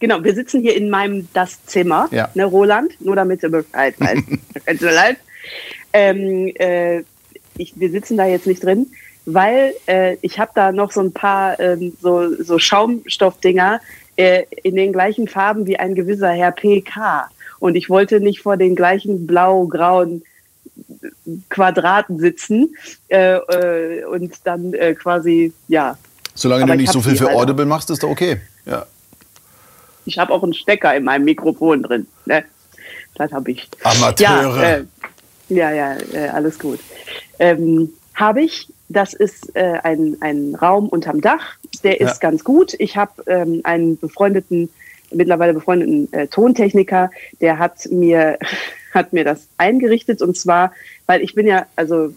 Genau, 0.00 0.22
wir 0.22 0.34
sitzen 0.34 0.60
hier 0.62 0.76
in 0.76 0.90
meinem 0.90 1.28
Das 1.32 1.64
Zimmer, 1.66 2.08
Ja. 2.12 2.28
ne, 2.34 2.44
Roland, 2.44 2.92
nur 3.00 3.16
damit 3.16 3.42
du 3.42 3.48
Bescheid 3.50 3.94
weißt. 3.98 4.22
Tut 4.66 4.80
mir 4.80 4.92
leid. 4.92 5.16
Ähm, 5.92 6.52
äh, 6.56 7.02
ich, 7.56 7.72
wir 7.76 7.90
sitzen 7.90 8.16
da 8.16 8.26
jetzt 8.26 8.46
nicht 8.46 8.62
drin, 8.62 8.86
weil 9.26 9.74
äh, 9.86 10.16
ich 10.22 10.38
habe 10.38 10.52
da 10.54 10.70
noch 10.72 10.92
so 10.92 11.00
ein 11.00 11.12
paar 11.12 11.58
ähm, 11.58 11.92
so, 12.00 12.32
so 12.42 12.58
Schaumstoffdinger 12.58 13.80
äh, 14.16 14.44
in 14.62 14.76
den 14.76 14.92
gleichen 14.92 15.26
Farben 15.26 15.66
wie 15.66 15.78
ein 15.78 15.94
gewisser 15.94 16.30
Herr 16.30 16.52
PK. 16.52 17.28
Und 17.58 17.74
ich 17.74 17.90
wollte 17.90 18.20
nicht 18.20 18.40
vor 18.40 18.56
den 18.56 18.76
gleichen 18.76 19.26
blau-grauen 19.26 20.22
Quadraten 21.50 22.18
sitzen 22.18 22.74
äh, 23.08 23.34
äh, 23.36 24.04
und 24.04 24.32
dann 24.44 24.72
äh, 24.74 24.94
quasi, 24.94 25.52
ja, 25.66 25.96
Solange 26.34 26.62
aber 26.62 26.74
du 26.74 26.78
ich 26.78 26.80
nicht 26.82 26.92
so 26.92 27.00
viel 27.00 27.16
für 27.16 27.26
halt. 27.26 27.36
Audible 27.36 27.66
machst, 27.66 27.90
ist 27.90 28.02
doch 28.04 28.10
okay. 28.10 28.40
Ja. 28.64 28.86
Ich 30.08 30.18
habe 30.18 30.32
auch 30.32 30.42
einen 30.42 30.54
Stecker 30.54 30.94
in 30.96 31.04
meinem 31.04 31.24
Mikrofon 31.24 31.82
drin. 31.82 32.06
Ne? 32.26 32.44
Das 33.14 33.32
habe 33.32 33.50
ich. 33.50 33.68
Amateure. 33.84 34.60
Ja, 34.60 34.76
äh, 34.76 34.84
ja, 35.48 35.70
ja 35.72 35.96
äh, 36.12 36.28
alles 36.28 36.58
gut. 36.58 36.80
Ähm, 37.38 37.90
habe 38.14 38.42
ich. 38.42 38.68
Das 38.90 39.12
ist 39.12 39.54
äh, 39.54 39.78
ein, 39.82 40.16
ein 40.20 40.54
Raum 40.54 40.88
unterm 40.88 41.20
Dach. 41.20 41.56
Der 41.84 42.00
ist 42.00 42.22
Ja. 42.22 42.30
ganz 42.30 42.42
gut. 42.42 42.74
Ich 42.78 42.96
habe 42.96 43.12
ähm, 43.26 43.60
einen 43.64 43.98
befreundeten, 43.98 44.70
mittlerweile 45.10 45.52
befreundeten 45.52 46.10
äh, 46.12 46.26
Tontechniker, 46.26 47.10
der 47.42 47.58
hat 47.58 47.86
mir, 47.90 48.38
hat 48.94 49.12
mir 49.12 49.24
das 49.24 49.46
eingerichtet. 49.58 50.22
Und 50.22 50.38
zwar, 50.38 50.72
weil 51.06 51.20
ich 51.20 51.34
bin 51.34 51.46
ja, 51.46 51.66
also 51.76 52.14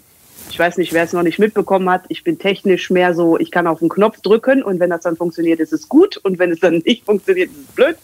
ich 0.52 0.60
weiß 0.60 0.78
nicht, 0.78 0.92
wer 0.92 1.04
es 1.04 1.14
noch 1.14 1.24
nicht 1.24 1.40
mitbekommen 1.40 1.90
hat, 1.90 2.04
ich 2.10 2.26
bin 2.26 2.38
technisch 2.38 2.90
mehr 2.90 3.16
so, 3.16 3.40
ich 3.40 3.52
kann 3.52 3.68
auf 3.68 3.80
den 3.80 3.88
Knopf 3.88 4.20
drücken 4.20 4.64
und 4.64 4.82
wenn 4.82 4.90
das 4.90 5.02
dann 5.02 5.16
funktioniert, 5.16 5.62
ist 5.62 5.72
es 5.72 5.88
gut 5.88 6.18
und 6.18 6.40
wenn 6.40 6.52
es 6.52 6.60
dann 6.60 6.80
nicht 6.86 7.06
funktioniert, 7.06 7.50
ist 7.52 7.58
es 7.70 7.76
blöd. 7.76 7.96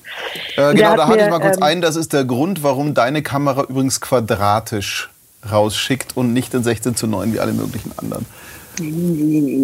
Äh, 0.55 0.73
genau, 0.73 0.95
da 0.95 1.07
mir, 1.07 1.25
ich 1.25 1.29
mal 1.29 1.39
kurz 1.39 1.57
ähm, 1.57 1.63
ein. 1.63 1.81
Das 1.81 1.97
ist 1.97 2.13
der 2.13 2.23
Grund, 2.23 2.63
warum 2.63 2.93
deine 2.93 3.21
Kamera 3.21 3.65
übrigens 3.67 3.99
quadratisch 3.99 5.09
rausschickt 5.51 6.15
und 6.15 6.31
nicht 6.31 6.53
in 6.53 6.63
16 6.63 6.95
zu 6.95 7.05
9 7.07 7.33
wie 7.33 7.39
alle 7.39 7.51
möglichen 7.51 7.91
anderen. 7.97 8.25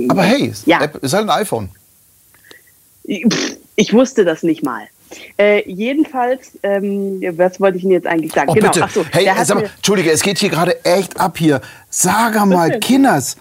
Aber 0.10 0.24
hey, 0.24 0.48
ist, 0.48 0.68
Ja. 0.68 0.82
App, 0.82 0.98
ist 0.98 1.14
halt 1.14 1.30
ein 1.30 1.42
iPhone. 1.42 1.70
Ich 3.04 3.94
wusste 3.94 4.26
das 4.26 4.44
nicht 4.44 4.64
mal. 4.64 4.84
Äh, 5.38 5.70
jedenfalls, 5.70 6.58
ähm, 6.64 7.22
was 7.38 7.60
wollte 7.60 7.78
ich 7.78 7.84
Ihnen 7.84 7.94
jetzt 7.94 8.08
eigentlich 8.08 8.34
sagen? 8.34 8.50
Oh, 8.50 8.54
genau, 8.54 8.68
bitte. 8.68 8.84
ach 8.84 8.92
so, 8.92 9.06
hey, 9.12 9.30
sag 9.44 9.56
mal, 9.56 9.70
Entschuldige, 9.76 10.12
es 10.12 10.22
geht 10.22 10.38
hier 10.40 10.50
gerade 10.50 10.84
echt 10.86 11.20
ab 11.20 11.38
hier. 11.38 11.62
Sag 11.90 12.44
mal? 12.46 12.80
Kinders. 12.80 13.38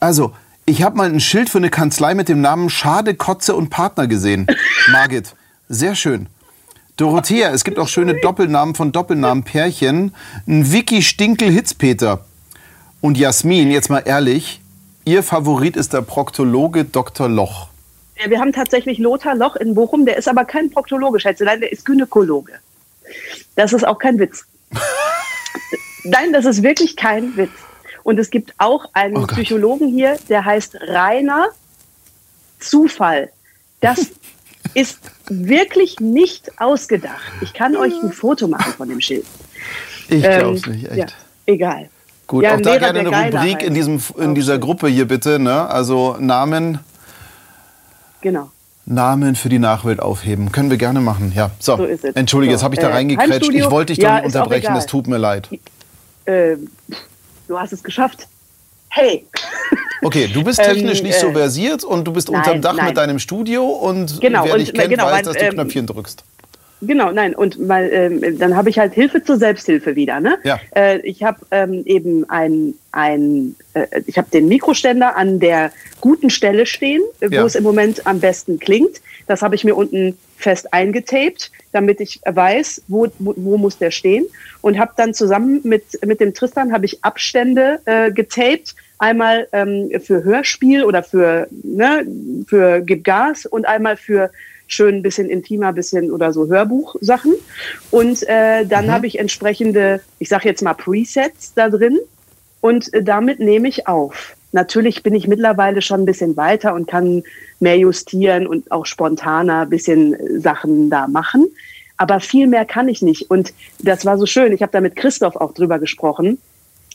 Also, 0.00 0.32
ich 0.66 0.82
habe 0.82 0.96
mal 0.96 1.08
ein 1.08 1.20
Schild 1.20 1.48
für 1.48 1.58
eine 1.58 1.70
Kanzlei 1.70 2.14
mit 2.14 2.28
dem 2.28 2.40
Namen 2.40 2.70
Schade, 2.70 3.14
Kotze 3.14 3.56
und 3.56 3.70
Partner 3.70 4.06
gesehen. 4.06 4.46
Margit, 4.92 5.34
sehr 5.68 5.94
schön. 5.94 6.26
Dorothea, 6.98 7.50
es 7.52 7.62
gibt 7.62 7.78
auch 7.78 7.88
schöne 7.88 8.20
Doppelnamen 8.20 8.74
von 8.74 8.90
Doppelnamen-Pärchen. 8.90 10.14
Ein 10.46 10.72
Vicky 10.72 11.02
Stinkel 11.02 11.50
Hitzpeter. 11.50 12.24
Und 13.00 13.16
Jasmin, 13.16 13.70
jetzt 13.70 13.88
mal 13.88 14.02
ehrlich, 14.04 14.60
ihr 15.04 15.22
Favorit 15.22 15.76
ist 15.76 15.92
der 15.92 16.02
Proktologe 16.02 16.84
Dr. 16.84 17.28
Loch. 17.28 17.67
Ja, 18.22 18.30
wir 18.30 18.40
haben 18.40 18.52
tatsächlich 18.52 18.98
Lothar 18.98 19.34
Loch 19.36 19.56
in 19.56 19.74
Bochum, 19.74 20.04
der 20.06 20.16
ist 20.16 20.28
aber 20.28 20.44
kein 20.44 20.70
Proktologe, 20.70 21.20
Schätzelein, 21.20 21.60
der 21.60 21.70
ist 21.72 21.84
Gynäkologe. 21.84 22.52
Das 23.54 23.72
ist 23.72 23.86
auch 23.86 23.98
kein 23.98 24.18
Witz. 24.18 24.44
Nein, 26.04 26.32
das 26.32 26.44
ist 26.44 26.62
wirklich 26.62 26.96
kein 26.96 27.36
Witz. 27.36 27.50
Und 28.02 28.18
es 28.18 28.30
gibt 28.30 28.54
auch 28.58 28.86
einen 28.94 29.16
Oh. 29.16 29.26
Psychologen 29.26 29.88
hier, 29.88 30.16
der 30.28 30.44
heißt 30.44 30.76
Rainer 30.80 31.48
Zufall. 32.58 33.30
Das 33.80 34.06
ist 34.74 34.98
wirklich 35.28 36.00
nicht 36.00 36.50
ausgedacht. 36.60 37.20
Ich 37.42 37.52
kann 37.52 37.76
euch 37.76 37.92
ein 38.02 38.12
Foto 38.12 38.48
machen 38.48 38.72
von 38.72 38.88
dem 38.88 39.00
Schild. 39.00 39.26
Ich 40.08 40.24
Ähm, 40.24 40.38
glaub's 40.40 40.66
nicht, 40.66 40.86
echt. 40.88 40.96
Ja, 40.96 41.06
egal. 41.46 41.88
Gut, 42.26 42.44
Ja, 42.44 42.54
auch 42.56 42.60
da 42.60 42.74
Lehrer, 42.74 42.92
gerne 42.92 43.10
eine 43.10 43.36
Rubrik 43.38 43.62
in, 43.62 43.74
diesem, 43.74 44.00
in 44.18 44.34
dieser. 44.34 44.58
Gruppe 44.58 44.88
hier 44.88 45.06
bitte. 45.06 45.38
Ne? 45.38 45.68
Also 45.68 46.16
Namen, 46.18 46.78
Genau. 48.20 48.50
Namen 48.86 49.34
für 49.34 49.48
die 49.48 49.58
Nachwelt 49.58 50.00
aufheben. 50.00 50.50
Können 50.50 50.70
wir 50.70 50.78
gerne 50.78 51.00
machen. 51.00 51.32
Ja, 51.34 51.50
so. 51.58 51.76
So 51.76 51.84
ist 51.84 52.04
es. 52.04 52.16
Entschuldige, 52.16 52.52
So, 52.52 52.56
jetzt 52.56 52.64
habe 52.64 52.74
ich 52.74 52.80
da 52.80 52.88
äh, 52.88 52.92
reingekrätscht. 52.92 53.32
Heimstudio? 53.32 53.66
Ich 53.66 53.70
wollte 53.70 53.92
dich 53.92 54.02
Ja, 54.02 54.14
nicht 54.14 54.20
auch 54.22 54.26
unterbrechen, 54.26 54.74
das 54.74 54.86
tut 54.86 55.06
mir 55.06 55.18
leid. 55.18 55.48
Ähm, 56.26 56.70
du 57.48 57.58
hast 57.58 57.72
es 57.72 57.82
geschafft. 57.82 58.26
Hey! 58.90 59.26
Okay, 60.00 60.28
du 60.32 60.44
bist 60.44 60.60
Ähm, 60.60 60.74
technisch 60.74 61.02
nicht 61.02 61.18
so 61.18 61.26
äh, 61.26 61.32
versiert 61.32 61.82
und 61.82 62.04
du 62.04 62.12
bist 62.12 62.30
nein, 62.30 62.40
unterm 62.40 62.62
Dach 62.62 62.74
nein. 62.74 62.86
mit 62.86 62.96
deinem 62.96 63.18
Studio 63.18 63.64
und 63.64 64.20
Genau, 64.20 64.44
wer 64.44 64.52
und, 64.52 64.60
dich 64.60 64.72
kennt, 64.72 64.90
genau, 64.90 65.06
weiß, 65.06 65.22
dass 65.26 65.36
du 65.36 65.42
ähm, 65.44 65.54
Knöpfchen 65.54 65.88
drückst. 65.88 66.22
Genau, 66.80 67.10
nein, 67.10 67.34
und 67.34 67.58
mal, 67.58 67.90
ähm, 67.92 68.38
dann 68.38 68.54
habe 68.54 68.70
ich 68.70 68.78
halt 68.78 68.94
Hilfe 68.94 69.22
zur 69.22 69.36
Selbsthilfe 69.36 69.96
wieder. 69.96 70.20
Ne? 70.20 70.38
Ja. 70.44 70.60
Äh, 70.76 70.98
ich 71.00 71.24
habe 71.24 71.38
ähm, 71.50 71.82
eben 71.86 72.28
ein, 72.30 72.74
ein 72.92 73.56
äh, 73.74 73.86
ich 74.06 74.16
habe 74.16 74.30
den 74.30 74.46
Mikroständer 74.46 75.16
an 75.16 75.40
der 75.40 75.72
guten 76.00 76.30
Stelle 76.30 76.66
stehen, 76.66 77.02
äh, 77.20 77.30
wo 77.30 77.34
Ja. 77.34 77.44
es 77.44 77.56
im 77.56 77.64
Moment 77.64 78.06
am 78.06 78.20
besten 78.20 78.60
klingt. 78.60 79.00
Das 79.26 79.42
habe 79.42 79.56
ich 79.56 79.64
mir 79.64 79.74
unten 79.74 80.16
fest 80.36 80.72
eingetaped, 80.72 81.50
damit 81.72 82.00
ich 82.00 82.20
weiß, 82.24 82.82
wo, 82.86 83.08
wo, 83.18 83.34
wo 83.36 83.58
muss 83.58 83.78
der 83.78 83.90
stehen. 83.90 84.26
Und 84.60 84.78
habe 84.78 84.92
dann 84.96 85.14
zusammen 85.14 85.60
mit, 85.64 85.82
mit 86.06 86.20
dem 86.20 86.32
Tristan 86.32 86.72
habe 86.72 86.86
ich 86.86 87.02
Abstände 87.02 87.80
äh, 87.86 88.12
getaped. 88.12 88.76
Einmal 89.00 89.48
ähm, 89.52 89.90
für 90.00 90.22
Hörspiel 90.24 90.84
oder 90.84 91.02
für, 91.02 91.48
ne, 91.62 92.06
für 92.46 92.80
Gib 92.80 93.04
Gas 93.04 93.46
und 93.46 93.66
einmal 93.66 93.96
für 93.96 94.30
schön 94.68 94.96
ein 94.96 95.02
bisschen 95.02 95.28
intimer, 95.28 95.72
bisschen 95.72 96.12
oder 96.12 96.32
so 96.32 96.46
Hörbuchsachen. 96.46 97.34
Und 97.90 98.22
äh, 98.28 98.64
dann 98.64 98.92
habe 98.92 99.06
ich 99.08 99.18
entsprechende, 99.18 100.00
ich 100.20 100.28
sage 100.28 100.48
jetzt 100.48 100.62
mal 100.62 100.74
Presets 100.74 101.54
da 101.54 101.68
drin 101.68 101.98
und 102.60 102.92
äh, 102.94 103.02
damit 103.02 103.40
nehme 103.40 103.68
ich 103.68 103.88
auf. 103.88 104.36
Natürlich 104.52 105.02
bin 105.02 105.14
ich 105.14 105.28
mittlerweile 105.28 105.82
schon 105.82 106.02
ein 106.02 106.06
bisschen 106.06 106.36
weiter 106.36 106.74
und 106.74 106.86
kann 106.86 107.22
mehr 107.60 107.76
justieren 107.76 108.46
und 108.46 108.70
auch 108.70 108.86
spontaner 108.86 109.62
ein 109.62 109.70
bisschen 109.70 110.14
äh, 110.14 110.40
Sachen 110.40 110.90
da 110.90 111.08
machen. 111.08 111.48
Aber 111.96 112.20
viel 112.20 112.46
mehr 112.46 112.64
kann 112.64 112.88
ich 112.88 113.02
nicht. 113.02 113.30
Und 113.30 113.52
das 113.80 114.06
war 114.06 114.16
so 114.18 114.26
schön. 114.26 114.52
Ich 114.52 114.62
habe 114.62 114.72
da 114.72 114.80
mit 114.80 114.94
Christoph 114.94 115.36
auch 115.36 115.52
drüber 115.52 115.78
gesprochen, 115.78 116.38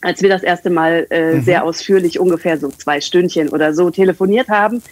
als 0.04 0.22
wir 0.22 0.30
das 0.30 0.44
erste 0.44 0.70
Mal 0.70 1.08
äh, 1.10 1.40
sehr 1.40 1.64
ausführlich, 1.64 2.20
ungefähr 2.20 2.58
so 2.58 2.70
zwei 2.70 3.00
Stündchen 3.02 3.50
oder 3.50 3.74
so 3.74 3.90
telefoniert 3.90 4.50
haben. 4.50 4.84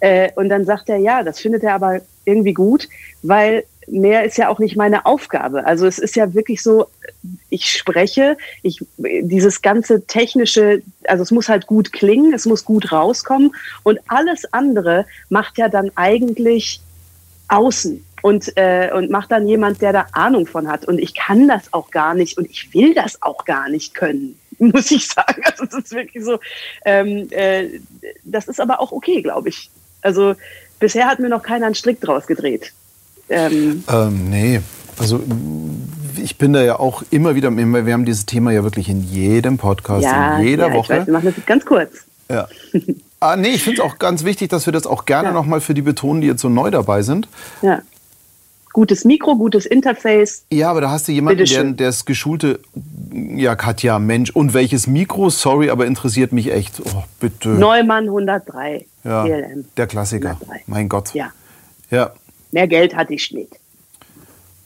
Äh, 0.00 0.30
und 0.34 0.48
dann 0.48 0.64
sagt 0.64 0.88
er, 0.88 0.98
ja, 0.98 1.22
das 1.22 1.40
findet 1.40 1.62
er 1.62 1.74
aber 1.74 2.00
irgendwie 2.24 2.52
gut, 2.52 2.88
weil 3.22 3.64
mehr 3.86 4.24
ist 4.24 4.36
ja 4.36 4.48
auch 4.48 4.58
nicht 4.58 4.76
meine 4.76 5.06
Aufgabe. 5.06 5.64
Also 5.64 5.86
es 5.86 6.00
ist 6.00 6.16
ja 6.16 6.34
wirklich 6.34 6.62
so, 6.62 6.86
ich 7.48 7.70
spreche, 7.70 8.36
ich, 8.62 8.84
dieses 8.98 9.62
ganze 9.62 10.04
technische, 10.06 10.82
also 11.06 11.22
es 11.22 11.30
muss 11.30 11.48
halt 11.48 11.68
gut 11.68 11.92
klingen, 11.92 12.34
es 12.34 12.46
muss 12.46 12.64
gut 12.64 12.90
rauskommen 12.90 13.54
und 13.84 14.00
alles 14.08 14.52
andere 14.52 15.06
macht 15.28 15.58
ja 15.58 15.68
dann 15.68 15.92
eigentlich 15.94 16.80
außen 17.46 18.04
und, 18.22 18.56
äh, 18.56 18.90
und 18.92 19.10
macht 19.10 19.30
dann 19.30 19.46
jemand, 19.46 19.80
der 19.80 19.92
da 19.92 20.06
Ahnung 20.10 20.46
von 20.46 20.66
hat. 20.66 20.84
Und 20.86 20.98
ich 20.98 21.14
kann 21.14 21.46
das 21.46 21.72
auch 21.72 21.92
gar 21.92 22.14
nicht 22.14 22.36
und 22.36 22.50
ich 22.50 22.74
will 22.74 22.92
das 22.92 23.22
auch 23.22 23.44
gar 23.44 23.68
nicht 23.68 23.94
können, 23.94 24.36
muss 24.72 24.90
ich 24.90 25.08
sagen. 25.08 25.42
Also 25.44 25.64
es 25.64 25.74
ist 25.74 25.92
wirklich 25.92 26.24
so, 26.24 26.38
ähm, 26.84 27.28
äh, 27.30 27.68
das 28.24 28.48
ist 28.48 28.60
aber 28.60 28.80
auch 28.80 28.92
okay, 28.92 29.22
glaube 29.22 29.48
ich. 29.48 29.70
Also 30.02 30.34
bisher 30.78 31.06
hat 31.06 31.18
mir 31.18 31.28
noch 31.28 31.42
keiner 31.42 31.66
einen 31.66 31.74
Strick 31.74 32.00
draus 32.00 32.26
gedreht. 32.26 32.72
Ähm, 33.28 33.84
Ähm, 33.90 34.30
nee, 34.30 34.60
also 34.98 35.20
ich 36.16 36.38
bin 36.38 36.52
da 36.52 36.62
ja 36.62 36.78
auch 36.78 37.02
immer 37.10 37.34
wieder, 37.34 37.50
wir 37.50 37.92
haben 37.92 38.04
dieses 38.04 38.26
Thema 38.26 38.52
ja 38.52 38.62
wirklich 38.62 38.88
in 38.88 39.02
jedem 39.02 39.58
Podcast, 39.58 40.04
ja, 40.04 40.38
in 40.38 40.46
jeder 40.46 40.68
ja, 40.68 40.74
Woche. 40.74 40.92
Ich 40.94 41.00
weiß, 41.00 41.06
wir 41.06 41.12
machen 41.12 41.26
das 41.26 41.36
jetzt 41.36 41.46
ganz 41.46 41.64
kurz. 41.64 41.90
Ja. 42.30 42.48
Ah, 43.20 43.36
nee, 43.36 43.48
ich 43.48 43.62
finde 43.62 43.80
es 43.80 43.84
auch 43.86 43.98
ganz 43.98 44.24
wichtig, 44.24 44.50
dass 44.50 44.66
wir 44.66 44.72
das 44.72 44.86
auch 44.86 45.06
gerne 45.06 45.28
Ja. 45.28 45.34
nochmal 45.34 45.60
für 45.60 45.74
die 45.74 45.82
betonen, 45.82 46.20
die 46.20 46.26
jetzt 46.26 46.42
so 46.42 46.48
neu 46.48 46.70
dabei 46.70 47.02
sind. 47.02 47.28
Ja. 47.62 47.80
Gutes 48.76 49.06
Mikro, 49.06 49.36
gutes 49.36 49.64
Interface. 49.64 50.44
Ja, 50.52 50.70
aber 50.70 50.82
da 50.82 50.90
hast 50.90 51.08
du 51.08 51.12
jemanden, 51.12 51.46
der, 51.78 51.86
das 51.86 52.04
geschulte, 52.04 52.60
ja, 53.10 53.56
Katja, 53.56 53.98
Mensch, 53.98 54.28
und 54.32 54.52
welches 54.52 54.86
Mikro? 54.86 55.30
Sorry, 55.30 55.70
aber 55.70 55.86
interessiert 55.86 56.30
mich 56.32 56.52
echt. 56.52 56.82
Oh, 56.84 57.02
bitte. 57.18 57.48
Neumann 57.48 58.04
103. 58.04 58.84
ja, 59.02 59.24
DLM. 59.24 59.64
der 59.78 59.86
Klassiker. 59.86 60.32
103. 60.32 60.64
Mein 60.66 60.90
Gott. 60.90 61.14
Ja. 61.14 61.32
Ja. 61.90 62.12
Mehr 62.52 62.68
Geld 62.68 62.94
hatte 62.94 63.14
ich 63.14 63.32
nicht. 63.32 63.52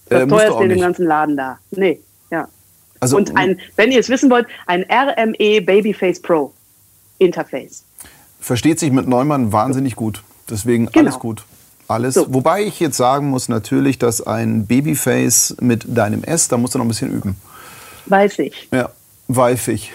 Das 0.08 0.22
Äh, 0.22 0.26
musst 0.26 0.32
du 0.32 0.48
teuerste 0.48 0.64
in 0.64 0.70
dem 0.70 0.80
ganzen 0.80 1.06
Laden 1.06 1.36
da. 1.36 1.60
Nee, 1.70 2.00
ja. 2.32 2.48
Also, 2.98 3.16
Und 3.16 3.36
ein, 3.36 3.60
wenn 3.76 3.92
ihr 3.92 4.00
es 4.00 4.08
wissen 4.08 4.28
wollt, 4.28 4.48
ein 4.66 4.84
RME 4.90 5.60
Babyface 5.62 6.20
Pro 6.20 6.52
Interface. 7.18 7.84
versteht 8.40 8.80
sich 8.80 8.90
mit 8.90 9.06
Neumann 9.06 9.52
wahnsinnig 9.52 9.94
gut. 9.94 10.24
Deswegen 10.50 10.86
Genau. 10.86 10.98
alles 11.10 11.20
gut. 11.20 11.44
Alles. 11.90 12.14
So. 12.14 12.32
Wobei 12.32 12.62
ich 12.62 12.78
jetzt 12.78 12.96
sagen 12.96 13.30
muss, 13.30 13.48
natürlich, 13.48 13.98
dass 13.98 14.24
ein 14.24 14.66
Babyface 14.66 15.56
mit 15.60 15.84
deinem 15.88 16.22
S, 16.22 16.48
da 16.48 16.56
musst 16.56 16.74
du 16.74 16.78
noch 16.78 16.84
ein 16.84 16.88
bisschen 16.88 17.10
üben. 17.12 17.36
Weiß 18.06 18.38
ich. 18.38 18.68
Ja, 18.72 18.90
weifig. 19.28 19.92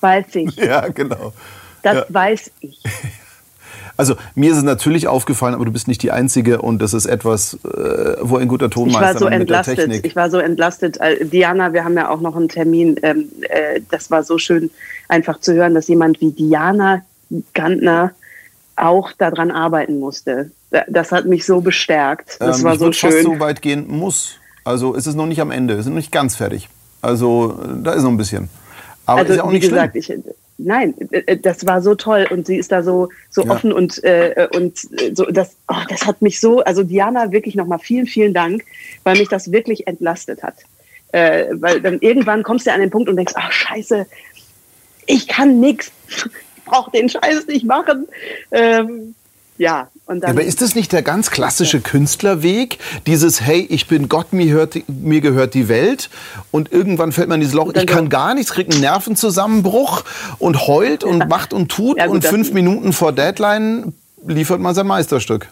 Weiß 0.00 0.34
ich. 0.34 0.56
Ja, 0.56 0.88
genau. 0.88 1.32
Das 1.82 1.94
Ja. 1.96 2.04
weiß 2.08 2.50
ich. 2.60 2.82
Also 3.96 4.14
mir 4.34 4.50
ist 4.50 4.56
es 4.56 4.62
natürlich 4.62 5.08
aufgefallen, 5.08 5.54
aber 5.54 5.66
du 5.66 5.72
bist 5.72 5.86
nicht 5.86 6.02
die 6.02 6.10
Einzige 6.10 6.62
und 6.62 6.80
das 6.80 6.94
ist 6.94 7.04
etwas, 7.04 7.58
äh, 7.64 8.16
wo 8.22 8.38
ein 8.38 8.48
guter 8.48 8.66
Ich 8.66 8.72
Tonmeister 8.72 9.00
war 9.02 9.12
so 9.18 9.24
mit 9.26 9.32
der 9.34 9.40
entlastet. 9.42 9.76
Technik. 9.76 10.06
Ich 10.06 10.16
war 10.16 10.30
so 10.30 10.38
entlastet. 10.38 10.98
Äh, 11.02 11.26
Diana, 11.26 11.74
wir 11.74 11.84
haben 11.84 11.94
ja 11.98 12.08
auch 12.08 12.22
noch 12.22 12.34
einen 12.34 12.48
Termin. 12.48 12.96
Ähm, 13.02 13.28
äh, 13.50 13.82
das 13.90 14.10
war 14.10 14.22
so 14.22 14.38
schön, 14.38 14.70
einfach 15.08 15.38
zu 15.40 15.52
hören, 15.52 15.74
dass 15.74 15.86
jemand 15.88 16.18
wie 16.22 16.30
Diana 16.30 17.02
Gantner 17.52 18.12
auch 18.82 19.12
daran 19.12 19.50
arbeiten 19.50 19.98
musste. 19.98 20.50
Da- 20.70 20.84
Das 20.88 21.12
hat 21.12 21.26
mich 21.26 21.44
so 21.44 21.60
bestärkt. 21.60 22.36
Das 22.40 22.58
Ähm, 22.58 22.64
war 22.64 22.72
ich 22.74 22.78
so 22.78 22.84
würd 22.86 22.96
fast 22.96 23.12
schön. 23.14 23.24
so 23.24 23.40
weit 23.40 23.62
gehen 23.62 23.86
muss. 23.88 24.36
Also 24.64 24.94
es 24.94 25.06
ist 25.06 25.14
noch 25.14 25.26
nicht 25.26 25.40
am 25.40 25.50
Ende, 25.50 25.76
wir 25.76 25.82
sind 25.82 25.92
noch 25.94 25.98
nicht 26.00 26.12
ganz 26.12 26.36
fertig. 26.36 26.68
Also 27.02 27.58
da 27.82 27.92
ist 27.92 28.02
noch 28.02 28.10
ein 28.10 28.16
bisschen. 28.16 28.48
Aber 29.06 29.20
also 29.20 29.32
ist 29.32 29.36
ja 29.38 29.44
auch 29.44 29.48
wie 29.50 29.54
nicht 29.54 29.68
gesagt, 29.68 30.04
schlimm. 30.04 30.22
ich, 30.26 30.34
nein, 30.58 30.94
äh, 31.10 31.36
das 31.38 31.66
war 31.66 31.80
so 31.82 31.94
toll 31.94 32.26
und 32.30 32.46
sie 32.46 32.56
ist 32.58 32.70
da 32.70 32.82
so 32.82 33.08
so 33.30 33.42
Ja. 33.42 33.50
offen 33.52 33.72
und 33.72 34.04
äh, 34.04 34.48
und 34.54 34.78
so 35.14 35.24
das 35.24 35.56
oh, 35.68 35.74
das 35.88 36.06
hat 36.06 36.20
mich 36.22 36.38
so 36.40 36.60
also 36.60 36.82
Diana 36.84 37.32
wirklich 37.32 37.54
noch 37.54 37.66
mal 37.66 37.78
vielen 37.78 38.06
vielen 38.06 38.34
Dank, 38.34 38.62
weil 39.02 39.16
mich 39.18 39.28
das 39.28 39.50
wirklich 39.50 39.86
entlastet 39.86 40.42
hat. 40.42 40.56
Äh, 41.12 41.46
weil 41.54 41.80
dann 41.80 41.98
irgendwann 42.00 42.42
kommst 42.44 42.66
du 42.66 42.72
an 42.72 42.80
den 42.80 42.90
Punkt 42.90 43.08
und 43.08 43.16
denkst, 43.16 43.32
ach 43.36 43.50
Scheiße, 43.50 44.06
ich 45.06 45.26
kann 45.26 45.58
nix, 45.58 45.90
ich 46.08 46.24
brauche 46.70 46.90
den 46.90 47.08
Scheiß 47.08 47.46
nicht 47.46 47.64
machen. 47.64 48.06
Ähm, 48.52 49.14
ja 49.58 49.88
dann 50.20 50.30
Aber 50.32 50.42
ist 50.42 50.60
das 50.60 50.74
nicht 50.74 50.92
der 50.92 51.02
ganz 51.02 51.30
klassische 51.30 51.80
Künstlerweg? 51.80 52.78
Dieses, 53.06 53.40
hey, 53.40 53.66
ich 53.70 53.86
bin 53.86 54.08
Gott, 54.08 54.32
mir, 54.32 54.52
hört, 54.52 54.76
mir 54.88 55.20
gehört 55.20 55.54
die 55.54 55.68
Welt. 55.68 56.10
Und 56.50 56.72
irgendwann 56.72 57.12
fällt 57.12 57.28
man 57.28 57.36
in 57.36 57.42
dieses 57.42 57.54
Loch, 57.54 57.72
ich 57.74 57.86
kann 57.86 58.08
gar 58.08 58.34
nichts, 58.34 58.52
kriegt 58.52 58.72
einen 58.72 58.80
Nervenzusammenbruch 58.80 60.02
und 60.38 60.66
heult 60.66 61.04
und 61.04 61.28
macht 61.28 61.52
und 61.52 61.70
tut. 61.70 61.98
Ja, 61.98 62.06
gut, 62.06 62.16
und 62.16 62.24
fünf 62.24 62.52
Minuten 62.52 62.92
vor 62.92 63.12
Deadline 63.12 63.92
liefert 64.26 64.60
man 64.60 64.74
sein 64.74 64.86
Meisterstück. 64.86 65.48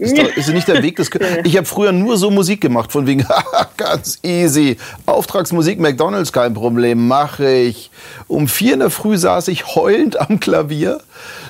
Ist, 0.00 0.16
doch, 0.18 0.36
ist 0.36 0.48
nicht 0.48 0.66
der 0.66 0.82
Weg 0.82 0.96
des. 0.96 1.10
Kün- 1.12 1.40
Ich 1.44 1.56
habe 1.56 1.66
früher 1.66 1.92
nur 1.92 2.16
so 2.16 2.30
Musik 2.30 2.60
gemacht, 2.60 2.90
von 2.90 3.06
wegen, 3.06 3.26
ganz 3.76 4.18
easy. 4.22 4.76
Auftragsmusik, 5.06 5.78
McDonalds, 5.78 6.32
kein 6.32 6.54
Problem, 6.54 7.06
mache 7.06 7.50
ich. 7.50 7.90
Um 8.26 8.48
vier 8.48 8.74
in 8.74 8.80
der 8.80 8.90
Früh 8.90 9.16
saß 9.18 9.48
ich 9.48 9.74
heulend 9.76 10.18
am 10.20 10.40
Klavier 10.40 11.00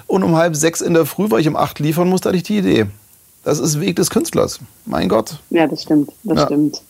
und 0.06 0.24
um 0.24 0.36
halb 0.36 0.56
sechs 0.56 0.80
in 0.80 0.94
der 0.94 1.06
Früh, 1.06 1.30
weil 1.30 1.40
ich 1.40 1.48
um 1.48 1.56
acht 1.56 1.78
liefern 1.78 2.08
musste, 2.08 2.28
hatte 2.28 2.36
ich 2.36 2.42
die 2.42 2.58
Idee. 2.58 2.86
Das 3.44 3.58
ist 3.58 3.80
Weg 3.80 3.96
des 3.96 4.10
Künstlers. 4.10 4.58
Mein 4.84 5.08
Gott. 5.08 5.38
ja, 5.50 5.66
das 5.66 5.82
stimmt, 5.82 6.10
das 6.24 6.38
Ja. 6.40 6.46
stimmt. 6.46 6.82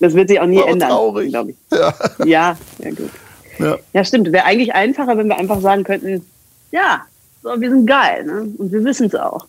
Das 0.00 0.12
wird 0.14 0.28
sich 0.28 0.38
auch 0.38 0.46
nie 0.46 0.60
ändern, 0.66 0.90
traurig. 0.90 1.30
glaube 1.30 1.50
ich. 1.52 1.56
Ja. 1.72 1.94
Ja, 2.26 2.56
ja 2.78 2.90
gut. 2.90 3.10
Ja. 3.58 3.76
Ja, 3.92 4.04
stimmt. 4.04 4.30
Wäre 4.32 4.44
eigentlich 4.44 4.74
einfacher, 4.74 5.16
wenn 5.16 5.28
wir 5.28 5.38
einfach 5.38 5.60
sagen 5.60 5.82
könnten, 5.84 6.24
ja, 6.70 7.00
so, 7.42 7.58
wir 7.60 7.70
sind 7.70 7.86
geil, 7.86 8.24
ne? 8.24 8.48
Und 8.58 8.70
wir 8.72 8.84
wissen 8.84 9.06
es 9.06 9.14
auch. 9.14 9.46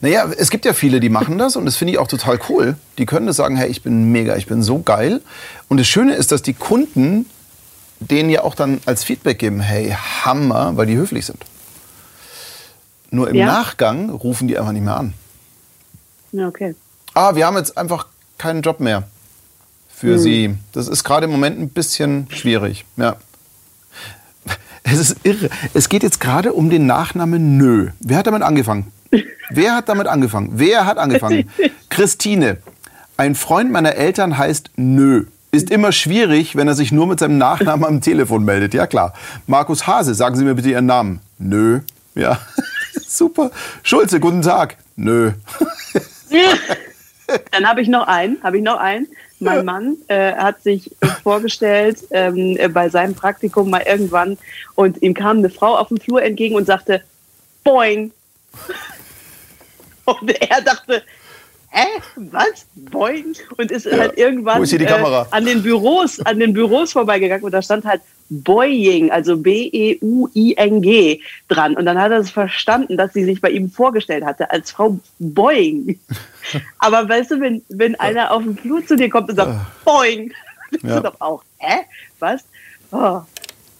Naja, 0.00 0.30
es 0.36 0.50
gibt 0.50 0.64
ja 0.64 0.72
viele, 0.72 1.00
die 1.00 1.08
machen 1.08 1.38
das 1.38 1.56
und 1.56 1.64
das 1.66 1.76
finde 1.76 1.92
ich 1.92 1.98
auch 1.98 2.08
total 2.08 2.38
cool. 2.48 2.76
Die 2.98 3.06
können 3.06 3.26
das 3.26 3.36
sagen, 3.36 3.56
hey, 3.56 3.68
ich 3.68 3.82
bin 3.82 4.10
mega, 4.10 4.36
ich 4.36 4.46
bin 4.46 4.62
so 4.62 4.80
geil. 4.80 5.20
Und 5.68 5.78
das 5.78 5.86
Schöne 5.86 6.14
ist, 6.14 6.32
dass 6.32 6.42
die 6.42 6.54
Kunden 6.54 7.26
denen 8.00 8.30
ja 8.30 8.42
auch 8.42 8.54
dann 8.54 8.80
als 8.86 9.04
Feedback 9.04 9.38
geben, 9.38 9.60
hey, 9.60 9.94
Hammer, 10.24 10.76
weil 10.76 10.86
die 10.86 10.96
höflich 10.96 11.26
sind. 11.26 11.44
Nur 13.10 13.28
im 13.28 13.36
Ja. 13.36 13.46
Nachgang 13.46 14.10
rufen 14.10 14.48
die 14.48 14.58
einfach 14.58 14.72
nicht 14.72 14.84
mehr 14.84 14.96
an. 14.96 15.14
Ja, 16.32 16.46
okay. 16.46 16.74
Ah, 17.14 17.34
wir 17.34 17.46
haben 17.46 17.56
jetzt 17.56 17.76
einfach 17.76 18.06
keinen 18.36 18.62
Job 18.62 18.80
mehr 18.80 19.04
für 19.88 20.14
Hm. 20.14 20.18
Sie. 20.18 20.54
Das 20.72 20.86
ist 20.88 21.02
gerade 21.04 21.24
im 21.24 21.32
Moment 21.32 21.58
ein 21.58 21.70
bisschen 21.70 22.26
schwierig. 22.30 22.84
Ja. 22.96 23.16
Es 24.84 24.98
ist 24.98 25.16
irre. 25.24 25.50
Es 25.74 25.88
geht 25.88 26.02
jetzt 26.02 26.20
gerade 26.20 26.52
um 26.52 26.70
den 26.70 26.86
Nachnamen 26.86 27.58
Nö. 27.58 27.90
Wer 28.00 28.18
hat 28.18 28.26
damit 28.26 28.42
angefangen? 28.42 28.92
Wer 29.50 29.74
hat 29.74 29.88
damit 29.88 30.06
angefangen? 30.06 30.50
Wer 30.54 30.86
hat 30.86 30.98
angefangen? 30.98 31.50
Christine. 31.88 32.58
Ein 33.16 33.34
Freund 33.34 33.70
meiner 33.72 33.94
Eltern 33.94 34.38
heißt 34.38 34.70
Nö. 34.76 35.24
ist 35.50 35.70
immer 35.70 35.92
schwierig, 35.92 36.56
wenn 36.56 36.68
er 36.68 36.74
sich 36.74 36.92
nur 36.92 37.06
mit 37.06 37.18
seinem 37.18 37.38
Nachnamen 37.38 37.84
am 37.84 38.00
Telefon 38.00 38.44
meldet. 38.44 38.74
Ja 38.74 38.86
klar. 38.86 39.14
Markus 39.46 39.86
Hase, 39.86 40.14
sagen 40.14 40.36
Sie 40.36 40.44
mir 40.44 40.54
bitte 40.54 40.70
Ihren 40.70 40.86
Namen. 40.86 41.20
Nö. 41.38 41.80
Ja, 42.14 42.38
super. 43.06 43.50
Schulze, 43.82 44.20
guten 44.20 44.42
Tag. 44.42 44.76
Nö. 44.96 45.32
Dann 47.50 47.66
habe 47.66 47.80
ich 47.82 47.88
noch 47.88 48.06
einen, 48.06 48.42
habe 48.42 48.58
ich 48.58 48.62
noch 48.62 48.78
einen. 48.78 49.06
Mein 49.40 49.64
Mann 49.64 49.96
äh, 50.08 50.32
hat 50.32 50.62
sich 50.62 50.90
vorgestellt 51.22 52.04
ähm, 52.10 52.58
bei 52.72 52.88
seinem 52.88 53.14
Praktikum 53.14 53.70
mal 53.70 53.82
irgendwann 53.86 54.36
und 54.74 55.00
ihm 55.00 55.14
kam 55.14 55.38
eine 55.38 55.50
Frau 55.50 55.76
auf 55.76 55.88
dem 55.88 55.98
Flur 55.98 56.22
entgegen 56.22 56.56
und 56.56 56.66
sagte, 56.66 57.02
Boing. 57.62 58.10
Und 60.08 60.30
er 60.40 60.62
dachte, 60.62 61.02
hä, 61.70 61.86
was? 62.16 62.66
Boing? 62.74 63.34
Und 63.58 63.70
ist 63.70 63.84
Ja. 63.86 63.98
halt 63.98 64.16
irgendwann 64.18 64.64
äh, 64.64 65.24
an 65.30 65.44
den 65.44 65.62
Büros, 65.62 66.18
an 66.20 66.38
den 66.38 66.52
Büros 66.54 66.92
vorbeigegangen 66.92 67.44
und 67.44 67.52
da 67.52 67.60
stand 67.60 67.84
halt 67.84 68.00
Boying, 68.30 69.10
also 69.10 69.36
B-E-U-I-N-G 69.38 71.20
dran. 71.48 71.76
Und 71.76 71.86
dann 71.86 71.98
hat 72.00 72.10
er 72.12 72.18
es 72.18 72.30
verstanden, 72.30 72.96
dass 72.96 73.12
sie 73.12 73.24
sich 73.24 73.40
bei 73.40 73.50
ihm 73.50 73.70
vorgestellt 73.70 74.24
hatte 74.24 74.50
als 74.50 74.70
Frau 74.70 74.98
Boing. 75.18 75.98
Aber 76.78 77.08
weißt 77.08 77.32
du, 77.32 77.40
wenn, 77.40 77.62
wenn 77.68 77.94
einer 78.00 78.30
auf 78.32 78.42
den 78.42 78.56
Flur 78.56 78.84
zu 78.86 78.96
dir 78.96 79.08
kommt 79.10 79.28
und 79.30 79.36
sagt 79.36 79.54
Boing, 79.84 80.32
denkst 80.72 80.84
Ja. 80.84 80.96
du 80.96 81.02
doch 81.02 81.20
auch, 81.20 81.42
hä, 81.58 81.80
was? 82.18 82.44
Oh. 82.92 83.20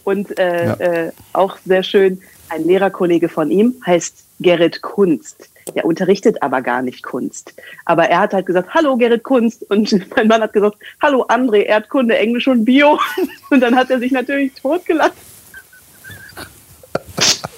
Und 0.03 0.37
äh, 0.39 0.65
Ja. 0.67 0.73
äh, 0.75 1.11
auch 1.33 1.57
sehr 1.65 1.83
schön, 1.83 2.21
ein 2.49 2.63
Lehrerkollege 2.65 3.29
von 3.29 3.51
ihm 3.51 3.75
heißt 3.85 4.23
Gerrit 4.39 4.81
Kunst. 4.81 5.49
Der 5.75 5.85
unterrichtet 5.85 6.41
aber 6.41 6.61
gar 6.61 6.81
nicht 6.81 7.03
Kunst. 7.03 7.53
Aber 7.85 8.05
er 8.05 8.19
hat 8.19 8.33
halt 8.33 8.45
gesagt, 8.45 8.73
hallo 8.73 8.97
Gerrit 8.97 9.23
Kunst. 9.23 9.63
Und 9.69 9.93
mein 10.15 10.27
Mann 10.27 10.41
hat 10.41 10.53
gesagt, 10.53 10.77
hallo 11.01 11.25
André, 11.27 11.63
Erdkunde, 11.63 12.17
Englisch 12.17 12.47
und 12.47 12.65
Bio. 12.65 12.99
Und 13.49 13.61
dann 13.61 13.75
hat 13.75 13.89
er 13.89 13.99
sich 13.99 14.11
natürlich 14.11 14.53
totgelacht. 14.53 15.13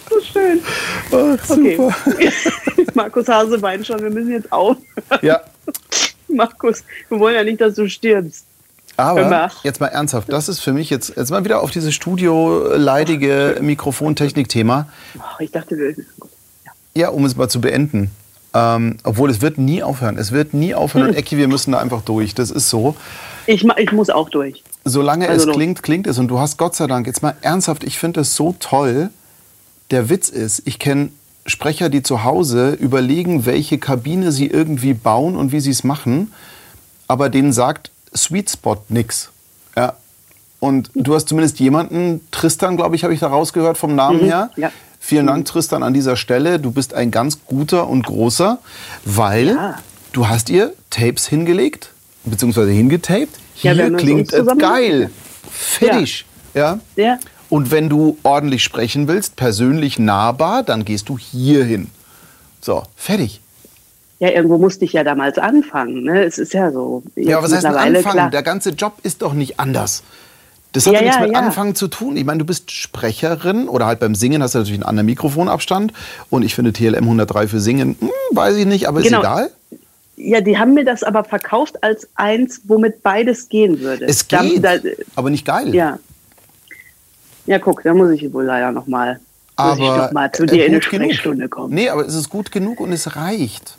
So 0.09 0.21
schön. 0.21 0.61
Okay. 1.11 1.75
super. 1.75 1.95
Markus 2.93 3.27
Hase 3.27 3.61
weint 3.61 3.85
schon, 3.85 4.01
wir 4.01 4.09
müssen 4.09 4.31
jetzt 4.31 4.51
auf. 4.51 4.77
Ja, 5.21 5.41
Markus, 6.33 6.83
wir 7.09 7.19
wollen 7.19 7.35
ja 7.35 7.43
nicht, 7.43 7.61
dass 7.61 7.75
du 7.75 7.87
stirbst. 7.87 8.45
aber 8.97 9.21
Immer. 9.21 9.51
jetzt 9.63 9.79
mal 9.79 9.87
ernsthaft, 9.87 10.31
das 10.31 10.49
ist 10.49 10.59
für 10.59 10.73
mich 10.73 10.89
jetzt, 10.89 11.15
jetzt 11.15 11.31
mal 11.31 11.43
wieder 11.43 11.61
auf 11.61 11.71
dieses 11.71 11.93
studioleidige 11.93 13.57
Mikrofontechnik-Thema. 13.61 14.87
Oh, 15.17 15.21
ich 15.39 15.51
dachte, 15.51 15.77
wir. 15.77 15.95
Ja, 16.93 17.09
um 17.09 17.25
es 17.25 17.35
mal 17.35 17.49
zu 17.49 17.61
beenden. 17.61 18.11
Ähm, 18.53 18.97
obwohl 19.03 19.29
es 19.29 19.41
wird 19.41 19.57
nie 19.57 19.81
aufhören. 19.81 20.17
Es 20.17 20.31
wird 20.33 20.53
nie 20.53 20.75
aufhören. 20.75 21.09
Und 21.09 21.15
Ecki, 21.15 21.37
wir 21.37 21.47
müssen 21.47 21.71
da 21.71 21.79
einfach 21.79 22.01
durch. 22.01 22.35
Das 22.35 22.51
ist 22.51 22.69
so. 22.69 22.95
Ich, 23.47 23.63
ich 23.77 23.91
muss 23.93 24.09
auch 24.09 24.29
durch. 24.29 24.61
Solange 24.83 25.29
Also 25.29 25.41
es 25.41 25.45
los. 25.47 25.55
klingt, 25.55 25.83
klingt 25.83 26.07
es. 26.07 26.17
Und 26.19 26.27
du 26.27 26.39
hast 26.39 26.57
Gott 26.57 26.75
sei 26.75 26.87
Dank, 26.87 27.07
jetzt 27.07 27.21
mal 27.23 27.35
ernsthaft, 27.41 27.83
ich 27.85 27.97
finde 27.97 28.21
es 28.21 28.35
so 28.35 28.53
toll. 28.59 29.09
Der 29.89 30.09
Witz 30.09 30.27
ist, 30.29 30.63
ich 30.65 30.79
kenne 30.79 31.09
Sprecher, 31.45 31.89
die 31.89 32.03
zu 32.03 32.23
Hause 32.23 32.71
überlegen, 32.73 33.45
welche 33.45 33.77
Kabine 33.77 34.31
sie 34.33 34.47
irgendwie 34.47 34.93
bauen 34.93 35.37
und 35.37 35.51
wie 35.53 35.59
sie 35.61 35.71
es 35.71 35.83
machen. 35.85 36.33
Aber 37.07 37.29
denen 37.29 37.53
sagt 37.53 37.91
Sweet 38.15 38.49
Spot 38.49 38.77
nix. 38.89 39.29
Ja. 39.77 39.93
Und 40.59 40.91
du 40.93 41.15
hast 41.15 41.29
zumindest 41.29 41.59
jemanden, 41.59 42.21
Tristan, 42.31 42.75
glaube 42.77 42.95
ich, 42.95 43.03
habe 43.03 43.13
ich 43.13 43.21
da 43.21 43.27
rausgehört 43.27 43.77
vom 43.77 43.95
Namen 43.95 44.19
Mhm, 44.21 44.25
her. 44.25 44.49
ja. 44.57 44.71
Vielen 45.03 45.25
Dank, 45.25 45.45
Tristan, 45.45 45.81
an 45.81 45.95
dieser 45.95 46.15
Stelle. 46.15 46.59
Du 46.59 46.69
bist 46.71 46.93
ein 46.93 47.09
ganz 47.09 47.39
guter 47.45 47.87
und 47.89 48.05
großer, 48.05 48.59
weil 49.03 49.47
Ja. 49.47 49.79
du 50.13 50.27
hast 50.29 50.49
ihr 50.51 50.73
Tapes 50.91 51.27
hingelegt, 51.27 51.89
beziehungsweise 52.23 52.69
hingetaped. 52.69 53.33
Ja, 53.63 53.73
Hier 53.73 53.89
das 53.89 53.99
klingt 53.99 54.31
es 54.31 54.57
geil. 54.59 55.09
Fertig. 55.51 56.25
Ja. 56.53 56.79
Ja. 56.95 57.17
Und 57.49 57.71
wenn 57.71 57.89
du 57.89 58.17
ordentlich 58.23 58.63
sprechen 58.63 59.07
willst, 59.07 59.35
persönlich 59.35 59.97
nahbar, 59.97 60.61
dann 60.63 60.85
gehst 60.85 61.09
du 61.09 61.17
hier 61.17 61.65
hin. 61.65 61.87
So, 62.61 62.83
fertig. 62.95 63.41
Ja, 64.19 64.29
irgendwo 64.29 64.59
musste 64.59 64.85
ich 64.85 64.93
ja 64.93 65.03
damals 65.03 65.39
anfangen. 65.39 66.03
Ne? 66.03 66.23
Es 66.23 66.37
ist 66.37 66.53
ja 66.53 66.71
so. 66.71 67.01
Ja, 67.15 67.39
aber 67.39 67.47
was 67.47 67.55
heißt 67.55 67.65
anfangen? 67.65 68.03
klar. 68.03 68.29
Der 68.29 68.43
ganze 68.43 68.69
Job 68.69 68.99
ist 69.01 69.23
doch 69.23 69.33
nicht 69.33 69.59
anders. 69.59 70.03
Das 70.73 70.85
hat 70.85 70.93
Ja, 70.93 70.99
ja, 70.99 71.03
nichts 71.05 71.17
ja, 71.17 71.23
mit 71.27 71.33
ja. 71.33 71.39
Anfangen 71.39 71.75
zu 71.75 71.87
tun. 71.89 72.15
Ich 72.15 72.23
meine, 72.23 72.39
du 72.39 72.45
bist 72.45 72.71
Sprecherin 72.71 73.67
oder 73.67 73.85
halt 73.87 73.99
beim 73.99 74.15
Singen 74.15 74.41
hast 74.41 74.55
du 74.55 74.59
natürlich 74.59 74.77
einen 74.79 74.87
anderen 74.87 75.05
Mikrofonabstand. 75.07 75.91
Und 76.29 76.43
ich 76.43 76.55
finde 76.55 76.71
TLM 76.71 77.03
103 77.03 77.47
für 77.47 77.59
Singen, 77.59 77.97
hm, 77.99 78.09
weiß 78.31 78.55
ich 78.55 78.65
nicht, 78.65 78.87
aber 78.87 79.01
Genau. 79.01 79.19
ist 79.19 79.23
egal. 79.25 79.51
Ja, 80.15 80.39
die 80.39 80.57
haben 80.57 80.73
mir 80.73 80.85
das 80.85 81.03
aber 81.03 81.23
verkauft 81.23 81.83
als 81.83 82.07
eins, 82.15 82.61
womit 82.65 83.01
beides 83.03 83.49
gehen 83.49 83.79
würde. 83.81 84.05
Es 84.05 84.27
Da- 84.27 84.41
geht, 84.43 84.63
Da, 84.63 84.75
aber 85.15 85.29
nicht 85.29 85.45
geil. 85.45 85.73
ja. 85.75 85.99
Ja, 87.47 87.59
guck, 87.59 87.81
da 87.83 87.93
muss 87.93 88.11
ich 88.11 88.31
wohl 88.31 88.45
leider 88.45 88.71
noch 88.71 88.85
mal, 88.87 89.19
muss 89.59 89.77
ich 89.77 89.83
aber 89.83 89.97
noch 90.05 90.11
mal 90.11 90.31
zu 90.31 90.45
dir 90.45 90.65
in 90.67 90.71
eine 90.73 90.79
genug. 90.79 90.83
Sprechstunde 90.83 91.49
kommen. 91.49 91.73
Nee, 91.73 91.89
aber 91.89 92.05
es 92.05 92.13
ist 92.13 92.29
gut 92.29 92.51
genug 92.51 92.79
und 92.79 92.91
es 92.93 93.15
reicht. 93.15 93.77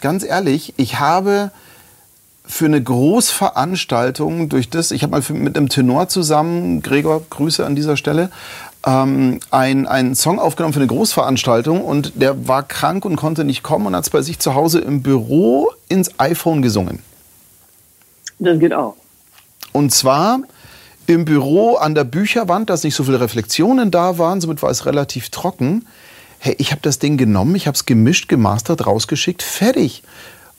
Ganz 0.00 0.24
ehrlich, 0.24 0.74
ich 0.76 0.98
habe 0.98 1.52
für 2.46 2.66
eine 2.66 2.82
Großveranstaltung 2.82 4.48
durch 4.48 4.68
das, 4.68 4.90
ich 4.90 5.02
habe 5.02 5.12
mal 5.12 5.22
mit 5.30 5.56
einem 5.56 5.68
Tenor 5.68 6.08
zusammen, 6.08 6.82
Gregor, 6.82 7.22
Grüße 7.30 7.64
an 7.64 7.74
dieser 7.74 7.96
Stelle, 7.96 8.30
ähm, 8.86 9.40
ein- 9.50 9.86
einen 9.86 10.14
Song 10.14 10.38
aufgenommen 10.38 10.74
für 10.74 10.80
eine 10.80 10.86
Großveranstaltung 10.88 11.82
und 11.82 12.12
der 12.16 12.46
war 12.46 12.62
krank 12.62 13.06
und 13.06 13.16
konnte 13.16 13.44
nicht 13.44 13.62
kommen 13.62 13.86
und 13.86 13.96
hat 13.96 14.04
es 14.04 14.10
bei 14.10 14.20
sich 14.20 14.38
zu 14.38 14.54
Hause 14.54 14.80
im 14.80 15.02
Büro 15.02 15.70
ins 15.88 16.20
iPhone 16.20 16.60
gesungen. 16.60 16.98
Das 18.38 18.58
geht 18.58 18.74
auch. 18.74 18.94
Und 19.72 19.92
zwar 19.92 20.40
im 21.06 21.24
Büro 21.24 21.76
an 21.76 21.94
der 21.94 22.04
Bücherwand, 22.04 22.68
dass 22.68 22.84
nicht 22.84 22.94
so 22.94 23.04
viele 23.04 23.20
Reflexionen 23.20 23.90
da 23.90 24.18
waren, 24.18 24.40
somit 24.40 24.62
war 24.62 24.70
es 24.70 24.84
relativ 24.86 25.30
trocken. 25.30 25.86
Hey, 26.38 26.54
ich 26.58 26.72
habe 26.72 26.82
das 26.82 26.98
Ding 26.98 27.16
genommen, 27.16 27.54
ich 27.54 27.66
habe 27.66 27.74
es 27.74 27.86
gemischt, 27.86 28.28
gemastert, 28.28 28.86
rausgeschickt, 28.86 29.42
fertig. 29.42 30.02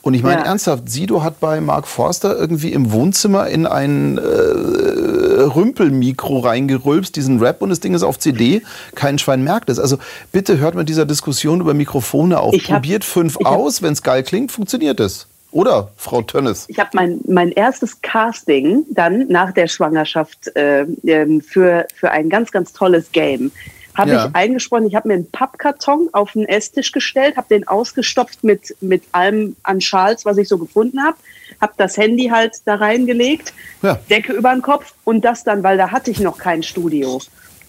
Und 0.05 0.13
ich 0.13 0.21
meine 0.21 0.41
Ja. 0.41 0.45
ernsthaft, 0.49 0.87
Sido 0.87 1.23
hat 1.23 1.39
bei 1.39 1.59
Mark 1.61 1.87
Forster 1.87 2.37
irgendwie 2.37 2.71
im 2.73 2.91
Wohnzimmer 2.91 3.47
in 3.47 3.65
ein 3.65 4.19
äh, 4.19 4.21
Rümpelmikro 4.21 6.37
reingerülpst, 6.39 7.15
diesen 7.15 7.39
Rap 7.39 7.63
und 7.63 7.69
das 7.69 7.79
Ding 7.79 7.95
ist 7.95 8.03
auf 8.03 8.19
CD. 8.19 8.61
Kein 8.93 9.17
Schwein 9.17 9.43
merkt 9.43 9.67
es. 9.67 9.79
Also 9.79 9.97
bitte 10.31 10.59
hört 10.59 10.75
mit 10.75 10.89
dieser 10.89 11.07
Diskussion 11.07 11.59
über 11.59 11.73
Mikrofone 11.73 12.39
auf. 12.39 12.53
Ich 12.53 12.71
hab- 12.71 12.83
Probiert 12.83 13.03
fünf 13.03 13.35
hab- 13.37 13.47
aus, 13.47 13.81
wenn 13.81 13.93
es 13.93 14.03
geil 14.03 14.21
klingt, 14.21 14.51
funktioniert 14.51 14.99
es. 14.99 15.25
Oder, 15.51 15.89
Frau 15.97 16.21
Tönnes? 16.21 16.65
Ich 16.67 16.77
habe 16.77 16.89
mein, 16.93 17.19
mein 17.27 17.51
erstes 17.51 17.99
Casting 18.01 18.83
dann 18.91 19.25
nach 19.29 19.53
der 19.53 19.65
Schwangerschaft 19.67 20.55
äh, 20.55 20.85
ähm, 21.05 21.41
für, 21.41 21.87
für 21.95 22.11
ein 22.11 22.29
ganz, 22.29 22.51
ganz 22.51 22.73
tolles 22.73 23.11
Game. 23.11 23.51
Habe 23.95 24.11
Ja. 24.11 24.25
ich 24.27 24.35
eingesprochen, 24.35 24.87
ich 24.87 24.95
habe 24.95 25.07
mir 25.07 25.13
einen 25.15 25.31
Pappkarton 25.31 26.09
auf 26.11 26.33
den 26.33 26.45
Esstisch 26.45 26.91
gestellt, 26.91 27.37
habe 27.37 27.47
den 27.49 27.67
ausgestopft 27.67 28.43
mit, 28.43 28.75
mit 28.81 29.03
allem 29.13 29.55
an 29.63 29.81
Schals, 29.81 30.25
was 30.25 30.37
ich 30.37 30.47
so 30.47 30.57
gefunden 30.57 31.01
habe, 31.01 31.17
habe 31.61 31.73
das 31.77 31.97
Handy 31.97 32.27
halt 32.27 32.57
da 32.65 32.75
reingelegt, 32.75 33.53
Ja. 33.81 33.97
Decke 34.09 34.33
über 34.33 34.51
den 34.53 34.61
Kopf 34.61 34.93
und 35.05 35.23
das 35.23 35.43
dann, 35.43 35.63
weil 35.63 35.77
da 35.77 35.91
hatte 35.91 36.11
ich 36.11 36.19
noch 36.19 36.37
kein 36.37 36.61
Studio. 36.61 37.21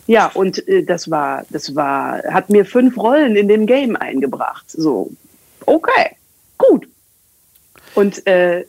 Ja, 0.09 0.27
und 0.35 0.67
äh, 0.69 0.83
das 0.85 1.11
war, 1.11 1.45
das 1.51 1.75
war, 1.75 2.23
hat 2.31 2.51
mir 2.51 2.65
fünf 2.65 2.97
Rollen 2.97 3.37
in 3.37 3.49
dem 3.49 3.67
Game 3.67 3.97
eingebracht. 3.97 4.65
So, 4.69 5.11
okay, 5.65 6.17
gut. 6.59 6.87
Und 7.95 8.27
äh, 8.27 8.65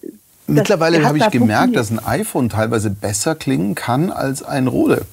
das 0.47 0.55
Mittlerweile 0.55 1.03
habe 1.05 1.17
ich 1.17 1.29
gemerkt, 1.29 1.75
dass 1.75 1.91
ein 1.91 1.99
iPhone 1.99 2.47
teilweise 2.49 2.89
besser 2.89 3.35
klingen 3.35 3.75
kann 3.75 4.11
als 4.11 4.43
ein 4.43 4.67
Rode. 4.67 5.05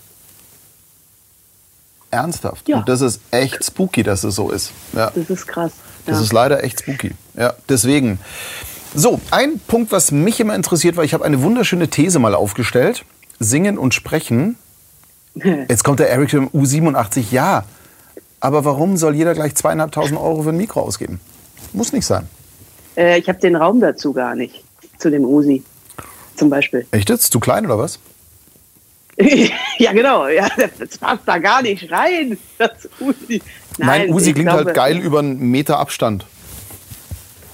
Ernsthaft. 2.14 2.68
Ja. 2.68 2.78
Und 2.78 2.88
das 2.88 3.00
ist 3.00 3.20
echt 3.30 3.64
spooky, 3.64 4.02
dass 4.02 4.24
es 4.24 4.34
so 4.36 4.50
ist. 4.50 4.72
Ja. 4.92 5.10
Das 5.14 5.28
ist 5.30 5.46
krass. 5.46 5.72
Das 6.06 6.18
ja. 6.18 6.22
ist 6.22 6.32
leider 6.32 6.62
echt 6.62 6.80
spooky. 6.80 7.12
Ja, 7.36 7.54
deswegen. 7.68 8.18
So, 8.94 9.20
ein 9.30 9.58
Punkt, 9.66 9.90
was 9.90 10.12
mich 10.12 10.38
immer 10.38 10.54
interessiert, 10.54 10.96
weil 10.96 11.04
ich 11.04 11.14
habe 11.14 11.24
eine 11.24 11.42
wunderschöne 11.42 11.88
These 11.88 12.18
mal 12.18 12.34
aufgestellt. 12.34 13.04
Singen 13.40 13.76
und 13.76 13.92
Sprechen. 13.92 14.56
Jetzt 15.34 15.82
kommt 15.82 15.98
der 15.98 16.10
Eric 16.10 16.32
im 16.32 16.48
U87. 16.50 17.32
Ja, 17.32 17.64
aber 18.38 18.64
warum 18.64 18.96
soll 18.96 19.14
jeder 19.16 19.34
gleich 19.34 19.54
zweieinhalbtausend 19.56 20.18
Euro 20.20 20.42
für 20.42 20.50
ein 20.50 20.56
Mikro 20.56 20.80
ausgeben? 20.80 21.20
Muss 21.72 21.92
nicht 21.92 22.06
sein. 22.06 22.28
äh, 22.96 23.18
ich 23.18 23.28
habe 23.28 23.40
den 23.40 23.56
Raum 23.56 23.80
dazu 23.80 24.12
gar 24.12 24.36
nicht. 24.36 24.62
Zu 24.98 25.10
dem 25.10 25.24
Usi 25.24 25.64
zum 26.36 26.50
Beispiel. 26.50 26.86
Echt 26.90 27.10
jetzt? 27.10 27.32
Zu 27.32 27.40
klein 27.40 27.66
oder 27.66 27.78
was? 27.78 27.98
ja, 29.78 29.92
genau. 29.92 30.26
Ja, 30.28 30.48
das 30.78 30.98
passt 30.98 31.22
da 31.26 31.38
gar 31.38 31.62
nicht 31.62 31.90
rein. 31.90 32.38
Das 32.58 32.88
Usi. 33.00 33.40
Nein, 33.78 34.12
Usi 34.12 34.30
ich 34.30 34.34
klingt 34.34 34.50
glaube- 34.50 34.66
halt 34.66 34.74
geil 34.76 34.98
über 34.98 35.20
einen 35.20 35.38
Meter 35.50 35.78
Abstand. 35.78 36.24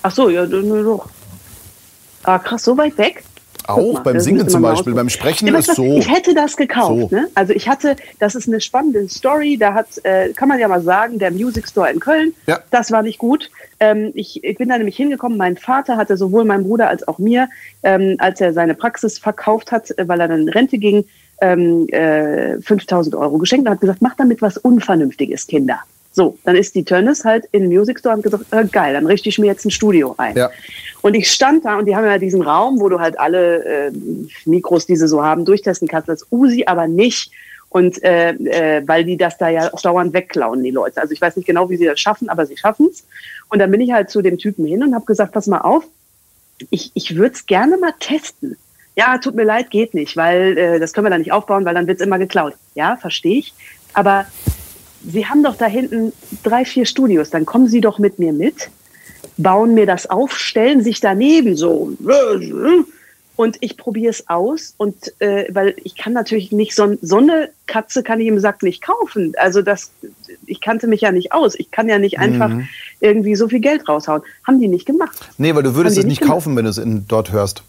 Ach 0.02 0.10
so, 0.10 0.28
ja, 0.30 0.46
nur 0.46 0.82
doch. 0.82 1.08
Ah, 2.22 2.38
krass, 2.38 2.64
so 2.64 2.76
weit 2.76 2.96
weg? 2.98 3.22
Auch 3.66 3.92
mal, 3.94 4.00
beim 4.02 4.20
Singen 4.20 4.48
zum 4.48 4.62
Beispiel. 4.62 4.94
Beim 4.94 5.08
Sprechen 5.10 5.46
Ja, 5.46 5.56
ist 5.58 5.68
was? 5.68 5.76
so. 5.76 5.84
Ich 5.98 6.10
hätte 6.10 6.34
das 6.34 6.56
gekauft. 6.56 7.10
So. 7.10 7.16
Ne? 7.16 7.28
Also 7.34 7.52
ich 7.52 7.68
hatte, 7.68 7.94
das 8.18 8.34
ist 8.34 8.48
eine 8.48 8.60
spannende 8.60 9.08
Story. 9.08 9.56
Da 9.58 9.74
hat, 9.74 9.86
äh, 10.02 10.30
kann 10.32 10.48
man 10.48 10.58
ja 10.58 10.66
mal 10.66 10.82
sagen, 10.82 11.18
der 11.18 11.30
Music 11.30 11.68
Store 11.68 11.90
in 11.90 12.00
Köln, 12.00 12.34
Ja. 12.46 12.60
das 12.70 12.90
war 12.90 13.02
nicht 13.02 13.18
gut. 13.18 13.50
Ähm, 13.78 14.10
ich, 14.14 14.42
ich 14.42 14.56
bin 14.58 14.70
da 14.70 14.76
nämlich 14.78 14.96
hingekommen. 14.96 15.38
Mein 15.38 15.56
Vater 15.56 15.96
hatte 15.96 16.16
sowohl 16.16 16.44
meinem 16.44 16.64
Bruder 16.64 16.88
als 16.88 17.06
auch 17.06 17.18
mir, 17.18 17.48
ähm, 17.82 18.16
als 18.18 18.40
er 18.40 18.52
seine 18.54 18.74
Praxis 18.74 19.18
verkauft 19.18 19.70
hat, 19.72 19.90
äh, 19.98 20.08
weil 20.08 20.20
er 20.20 20.28
dann 20.28 20.40
in 20.40 20.48
Rente 20.48 20.78
ging, 20.78 21.04
ähm, 21.40 21.88
äh, 21.88 22.60
5000 22.60 23.14
Euro 23.14 23.38
geschenkt 23.38 23.66
und 23.66 23.72
hat 23.72 23.80
gesagt, 23.80 24.02
mach 24.02 24.14
damit 24.16 24.42
was 24.42 24.56
Unvernünftiges, 24.58 25.46
Kinder. 25.46 25.80
So, 26.12 26.36
dann 26.44 26.56
ist 26.56 26.74
die 26.74 26.84
Tönnes 26.84 27.24
halt 27.24 27.46
in 27.52 27.62
den 27.62 27.70
Music 27.70 28.00
Store 28.00 28.16
und 28.16 28.22
gesagt, 28.22 28.44
äh, 28.50 28.64
geil, 28.64 28.94
dann 28.94 29.06
richte 29.06 29.28
ich 29.28 29.38
mir 29.38 29.46
jetzt 29.46 29.64
ein 29.64 29.70
Studio 29.70 30.14
ein. 30.18 30.36
Ja. 30.36 30.50
Und 31.02 31.14
ich 31.14 31.30
stand 31.30 31.64
da 31.64 31.78
und 31.78 31.86
die 31.86 31.94
haben 31.94 32.04
ja 32.04 32.18
diesen 32.18 32.42
Raum, 32.42 32.80
wo 32.80 32.88
du 32.88 32.98
halt 32.98 33.18
alle 33.18 33.64
äh, 33.64 33.92
Mikros, 34.44 34.86
die 34.86 34.96
sie 34.96 35.06
so 35.06 35.22
haben, 35.22 35.44
durchtesten 35.44 35.86
kannst. 35.86 36.08
Das 36.08 36.26
Usi 36.32 36.64
aber 36.66 36.88
nicht. 36.88 37.30
Und 37.68 38.02
äh, 38.02 38.32
äh, 38.32 38.82
weil 38.86 39.04
die 39.04 39.16
das 39.16 39.38
da 39.38 39.48
ja 39.48 39.72
auch 39.72 39.80
dauernd 39.80 40.12
wegklauen, 40.12 40.64
die 40.64 40.72
Leute. 40.72 41.00
Also 41.00 41.12
ich 41.12 41.20
weiß 41.20 41.36
nicht 41.36 41.46
genau, 41.46 41.70
wie 41.70 41.76
sie 41.76 41.84
das 41.84 42.00
schaffen, 42.00 42.28
aber 42.28 42.44
sie 42.44 42.56
schaffen 42.56 42.88
es. 42.90 43.04
Und 43.48 43.60
dann 43.60 43.70
bin 43.70 43.80
ich 43.80 43.92
halt 43.92 44.10
zu 44.10 44.20
dem 44.20 44.38
Typen 44.38 44.66
hin 44.66 44.82
und 44.82 44.94
habe 44.94 45.04
gesagt, 45.04 45.32
pass 45.32 45.46
mal 45.46 45.60
auf, 45.60 45.84
ich, 46.70 46.90
ich 46.94 47.14
würde 47.14 47.34
es 47.34 47.46
gerne 47.46 47.78
mal 47.78 47.94
testen. 48.00 48.56
Ja, 48.96 49.18
tut 49.18 49.34
mir 49.34 49.44
leid, 49.44 49.70
geht 49.70 49.94
nicht, 49.94 50.16
weil 50.16 50.58
äh, 50.58 50.80
das 50.80 50.92
können 50.92 51.06
wir 51.06 51.10
da 51.10 51.18
nicht 51.18 51.32
aufbauen, 51.32 51.64
weil 51.64 51.74
dann 51.74 51.86
wird's 51.86 52.02
immer 52.02 52.18
geklaut. 52.18 52.54
Ja, 52.74 52.96
verstehe 52.96 53.38
ich. 53.38 53.54
Aber 53.94 54.26
Sie 55.02 55.26
haben 55.26 55.42
doch 55.42 55.56
da 55.56 55.66
hinten 55.66 56.12
drei, 56.42 56.64
vier 56.64 56.84
Studios, 56.84 57.30
dann 57.30 57.46
kommen 57.46 57.68
Sie 57.68 57.80
doch 57.80 57.98
mit 57.98 58.18
mir 58.18 58.32
mit, 58.34 58.68
bauen 59.38 59.72
mir 59.74 59.86
das 59.86 60.10
auf, 60.10 60.36
stellen 60.36 60.82
sich 60.82 61.00
daneben 61.00 61.56
so 61.56 61.92
und 63.40 63.56
ich 63.60 63.78
probiere 63.78 64.10
es 64.10 64.28
aus 64.28 64.74
und 64.76 65.14
äh, 65.20 65.46
weil 65.54 65.74
ich 65.82 65.96
kann 65.96 66.12
natürlich 66.12 66.52
nicht 66.52 66.74
so, 66.74 66.98
so 67.00 67.16
eine 67.16 67.48
Katze 67.66 68.02
kann 68.02 68.20
ich 68.20 68.26
im 68.26 68.38
Sack 68.38 68.62
nicht 68.62 68.82
kaufen. 68.82 69.32
Also 69.38 69.62
das, 69.62 69.92
ich 70.44 70.60
kannte 70.60 70.86
mich 70.86 71.00
ja 71.00 71.10
nicht 71.10 71.32
aus. 71.32 71.54
Ich 71.58 71.70
kann 71.70 71.88
ja 71.88 71.98
nicht 71.98 72.18
einfach 72.18 72.50
Mhm. 72.50 72.68
irgendwie 73.00 73.34
so 73.36 73.48
viel 73.48 73.60
Geld 73.60 73.88
raushauen. 73.88 74.20
Haben 74.46 74.60
die 74.60 74.68
nicht 74.68 74.84
gemacht. 74.84 75.18
Nee, 75.38 75.54
weil 75.54 75.62
du 75.62 75.74
würdest 75.74 75.96
es 75.96 76.04
nicht 76.04 76.20
nicht 76.20 76.30
kaufen, 76.30 76.54
wenn 76.54 76.64
du 76.64 76.70
es 76.70 76.76
in, 76.76 77.08
dort 77.08 77.32
hörst. 77.32 77.62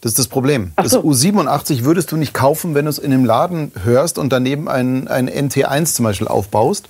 Das 0.00 0.12
ist 0.12 0.18
das 0.18 0.28
Problem. 0.28 0.72
Ach 0.76 0.84
Das 0.84 0.92
so. 0.92 1.00
U87 1.00 1.82
würdest 1.84 2.12
du 2.12 2.16
nicht 2.16 2.32
kaufen, 2.34 2.74
wenn 2.74 2.84
du 2.84 2.90
es 2.90 2.98
in 2.98 3.12
einem 3.12 3.24
Laden 3.24 3.72
hörst 3.82 4.18
und 4.18 4.32
daneben 4.32 4.68
ein, 4.68 5.08
ein 5.08 5.28
NT1 5.28 5.94
zum 5.94 6.04
Beispiel 6.04 6.28
aufbaust, 6.28 6.88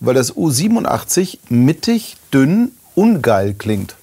weil 0.00 0.14
das 0.14 0.34
U87 0.36 1.38
mittig, 1.48 2.16
dünn, 2.32 2.72
ungeil 2.94 3.54
klingt. 3.54 3.96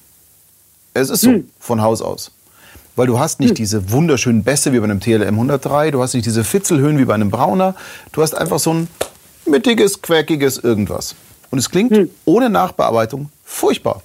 Es 0.93 1.09
ist 1.09 1.21
so, 1.21 1.29
Hm. 1.31 1.49
von 1.59 1.81
Haus 1.81 2.01
aus. 2.01 2.31
Weil 2.95 3.07
du 3.07 3.17
hast 3.17 3.39
nicht 3.39 3.57
diese 3.57 3.91
wunderschönen 3.91 4.43
Bässe 4.43 4.71
wie 4.73 4.77
bei 4.79 4.83
einem 4.83 4.99
TLM 4.99 5.33
103, 5.35 5.89
du 5.91 6.01
hast 6.03 6.13
nicht 6.13 6.25
diese 6.27 6.43
Fitzelhöhen 6.43 6.99
wie 6.99 7.05
bei 7.05 7.15
einem 7.15 7.31
Brauner, 7.31 7.75
du 8.11 8.21
hast 8.21 8.35
einfach 8.35 8.59
so 8.59 8.71
ein 8.73 8.87
mittiges, 9.47 10.01
quäkiges 10.01 10.57
irgendwas. 10.57 11.15
Und 11.49 11.59
es 11.59 11.69
klingt 11.69 11.95
Hm. 11.95 12.09
ohne 12.25 12.49
Nachbearbeitung 12.49 13.29
furchtbar. 13.45 14.01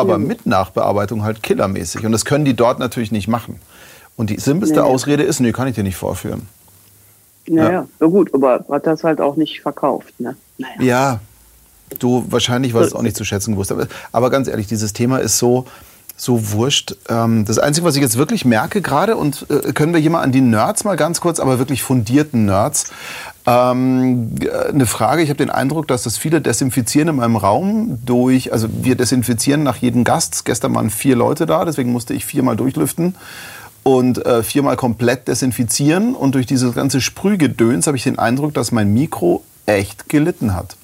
Aber 0.00 0.18
mit 0.18 0.46
Nachbearbeitung 0.46 1.22
halt 1.22 1.42
killermäßig. 1.42 2.04
Und 2.04 2.12
das 2.12 2.24
können 2.24 2.44
die 2.44 2.54
dort 2.54 2.78
natürlich 2.78 3.12
nicht 3.12 3.28
machen. 3.28 3.60
Und 4.16 4.30
die 4.30 4.38
simpelste 4.38 4.80
Nee. 4.80 4.86
Ausrede 4.86 5.22
ist, 5.22 5.40
nee, 5.40 5.52
kann 5.52 5.68
ich 5.68 5.74
dir 5.74 5.84
nicht 5.84 5.96
vorführen. 5.96 6.48
Naja, 7.46 7.86
ja. 8.00 8.06
gut, 8.06 8.34
aber 8.34 8.64
hat 8.70 8.86
das 8.86 9.04
halt 9.04 9.20
auch 9.20 9.36
nicht 9.36 9.60
verkauft. 9.60 10.12
Ne? 10.18 10.36
Naja. 10.58 10.74
Ja, 10.80 11.20
du 11.98 12.24
wahrscheinlich 12.28 12.74
warst 12.74 12.88
es 12.88 12.94
auch 12.94 13.02
nicht 13.02 13.16
zu 13.16 13.24
schätzen 13.24 13.52
gewusst. 13.52 13.72
Aber, 13.72 13.86
aber 14.12 14.30
ganz 14.30 14.48
ehrlich, 14.48 14.66
dieses 14.66 14.92
Thema 14.92 15.18
ist 15.18 15.38
so, 15.38 15.66
so 16.18 16.52
wurscht. 16.52 16.96
Ähm, 17.08 17.44
das 17.44 17.58
Einzige, 17.58 17.86
was 17.86 17.96
ich 17.96 18.02
jetzt 18.02 18.18
wirklich 18.18 18.44
merke 18.44 18.82
gerade, 18.82 19.16
und 19.16 19.46
äh, 19.48 19.72
können 19.72 19.94
wir 19.94 20.00
hier 20.00 20.10
mal 20.10 20.20
an 20.20 20.32
die 20.32 20.40
Nerds 20.40 20.84
mal 20.84 20.96
ganz 20.96 21.20
kurz, 21.20 21.40
aber 21.40 21.58
wirklich 21.58 21.82
fundierten 21.82 22.44
Nerds, 22.44 22.90
ähm, 23.46 24.32
äh, 24.40 24.68
eine 24.68 24.86
Frage. 24.86 25.22
Ich 25.22 25.30
habe 25.30 25.38
den 25.38 25.50
Eindruck, 25.50 25.88
dass 25.88 26.02
das 26.02 26.18
viele 26.18 26.40
desinfizieren 26.40 27.08
in 27.08 27.16
meinem 27.16 27.36
Raum 27.36 27.98
durch, 28.04 28.52
also 28.52 28.68
wir 28.82 28.96
desinfizieren 28.96 29.62
nach 29.62 29.76
jedem 29.76 30.04
Gast. 30.04 30.44
Gestern 30.44 30.74
waren 30.74 30.90
vier 30.90 31.16
Leute 31.16 31.46
da, 31.46 31.64
deswegen 31.64 31.92
musste 31.92 32.14
ich 32.14 32.26
viermal 32.26 32.56
durchlüften 32.56 33.14
und 33.84 34.24
äh, 34.26 34.42
viermal 34.42 34.76
komplett 34.76 35.28
desinfizieren. 35.28 36.14
Und 36.14 36.34
durch 36.34 36.46
dieses 36.46 36.74
ganze 36.74 37.00
Sprühgedöns 37.00 37.86
habe 37.86 37.96
ich 37.96 38.02
den 38.02 38.18
Eindruck, 38.18 38.54
dass 38.54 38.72
mein 38.72 38.92
Mikro 38.92 39.44
echt 39.66 40.08
gelitten 40.08 40.54
hat. 40.54 40.76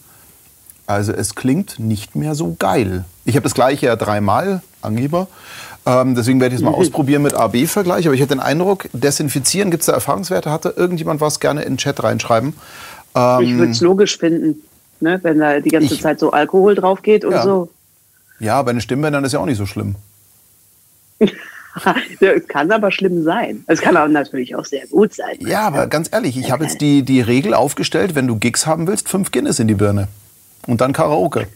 Also 0.87 1.13
es 1.13 1.35
klingt 1.35 1.79
nicht 1.79 2.15
mehr 2.15 2.35
so 2.35 2.57
geil. 2.59 3.05
Ich 3.25 3.37
habe 3.37 3.45
das 3.45 3.55
gleiche 3.55 3.87
ja 3.87 3.97
dreimal, 3.97 4.63
Angeber. 4.85 5.27
Ähm, 5.87 6.15
deswegen 6.15 6.41
werde 6.41 6.55
ich 6.55 6.61
es 6.61 6.65
mal 6.65 6.73
ausprobieren 6.73 7.23
mit 7.23 7.35
AB-Vergleich. 7.35 8.07
Aber 8.07 8.15
ich 8.15 8.21
hatte 8.23 8.35
den 8.35 8.41
Eindruck, 8.41 8.89
desinfizieren, 8.93 9.71
gibt 9.71 9.83
es 9.83 9.87
da 9.87 9.93
Erfahrungswerte? 9.93 10.51
Hatte 10.51 10.75
irgendjemand 10.77 11.21
was 11.21 11.41
gerne 11.41 11.63
in 11.63 11.75
den 11.75 11.79
Chat 11.79 12.03
reinschreiben? 12.03 12.55
Ähm, 13.15 13.41
Ich 13.43 13.55
würde 13.57 13.73
es 13.73 13.81
logisch 13.81 14.17
finden, 14.19 14.63
ne? 15.01 15.21
wenn 15.23 15.39
da 15.39 15.61
die 15.61 15.69
ganze 15.71 15.95
Ich- 15.95 16.01
Zeit 16.03 16.19
so 16.21 16.31
Alkohol 16.33 16.75
drauf 16.75 17.03
geht 17.03 17.25
und 17.25 17.33
Ja. 17.33 17.43
so. 17.43 17.69
ja, 18.41 18.63
bei 18.63 18.73
den 18.73 18.81
Stimmbändern 18.81 19.25
ist 19.25 19.33
ja 19.33 19.41
auch 19.41 19.47
nicht 19.47 19.59
so 19.59 19.67
schlimm. 19.67 19.95
Es 22.21 22.47
kann 22.47 22.71
aber 22.71 22.93
schlimm 22.93 23.25
sein. 23.25 23.65
Es 23.67 23.81
kann 23.81 23.97
aber 23.97 24.07
natürlich 24.07 24.55
auch 24.55 24.65
sehr 24.65 24.87
gut 24.87 25.13
sein. 25.13 25.37
Ja, 25.41 25.63
aber 25.67 25.89
ganz 25.89 26.09
ehrlich, 26.13 26.37
ich 26.39 26.53
habe 26.53 26.63
jetzt 26.65 26.81
die, 26.81 27.03
die 27.03 27.21
Regel 27.21 27.53
aufgestellt, 27.53 28.15
wenn 28.15 28.29
du 28.29 28.37
Gigs 28.37 28.65
haben 28.67 28.87
willst, 28.87 29.09
fünf 29.09 29.33
Guinness 29.33 29.59
in 29.59 29.67
die 29.67 29.75
Birne. 29.75 30.07
Und 30.69 30.81
dann 30.81 30.93
Karaoke. 30.93 31.49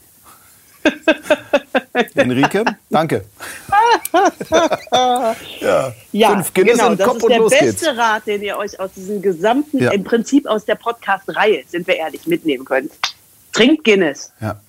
Enrique, 2.15 2.65
danke. 2.91 3.25
ja, 5.61 5.93
Ja, 6.13 6.31
fünf 6.31 6.55
Guinness 6.55 6.79
genau, 6.79 6.95
das 6.95 7.07
Kopf 7.07 7.17
ist 7.23 7.29
der 7.29 7.39
beste 7.41 7.65
geht's. 7.65 7.87
Rat, 7.87 8.27
den 8.27 8.43
ihr 8.43 8.57
euch 8.57 8.79
aus 8.79 8.91
diesem 8.95 9.21
gesamten, 9.23 9.79
Ja. 9.83 9.91
im 9.91 10.05
Prinzip 10.05 10.47
aus 10.47 10.65
der 10.65 10.77
Podcast-Reihe, 10.77 11.65
sind 11.69 11.87
wir 11.87 11.97
ehrlich, 11.97 12.27
mitnehmen 12.27 12.65
könnt. 12.65 12.93
Trinkt 13.53 13.85
Guinness, 13.85 14.33
Ja. 14.41 14.61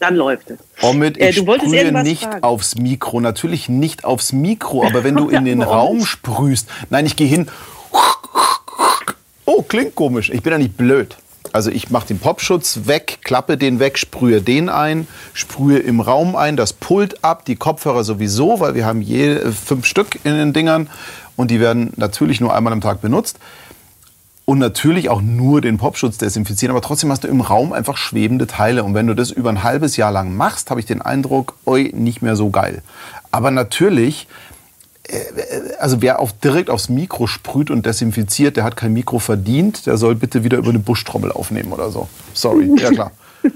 dann 0.00 0.16
läuft 0.16 0.50
es. 0.50 0.58
Omid, 0.82 1.18
Äh, 1.18 1.30
ich 1.30 1.36
du 1.36 1.46
wolltest 1.46 1.74
sprühe 1.74 1.92
nicht 2.02 2.24
fragen. 2.24 2.42
aufs 2.42 2.74
Mikro. 2.76 3.20
Natürlich 3.20 3.68
nicht 3.68 4.04
aufs 4.04 4.32
Mikro, 4.32 4.84
aber 4.84 5.04
wenn 5.04 5.16
du 5.16 5.28
in 5.30 5.44
den 5.44 5.62
Raum 5.62 6.04
sprühst. 6.04 6.68
Nein, 6.90 7.06
ich 7.06 7.16
gehe 7.16 7.28
hin. 7.28 7.48
Oh, 9.46 9.62
klingt 9.62 9.94
komisch. 9.94 10.30
Ich 10.30 10.42
bin 10.42 10.52
ja 10.52 10.58
nicht 10.58 10.76
blöd. 10.76 11.16
Also 11.54 11.70
ich 11.70 11.88
mache 11.88 12.08
den 12.08 12.18
Popschutz 12.18 12.80
weg, 12.86 13.18
klappe 13.22 13.56
den 13.56 13.78
weg, 13.78 13.96
sprühe 13.96 14.42
den 14.42 14.68
ein, 14.68 15.06
sprühe 15.34 15.78
im 15.78 16.00
Raum 16.00 16.34
ein, 16.34 16.56
das 16.56 16.72
Pult 16.72 17.22
ab, 17.22 17.44
die 17.44 17.54
Kopfhörer 17.54 18.02
sowieso, 18.02 18.58
weil 18.58 18.74
wir 18.74 18.84
haben 18.84 19.00
je 19.00 19.34
äh, 19.34 19.52
fünf 19.52 19.86
Stück 19.86 20.18
in 20.24 20.34
den 20.34 20.52
Dingern 20.52 20.90
und 21.36 21.52
die 21.52 21.60
werden 21.60 21.92
natürlich 21.94 22.40
nur 22.40 22.52
einmal 22.52 22.72
am 22.72 22.80
Tag 22.80 23.00
benutzt. 23.00 23.38
Und 24.46 24.58
natürlich 24.58 25.08
auch 25.10 25.22
nur 25.22 25.60
den 25.60 25.78
Popschutz 25.78 26.18
desinfizieren, 26.18 26.72
aber 26.74 26.84
trotzdem 26.84 27.12
hast 27.12 27.22
du 27.22 27.28
im 27.28 27.40
Raum 27.40 27.72
einfach 27.72 27.98
schwebende 27.98 28.48
Teile. 28.48 28.82
Und 28.82 28.94
wenn 28.94 29.06
du 29.06 29.14
das 29.14 29.30
über 29.30 29.48
ein 29.48 29.62
halbes 29.62 29.96
Jahr 29.96 30.10
lang 30.10 30.36
machst, 30.36 30.70
habe 30.70 30.80
ich 30.80 30.86
den 30.86 31.02
Eindruck, 31.02 31.54
oi, 31.66 31.92
nicht 31.94 32.20
mehr 32.20 32.34
so 32.34 32.50
geil. 32.50 32.82
Aber 33.30 33.52
natürlich, 33.52 34.26
also 35.78 36.00
wer 36.00 36.20
auf, 36.20 36.32
direkt 36.32 36.70
aufs 36.70 36.88
Mikro 36.88 37.26
sprüht 37.26 37.70
und 37.70 37.84
desinfiziert, 37.84 38.56
der 38.56 38.64
hat 38.64 38.76
kein 38.76 38.92
Mikro 38.92 39.18
verdient, 39.18 39.86
der 39.86 39.96
soll 39.96 40.14
bitte 40.14 40.44
wieder 40.44 40.58
über 40.58 40.70
eine 40.70 40.78
Buschtrommel 40.78 41.30
aufnehmen 41.32 41.72
oder 41.72 41.90
so. 41.90 42.08
Sorry, 42.32 42.70
ja 42.78 42.90
klar. 42.90 43.12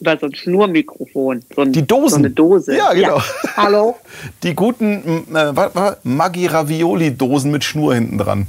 Oder 0.00 0.18
so 0.18 0.26
ein 0.26 0.34
Schnurmikrofon. 0.34 1.42
So 1.54 1.62
ein, 1.62 1.72
Die 1.72 1.86
Dosen. 1.86 2.10
So 2.10 2.16
eine 2.16 2.30
Dose. 2.30 2.76
Ja, 2.76 2.92
genau. 2.92 3.22
Hallo? 3.56 3.96
Die 4.42 4.54
guten 4.54 5.24
äh, 5.34 5.56
was 5.56 5.74
war? 5.74 5.96
Maggi 6.02 6.46
Ravioli 6.46 7.16
Dosen 7.16 7.50
mit 7.50 7.64
Schnur 7.64 7.94
hinten 7.94 8.18
dran. 8.18 8.46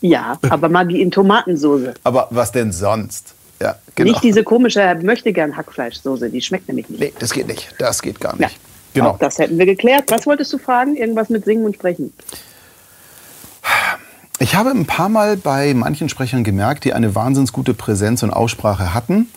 Ja, 0.00 0.38
aber 0.48 0.68
Maggi 0.68 1.00
in 1.00 1.12
Tomatensoße. 1.12 1.94
Aber 2.02 2.26
was 2.30 2.50
denn 2.50 2.72
sonst? 2.72 3.34
Ja, 3.60 3.76
genau. 3.94 4.10
Nicht 4.10 4.24
diese 4.24 4.42
komische 4.42 4.98
möchte 5.02 5.32
gern 5.32 5.56
Hackfleischsoße, 5.56 6.28
die 6.28 6.42
schmeckt 6.42 6.66
nämlich 6.66 6.88
nicht. 6.88 7.00
Nee, 7.00 7.12
das 7.20 7.32
geht 7.32 7.46
nicht. 7.46 7.72
Das 7.78 8.02
geht 8.02 8.20
gar 8.20 8.34
Ja, 8.40 8.46
nicht. 8.48 8.58
Genau. 8.94 9.10
Auch 9.10 9.18
das 9.18 9.38
hätten 9.38 9.58
wir 9.58 9.66
geklärt. 9.66 10.10
Was 10.10 10.26
wolltest 10.26 10.52
du 10.52 10.58
fragen? 10.58 10.96
Irgendwas 10.96 11.28
mit 11.28 11.44
Singen 11.44 11.66
und 11.66 11.74
Sprechen? 11.74 12.12
Ich 14.38 14.54
habe 14.54 14.70
ein 14.70 14.86
paar 14.86 15.08
Mal 15.08 15.36
bei 15.36 15.74
manchen 15.74 16.08
Sprechern 16.08 16.44
gemerkt, 16.44 16.84
die 16.84 16.92
eine 16.92 17.14
wahnsinns 17.14 17.52
gute 17.52 17.74
Präsenz 17.74 18.22
und 18.22 18.30
Aussprache 18.30 18.94
hatten, 18.94 19.28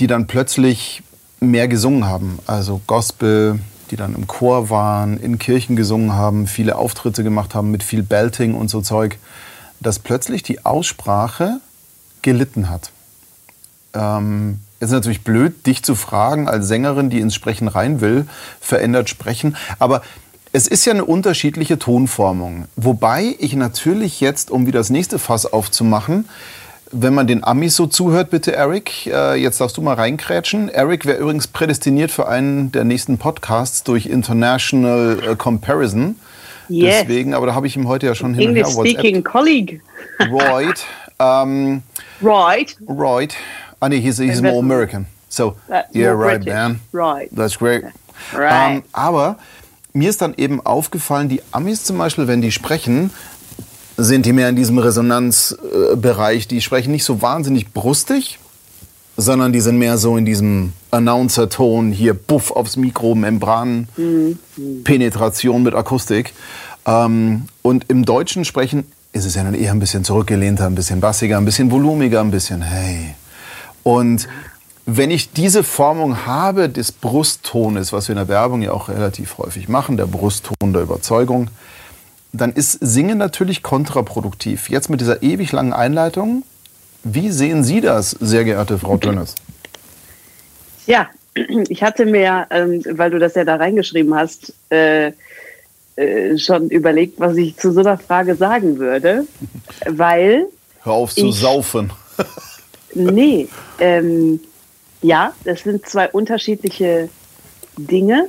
die 0.00 0.06
dann 0.06 0.26
plötzlich 0.26 1.02
mehr 1.40 1.68
gesungen 1.68 2.06
haben. 2.06 2.38
Also 2.46 2.80
Gospel, 2.86 3.60
die 3.90 3.96
dann 3.96 4.14
im 4.14 4.26
Chor 4.26 4.70
waren, 4.70 5.18
in 5.18 5.38
Kirchen 5.38 5.76
gesungen 5.76 6.12
haben, 6.12 6.46
viele 6.46 6.76
Auftritte 6.76 7.22
gemacht 7.22 7.54
haben 7.54 7.70
mit 7.70 7.82
viel 7.82 8.02
Belting 8.02 8.54
und 8.54 8.68
so 8.68 8.80
Zeug, 8.80 9.18
dass 9.80 9.98
plötzlich 9.98 10.42
die 10.42 10.64
Aussprache 10.64 11.60
gelitten 12.22 12.70
hat. 12.70 12.90
Ähm, 13.92 14.60
jetzt 14.84 14.90
ist 14.90 14.96
natürlich 14.96 15.22
blöd, 15.22 15.66
dich 15.66 15.82
zu 15.82 15.94
fragen 15.94 16.46
als 16.46 16.68
Sängerin, 16.68 17.08
die 17.08 17.20
ins 17.20 17.34
Sprechen 17.34 17.68
rein 17.68 18.00
will, 18.00 18.26
verändert 18.60 19.08
sprechen. 19.08 19.56
Aber 19.78 20.02
es 20.52 20.68
ist 20.68 20.84
ja 20.84 20.92
eine 20.92 21.04
unterschiedliche 21.04 21.78
Tonformung. 21.78 22.66
Wobei 22.76 23.34
ich 23.38 23.56
natürlich 23.56 24.20
jetzt, 24.20 24.50
um 24.50 24.66
wieder 24.66 24.78
das 24.80 24.90
nächste 24.90 25.18
Fass 25.18 25.46
aufzumachen, 25.46 26.28
wenn 26.92 27.14
man 27.14 27.26
den 27.26 27.42
Amis 27.42 27.74
so 27.74 27.86
zuhört, 27.86 28.30
bitte 28.30 28.54
Eric, 28.54 29.06
äh, 29.06 29.34
jetzt 29.34 29.60
darfst 29.60 29.76
du 29.76 29.82
mal 29.82 29.94
reinkrätschen. 29.94 30.68
Eric 30.68 31.06
wäre 31.06 31.18
übrigens 31.18 31.48
prädestiniert 31.48 32.12
für 32.12 32.28
einen 32.28 32.70
der 32.70 32.84
nächsten 32.84 33.18
Podcasts 33.18 33.82
durch 33.82 34.06
International 34.06 35.18
äh, 35.30 35.34
Comparison. 35.34 36.16
Yes. 36.68 37.00
Deswegen, 37.00 37.34
aber 37.34 37.46
da 37.46 37.54
habe 37.54 37.66
ich 37.66 37.76
ihm 37.76 37.88
heute 37.88 38.06
ja 38.06 38.14
schon 38.14 38.34
hin 38.34 38.50
und 38.50 38.54
her 38.54 38.64
English 38.64 38.76
WhatsApp. 38.76 38.98
speaking 39.00 39.24
colleague. 39.24 39.80
Right. 40.30 40.84
Ähm, 41.18 41.82
Right. 42.20 42.76
Right. 42.86 43.34
Ah, 43.84 43.88
nee, 43.90 44.00
he's, 44.00 44.18
he's 44.18 44.40
more 44.40 44.60
American. 44.60 45.06
So, 45.28 45.56
yeah, 45.92 46.12
right, 46.12 46.38
British. 46.38 46.54
man. 46.54 46.80
Right. 46.90 47.28
That's 47.36 47.58
great. 47.58 47.84
Right. 48.32 48.76
Ähm, 48.76 48.82
aber 48.92 49.36
mir 49.92 50.08
ist 50.08 50.22
dann 50.22 50.32
eben 50.38 50.64
aufgefallen, 50.64 51.28
die 51.28 51.42
Amis 51.50 51.84
zum 51.84 51.98
Beispiel, 51.98 52.26
wenn 52.26 52.40
die 52.40 52.50
sprechen, 52.50 53.10
sind 53.98 54.24
die 54.24 54.32
mehr 54.32 54.48
in 54.48 54.56
diesem 54.56 54.78
Resonanzbereich. 54.78 56.48
Die 56.48 56.62
sprechen 56.62 56.92
nicht 56.92 57.04
so 57.04 57.20
wahnsinnig 57.20 57.74
brustig, 57.74 58.38
sondern 59.18 59.52
die 59.52 59.60
sind 59.60 59.76
mehr 59.76 59.98
so 59.98 60.16
in 60.16 60.24
diesem 60.24 60.72
Announcer-Ton, 60.90 61.92
hier 61.92 62.14
Buff 62.14 62.52
aufs 62.52 62.78
Mikro, 62.78 63.14
Membran, 63.14 63.88
Penetration 64.84 65.62
mit 65.62 65.74
Akustik. 65.74 66.32
Ähm, 66.86 67.48
und 67.60 67.90
im 67.90 68.06
deutschen 68.06 68.46
Sprechen 68.46 68.84
ist 69.12 69.26
es 69.26 69.34
ja 69.34 69.44
dann 69.44 69.54
eher 69.54 69.72
ein 69.72 69.78
bisschen 69.78 70.04
zurückgelehnter, 70.04 70.64
ein 70.64 70.74
bisschen 70.74 71.00
bassiger, 71.00 71.36
ein 71.36 71.44
bisschen 71.44 71.70
volumiger, 71.70 72.20
ein 72.22 72.30
bisschen 72.30 72.62
hey. 72.62 73.14
Und 73.84 74.26
wenn 74.86 75.10
ich 75.10 75.32
diese 75.32 75.62
Formung 75.62 76.26
habe 76.26 76.68
des 76.68 76.90
Brusttones, 76.92 77.92
was 77.92 78.08
wir 78.08 78.14
in 78.14 78.18
der 78.18 78.28
Werbung 78.28 78.60
ja 78.62 78.72
auch 78.72 78.88
relativ 78.88 79.38
häufig 79.38 79.68
machen, 79.68 79.96
der 79.96 80.06
Brustton 80.06 80.72
der 80.72 80.82
Überzeugung, 80.82 81.48
dann 82.32 82.52
ist 82.52 82.72
Singen 82.80 83.16
natürlich 83.18 83.62
kontraproduktiv. 83.62 84.68
Jetzt 84.68 84.90
mit 84.90 85.00
dieser 85.00 85.22
ewig 85.22 85.52
langen 85.52 85.72
Einleitung, 85.72 86.42
wie 87.04 87.30
sehen 87.30 87.62
Sie 87.62 87.80
das, 87.80 88.10
sehr 88.10 88.44
geehrte 88.44 88.78
Frau 88.78 88.96
Dönnes? 88.96 89.36
Ja, 90.86 91.08
ich 91.34 91.82
hatte 91.82 92.06
mir, 92.06 92.46
ähm, 92.50 92.82
weil 92.90 93.10
du 93.10 93.18
das 93.18 93.34
ja 93.34 93.44
da 93.44 93.56
reingeschrieben 93.56 94.14
hast, 94.14 94.52
äh, 94.70 95.12
äh, 95.96 96.36
schon 96.38 96.68
überlegt, 96.70 97.20
was 97.20 97.36
ich 97.36 97.56
zu 97.56 97.72
so 97.72 97.80
einer 97.80 97.98
Frage 97.98 98.34
sagen 98.34 98.78
würde, 98.78 99.26
weil 99.86 100.46
Hör 100.82 100.92
auf 100.94 101.14
zu 101.14 101.26
Ich- 101.28 101.38
saufen. 101.40 101.90
Nee, 102.94 103.48
ähm, 103.78 104.40
ja, 105.02 105.34
das 105.44 105.62
sind 105.62 105.86
zwei 105.86 106.08
unterschiedliche 106.08 107.08
Dinge, 107.76 108.28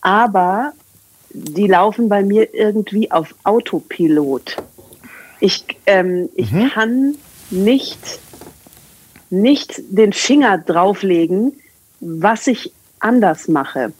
aber 0.00 0.72
die 1.30 1.66
laufen 1.66 2.08
bei 2.08 2.22
mir 2.22 2.54
irgendwie 2.54 3.10
auf 3.10 3.34
Autopilot. 3.44 4.56
Ich, 5.40 5.64
ähm, 5.86 6.28
ich 6.34 6.50
kann 6.72 7.16
nicht, 7.50 8.20
nicht 9.30 9.80
den 9.88 10.12
Finger 10.12 10.58
drauflegen, 10.58 11.52
was 12.00 12.46
ich 12.46 12.72
anders 13.00 13.48
mache. 13.48 13.92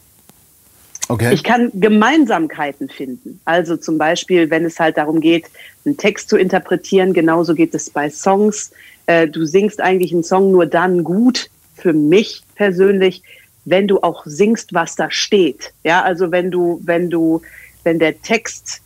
Okay. 1.09 1.33
Ich 1.33 1.43
kann 1.43 1.71
Gemeinsamkeiten 1.73 2.87
finden. 2.87 3.41
Also 3.43 3.75
zum 3.77 3.97
Beispiel, 3.97 4.51
wenn 4.51 4.63
es 4.63 4.79
halt 4.79 4.95
darum 4.97 5.21
geht, 5.21 5.45
einen 5.83 5.97
Text 5.97 6.29
zu 6.29 6.37
interpretieren, 6.37 7.13
genauso 7.13 7.55
geht 7.55 7.73
es 7.73 7.89
bei 7.89 8.11
Songs. 8.11 8.71
Äh, 9.07 9.27
du 9.27 9.43
singst 9.45 9.81
eigentlich 9.81 10.13
einen 10.13 10.23
Song 10.23 10.51
nur 10.51 10.67
dann 10.67 11.03
gut, 11.03 11.49
für 11.73 11.93
mich 11.93 12.43
persönlich, 12.55 13.23
wenn 13.65 13.87
du 13.87 14.01
auch 14.01 14.23
singst, 14.25 14.75
was 14.75 14.95
da 14.95 15.09
steht. 15.09 15.73
Ja, 15.83 16.03
also 16.03 16.31
wenn 16.31 16.51
du, 16.51 16.79
wenn 16.83 17.09
du, 17.09 17.41
wenn 17.83 17.97
der 17.97 18.21
Text 18.21 18.81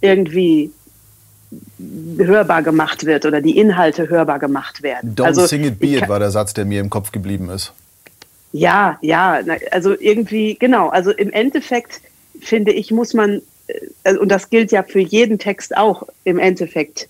irgendwie 0.00 0.70
hörbar 2.18 2.62
gemacht 2.62 3.04
wird 3.04 3.26
oder 3.26 3.42
die 3.42 3.58
Inhalte 3.58 4.08
hörbar 4.08 4.38
gemacht 4.38 4.82
werden. 4.82 5.14
Don't 5.14 5.26
also, 5.26 5.46
sing 5.46 5.64
it, 5.64 5.78
be 5.78 5.88
it 5.88 6.08
war 6.08 6.18
der 6.18 6.30
Satz, 6.30 6.54
der 6.54 6.64
mir 6.64 6.80
im 6.80 6.88
Kopf 6.88 7.12
geblieben 7.12 7.50
ist. 7.50 7.74
Ja, 8.58 8.98
ja, 9.02 9.40
also 9.70 9.94
irgendwie, 9.98 10.54
genau, 10.54 10.88
also 10.88 11.10
im 11.10 11.30
Endeffekt 11.30 12.00
finde 12.40 12.72
ich, 12.72 12.90
muss 12.90 13.12
man, 13.12 13.42
äh, 13.66 13.80
also, 14.04 14.20
und 14.20 14.30
das 14.30 14.48
gilt 14.48 14.72
ja 14.72 14.82
für 14.82 15.00
jeden 15.00 15.38
Text 15.38 15.76
auch 15.76 16.04
im 16.24 16.38
Endeffekt, 16.38 17.08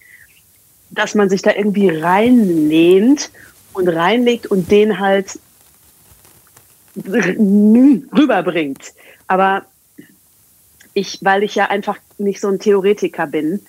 dass 0.91 1.15
man 1.15 1.29
sich 1.29 1.43
da 1.43 1.53
irgendwie 1.55 1.89
reinlehnt 1.89 3.31
und 3.73 3.89
reinlegt 3.89 4.47
und 4.47 4.71
den 4.71 4.99
halt 4.99 5.39
rüberbringt. 6.97 8.93
Aber 9.29 9.67
ich, 10.95 11.19
weil 11.23 11.43
ich 11.43 11.55
ja 11.55 11.67
einfach 11.67 11.99
nicht 12.19 12.41
so 12.41 12.49
ein 12.49 12.59
Theoretiker 12.59 13.27
bin, 13.27 13.61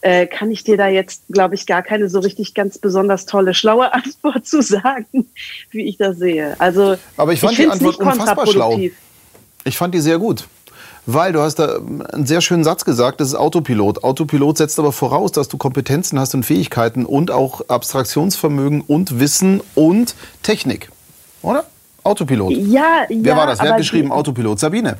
äh, 0.00 0.26
kann 0.26 0.50
ich 0.50 0.64
dir 0.64 0.76
da 0.76 0.88
jetzt, 0.88 1.22
glaube 1.30 1.54
ich, 1.54 1.66
gar 1.66 1.82
keine 1.82 2.08
so 2.08 2.20
richtig 2.20 2.54
ganz 2.54 2.78
besonders 2.78 3.26
tolle, 3.26 3.54
schlaue 3.54 3.92
Antwort 3.94 4.46
zu 4.46 4.62
sagen, 4.62 5.26
wie 5.70 5.82
ich 5.84 5.96
das 5.96 6.18
sehe. 6.18 6.54
Also 6.60 6.96
Aber 7.16 7.32
ich 7.32 7.40
fand 7.40 7.52
die 7.52 7.62
find's 7.62 7.74
Antwort 7.74 7.96
unfassbar 7.98 8.46
schlau. 8.46 8.80
Ich 9.64 9.76
fand 9.76 9.94
die 9.94 10.00
sehr 10.00 10.18
gut. 10.18 10.46
Weil 11.08 11.32
du 11.32 11.40
hast 11.40 11.56
da 11.60 11.76
einen 11.76 12.26
sehr 12.26 12.40
schönen 12.40 12.64
Satz 12.64 12.84
gesagt, 12.84 13.20
das 13.20 13.28
ist 13.28 13.34
Autopilot. 13.36 14.02
Autopilot 14.02 14.58
setzt 14.58 14.76
aber 14.80 14.90
voraus, 14.90 15.30
dass 15.30 15.46
du 15.48 15.56
Kompetenzen 15.56 16.18
hast 16.18 16.34
und 16.34 16.42
Fähigkeiten 16.42 17.04
und 17.06 17.30
auch 17.30 17.68
Abstraktionsvermögen 17.68 18.80
und 18.80 19.20
Wissen 19.20 19.60
und 19.76 20.16
Technik. 20.42 20.90
Oder? 21.42 21.64
Autopilot. 22.02 22.52
Ja, 22.52 22.58
ja. 22.58 23.06
Wer 23.08 23.36
war 23.36 23.46
das? 23.46 23.60
Wer 23.60 23.70
hat 23.70 23.78
geschrieben 23.78 24.08
die- 24.08 24.12
Autopilot? 24.14 24.58
Sabine. 24.58 24.98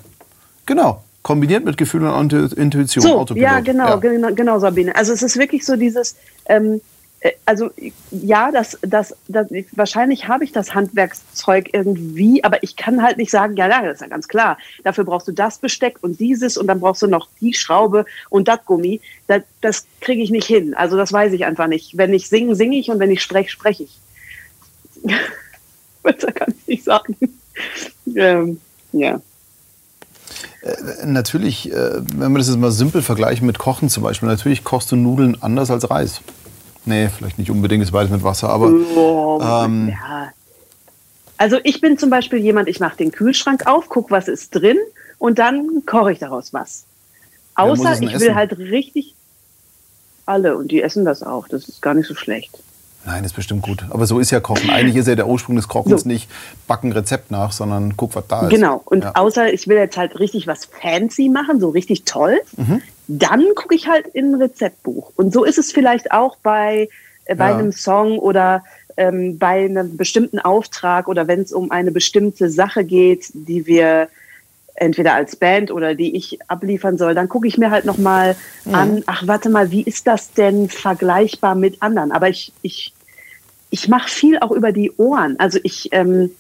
Genau. 0.65 1.03
Kombiniert 1.27 1.65
mit 1.65 1.77
Gefühl 1.77 2.05
und 2.07 2.33
Intu- 2.33 2.57
Intuition. 2.57 3.03
So, 3.03 3.19
Autopilot. 3.19 3.43
ja, 3.43 3.59
genau, 3.59 3.99
genau, 3.99 4.33
genau, 4.33 4.61
Sabine. 4.61 4.95
Also 4.95 5.13
es 5.13 5.25
ist 5.25 5.37
wirklich 5.37 5.67
so 5.67 5.75
dieses, 5.75 6.15
ähm, 6.45 6.81
äh, 7.19 7.33
also 7.45 7.71
ja, 8.13 8.53
das, 8.53 8.79
das, 8.83 9.13
das, 9.27 9.49
wahrscheinlich 9.73 10.29
habe 10.29 10.45
ich 10.45 10.53
das 10.53 10.73
Handwerkszeug 10.73 11.71
irgendwie, 11.73 12.45
aber 12.45 12.63
ich 12.63 12.77
kann 12.77 13.03
halt 13.03 13.17
nicht 13.17 13.33
sagen, 13.33 13.57
ja, 13.57 13.69
ja, 13.69 13.83
das 13.83 13.95
ist 13.95 14.03
ja 14.03 14.07
ganz 14.07 14.29
klar. 14.29 14.57
Dafür 14.85 15.03
brauchst 15.03 15.27
du 15.27 15.33
das 15.33 15.59
Besteck 15.59 15.97
und 16.01 16.21
dieses 16.21 16.57
und 16.57 16.69
dann 16.69 16.79
brauchst 16.79 17.03
du 17.03 17.09
noch 17.09 17.29
die 17.41 17.55
Schraube 17.55 18.05
und 18.31 18.47
das 18.47 18.65
Gummi. 18.65 19.01
Das, 19.27 19.43
das 19.61 19.85
kriege 20.01 20.23
ich 20.23 20.31
nicht 20.31 20.47
hin. 20.47 20.75
Also 20.75 20.97
das 20.97 21.13
weiß 21.13 21.33
ich 21.33 21.45
einfach 21.45 21.67
nicht. 21.67 21.99
Wenn 21.99 22.15
ich 22.15 22.29
singe, 22.29 22.55
singe 22.55 22.77
ich 22.77 22.89
und 22.89 23.01
wenn 23.01 23.11
ich 23.11 23.21
spreche, 23.21 23.51
spreche 23.51 23.83
ich. 23.83 23.99
Besser 26.05 26.31
kann 26.31 26.55
ich 26.57 26.69
nicht 26.69 26.85
sagen. 26.85 27.17
ähm, 28.15 28.61
ja. 28.93 29.21
Natürlich, 31.05 31.73
äh, 31.73 32.01
wenn 32.15 32.33
wir 32.33 32.39
das 32.39 32.49
jetzt 32.49 32.59
mal 32.59 32.71
simpel 32.71 33.03
vergleichen 33.03 33.47
mit 33.47 33.59
Kochen 33.59 33.89
zum 33.89 34.03
Beispiel, 34.03 34.29
natürlich 34.29 34.65
kochst 34.65 34.91
du 34.91 34.97
Nudeln 34.97 35.37
anders 35.41 35.71
als 35.71 35.89
Reis. 35.91 36.21
Nee, 36.85 37.09
vielleicht 37.09 37.39
nicht 37.39 37.51
unbedingt, 37.51 37.83
ist 37.83 37.93
beides 37.93 38.11
mit 38.11 38.23
Wasser, 38.23 38.49
aber 38.49 38.71
Oh, 38.71 39.41
ähm, 39.43 39.89
ja. 39.89 40.33
Also 41.37 41.59
ich 41.65 41.81
bin 41.81 41.99
zum 41.99 42.11
Beispiel 42.11 42.39
jemand, 42.39 42.69
ich 42.69 42.81
mache 42.81 42.97
den 42.97 43.13
Kühlschrank 43.13 43.67
auf, 43.67 43.89
guck, 43.89 44.11
was 44.11 44.29
ist 44.29 44.55
drin 44.55 44.79
und 45.19 45.39
dann 45.39 45.85
koche 45.85 46.13
ich 46.13 46.19
daraus 46.19 46.53
was. 46.53 46.85
Außer 47.55 47.95
ich 47.95 48.01
will 48.01 48.29
essen? 48.29 48.35
halt 48.35 48.59
richtig 48.59 49.15
alle 50.27 50.57
und 50.57 50.71
die 50.71 50.83
essen 50.83 51.05
das 51.05 51.23
auch. 51.23 51.49
Das 51.49 51.69
ist 51.69 51.83
gar 51.83 51.95
nicht 51.95 52.07
so 52.07 52.15
schlecht. 52.15 52.51
Nein, 53.07 53.23
ist 53.25 53.35
bestimmt 53.37 53.63
gut. 53.63 53.85
Aber 53.91 54.05
so 54.07 54.19
ist 54.19 54.33
ja 54.33 54.41
Kochen. 54.41 54.69
Eigentlich 54.69 54.97
ist 54.97 55.07
ja 55.07 55.15
der 55.15 55.29
Ursprung 55.29 55.55
des 55.57 55.69
Kochens 55.69 56.03
So. 56.03 56.09
nicht 56.09 56.29
backen 56.67 56.91
Rezept 56.93 57.31
nach, 57.31 57.53
sondern 57.53 57.97
guck, 57.97 58.15
was 58.17 58.27
da 58.27 58.43
ist. 58.43 58.51
Genau. 58.51 58.83
Und 58.85 59.05
ja. 59.05 59.13
außer 59.15 59.53
ich 59.53 59.69
will 59.69 59.77
jetzt 59.77 59.97
halt 59.97 60.19
richtig 60.19 60.47
was 60.49 60.65
fancy 60.65 61.29
machen, 61.29 61.61
so 61.61 61.71
richtig 61.71 62.03
toll, 62.05 62.41
Mhm. 62.57 62.83
dann 63.07 63.45
gucke 63.55 63.75
ich 63.77 63.87
halt 63.89 64.09
in 64.09 64.33
ein 64.35 64.43
Rezeptbuch. 64.43 65.13
Und 65.17 65.33
so 65.33 65.45
ist 65.45 65.57
es 65.59 65.71
vielleicht 65.73 66.11
auch 66.11 66.37
bei, 66.43 66.89
äh, 67.27 67.35
bei 67.37 67.51
Ja. 67.51 67.57
einem 67.57 67.71
Song 67.73 68.19
oder 68.19 68.65
ähm, 68.97 69.39
bei 69.39 69.67
einem 69.67 69.97
bestimmten 69.97 70.39
Auftrag 70.41 71.07
oder 71.07 71.29
wenn 71.29 71.43
es 71.43 71.53
um 71.53 71.71
eine 71.71 71.93
bestimmte 71.93 72.49
Sache 72.51 72.83
geht, 72.83 73.31
die 73.35 73.67
wir 73.67 74.09
entweder 74.75 75.15
als 75.15 75.37
Band 75.37 75.71
oder 75.71 75.95
die 75.95 76.17
ich 76.17 76.39
abliefern 76.49 76.99
soll, 76.99 77.15
dann 77.15 77.29
gucke 77.29 77.47
ich 77.47 77.57
mir 77.57 77.71
halt 77.71 77.85
nochmal 77.85 78.37
Mhm. 78.65 78.75
an, 78.75 79.03
ach 79.07 79.27
warte 79.27 79.49
mal, 79.49 79.71
wie 79.71 79.83
ist 79.83 80.07
das 80.07 80.33
denn 80.33 80.69
vergleichbar 80.69 81.55
mit 81.55 81.83
anderen? 81.83 82.11
Aber 82.11 82.29
ich, 82.29 82.53
ich, 82.63 82.93
ich 83.71 83.89
mache 83.89 84.09
viel 84.09 84.39
auch 84.39 84.51
über 84.53 84.73
die 84.73 84.93
Ohren. 84.97 85.39
Also 85.39 85.59
ich, 85.63 85.89
ähm, 85.93 86.31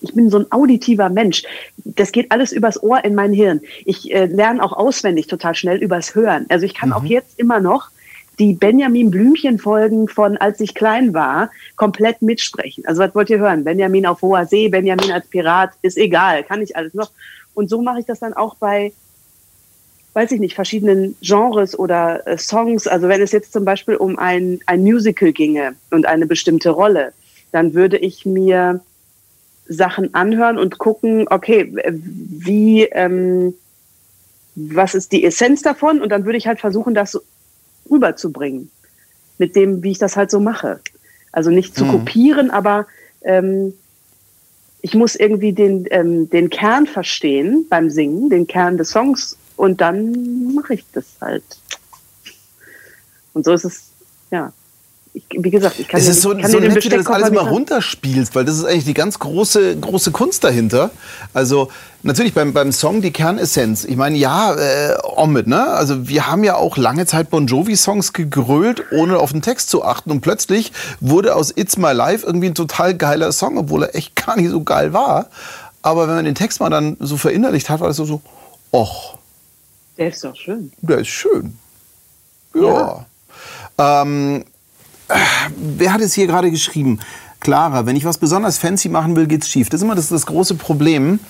ich 0.00 0.14
bin 0.14 0.30
so 0.30 0.38
ein 0.38 0.50
auditiver 0.50 1.08
Mensch. 1.08 1.44
Das 1.84 2.12
geht 2.12 2.30
alles 2.32 2.52
übers 2.52 2.82
Ohr 2.82 3.04
in 3.04 3.14
mein 3.14 3.32
Hirn. 3.32 3.60
Ich 3.84 4.12
äh, 4.12 4.26
lerne 4.26 4.62
auch 4.62 4.72
auswendig 4.72 5.26
total 5.28 5.54
schnell 5.54 5.78
übers 5.78 6.14
Hören. 6.14 6.46
Also 6.48 6.66
ich 6.66 6.74
kann 6.74 6.90
Mhm. 6.90 6.94
auch 6.94 7.04
jetzt 7.04 7.38
immer 7.38 7.60
noch 7.60 7.90
die 8.38 8.54
Benjamin 8.54 9.10
Blümchen 9.10 9.58
Folgen 9.58 10.08
von 10.08 10.36
als 10.38 10.58
ich 10.60 10.74
klein 10.74 11.14
war 11.14 11.50
komplett 11.76 12.22
mitsprechen. 12.22 12.84
Also 12.86 13.02
was 13.02 13.14
wollt 13.14 13.30
ihr 13.30 13.38
hören? 13.38 13.62
Benjamin 13.62 14.06
auf 14.06 14.22
hoher 14.22 14.46
See, 14.46 14.68
Benjamin 14.68 15.12
als 15.12 15.26
Pirat, 15.28 15.70
ist 15.82 15.98
egal, 15.98 16.42
kann 16.42 16.62
ich 16.62 16.74
alles 16.74 16.94
noch. 16.94 17.10
Und 17.54 17.68
so 17.68 17.82
mache 17.82 18.00
ich 18.00 18.06
das 18.06 18.20
dann 18.20 18.32
auch 18.32 18.56
bei 18.56 18.92
weiß 20.14 20.32
ich 20.32 20.40
nicht, 20.40 20.54
verschiedenen 20.54 21.16
Genres 21.22 21.78
oder 21.78 22.26
äh, 22.26 22.36
Songs. 22.36 22.86
Also 22.86 23.08
wenn 23.08 23.22
es 23.22 23.32
jetzt 23.32 23.52
zum 23.52 23.64
Beispiel 23.64 23.96
um 23.96 24.18
ein, 24.18 24.60
ein 24.66 24.82
Musical 24.82 25.32
ginge 25.32 25.74
und 25.90 26.06
eine 26.06 26.26
bestimmte 26.26 26.70
Rolle, 26.70 27.12
dann 27.50 27.74
würde 27.74 27.98
ich 27.98 28.26
mir 28.26 28.80
Sachen 29.66 30.12
anhören 30.14 30.58
und 30.58 30.78
gucken, 30.78 31.26
okay, 31.30 31.72
wie, 31.92 32.84
ähm, 32.84 33.54
was 34.54 34.94
ist 34.94 35.12
die 35.12 35.24
Essenz 35.24 35.62
davon? 35.62 36.02
Und 36.02 36.10
dann 36.10 36.24
würde 36.24 36.36
ich 36.38 36.46
halt 36.46 36.60
versuchen, 36.60 36.94
das 36.94 37.18
rüberzubringen. 37.90 38.70
Mit 39.38 39.56
dem, 39.56 39.82
wie 39.82 39.92
ich 39.92 39.98
das 39.98 40.16
halt 40.16 40.30
so 40.30 40.40
mache. 40.40 40.80
Also 41.32 41.50
nicht 41.50 41.74
zu 41.74 41.84
Mhm. 41.84 41.88
kopieren, 41.88 42.50
aber 42.50 42.86
ähm, 43.22 43.72
ich 44.82 44.94
muss 44.94 45.14
irgendwie 45.14 45.52
den, 45.52 45.86
ähm, 45.90 46.28
den 46.28 46.50
Kern 46.50 46.86
verstehen 46.86 47.66
beim 47.70 47.88
Singen, 47.88 48.28
den 48.28 48.46
Kern 48.46 48.76
des 48.76 48.90
Songs 48.90 49.38
und 49.56 49.80
dann 49.80 50.54
mache 50.54 50.74
ich 50.74 50.84
das 50.92 51.04
halt. 51.20 51.44
Und 53.34 53.44
so 53.44 53.52
ist 53.52 53.64
es, 53.64 53.84
ja. 54.30 54.52
ich, 55.14 55.24
wie 55.30 55.50
gesagt, 55.50 55.78
ich 55.78 55.88
kann 55.88 56.00
Es 56.00 56.06
ist 56.08 56.20
so, 56.22 56.30
kann 56.36 56.50
so 56.50 56.58
nett, 56.58 56.84
wie 56.84 56.88
du 56.88 56.96
das 56.98 57.06
alles 57.06 57.30
nicht- 57.30 57.40
runterspielst, 57.40 58.34
weil 58.34 58.44
das 58.44 58.58
ist 58.58 58.64
eigentlich 58.64 58.84
die 58.84 58.94
ganz 58.94 59.18
große, 59.18 59.76
große 59.78 60.10
Kunst 60.10 60.44
dahinter. 60.44 60.90
Also 61.32 61.68
natürlich 62.02 62.34
beim, 62.34 62.52
beim 62.52 62.72
Song 62.72 63.00
die 63.00 63.10
Kernessenz. 63.10 63.84
Ich 63.84 63.96
meine, 63.96 64.18
ja, 64.18 64.54
äh, 64.54 64.96
Omid, 65.16 65.46
ne? 65.46 65.66
Also 65.68 66.08
wir 66.08 66.26
haben 66.26 66.44
ja 66.44 66.56
auch 66.56 66.76
lange 66.76 67.06
Zeit 67.06 67.30
Bon 67.30 67.46
Jovi-Songs 67.46 68.12
gegrölt, 68.12 68.84
ohne 68.92 69.18
auf 69.18 69.32
den 69.32 69.40
Text 69.40 69.70
zu 69.70 69.82
achten. 69.84 70.10
Und 70.10 70.20
plötzlich 70.20 70.72
wurde 71.00 71.34
aus 71.34 71.52
It's 71.56 71.78
My 71.78 71.92
Life 71.92 72.26
irgendwie 72.26 72.48
ein 72.48 72.54
total 72.54 72.94
geiler 72.94 73.32
Song, 73.32 73.56
obwohl 73.56 73.84
er 73.84 73.94
echt 73.94 74.14
gar 74.26 74.36
nicht 74.36 74.50
so 74.50 74.62
geil 74.62 74.92
war. 74.92 75.26
Aber 75.80 76.06
wenn 76.06 76.16
man 76.16 76.24
den 76.26 76.34
Text 76.34 76.60
mal 76.60 76.68
dann 76.70 76.96
so 77.00 77.16
verinnerlicht 77.16 77.70
hat, 77.70 77.80
war 77.80 77.88
das 77.88 77.96
so, 77.96 78.04
so 78.04 78.20
och, 78.72 79.18
Der 80.02 80.08
ist 80.08 80.24
doch 80.24 80.34
schön. 80.34 80.72
der 80.82 80.98
ist 80.98 81.06
schön. 81.08 81.56
Ja. 82.56 83.06
Ähm, 83.78 84.42
äh, 85.06 85.14
wer 85.56 85.92
hat 85.92 86.00
es 86.00 86.12
hier 86.12 86.26
gerade 86.26 86.50
geschrieben? 86.50 86.98
Clara, 87.38 87.86
wenn 87.86 87.94
ich 87.94 88.04
was 88.04 88.18
besonders 88.18 88.58
fancy 88.58 88.88
machen 88.88 89.14
will, 89.14 89.28
geht's 89.28 89.48
schief. 89.48 89.68
Das 89.68 89.78
ist 89.78 89.84
immer 89.84 89.94
das, 89.94 90.08
das 90.08 90.26
große 90.26 90.56
Problem. 90.56 91.20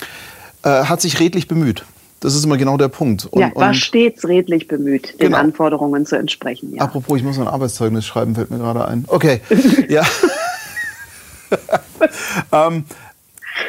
Äh, 0.62 0.84
hat 0.84 1.02
sich 1.02 1.20
redlich 1.20 1.48
bemüht. 1.48 1.84
Das 2.20 2.34
ist 2.34 2.46
immer 2.46 2.56
genau 2.56 2.78
der 2.78 2.88
Punkt. 2.88 3.26
Und, 3.26 3.42
ja, 3.42 3.50
war 3.54 3.74
stets 3.74 4.26
redlich 4.26 4.68
bemüht, 4.68 5.20
den 5.20 5.26
Genau. 5.26 5.36
Anforderungen 5.36 6.06
zu 6.06 6.16
entsprechen. 6.16 6.72
Ja. 6.74 6.80
apropos, 6.84 7.18
ich 7.18 7.24
muss 7.24 7.38
ein 7.38 7.48
Arbeitszeugnis 7.48 8.06
schreiben, 8.06 8.34
fällt 8.34 8.50
mir 8.50 8.56
gerade 8.56 8.88
ein. 8.88 9.04
Okay, 9.06 9.42
ja. 9.90 10.02
ähm, 12.52 12.84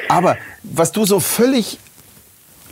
aber 0.08 0.38
was 0.64 0.94
du 0.94 1.06
so 1.06 1.20
völlig 1.20 1.78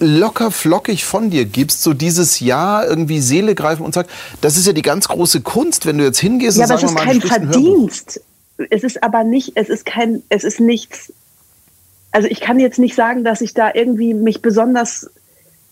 locker 0.02 0.52
flockig 0.52 1.06
von 1.06 1.30
dir 1.30 1.46
gibst, 1.46 1.84
so 1.84 1.94
dieses 1.94 2.40
Jahr 2.40 2.88
irgendwie 2.88 3.22
Seele 3.22 3.56
greifen 3.56 3.84
und 3.84 3.94
sagst, 3.94 4.12
das 4.42 4.58
ist 4.58 4.68
ja 4.68 4.74
die 4.74 4.82
ganz 4.82 5.08
große 5.08 5.42
Kunst, 5.42 5.86
wenn 5.86 5.98
du 5.98 6.04
jetzt 6.04 6.20
hingehst 6.20 6.58
Ja, 6.58 6.66
und 6.66 6.72
aber 6.72 6.80
es 6.80 6.90
ist 6.90 6.94
mal, 6.94 7.06
kein. 7.06 7.22
Verdienst. 7.22 8.22
Es 8.70 8.84
ist 8.84 9.04
aber 9.04 9.24
nicht, 9.24 9.54
es 9.56 9.70
ist 9.70 9.86
kein, 9.86 10.24
es 10.30 10.44
ist 10.44 10.60
nichts. 10.60 11.14
Also 12.12 12.28
ich 12.28 12.42
kann 12.42 12.60
jetzt 12.60 12.78
nicht 12.80 12.96
sagen, 12.96 13.24
dass 13.24 13.42
ich 13.42 13.54
da 13.54 13.72
irgendwie 13.74 14.14
mich 14.14 14.42
besonders 14.42 15.10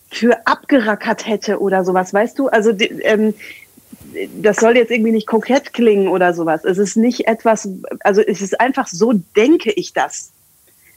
für 0.09 0.47
abgerackert 0.47 1.27
hätte 1.27 1.59
oder 1.59 1.83
sowas, 1.83 2.13
weißt 2.13 2.39
du? 2.39 2.47
Also 2.47 2.71
die, 2.71 2.85
ähm, 2.85 3.33
das 4.41 4.57
soll 4.57 4.77
jetzt 4.77 4.91
irgendwie 4.91 5.11
nicht 5.11 5.27
kokett 5.27 5.73
klingen 5.73 6.07
oder 6.07 6.33
sowas. 6.33 6.63
Es 6.63 6.77
ist 6.77 6.95
nicht 6.95 7.27
etwas, 7.27 7.67
also 8.01 8.21
es 8.21 8.41
ist 8.41 8.59
einfach 8.59 8.87
so 8.87 9.13
denke 9.35 9.71
ich 9.71 9.93
das. 9.93 10.31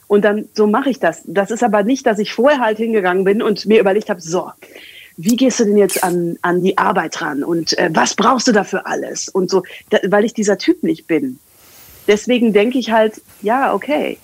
Und 0.07 0.23
dann 0.23 0.49
so 0.53 0.67
mache 0.67 0.89
ich 0.89 0.99
das. 0.99 1.21
Das 1.25 1.51
ist 1.51 1.63
aber 1.63 1.83
nicht, 1.83 2.05
dass 2.05 2.19
ich 2.19 2.33
vorher 2.33 2.59
halt 2.59 2.77
hingegangen 2.77 3.23
bin 3.23 3.41
und 3.41 3.65
mir 3.65 3.79
überlegt 3.79 4.09
habe, 4.09 4.21
so, 4.21 4.51
wie 5.17 5.35
gehst 5.35 5.59
du 5.59 5.65
denn 5.65 5.77
jetzt 5.77 6.03
an, 6.03 6.37
an 6.41 6.63
die 6.63 6.77
Arbeit 6.77 7.21
ran 7.21 7.43
und 7.43 7.77
äh, 7.77 7.89
was 7.93 8.15
brauchst 8.15 8.47
du 8.47 8.51
dafür 8.51 8.87
alles 8.87 9.29
und 9.29 9.49
so, 9.49 9.63
da, 9.89 9.99
weil 10.07 10.25
ich 10.25 10.33
dieser 10.33 10.57
Typ 10.57 10.83
nicht 10.83 11.07
bin. 11.07 11.39
Deswegen 12.07 12.53
denke 12.53 12.79
ich 12.79 12.91
halt, 12.91 13.21
ja, 13.41 13.73
okay. 13.73 14.17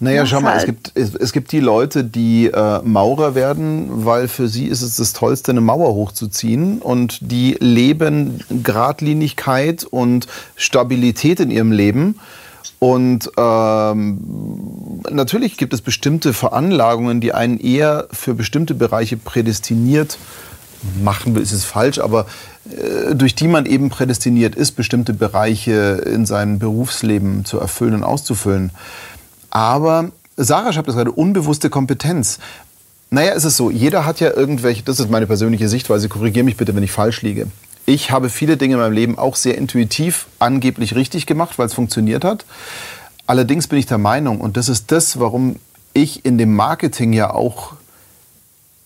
Naja, 0.00 0.26
schau 0.26 0.40
mal, 0.40 0.50
es 0.50 0.58
halt. 0.58 0.66
gibt, 0.66 0.92
es, 0.94 1.14
es 1.14 1.32
gibt 1.32 1.50
die 1.50 1.60
Leute, 1.60 2.04
die 2.04 2.46
äh, 2.46 2.82
Maurer 2.82 3.34
werden, 3.34 4.04
weil 4.04 4.28
für 4.28 4.48
sie 4.48 4.66
ist 4.66 4.82
es 4.82 4.96
das 4.96 5.14
Tollste, 5.14 5.52
eine 5.52 5.62
Mauer 5.62 5.94
hochzuziehen. 5.94 6.80
Und 6.82 7.18
die 7.32 7.56
leben 7.58 8.40
Gradlinigkeit 8.62 9.84
und 9.84 10.26
Stabilität 10.56 11.40
in 11.40 11.50
ihrem 11.50 11.72
Leben. 11.72 12.20
Und 12.78 13.30
ähm, 13.36 14.20
natürlich 15.10 15.56
gibt 15.56 15.72
es 15.72 15.80
bestimmte 15.80 16.32
Veranlagungen, 16.32 17.20
die 17.20 17.32
einen 17.32 17.58
eher 17.58 18.08
für 18.12 18.34
bestimmte 18.34 18.74
Bereiche 18.74 19.16
prädestiniert 19.16 20.18
machen 21.02 21.34
will, 21.34 21.42
ist 21.42 21.52
es 21.52 21.64
falsch, 21.64 21.98
aber 21.98 22.26
äh, 22.70 23.14
durch 23.14 23.34
die 23.34 23.48
man 23.48 23.66
eben 23.66 23.88
prädestiniert 23.88 24.54
ist, 24.54 24.72
bestimmte 24.72 25.12
Bereiche 25.12 26.02
in 26.06 26.26
seinem 26.26 26.58
Berufsleben 26.58 27.44
zu 27.44 27.58
erfüllen 27.58 27.94
und 27.94 28.04
auszufüllen. 28.04 28.70
Aber 29.50 30.10
Sarah 30.36 30.72
schreibt 30.72 30.88
das 30.88 30.96
gerade, 30.96 31.12
unbewusste 31.12 31.70
Kompetenz. 31.70 32.38
Naja, 33.10 33.32
es 33.34 33.44
ist 33.44 33.56
so, 33.56 33.70
jeder 33.70 34.04
hat 34.04 34.20
ja 34.20 34.32
irgendwelche, 34.32 34.82
das 34.82 35.00
ist 35.00 35.10
meine 35.10 35.26
persönliche 35.26 35.68
Sichtweise, 35.68 36.08
korrigiere 36.08 36.44
mich 36.44 36.56
bitte, 36.56 36.74
wenn 36.74 36.82
ich 36.82 36.92
falsch 36.92 37.22
liege. 37.22 37.46
Ich 37.86 38.10
habe 38.10 38.28
viele 38.30 38.56
Dinge 38.56 38.74
in 38.74 38.80
meinem 38.80 38.92
Leben 38.92 39.16
auch 39.18 39.36
sehr 39.36 39.56
intuitiv 39.56 40.26
angeblich 40.40 40.94
richtig 40.96 41.24
gemacht, 41.26 41.58
weil 41.58 41.66
es 41.66 41.74
funktioniert 41.74 42.24
hat. 42.24 42.44
Allerdings 43.28 43.68
bin 43.68 43.78
ich 43.78 43.86
der 43.86 43.98
Meinung, 43.98 44.40
und 44.40 44.56
das 44.56 44.68
ist 44.68 44.90
das, 44.92 45.18
warum 45.20 45.56
ich 45.94 46.24
in 46.24 46.36
dem 46.36 46.54
Marketing 46.54 47.12
ja 47.12 47.32
auch 47.32 47.74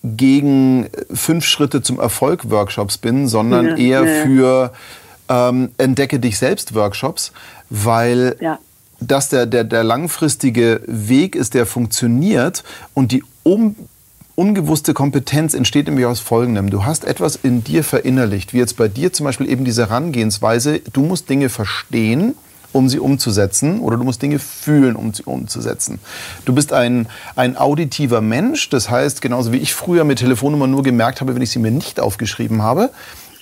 gegen 0.02 0.89
fünf 1.12 1.44
Schritte 1.44 1.82
zum 1.82 1.98
Erfolg 2.01 2.51
Workshops 2.51 2.97
bin, 2.98 3.28
sondern 3.28 3.66
Ja, 3.68 3.77
eher 3.77 4.05
ja, 4.05 4.10
ja. 4.10 4.22
für 4.24 4.72
ähm, 5.28 5.70
Entdecke 5.78 6.18
dich 6.20 6.39
selbst 6.39 6.74
Workshops, 6.74 7.32
weil 7.68 8.36
Ja. 8.40 8.59
das 9.01 9.28
der, 9.28 9.47
der, 9.47 9.64
der 9.64 9.85
langfristige 9.85 10.81
Weg 10.86 11.35
ist, 11.36 11.55
der 11.55 11.66
funktioniert 11.66 12.64
und 12.94 13.12
die 13.12 13.22
um, 13.43 13.77
ungewusste 14.40 14.94
Kompetenz 14.94 15.52
entsteht 15.52 15.84
nämlich 15.84 16.06
aus 16.06 16.18
Folgendem. 16.18 16.70
Du 16.70 16.86
hast 16.86 17.04
etwas 17.04 17.36
in 17.36 17.62
dir 17.62 17.84
verinnerlicht, 17.84 18.54
wie 18.54 18.58
jetzt 18.58 18.78
bei 18.78 18.88
dir 18.88 19.12
zum 19.12 19.24
Beispiel 19.24 19.46
eben 19.46 19.66
diese 19.66 19.90
Herangehensweise, 19.90 20.80
du 20.94 21.02
musst 21.02 21.28
Dinge 21.28 21.50
verstehen, 21.50 22.34
um 22.72 22.88
sie 22.88 23.00
umzusetzen 23.00 23.80
oder 23.80 23.98
du 23.98 24.04
musst 24.04 24.22
Dinge 24.22 24.38
fühlen, 24.38 24.96
um 24.96 25.12
sie 25.12 25.24
umzusetzen. 25.24 25.98
Du 26.46 26.54
bist 26.54 26.72
ein, 26.72 27.06
ein 27.36 27.58
auditiver 27.58 28.22
Mensch, 28.22 28.70
das 28.70 28.88
heißt, 28.88 29.20
genauso 29.20 29.52
wie 29.52 29.58
ich 29.58 29.74
früher 29.74 30.04
mit 30.04 30.20
Telefonnummern 30.20 30.70
nur 30.70 30.82
gemerkt 30.82 31.20
habe, 31.20 31.34
wenn 31.34 31.42
ich 31.42 31.50
sie 31.50 31.58
mir 31.58 31.70
nicht 31.70 32.00
aufgeschrieben 32.00 32.62
habe, 32.62 32.88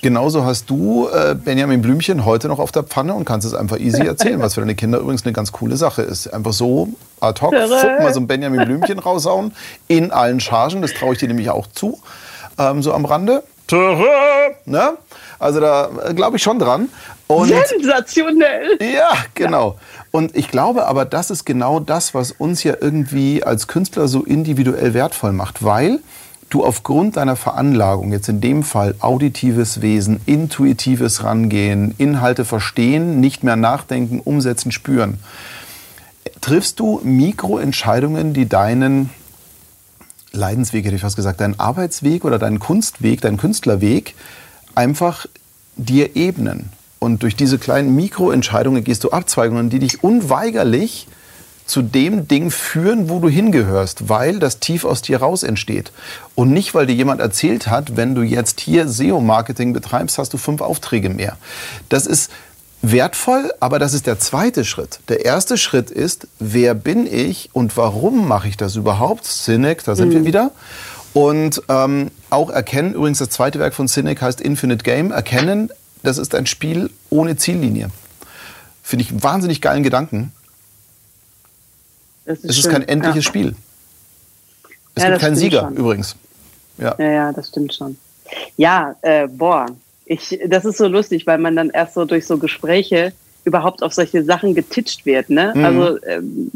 genauso 0.02 0.44
hast 0.44 0.70
du 0.70 1.08
äh, 1.08 1.34
Benjamin 1.34 1.82
Blümchen 1.82 2.24
heute 2.24 2.48
noch 2.48 2.58
auf 2.58 2.72
der 2.72 2.82
Pfanne 2.82 3.14
und 3.14 3.24
kannst 3.24 3.46
es 3.46 3.54
einfach 3.54 3.78
easy 3.78 4.02
erzählen, 4.06 4.40
was 4.40 4.54
für 4.54 4.60
deine 4.60 4.74
Kinder 4.74 4.98
übrigens 4.98 5.24
eine 5.24 5.32
ganz 5.32 5.52
coole 5.52 5.76
Sache 5.76 6.02
ist. 6.02 6.26
Einfach 6.28 6.52
so 6.52 6.88
ad 7.20 7.40
hoc, 7.40 7.54
fuck, 7.54 8.00
mal 8.00 8.14
so 8.14 8.20
ein 8.20 8.26
Benjamin 8.26 8.64
Blümchen 8.64 8.98
raushauen 8.98 9.52
in 9.88 10.10
allen 10.10 10.40
Chargen, 10.40 10.82
das 10.82 10.94
traue 10.94 11.14
ich 11.14 11.18
dir 11.18 11.28
nämlich 11.28 11.50
auch 11.50 11.66
zu, 11.66 12.00
ähm, 12.58 12.82
so 12.82 12.92
am 12.92 13.04
Rande. 13.04 13.42
Ne? 14.64 14.96
Also 15.38 15.60
da 15.60 15.90
äh, 16.06 16.14
glaube 16.14 16.36
ich 16.36 16.42
schon 16.42 16.58
dran. 16.58 16.88
Und 17.26 17.48
Sensationell. 17.48 18.78
ja, 18.80 19.10
genau. 19.34 19.78
Und 20.10 20.34
ich 20.34 20.48
glaube 20.48 20.86
aber, 20.86 21.04
das 21.04 21.30
ist 21.30 21.44
genau 21.44 21.78
das, 21.78 22.14
was 22.14 22.32
uns 22.32 22.64
ja 22.64 22.74
irgendwie 22.80 23.44
als 23.44 23.66
Künstler 23.66 24.08
so 24.08 24.22
individuell 24.22 24.94
wertvoll 24.94 25.32
macht, 25.32 25.62
weil 25.62 26.00
du 26.50 26.64
aufgrund 26.64 27.16
deiner 27.16 27.36
Veranlagung, 27.36 28.12
jetzt 28.12 28.28
in 28.28 28.40
dem 28.40 28.62
Fall 28.62 28.94
auditives 29.00 29.82
Wesen, 29.82 30.20
intuitives 30.26 31.22
Rangehen, 31.22 31.94
Inhalte 31.98 32.44
verstehen, 32.44 33.20
nicht 33.20 33.44
mehr 33.44 33.56
nachdenken, 33.56 34.20
umsetzen, 34.20 34.72
spüren, 34.72 35.18
triffst 36.40 36.80
du 36.80 37.00
Mikroentscheidungen, 37.02 38.32
die 38.32 38.48
deinen 38.48 39.10
Leidensweg, 40.32 40.84
hätte 40.84 40.96
ich 40.96 41.02
fast 41.02 41.16
gesagt, 41.16 41.40
deinen 41.40 41.58
Arbeitsweg 41.58 42.24
oder 42.24 42.38
deinen 42.38 42.58
Kunstweg, 42.58 43.20
deinen 43.20 43.38
Künstlerweg 43.38 44.14
einfach 44.74 45.26
dir 45.76 46.16
ebnen. 46.16 46.70
Und 46.98 47.22
durch 47.22 47.36
diese 47.36 47.58
kleinen 47.58 47.94
Mikroentscheidungen 47.94 48.84
gehst 48.84 49.04
du 49.04 49.10
Abzweigungen, 49.10 49.70
die 49.70 49.78
dich 49.78 50.02
unweigerlich 50.02 51.06
zu 51.68 51.82
dem 51.82 52.26
Ding 52.26 52.50
führen, 52.50 53.10
wo 53.10 53.20
du 53.20 53.28
hingehörst, 53.28 54.08
weil 54.08 54.38
das 54.38 54.58
tief 54.58 54.84
aus 54.84 55.02
dir 55.02 55.18
raus 55.18 55.42
entsteht. 55.42 55.92
Und 56.34 56.50
nicht, 56.50 56.74
weil 56.74 56.86
dir 56.86 56.94
jemand 56.94 57.20
erzählt 57.20 57.68
hat, 57.68 57.96
wenn 57.96 58.14
du 58.14 58.22
jetzt 58.22 58.60
hier 58.60 58.88
SEO-Marketing 58.88 59.74
betreibst, 59.74 60.18
hast 60.18 60.32
du 60.32 60.38
fünf 60.38 60.62
Aufträge 60.62 61.10
mehr. 61.10 61.36
Das 61.90 62.06
ist 62.06 62.30
wertvoll, 62.80 63.52
aber 63.60 63.78
das 63.78 63.92
ist 63.92 64.06
der 64.06 64.18
zweite 64.18 64.64
Schritt. 64.64 65.00
Der 65.08 65.26
erste 65.26 65.58
Schritt 65.58 65.90
ist, 65.90 66.26
wer 66.38 66.74
bin 66.74 67.06
ich 67.06 67.50
und 67.52 67.76
warum 67.76 68.26
mache 68.26 68.48
ich 68.48 68.56
das 68.56 68.76
überhaupt? 68.76 69.24
Cynic, 69.26 69.84
da 69.84 69.94
sind 69.94 70.12
wir 70.12 70.24
wieder. 70.24 70.52
Und 71.12 71.62
ähm, 71.68 72.10
auch 72.30 72.48
erkennen, 72.48 72.94
übrigens 72.94 73.18
das 73.18 73.30
zweite 73.30 73.58
Werk 73.58 73.74
von 73.74 73.88
Cynic 73.88 74.22
heißt 74.22 74.40
Infinite 74.40 74.84
Game, 74.84 75.10
erkennen, 75.10 75.70
das 76.02 76.16
ist 76.16 76.34
ein 76.34 76.46
Spiel 76.46 76.90
ohne 77.10 77.36
Ziellinie. 77.36 77.90
Finde 78.82 79.04
ich 79.04 79.10
einen 79.10 79.22
wahnsinnig 79.22 79.60
geilen 79.60 79.82
Gedanken. 79.82 80.32
Das 82.28 82.38
Es 82.44 82.50
ist 82.56 82.62
schön. 82.62 82.72
kein 82.72 82.82
endliches 82.88 83.24
ja. 83.24 83.28
Spiel. 83.28 83.54
Es 84.94 85.02
Ja, 85.02 85.08
gibt 85.10 85.20
keinen 85.22 85.36
Sieger 85.36 85.60
schon. 85.60 85.76
übrigens. 85.76 86.16
Ja. 86.76 86.94
Ja, 86.98 87.10
ja, 87.10 87.32
das 87.32 87.48
stimmt 87.48 87.74
schon. 87.74 87.96
Ja, 88.56 88.94
äh, 89.02 89.26
boah, 89.26 89.66
ich, 90.06 90.38
das 90.46 90.64
ist 90.64 90.76
so 90.78 90.86
lustig, 90.86 91.26
weil 91.26 91.38
man 91.38 91.56
dann 91.56 91.70
erst 91.70 91.94
so 91.94 92.04
durch 92.04 92.26
so 92.26 92.36
Gespräche 92.38 93.12
überhaupt 93.44 93.82
auf 93.82 93.94
solche 93.94 94.22
Sachen 94.24 94.54
getitscht 94.54 95.06
wird, 95.06 95.30
ne? 95.30 95.52
Mhm. 95.54 95.64
Also, 95.64 95.98
ähm, 96.04 96.50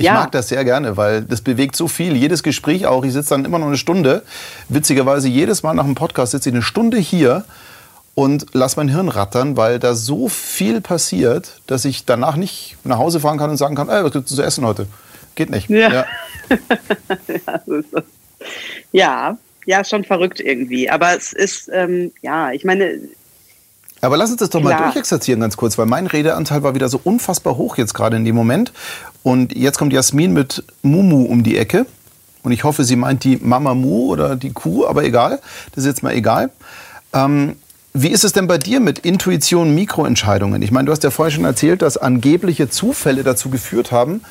Ich 0.00 0.06
Ja. 0.06 0.14
mag 0.14 0.30
das 0.30 0.48
sehr 0.48 0.64
gerne, 0.64 0.96
weil 0.96 1.22
das 1.22 1.40
bewegt 1.40 1.74
so 1.74 1.88
viel. 1.88 2.14
Jedes 2.16 2.44
Gespräch 2.44 2.86
auch. 2.86 3.04
Ich 3.04 3.12
sitze 3.12 3.30
dann 3.30 3.44
immer 3.44 3.58
noch 3.58 3.66
eine 3.66 3.76
Stunde. 3.76 4.22
Witzigerweise 4.68 5.26
jedes 5.28 5.64
Mal 5.64 5.74
nach 5.74 5.84
dem 5.86 5.96
Podcast 5.96 6.30
sitze 6.30 6.50
ich 6.50 6.54
eine 6.54 6.62
Stunde 6.62 6.98
hier 6.98 7.44
und 8.18 8.46
lasse 8.52 8.74
mein 8.78 8.88
Hirn 8.88 9.08
rattern, 9.08 9.56
weil 9.56 9.78
da 9.78 9.94
so 9.94 10.28
viel 10.28 10.80
passiert, 10.80 11.60
dass 11.68 11.84
ich 11.84 12.04
danach 12.04 12.34
nicht 12.34 12.76
nach 12.82 12.98
Hause 12.98 13.20
fahren 13.20 13.38
kann 13.38 13.48
und 13.48 13.58
sagen 13.58 13.76
kann, 13.76 13.88
ey, 13.88 14.02
was 14.02 14.10
gibt's 14.10 14.34
zu 14.34 14.42
essen 14.42 14.66
heute? 14.66 14.88
Geht 15.36 15.50
nicht. 15.50 15.70
Ja. 15.70 15.92
Ja. 15.92 16.06
ja, 17.28 17.62
so 17.64 17.76
ist 17.76 17.88
das. 17.92 18.02
ja, 18.90 19.38
ja, 19.66 19.84
schon 19.84 20.02
verrückt 20.02 20.40
irgendwie. 20.40 20.90
Aber 20.90 21.16
es 21.16 21.32
ist, 21.32 21.70
ähm, 21.72 22.10
ja, 22.20 22.50
ich 22.50 22.64
meine, 22.64 22.98
Aber 24.00 24.16
lass 24.16 24.30
uns 24.30 24.40
das 24.40 24.50
doch 24.50 24.62
Klar. 24.62 24.80
mal 24.80 24.84
durchexerzieren 24.86 25.40
ganz 25.40 25.56
kurz, 25.56 25.78
weil 25.78 25.86
mein 25.86 26.08
Redeanteil 26.08 26.64
war 26.64 26.74
wieder 26.74 26.88
so 26.88 27.00
unfassbar 27.04 27.56
hoch 27.56 27.78
jetzt 27.78 27.94
gerade 27.94 28.16
in 28.16 28.24
dem 28.24 28.34
Moment. 28.34 28.72
Und 29.22 29.54
jetzt 29.54 29.78
kommt 29.78 29.92
Jasmin 29.92 30.32
mit 30.32 30.64
Mumu 30.82 31.22
um 31.22 31.44
die 31.44 31.56
Ecke. 31.56 31.86
Und 32.42 32.50
ich 32.50 32.64
hoffe, 32.64 32.82
sie 32.82 32.96
meint 32.96 33.22
die 33.22 33.36
Mama 33.36 33.74
Mu 33.74 34.08
oder 34.08 34.34
die 34.34 34.50
Kuh, 34.50 34.86
aber 34.86 35.04
egal. 35.04 35.38
Das 35.70 35.84
ist 35.84 35.86
jetzt 35.86 36.02
mal 36.02 36.14
egal. 36.14 36.50
Ähm, 37.12 37.54
wie 37.94 38.08
ist 38.08 38.24
es 38.24 38.32
denn 38.32 38.46
bei 38.46 38.58
dir 38.58 38.80
mit 38.80 39.00
Intuition, 39.00 39.74
Mikroentscheidungen? 39.74 40.62
Ich 40.62 40.70
meine, 40.70 40.86
du 40.86 40.92
hast 40.92 41.04
ja 41.04 41.10
vorher 41.10 41.32
schon 41.32 41.44
erzählt, 41.44 41.82
dass 41.82 41.96
angebliche 41.96 42.68
Zufälle 42.68 43.24
dazu 43.24 43.50
geführt 43.50 43.92
haben, 43.92 44.22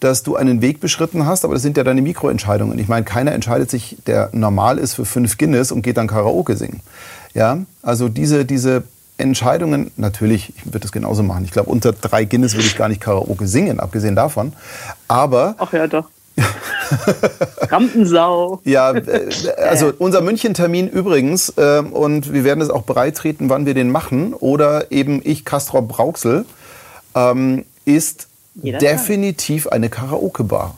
dass 0.00 0.22
du 0.22 0.36
einen 0.36 0.60
Weg 0.60 0.80
beschritten 0.80 1.26
hast, 1.26 1.44
aber 1.44 1.54
das 1.54 1.62
sind 1.62 1.76
ja 1.76 1.84
deine 1.84 2.02
Mikroentscheidungen. 2.02 2.78
Ich 2.78 2.88
meine, 2.88 3.04
keiner 3.04 3.32
entscheidet 3.32 3.70
sich, 3.70 3.96
der 4.06 4.30
normal 4.32 4.78
ist, 4.78 4.94
für 4.94 5.04
fünf 5.04 5.38
Guinness 5.38 5.72
und 5.72 5.82
geht 5.82 5.96
dann 5.96 6.06
Karaoke 6.06 6.56
singen. 6.56 6.80
Ja, 7.34 7.58
also 7.82 8.08
diese, 8.08 8.44
diese 8.44 8.84
Entscheidungen, 9.16 9.90
natürlich, 9.96 10.52
ich 10.56 10.66
würde 10.66 10.80
das 10.80 10.92
genauso 10.92 11.22
machen. 11.22 11.44
Ich 11.44 11.50
glaube, 11.50 11.70
unter 11.70 11.92
drei 11.92 12.24
Guinness 12.24 12.54
würde 12.54 12.66
ich 12.66 12.76
gar 12.76 12.88
nicht 12.88 13.00
Karaoke 13.00 13.48
singen, 13.48 13.80
abgesehen 13.80 14.14
davon. 14.14 14.52
Aber. 15.08 15.56
Ach 15.58 15.72
ja, 15.72 15.88
doch. 15.88 16.08
Rampensau. 17.70 18.60
Ja, 18.64 18.92
äh, 18.92 19.28
also 19.56 19.92
unser 19.98 20.20
München-Termin 20.20 20.88
übrigens, 20.88 21.50
äh, 21.56 21.80
und 21.80 22.32
wir 22.32 22.44
werden 22.44 22.60
es 22.60 22.70
auch 22.70 22.84
breitreten, 22.84 23.48
wann 23.48 23.66
wir 23.66 23.74
den 23.74 23.90
machen, 23.90 24.34
oder 24.34 24.90
eben 24.90 25.20
ich, 25.24 25.44
Castrop 25.44 25.88
Brauxel, 25.88 26.44
ähm, 27.14 27.64
ist 27.84 28.28
Jeder 28.54 28.78
definitiv 28.78 29.64
Fall. 29.64 29.72
eine 29.74 29.88
Karaoke-Bar. 29.88 30.76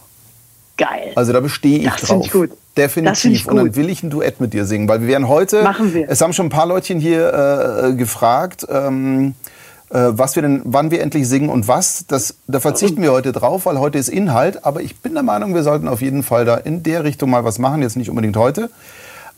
Geil. 0.77 1.13
Also 1.15 1.33
da 1.33 1.41
bestehe 1.41 1.79
ich 1.79 1.91
das 1.91 2.03
drauf. 2.03 2.25
Ich 2.25 2.33
gut. 2.33 2.51
Definitiv. 2.77 3.47
Und 3.47 3.57
dann 3.57 3.77
will 3.77 3.91
ich 3.91 4.03
ein 4.03 4.11
Duett 4.11 4.41
mit 4.41 4.55
dir 4.55 4.65
singen, 4.65 4.89
weil 4.89 5.03
wir 5.03 5.09
werden 5.09 5.29
heute. 5.29 5.63
Machen 5.63 5.93
wir. 5.93 6.09
Es 6.09 6.21
haben 6.21 6.33
schon 6.33 6.47
ein 6.47 6.51
paar 6.51 6.67
Leutchen 6.67 7.01
hier 7.01 7.91
äh, 7.91 7.93
gefragt. 7.95 8.67
Ähm, 8.71 9.35
äh, 9.45 9.50
was 9.99 10.37
wir 10.37 10.43
denn, 10.43 10.63
wann 10.65 10.91
wir 10.91 11.03
endlich 11.03 11.29
singen 11.29 11.49
und 11.49 11.67
was. 11.67 12.05
Das, 12.07 12.37
da 12.47 12.61
verzichten 12.61 13.03
wir 13.03 13.13
heute 13.13 13.33
drauf, 13.33 13.67
weil 13.67 13.79
heute 13.79 13.99
ist 13.99 14.09
Inhalt. 14.09 14.65
Aber 14.65 14.83
ich 14.83 15.01
bin 15.01 15.15
der 15.15 15.23
Meinung, 15.23 15.55
wir 15.55 15.63
sollten 15.63 15.89
auf 15.89 16.01
jeden 16.01 16.23
Fall 16.23 16.45
da 16.45 16.57
in 16.57 16.83
der 16.83 17.05
Richtung 17.05 17.31
mal 17.31 17.45
was 17.45 17.59
machen. 17.59 17.83
Jetzt 17.83 17.97
nicht 17.97 18.09
unbedingt 18.09 18.37
heute. 18.37 18.71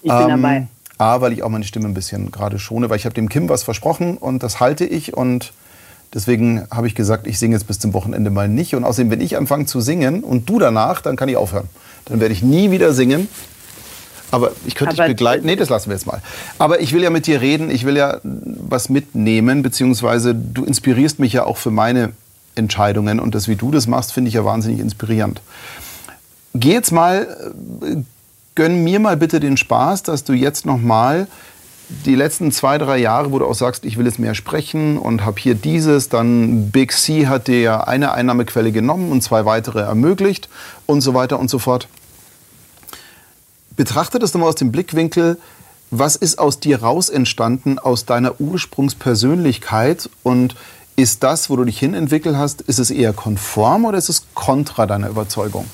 Ich 0.02 0.10
bin 0.10 0.20
ähm, 0.20 0.42
dabei. 0.42 0.66
A, 0.98 1.20
weil 1.20 1.32
ich 1.32 1.42
auch 1.42 1.48
meine 1.48 1.64
Stimme 1.64 1.86
ein 1.86 1.94
bisschen 1.94 2.30
gerade 2.30 2.58
schone, 2.58 2.90
weil 2.90 2.96
ich 2.96 3.06
habe 3.06 3.14
dem 3.14 3.28
Kim 3.28 3.48
was 3.48 3.62
versprochen 3.62 4.16
und 4.16 4.42
das 4.42 4.60
halte 4.60 4.84
ich 4.84 5.16
und 5.16 5.52
deswegen 6.14 6.64
habe 6.70 6.86
ich 6.86 6.94
gesagt, 6.94 7.26
ich 7.26 7.38
singe 7.38 7.56
jetzt 7.56 7.66
bis 7.66 7.80
zum 7.80 7.92
Wochenende 7.92 8.30
mal 8.30 8.48
nicht 8.48 8.74
und 8.74 8.84
außerdem, 8.84 9.10
wenn 9.10 9.20
ich 9.20 9.36
anfange 9.36 9.66
zu 9.66 9.80
singen 9.80 10.22
und 10.22 10.48
du 10.48 10.60
danach, 10.60 11.00
dann 11.00 11.16
kann 11.16 11.28
ich 11.28 11.36
aufhören. 11.36 11.68
Dann 12.04 12.20
werde 12.20 12.32
ich 12.32 12.42
nie 12.42 12.70
wieder 12.70 12.92
singen 12.92 13.26
aber 14.32 14.52
ich 14.66 14.74
könnte 14.74 14.96
dich 14.96 15.06
begleiten. 15.06 15.46
Nee, 15.46 15.56
das 15.56 15.68
lassen 15.68 15.90
wir 15.90 15.94
jetzt 15.94 16.06
mal. 16.06 16.22
Aber 16.58 16.80
ich 16.80 16.92
will 16.92 17.02
ja 17.02 17.10
mit 17.10 17.26
dir 17.26 17.40
reden, 17.40 17.70
ich 17.70 17.84
will 17.84 17.96
ja 17.96 18.18
was 18.24 18.88
mitnehmen, 18.88 19.62
beziehungsweise 19.62 20.34
du 20.34 20.64
inspirierst 20.64 21.18
mich 21.18 21.34
ja 21.34 21.44
auch 21.44 21.58
für 21.58 21.70
meine 21.70 22.12
Entscheidungen 22.54 23.20
und 23.20 23.34
das, 23.34 23.46
wie 23.46 23.56
du 23.56 23.70
das 23.70 23.86
machst, 23.86 24.12
finde 24.12 24.28
ich 24.28 24.34
ja 24.34 24.44
wahnsinnig 24.44 24.80
inspirierend. 24.80 25.42
Geh 26.54 26.72
jetzt 26.72 26.92
mal, 26.92 27.52
äh, 27.82 27.96
gönn 28.54 28.82
mir 28.82 29.00
mal 29.00 29.18
bitte 29.18 29.38
den 29.38 29.58
Spaß, 29.58 30.02
dass 30.02 30.24
du 30.24 30.32
jetzt 30.32 30.64
noch 30.64 30.78
mal 30.78 31.28
die 32.06 32.14
letzten 32.14 32.52
zwei, 32.52 32.78
drei 32.78 32.96
Jahre, 32.96 33.32
wo 33.32 33.38
du 33.38 33.44
auch 33.44 33.54
sagst, 33.54 33.84
ich 33.84 33.98
will 33.98 34.06
jetzt 34.06 34.18
mehr 34.18 34.34
sprechen 34.34 34.96
und 34.96 35.26
habe 35.26 35.38
hier 35.38 35.54
dieses, 35.54 36.08
dann 36.08 36.70
Big 36.70 36.92
C 36.92 37.26
hat 37.26 37.48
dir 37.48 37.60
ja 37.60 37.80
eine 37.82 38.12
Einnahmequelle 38.12 38.72
genommen 38.72 39.12
und 39.12 39.22
zwei 39.22 39.44
weitere 39.44 39.80
ermöglicht 39.80 40.48
und 40.86 41.02
so 41.02 41.12
weiter 41.12 41.38
und 41.38 41.50
so 41.50 41.58
fort 41.58 41.88
betrachte 43.76 44.18
das 44.18 44.34
nochmal 44.34 44.50
aus 44.50 44.56
dem 44.56 44.72
Blickwinkel, 44.72 45.38
was 45.90 46.16
ist 46.16 46.38
aus 46.38 46.58
dir 46.58 46.82
raus 46.82 47.10
entstanden, 47.10 47.78
aus 47.78 48.06
deiner 48.06 48.40
Ursprungspersönlichkeit 48.40 50.08
und 50.22 50.56
ist 50.96 51.22
das, 51.22 51.50
wo 51.50 51.56
du 51.56 51.64
dich 51.64 51.78
hinentwickelt 51.78 52.36
hast, 52.36 52.62
ist 52.62 52.78
es 52.78 52.90
eher 52.90 53.12
konform 53.12 53.84
oder 53.84 53.98
ist 53.98 54.08
es 54.08 54.26
kontra 54.34 54.86
deiner 54.86 55.08
Überzeugung? 55.08 55.66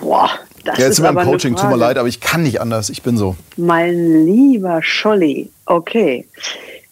Boah, 0.00 0.30
das 0.64 0.78
ja, 0.78 0.86
jetzt 0.86 0.98
ist 0.98 1.04
im 1.04 1.16
Coaching, 1.16 1.56
tut 1.56 1.70
mir 1.70 1.76
leid, 1.76 1.98
aber 1.98 2.08
ich 2.08 2.20
kann 2.20 2.42
nicht 2.42 2.60
anders, 2.60 2.88
ich 2.90 3.02
bin 3.02 3.16
so. 3.16 3.36
Mein 3.56 4.26
lieber 4.26 4.82
Scholli, 4.82 5.50
okay. 5.66 6.26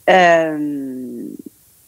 Ähm, 0.07 1.37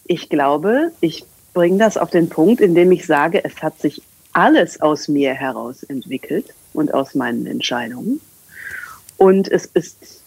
ich 0.07 0.29
glaube, 0.29 0.93
ich 1.01 1.25
bringe 1.55 1.79
das 1.79 1.97
auf 1.97 2.11
den 2.11 2.29
Punkt, 2.29 2.61
indem 2.61 2.93
ich 2.93 3.07
sage, 3.07 3.45
es 3.45 3.63
hat 3.63 3.81
sich 3.81 4.03
alles 4.39 4.81
aus 4.81 5.09
mir 5.09 5.35
heraus 5.35 5.83
entwickelt 5.83 6.55
und 6.73 6.95
aus 6.95 7.17
meinen 7.17 7.45
Entscheidungen. 7.49 8.21
Und 9.17 9.51
es 9.51 9.67
ist 9.67 10.23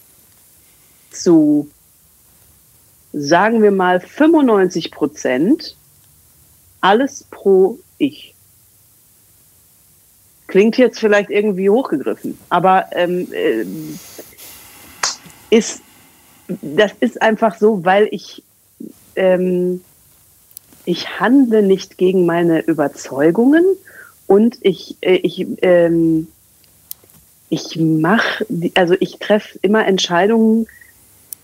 zu, 1.10 1.70
sagen 3.14 3.62
wir 3.62 3.70
mal, 3.70 4.00
95 4.00 4.90
Prozent 4.90 5.76
alles 6.82 7.24
pro 7.30 7.78
Ich. 7.96 8.34
Klingt 10.46 10.76
jetzt 10.76 11.00
vielleicht 11.00 11.30
irgendwie 11.30 11.70
hochgegriffen, 11.70 12.36
aber 12.50 12.90
ähm, 12.92 13.32
äh, 13.32 13.64
ist, 15.48 15.80
das 16.60 16.92
ist 17.00 17.22
einfach 17.22 17.56
so, 17.56 17.82
weil 17.86 18.08
ich 18.10 18.42
ähm, 19.16 19.82
ich 20.84 21.18
handle 21.18 21.62
nicht 21.62 21.96
gegen 21.96 22.26
meine 22.26 22.60
Überzeugungen 22.60 23.64
und 24.26 24.58
ich, 24.60 24.96
äh, 25.00 25.16
ich, 25.16 25.46
ähm, 25.62 26.28
ich 27.48 27.76
mache, 27.76 28.46
also 28.74 28.94
ich 28.98 29.18
treffe 29.18 29.58
immer 29.62 29.86
Entscheidungen, 29.86 30.66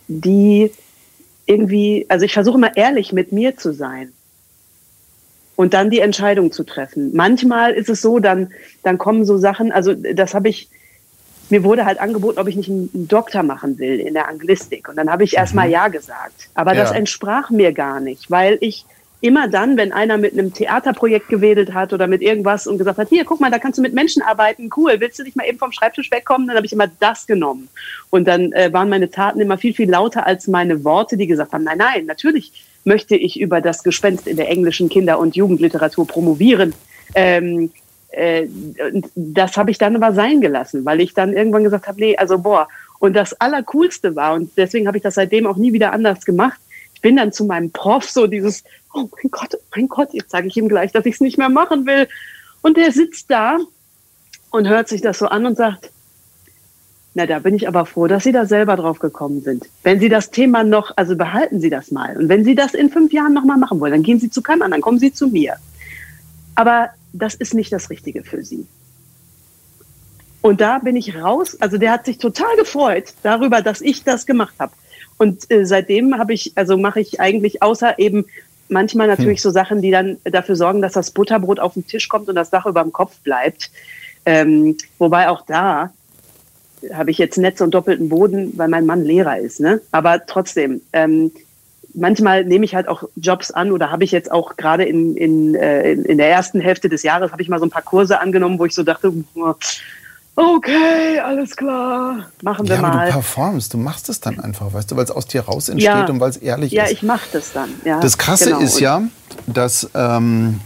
die 0.07 0.73
irgendwie, 1.47 2.07
also 2.09 2.25
ich 2.25 2.33
versuche 2.33 2.57
immer 2.57 2.77
ehrlich 2.77 3.13
mit 3.13 3.33
mir 3.33 3.57
zu 3.57 3.73
sein 3.73 4.13
und 5.59 5.75
dann 5.75 5.91
die 5.91 6.01
Entscheidung 6.01 6.53
zu 6.53 6.63
treffen. 6.63 7.17
Manchmal 7.17 7.73
ist 7.73 7.89
es 7.89 8.01
so, 8.01 8.21
dann, 8.21 8.53
dann 8.85 8.97
kommen 8.97 9.25
so 9.25 9.39
Sachen, 9.39 9.73
also 9.73 9.93
das 9.93 10.33
habe 10.33 10.49
ich, 10.49 10.69
mir 11.51 11.65
wurde 11.65 11.85
halt 11.85 11.99
angeboten, 11.99 12.39
ob 12.39 12.47
ich 12.47 12.55
nicht 12.55 12.71
einen 12.71 13.09
Doktor 13.09 13.43
machen 13.43 13.79
will 13.79 13.99
in 13.99 14.15
der 14.15 14.29
Anglistik. 14.29 14.89
Und 14.89 14.97
dann 14.97 15.11
habe 15.11 15.25
ich 15.25 15.33
mhm. 15.33 15.39
erstmal 15.39 15.69
Ja 15.69 15.89
gesagt. 15.89 16.49
Aber 16.55 16.75
ja. 16.75 16.83
das 16.83 16.93
entsprach 16.93 17.51
mir 17.51 17.73
gar 17.73 17.99
nicht, 17.99 18.31
weil 18.31 18.59
ich 18.61 18.85
immer 19.21 19.49
dann, 19.49 19.77
wenn 19.77 19.93
einer 19.93 20.17
mit 20.17 20.33
einem 20.33 20.53
Theaterprojekt 20.53 21.29
gewedelt 21.29 21.75
hat 21.75 21.93
oder 21.93 22.07
mit 22.07 22.23
irgendwas 22.23 22.67
und 22.67 22.79
gesagt 22.79 22.99
hat, 22.99 23.09
hier, 23.09 23.25
guck 23.25 23.41
mal, 23.41 23.51
da 23.51 23.59
kannst 23.59 23.79
du 23.79 23.83
mit 23.83 23.93
Menschen 23.93 24.23
arbeiten, 24.23 24.71
cool, 24.77 24.95
willst 24.99 25.19
du 25.19 25.25
nicht 25.25 25.37
mal 25.37 25.47
eben 25.47 25.59
vom 25.59 25.73
Schreibtisch 25.73 26.11
wegkommen? 26.11 26.47
Dann 26.47 26.57
habe 26.57 26.67
ich 26.67 26.73
immer 26.73 26.87
das 27.01 27.27
genommen. 27.27 27.69
Und 28.11 28.29
dann 28.29 28.53
äh, 28.53 28.73
waren 28.73 28.89
meine 28.89 29.11
Taten 29.11 29.41
immer 29.41 29.59
viel, 29.59 29.75
viel 29.75 29.91
lauter 29.91 30.27
als 30.27 30.47
meine 30.47 30.85
Worte, 30.85 31.17
die 31.17 31.27
gesagt 31.27 31.53
haben, 31.53 31.65
nein, 31.65 31.79
nein, 31.79 32.07
natürlich 32.07 32.53
möchte 32.85 33.17
ich 33.17 33.41
über 33.41 33.61
das 33.61 33.83
Gespenst 33.83 34.27
in 34.27 34.37
der 34.37 34.49
englischen 34.49 34.89
Kinder- 34.89 35.19
und 35.19 35.35
Jugendliteratur 35.35 36.07
promovieren. 36.07 36.75
Ähm, 37.15 37.71
äh, 38.11 38.47
das 39.15 39.57
habe 39.57 39.71
ich 39.71 39.79
dann 39.79 39.97
aber 39.97 40.15
sein 40.15 40.41
gelassen, 40.41 40.85
weil 40.85 41.01
ich 41.01 41.13
dann 41.13 41.33
irgendwann 41.33 41.65
gesagt 41.65 41.89
habe, 41.89 42.01
nee, 42.01 42.17
also 42.17 42.39
boah. 42.39 42.69
Und 43.01 43.15
das 43.15 43.39
Allercoolste 43.41 44.17
war, 44.17 44.35
und 44.35 44.51
deswegen 44.57 44.87
habe 44.87 44.97
ich 44.97 45.03
das 45.03 45.15
seitdem 45.15 45.47
auch 45.47 45.57
nie 45.57 45.73
wieder 45.73 45.93
anders 45.93 46.25
gemacht, 46.25 46.59
ich 46.95 47.03
bin 47.03 47.15
dann 47.15 47.31
zu 47.31 47.45
meinem 47.45 47.71
Prof 47.71 48.11
so 48.11 48.27
dieses, 48.27 48.65
oh 48.95 49.09
mein 49.17 49.31
Gott, 49.31 49.55
oh 49.55 49.63
mein 49.75 49.89
Gott, 49.89 50.09
jetzt 50.13 50.31
sage 50.31 50.49
ich 50.49 50.57
ihm 50.57 50.69
gleich, 50.69 50.93
dass 50.93 51.07
ich 51.07 51.15
es 51.15 51.21
nicht 51.21 51.39
mehr 51.39 51.49
machen 51.49 51.87
will. 51.87 52.09
Und 52.63 52.77
der 52.77 52.93
sitzt 52.93 53.31
da 53.31 53.59
und 54.51 54.69
hört 54.69 54.89
sich 54.89 55.01
das 55.01 55.19
so 55.19 55.27
an 55.27 55.47
und 55.47 55.57
sagt, 55.57 55.91
na, 57.15 57.27
da 57.27 57.39
bin 57.41 57.55
ich 57.55 57.67
aber 57.67 57.87
froh, 57.87 58.07
dass 58.07 58.25
Sie 58.25 58.33
da 58.33 58.47
selber 58.47 58.77
drauf 58.77 58.99
gekommen 58.99 59.41
sind. 59.41 59.67
Wenn 59.83 59.99
Sie 59.99 60.09
das 60.09 60.31
Thema 60.31 60.63
noch, 60.63 60.93
also 60.97 61.17
behalten 61.17 61.61
Sie 61.61 61.71
das 61.71 61.91
mal. 61.91 62.17
Und 62.17 62.29
wenn 62.29 62.45
Sie 62.45 62.55
das 62.55 62.75
in 62.75 62.91
fünf 62.91 63.13
Jahren 63.13 63.35
nochmal 63.35 63.59
machen 63.59 63.81
wollen, 63.81 63.93
dann 63.93 64.03
gehen 64.03 64.21
Sie 64.21 64.31
zu 64.31 64.43
keinem 64.43 64.63
anderen, 64.63 64.83
kommen 64.83 64.99
Sie 64.99 65.13
zu 65.13 65.27
mir. 65.27 65.57
Aber 66.55 66.91
das 67.13 67.35
ist 67.35 67.55
nicht 67.55 67.73
das 67.73 67.91
Richtige 67.91 68.23
für 68.23 68.45
Sie. 68.45 68.67
Und 70.43 70.61
da 70.61 70.79
bin 70.79 70.97
ich 70.97 71.17
raus. 71.17 71.57
Also 71.61 71.79
der 71.79 71.93
hat 71.93 72.07
sich 72.07 72.19
total 72.19 72.57
gefreut 72.57 73.15
darüber, 73.23 73.63
dass 73.63 73.81
ich 73.81 74.05
das 74.05 74.25
gemacht 74.25 74.55
habe. 74.59 74.73
Und 75.17 75.51
äh, 75.51 75.67
seitdem 75.67 76.17
habe 76.19 76.33
ich, 76.33 76.53
also 76.55 76.77
mache 76.77 77.01
ich 77.01 77.21
eigentlich 77.21 77.63
außer 77.63 77.99
eben 77.99 78.27
manchmal 78.69 79.07
natürlich 79.07 79.39
hm. 79.39 79.43
so 79.43 79.51
Sachen, 79.51 79.83
die 79.83 79.91
dann 79.91 80.19
dafür 80.25 80.57
sorgen, 80.57 80.83
dass 80.83 80.93
das 80.93 81.11
Butterbrot 81.11 81.61
auf 81.61 81.75
den 81.75 81.87
Tisch 81.87 82.09
kommt 82.09 82.29
und 82.29 82.35
das 82.35 82.51
Dach 82.51 82.67
über 82.67 82.83
dem 82.83 82.93
Kopf 82.93 83.19
bleibt. 83.21 83.71
Ähm, 84.27 84.77
wobei 84.99 85.29
auch 85.29 85.45
da 85.47 85.91
habe 86.93 87.11
ich 87.11 87.19
jetzt 87.19 87.39
Netze 87.39 87.65
und 87.65 87.73
doppelten 87.73 88.09
Boden, 88.09 88.53
weil 88.57 88.69
mein 88.69 88.87
Mann 88.87 89.05
Lehrer 89.05 89.39
ist. 89.39 89.61
Ne? 89.61 89.81
Aber 89.91 90.25
trotzdem, 90.27 90.81
ähm, 90.93 91.33
manchmal 91.95 92.45
nehme 92.45 92.65
ich 92.65 92.75
halt 92.75 92.89
auch 92.89 93.05
Jobs 93.17 93.51
an 93.51 93.73
oder 93.73 93.91
habe 93.91 94.05
ich 94.05 94.13
jetzt 94.13 94.31
auch 94.31 94.57
gerade 94.57 94.85
in, 94.85 95.17
in, 95.17 95.55
äh, 95.55 95.93
in 95.93 96.19
der 96.19 96.31
ersten 96.31 96.61
Hälfte 96.61 96.89
des 96.89 97.03
Jahres 97.03 97.33
habe 97.33 97.43
ich 97.43 97.49
mal 97.49 97.59
so 97.59 97.67
ein 97.67 97.71
paar 97.71 97.83
Kurse 97.83 98.21
angenommen, 98.21 98.59
wo 98.59 98.65
ich 98.65 98.75
so 98.75 98.83
dachte, 98.83 99.13
okay, 100.39 101.19
alles 101.21 101.57
klar, 101.57 102.27
machen 102.43 102.69
wir 102.69 102.77
ja, 102.77 102.83
mal. 102.83 102.93
Aber 102.93 103.07
du 103.07 103.13
performst, 103.13 103.75
du 103.75 103.79
machst 103.79 104.09
es 104.09 104.21
dann 104.21 104.39
einfach, 104.41 104.73
weißt 104.73 104.91
du, 104.91 104.97
weil 104.97 105.05
es 105.05 105.11
aus 105.11 105.27
dir 105.27 105.43
raus 105.43 105.69
entsteht 105.69 105.93
ja, 105.93 106.07
und 106.07 106.21
weil 106.21 106.31
es 106.31 106.37
ehrlich 106.37 106.73
ja, 106.73 106.85
ist. 106.85 106.91
Ja, 106.91 106.97
ich 106.97 107.03
mache 107.03 107.27
das 107.33 107.53
dann. 107.53 107.71
Ja, 107.85 108.01
das 108.01 108.19
Krasse 108.19 108.51
genau. 108.51 108.61
ist 108.61 108.81
ja, 108.81 109.03
dass 109.47 109.91
ähm, 109.95 110.61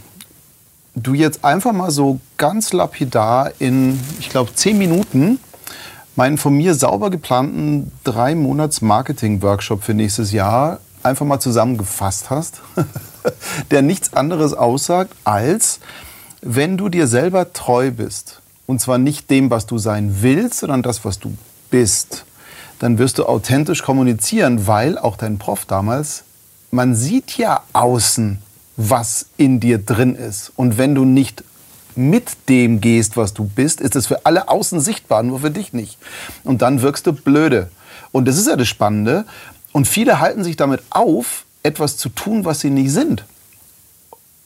du 0.95 1.13
jetzt 1.13 1.43
einfach 1.43 1.73
mal 1.73 1.91
so 1.91 2.19
ganz 2.37 2.71
lapidar 2.73 3.51
in, 3.59 3.99
ich 4.19 4.29
glaube, 4.29 4.53
zehn 4.53 4.77
Minuten 4.77 5.39
meinen 6.15 6.37
von 6.37 6.53
mir 6.53 6.75
sauber 6.75 7.09
geplanten 7.09 7.91
drei 8.03 8.35
Monats 8.35 8.81
Marketing-Workshop 8.81 9.83
für 9.83 9.95
nächstes 9.95 10.31
Jahr 10.31 10.79
einfach 11.01 11.25
mal 11.25 11.39
zusammengefasst 11.39 12.29
hast, 12.29 12.61
der 13.71 13.81
nichts 13.81 14.13
anderes 14.13 14.53
aussagt 14.53 15.13
als, 15.23 15.79
wenn 16.41 16.77
du 16.77 16.89
dir 16.89 17.07
selber 17.07 17.53
treu 17.53 17.89
bist, 17.91 18.42
und 18.73 18.79
zwar 18.79 18.97
nicht 18.97 19.29
dem, 19.29 19.51
was 19.51 19.67
du 19.67 19.77
sein 19.77 20.17
willst, 20.21 20.61
sondern 20.61 20.81
das, 20.81 21.05
was 21.05 21.19
du 21.19 21.37
bist, 21.69 22.25
dann 22.79 22.97
wirst 22.97 23.19
du 23.19 23.25
authentisch 23.27 23.83
kommunizieren, 23.83 24.65
weil 24.65 24.97
auch 24.97 25.15
dein 25.15 25.37
Prof 25.37 25.65
damals, 25.65 26.23
man 26.71 26.95
sieht 26.95 27.37
ja 27.37 27.61
außen, 27.73 28.39
was 28.75 29.27
in 29.37 29.59
dir 29.59 29.77
drin 29.77 30.15
ist. 30.15 30.51
Und 30.55 30.79
wenn 30.79 30.95
du 30.95 31.05
nicht 31.05 31.43
mit 31.93 32.49
dem 32.49 32.81
gehst, 32.81 33.15
was 33.15 33.35
du 33.35 33.45
bist, 33.45 33.79
ist 33.79 33.95
es 33.95 34.07
für 34.07 34.25
alle 34.25 34.49
außen 34.49 34.79
sichtbar, 34.79 35.21
nur 35.21 35.41
für 35.41 35.51
dich 35.51 35.73
nicht. 35.73 35.99
Und 36.43 36.63
dann 36.63 36.81
wirkst 36.81 37.05
du 37.05 37.13
blöde. 37.13 37.69
Und 38.11 38.27
das 38.27 38.39
ist 38.39 38.47
ja 38.47 38.55
das 38.55 38.67
Spannende. 38.67 39.25
Und 39.71 39.87
viele 39.87 40.19
halten 40.19 40.43
sich 40.43 40.55
damit 40.55 40.81
auf, 40.89 41.45
etwas 41.61 41.97
zu 41.97 42.09
tun, 42.09 42.43
was 42.43 42.61
sie 42.61 42.71
nicht 42.71 42.89
sind. 42.89 43.23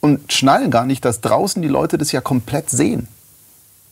Und 0.00 0.30
schnallen 0.34 0.70
gar 0.70 0.84
nicht, 0.84 1.06
dass 1.06 1.22
draußen 1.22 1.62
die 1.62 1.68
Leute 1.68 1.96
das 1.96 2.12
ja 2.12 2.20
komplett 2.20 2.68
sehen 2.68 3.08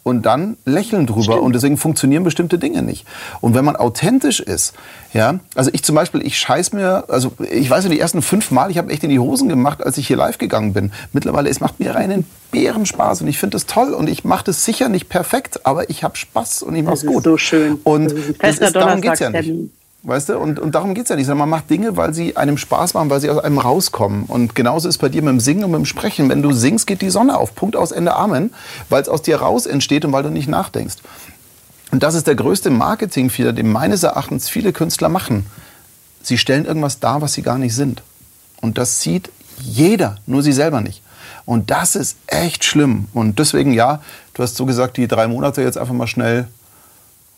und 0.07 0.23
dann 0.23 0.57
lächeln 0.65 1.05
drüber 1.09 1.23
Stimmt. 1.23 1.41
und 1.41 1.53
deswegen 1.53 1.77
funktionieren 1.77 2.23
bestimmte 2.23 2.61
Dinge 2.61 2.81
nicht. 2.81 3.05
Und 3.41 3.55
wenn 3.55 3.65
man 3.65 3.75
authentisch 3.75 4.39
ist, 4.39 4.73
ja, 5.13 5.41
also 5.57 5.69
ich 5.73 5.83
zum 5.83 5.97
Beispiel, 5.97 6.25
ich 6.25 6.39
scheiß 6.39 6.73
mir, 6.73 7.07
also 7.09 7.33
ich 7.51 7.69
weiß 7.69 7.83
ja, 7.83 7.91
die 7.91 7.99
ersten 7.99 8.23
fünf 8.23 8.53
Mal, 8.53 8.71
ich 8.71 8.79
habe 8.79 8.93
echt 8.93 9.03
in 9.03 9.11
die 9.11 9.19
Hosen 9.19 9.49
gemacht, 9.49 9.85
als 9.85 9.99
ich 9.99 10.07
hier 10.07 10.17
live 10.17 10.39
gegangen 10.39 10.75
bin. 10.75 10.93
Mittlerweile, 11.13 11.51
es 11.51 11.59
macht 11.59 11.81
mir 11.81 11.93
reinen 11.97 12.25
Bärenspaß 12.53 13.23
und 13.23 13.27
ich 13.27 13.39
finde 13.39 13.57
das 13.57 13.67
toll 13.67 13.95
und 13.95 14.09
ich 14.09 14.23
mache 14.23 14.45
das 14.45 14.65
sicher 14.65 14.89
nicht 14.89 15.09
perfekt, 15.09 15.67
aber 15.67 15.91
ich 15.91 16.05
habe 16.05 16.17
Spaß 16.17 16.63
und 16.63 16.77
ich 16.77 16.85
mache 16.85 16.95
es 16.95 17.05
gut. 17.05 17.25
so 17.25 17.37
schön. 17.37 17.81
Und 17.83 18.15
das 18.39 18.59
ist, 18.59 18.77
darum 18.77 19.01
geht's 19.01 19.19
ja 19.19 19.31
nicht. 19.31 19.53
Weißt 20.07 20.29
du, 20.29 20.39
und, 20.39 20.61
und 20.61 20.77
darum 20.77 20.95
geht 20.95 21.03
es 21.03 21.09
ja 21.09 21.17
nicht. 21.17 21.27
Man 21.27 21.49
macht 21.49 21.69
Dinge, 21.69 21.97
weil 21.97 22.15
sie 22.15 22.37
einem 22.37 22.59
Spaß 22.59 22.95
machen, 22.95 23.11
weil 23.11 23.21
sie 23.21 23.29
aus 23.29 23.39
einem 23.39 23.59
rauskommen. 23.59 24.23
Und 24.27 24.55
genauso 24.55 24.89
ist 24.89 24.99
bei 24.99 25.09
dir 25.09 25.21
mit 25.21 25.33
dem 25.33 25.41
Singen 25.41 25.65
und 25.65 25.73
mit 25.73 25.81
dem 25.81 25.85
Sprechen. 25.85 26.29
Wenn 26.29 26.43
du 26.43 26.53
singst, 26.53 26.87
geht 26.87 27.03
die 27.03 27.11
Sonne 27.11 27.37
auf. 27.37 27.57
Punkt 27.57 27.75
aus 27.75 27.91
Ende 27.91 28.15
Amen. 28.15 28.55
Weil 28.89 29.03
es 29.03 29.09
aus 29.09 29.23
dir 29.23 29.39
raus 29.39 29.67
entsteht 29.67 30.05
und 30.05 30.13
weil 30.13 30.23
du 30.23 30.31
nicht 30.31 30.47
nachdenkst. 30.47 30.99
Und 31.91 32.05
das 32.05 32.15
ist 32.15 32.29
der 32.29 32.37
größte 32.37 32.71
Marketingfehler, 32.71 33.53
den 33.53 33.69
meines 33.73 34.05
Erachtens 34.05 34.49
viele 34.49 34.73
Künstler 34.73 35.09
machen. 35.09 35.45
Sie 36.23 36.39
stellen 36.39 36.67
irgendwas 36.67 37.01
dar, 37.01 37.21
was 37.21 37.33
sie 37.33 37.43
gar 37.43 37.59
nicht 37.59 37.75
sind. 37.75 38.05
Und 38.61 38.79
das 38.79 39.01
sieht 39.01 39.33
jeder, 39.59 40.19
nur 40.27 40.45
sie 40.45 40.53
selber 40.53 40.83
nicht. 40.83 41.03
Und 41.47 41.73
das 41.73 41.97
ist 41.97 42.17
echt 42.29 42.63
schlimm. 42.63 43.09
Und 43.13 43.41
deswegen, 43.41 43.73
ja, 43.73 44.01
du 44.35 44.45
hast 44.45 44.55
so 44.55 44.67
gesagt, 44.67 44.99
die 44.99 45.09
drei 45.09 45.27
Monate 45.27 45.63
jetzt 45.63 45.79
einfach 45.79 45.95
mal 45.95 46.07
schnell 46.07 46.47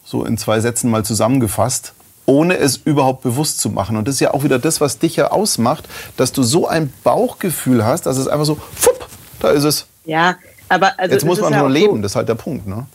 so 0.04 0.26
in 0.26 0.36
zwei 0.36 0.60
Sätzen 0.60 0.90
mal 0.90 1.02
zusammengefasst 1.02 1.94
ohne 2.28 2.58
es 2.58 2.76
überhaupt 2.76 3.22
bewusst 3.22 3.58
zu 3.58 3.70
machen. 3.70 3.96
Und 3.96 4.06
das 4.06 4.16
ist 4.16 4.20
ja 4.20 4.34
auch 4.34 4.44
wieder 4.44 4.58
das, 4.58 4.80
was 4.80 4.98
dich 4.98 5.16
ja 5.16 5.30
ausmacht, 5.30 5.88
dass 6.18 6.30
du 6.30 6.42
so 6.42 6.68
ein 6.68 6.92
Bauchgefühl 7.02 7.84
hast, 7.84 8.04
dass 8.04 8.18
es 8.18 8.28
einfach 8.28 8.44
so, 8.44 8.58
fupp, 8.74 9.08
da 9.40 9.50
ist 9.50 9.64
es. 9.64 9.86
Ja, 10.04 10.36
aber 10.68 10.92
also 10.98 11.14
jetzt 11.14 11.24
muss 11.24 11.40
man 11.40 11.58
nur 11.58 11.70
leben, 11.70 11.96
so. 11.96 12.02
das 12.02 12.12
ist 12.12 12.16
halt 12.16 12.28
der 12.28 12.34
Punkt, 12.34 12.66
ne? 12.66 12.86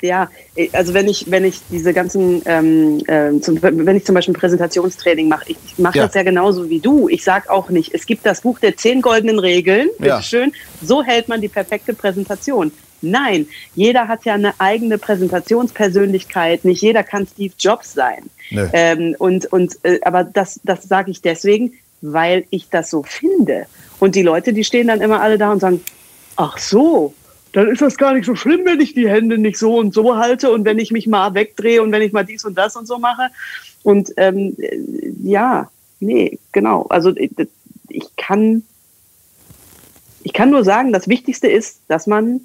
Ja, 0.00 0.28
also 0.72 0.94
wenn 0.94 1.06
ich 1.06 1.30
wenn 1.30 1.44
ich 1.44 1.60
diese 1.70 1.92
ganzen 1.92 2.42
ähm, 2.44 2.98
äh, 3.06 3.38
zum, 3.40 3.62
wenn 3.62 3.96
ich 3.96 4.04
zum 4.04 4.16
Beispiel 4.16 4.34
ein 4.34 4.40
Präsentationstraining 4.40 5.28
mache, 5.28 5.44
ich, 5.52 5.56
ich 5.64 5.78
mache 5.78 5.98
ja. 5.98 6.06
das 6.06 6.14
ja 6.14 6.24
genauso 6.24 6.68
wie 6.68 6.80
du. 6.80 7.08
Ich 7.08 7.22
sage 7.22 7.48
auch 7.48 7.70
nicht, 7.70 7.94
es 7.94 8.04
gibt 8.04 8.26
das 8.26 8.40
Buch 8.40 8.58
der 8.58 8.76
zehn 8.76 9.00
goldenen 9.00 9.38
Regeln, 9.38 9.90
bitteschön, 9.98 10.50
ja. 10.50 10.86
so 10.88 11.04
hält 11.04 11.28
man 11.28 11.40
die 11.40 11.46
perfekte 11.46 11.94
Präsentation. 11.94 12.72
Nein, 13.02 13.46
jeder 13.74 14.08
hat 14.08 14.24
ja 14.24 14.34
eine 14.34 14.54
eigene 14.58 14.96
Präsentationspersönlichkeit. 14.96 16.64
Nicht 16.64 16.82
jeder 16.82 17.02
kann 17.02 17.26
Steve 17.26 17.52
Jobs 17.58 17.92
sein. 17.92 18.30
Nee. 18.50 18.68
Ähm, 18.72 19.16
und, 19.18 19.46
und, 19.52 19.76
äh, 19.82 20.00
aber 20.02 20.24
das, 20.24 20.60
das 20.64 20.84
sage 20.84 21.10
ich 21.10 21.20
deswegen, 21.20 21.74
weil 22.00 22.44
ich 22.50 22.68
das 22.68 22.90
so 22.90 23.02
finde. 23.02 23.66
Und 23.98 24.14
die 24.14 24.22
Leute, 24.22 24.52
die 24.52 24.64
stehen 24.64 24.88
dann 24.88 25.00
immer 25.00 25.20
alle 25.20 25.38
da 25.38 25.52
und 25.52 25.60
sagen, 25.60 25.82
ach 26.36 26.58
so, 26.58 27.14
dann 27.52 27.68
ist 27.68 27.82
das 27.82 27.96
gar 27.96 28.14
nicht 28.14 28.24
so 28.24 28.34
schlimm, 28.34 28.62
wenn 28.64 28.80
ich 28.80 28.94
die 28.94 29.08
Hände 29.08 29.38
nicht 29.38 29.58
so 29.58 29.76
und 29.76 29.92
so 29.92 30.16
halte 30.16 30.50
und 30.50 30.64
wenn 30.64 30.78
ich 30.78 30.90
mich 30.90 31.06
mal 31.06 31.34
wegdrehe 31.34 31.82
und 31.82 31.92
wenn 31.92 32.02
ich 32.02 32.12
mal 32.12 32.24
dies 32.24 32.44
und 32.44 32.56
das 32.56 32.76
und 32.76 32.86
so 32.86 32.98
mache. 32.98 33.28
Und 33.82 34.12
ähm, 34.16 34.56
ja, 35.22 35.70
nee, 36.00 36.38
genau. 36.52 36.86
Also 36.88 37.12
ich 37.88 38.16
kann, 38.16 38.62
ich 40.22 40.32
kann 40.32 40.50
nur 40.50 40.64
sagen, 40.64 40.92
das 40.92 41.08
Wichtigste 41.08 41.48
ist, 41.48 41.80
dass 41.88 42.06
man 42.06 42.40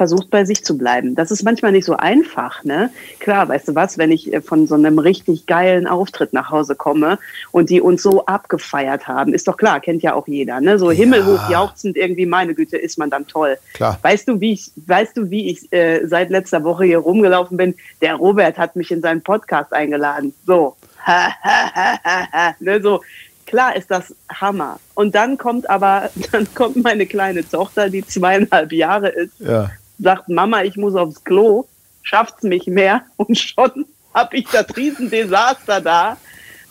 versucht 0.00 0.30
bei 0.30 0.46
sich 0.46 0.64
zu 0.64 0.78
bleiben. 0.78 1.14
Das 1.14 1.30
ist 1.30 1.42
manchmal 1.42 1.72
nicht 1.72 1.84
so 1.84 1.94
einfach, 1.94 2.64
ne? 2.64 2.88
Klar, 3.18 3.50
weißt 3.50 3.68
du 3.68 3.74
was, 3.74 3.98
wenn 3.98 4.10
ich 4.10 4.32
äh, 4.32 4.40
von 4.40 4.66
so 4.66 4.74
einem 4.74 4.98
richtig 4.98 5.44
geilen 5.44 5.86
Auftritt 5.86 6.32
nach 6.32 6.50
Hause 6.50 6.74
komme 6.74 7.18
und 7.52 7.68
die 7.68 7.82
uns 7.82 8.02
so 8.02 8.24
abgefeiert 8.24 9.08
haben, 9.08 9.34
ist 9.34 9.46
doch 9.46 9.58
klar, 9.58 9.78
kennt 9.78 10.02
ja 10.02 10.14
auch 10.14 10.26
jeder, 10.26 10.58
ne? 10.62 10.78
So 10.78 10.90
ja. 10.90 10.96
himmelhoch 10.96 11.50
jauchzend 11.50 11.98
irgendwie, 11.98 12.24
meine 12.24 12.54
Güte, 12.54 12.78
ist 12.78 12.96
man 12.96 13.10
dann 13.10 13.26
toll. 13.26 13.58
Klar. 13.74 13.98
Weißt 14.00 14.26
du, 14.26 14.40
wie 14.40 14.54
ich, 14.54 14.70
weißt 14.86 15.18
du, 15.18 15.30
wie 15.30 15.50
ich 15.50 15.70
äh, 15.70 16.06
seit 16.06 16.30
letzter 16.30 16.64
Woche 16.64 16.86
hier 16.86 17.00
rumgelaufen 17.00 17.58
bin? 17.58 17.74
Der 18.00 18.14
Robert 18.14 18.56
hat 18.56 18.76
mich 18.76 18.90
in 18.90 19.02
seinen 19.02 19.20
Podcast 19.20 19.74
eingeladen. 19.74 20.32
So. 20.46 20.76
ne, 22.60 22.80
so, 22.80 23.02
klar 23.44 23.76
ist 23.76 23.90
das 23.90 24.14
Hammer. 24.32 24.80
Und 24.94 25.14
dann 25.14 25.36
kommt 25.36 25.68
aber, 25.68 26.08
dann 26.32 26.48
kommt 26.54 26.82
meine 26.82 27.04
kleine 27.04 27.46
Tochter, 27.46 27.90
die 27.90 28.06
zweieinhalb 28.06 28.72
Jahre 28.72 29.08
ist, 29.10 29.38
ja 29.40 29.70
sagt 30.02 30.28
Mama, 30.28 30.62
ich 30.62 30.76
muss 30.76 30.94
aufs 30.94 31.24
Klo, 31.24 31.66
schafft's 32.02 32.42
mich 32.42 32.66
mehr 32.66 33.02
und 33.16 33.38
schon 33.38 33.86
habe 34.14 34.36
ich 34.36 34.46
das 34.48 34.66
Riesendesaster 34.76 35.80
da. 35.80 36.16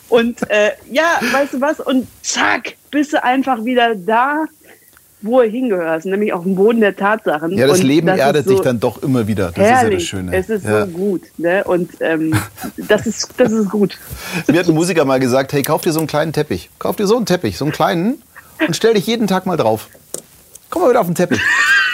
Und 0.08 0.48
äh, 0.50 0.72
ja, 0.90 1.20
weißt 1.32 1.54
du 1.54 1.60
was? 1.60 1.80
Und 1.80 2.06
zack, 2.22 2.74
bist 2.90 3.12
du 3.12 3.22
einfach 3.22 3.64
wieder 3.64 3.94
da, 3.94 4.44
wo 5.22 5.40
du 5.40 5.48
hingehörst, 5.48 6.06
nämlich 6.06 6.32
auf 6.32 6.42
dem 6.42 6.56
Boden 6.56 6.80
der 6.80 6.96
Tatsachen. 6.96 7.52
Ja, 7.52 7.66
das 7.66 7.80
und 7.80 7.86
Leben 7.86 8.06
das 8.08 8.18
erdet 8.18 8.46
so 8.46 8.52
dich 8.52 8.60
dann 8.60 8.80
doch 8.80 9.02
immer 9.02 9.26
wieder. 9.26 9.52
Das 9.52 9.64
herrlich. 9.64 10.04
ist 10.04 10.12
ja 10.12 10.18
das 10.18 10.24
Schöne. 10.24 10.36
Es 10.36 10.48
ist 10.48 10.64
ja. 10.64 10.86
so 10.86 10.92
gut. 10.92 11.22
Ne? 11.36 11.62
Und 11.64 11.90
ähm, 12.00 12.34
das, 12.76 13.06
ist, 13.06 13.28
das 13.36 13.52
ist 13.52 13.70
gut. 13.70 13.98
Mir 14.48 14.58
hat 14.58 14.68
ein 14.68 14.74
Musiker 14.74 15.04
mal 15.04 15.20
gesagt, 15.20 15.52
hey, 15.52 15.62
kauf 15.62 15.82
dir 15.82 15.92
so 15.92 16.00
einen 16.00 16.08
kleinen 16.08 16.32
Teppich. 16.32 16.70
Kauf 16.78 16.96
dir 16.96 17.06
so 17.06 17.16
einen 17.16 17.26
Teppich, 17.26 17.56
so 17.56 17.64
einen 17.64 17.72
kleinen 17.72 18.22
und 18.66 18.74
stell 18.74 18.94
dich 18.94 19.06
jeden 19.06 19.26
Tag 19.26 19.46
mal 19.46 19.56
drauf. 19.56 19.88
Komm 20.70 20.82
mal 20.82 20.90
wieder 20.90 21.00
auf 21.00 21.06
den 21.06 21.14
Teppich. 21.14 21.40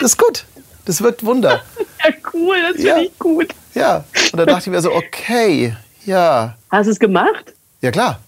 Das 0.01 0.13
ist 0.13 0.19
gut. 0.19 0.45
Das 0.87 1.03
wirkt 1.03 1.25
Wunder. 1.25 1.61
Ja, 2.05 2.13
cool, 2.35 2.57
das 2.63 2.77
finde 2.77 2.89
ja. 2.89 2.99
ich 2.99 3.19
gut. 3.19 3.49
Ja, 3.75 4.05
und 4.33 4.39
da 4.39 4.47
dachte 4.47 4.61
ich 4.61 4.67
mir 4.69 4.81
so, 4.81 4.93
okay, 4.93 5.75
ja. 6.05 6.55
Hast 6.71 6.87
du 6.87 6.93
es 6.93 7.01
gemacht? 7.01 7.53
Ja, 7.81 7.91
klar. 7.91 8.21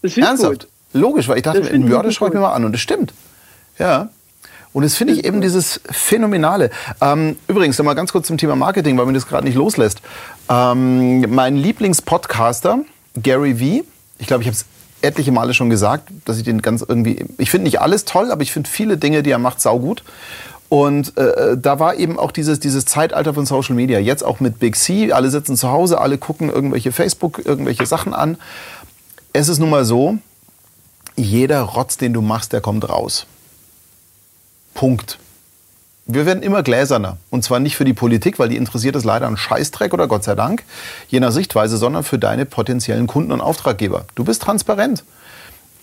Das 0.00 0.14
finde 0.14 0.32
ich 0.34 0.40
gut. 0.40 0.66
Logisch, 0.94 1.28
weil 1.28 1.36
ich 1.36 1.42
dachte, 1.42 1.58
in 1.58 1.86
Mörder 1.86 2.10
schaue 2.10 2.28
ich 2.28 2.34
mir 2.34 2.40
mal 2.40 2.54
an 2.54 2.64
und 2.64 2.72
das 2.72 2.80
stimmt. 2.80 3.12
Ja. 3.78 4.08
Und 4.72 4.82
das 4.82 4.94
finde 4.94 5.12
ich 5.12 5.24
eben 5.24 5.42
dieses 5.42 5.80
Phänomenale. 5.90 6.70
Ähm, 7.02 7.36
übrigens, 7.48 7.76
nochmal 7.76 7.96
ganz 7.96 8.12
kurz 8.12 8.28
zum 8.28 8.38
Thema 8.38 8.56
Marketing, 8.56 8.96
weil 8.96 9.04
mir 9.04 9.12
das 9.12 9.26
gerade 9.26 9.44
nicht 9.44 9.56
loslässt. 9.56 10.00
Ähm, 10.48 11.20
mein 11.34 11.56
Lieblingspodcaster, 11.56 12.78
Gary 13.22 13.60
Vee, 13.60 13.84
ich 14.18 14.26
glaube, 14.26 14.42
ich 14.42 14.48
habe 14.48 14.56
es 14.56 14.64
etliche 15.02 15.32
Male 15.32 15.54
schon 15.54 15.70
gesagt, 15.70 16.08
dass 16.24 16.38
ich 16.38 16.44
den 16.44 16.62
ganz 16.62 16.84
irgendwie, 16.86 17.26
ich 17.38 17.50
finde 17.50 17.64
nicht 17.64 17.80
alles 17.80 18.04
toll, 18.04 18.30
aber 18.30 18.42
ich 18.42 18.52
finde 18.52 18.70
viele 18.70 18.96
Dinge, 18.96 19.22
die 19.22 19.30
er 19.30 19.38
macht, 19.38 19.60
saugut. 19.60 20.02
Und 20.68 21.16
äh, 21.16 21.56
da 21.56 21.78
war 21.78 21.94
eben 21.94 22.18
auch 22.18 22.32
dieses, 22.32 22.58
dieses 22.58 22.86
Zeitalter 22.86 23.34
von 23.34 23.46
Social 23.46 23.74
Media. 23.74 23.98
Jetzt 23.98 24.24
auch 24.24 24.40
mit 24.40 24.58
Big 24.58 24.76
C. 24.76 25.12
Alle 25.12 25.30
sitzen 25.30 25.56
zu 25.56 25.70
Hause, 25.70 26.00
alle 26.00 26.18
gucken 26.18 26.50
irgendwelche 26.50 26.92
Facebook, 26.92 27.44
irgendwelche 27.44 27.86
Sachen 27.86 28.14
an. 28.14 28.36
Es 29.32 29.48
ist 29.48 29.58
nun 29.58 29.70
mal 29.70 29.84
so, 29.84 30.18
jeder 31.14 31.62
Rotz, 31.62 31.96
den 31.96 32.12
du 32.12 32.20
machst, 32.20 32.52
der 32.52 32.60
kommt 32.60 32.88
raus. 32.88 33.26
Punkt. 34.74 35.18
Wir 36.08 36.24
werden 36.24 36.42
immer 36.42 36.62
gläserner. 36.62 37.16
Und 37.30 37.42
zwar 37.42 37.58
nicht 37.58 37.76
für 37.76 37.84
die 37.84 37.94
Politik, 37.94 38.38
weil 38.38 38.48
die 38.48 38.56
interessiert 38.56 38.94
es 38.94 39.04
leider 39.04 39.26
einen 39.26 39.36
Scheißdreck 39.36 39.92
oder 39.92 40.06
Gott 40.06 40.24
sei 40.24 40.34
Dank, 40.34 40.64
je 41.08 41.18
nach 41.18 41.32
Sichtweise, 41.32 41.76
sondern 41.78 42.04
für 42.04 42.18
deine 42.18 42.44
potenziellen 42.44 43.06
Kunden 43.06 43.32
und 43.32 43.40
Auftraggeber. 43.40 44.04
Du 44.14 44.24
bist 44.24 44.42
transparent. 44.42 45.04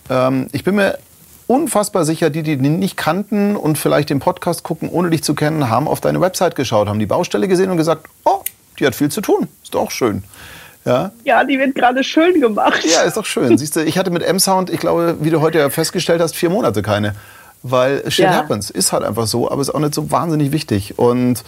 Ähm, 0.08 0.48
ich 0.52 0.64
bin 0.64 0.76
mir 0.76 0.98
unfassbar 1.46 2.04
sicher, 2.04 2.30
die, 2.30 2.42
die 2.42 2.56
den 2.56 2.78
nicht 2.78 2.96
kannten 2.96 3.56
und 3.56 3.78
vielleicht 3.78 4.10
den 4.10 4.20
Podcast 4.20 4.62
gucken, 4.62 4.88
ohne 4.88 5.10
dich 5.10 5.22
zu 5.22 5.34
kennen, 5.34 5.68
haben 5.68 5.88
auf 5.88 6.00
deine 6.00 6.20
Website 6.20 6.56
geschaut, 6.56 6.88
haben 6.88 6.98
die 6.98 7.06
Baustelle 7.06 7.48
gesehen 7.48 7.70
und 7.70 7.76
gesagt, 7.76 8.06
oh, 8.24 8.42
die 8.78 8.86
hat 8.86 8.94
viel 8.94 9.10
zu 9.10 9.20
tun. 9.20 9.48
Ist 9.62 9.74
doch 9.74 9.90
schön. 9.90 10.24
Ja, 10.84 11.12
ja 11.24 11.44
die 11.44 11.58
wird 11.58 11.74
gerade 11.74 12.04
schön 12.04 12.40
gemacht. 12.40 12.84
Ja, 12.84 13.02
ist 13.02 13.16
doch 13.16 13.24
schön. 13.24 13.56
Siehst 13.56 13.76
du, 13.76 13.84
ich 13.84 13.98
hatte 13.98 14.10
mit 14.10 14.22
M-Sound, 14.22 14.70
ich 14.70 14.80
glaube, 14.80 15.16
wie 15.20 15.30
du 15.30 15.40
heute 15.40 15.58
ja 15.58 15.70
festgestellt 15.70 16.20
hast, 16.20 16.34
vier 16.34 16.50
Monate 16.50 16.82
keine. 16.82 17.14
Weil 17.62 18.10
shit 18.10 18.26
ja. 18.26 18.34
happens. 18.34 18.68
Ist 18.68 18.92
halt 18.92 19.04
einfach 19.04 19.26
so, 19.26 19.50
aber 19.50 19.62
ist 19.62 19.74
auch 19.74 19.78
nicht 19.80 19.94
so 19.94 20.10
wahnsinnig 20.10 20.52
wichtig. 20.52 20.98
Und 20.98 21.44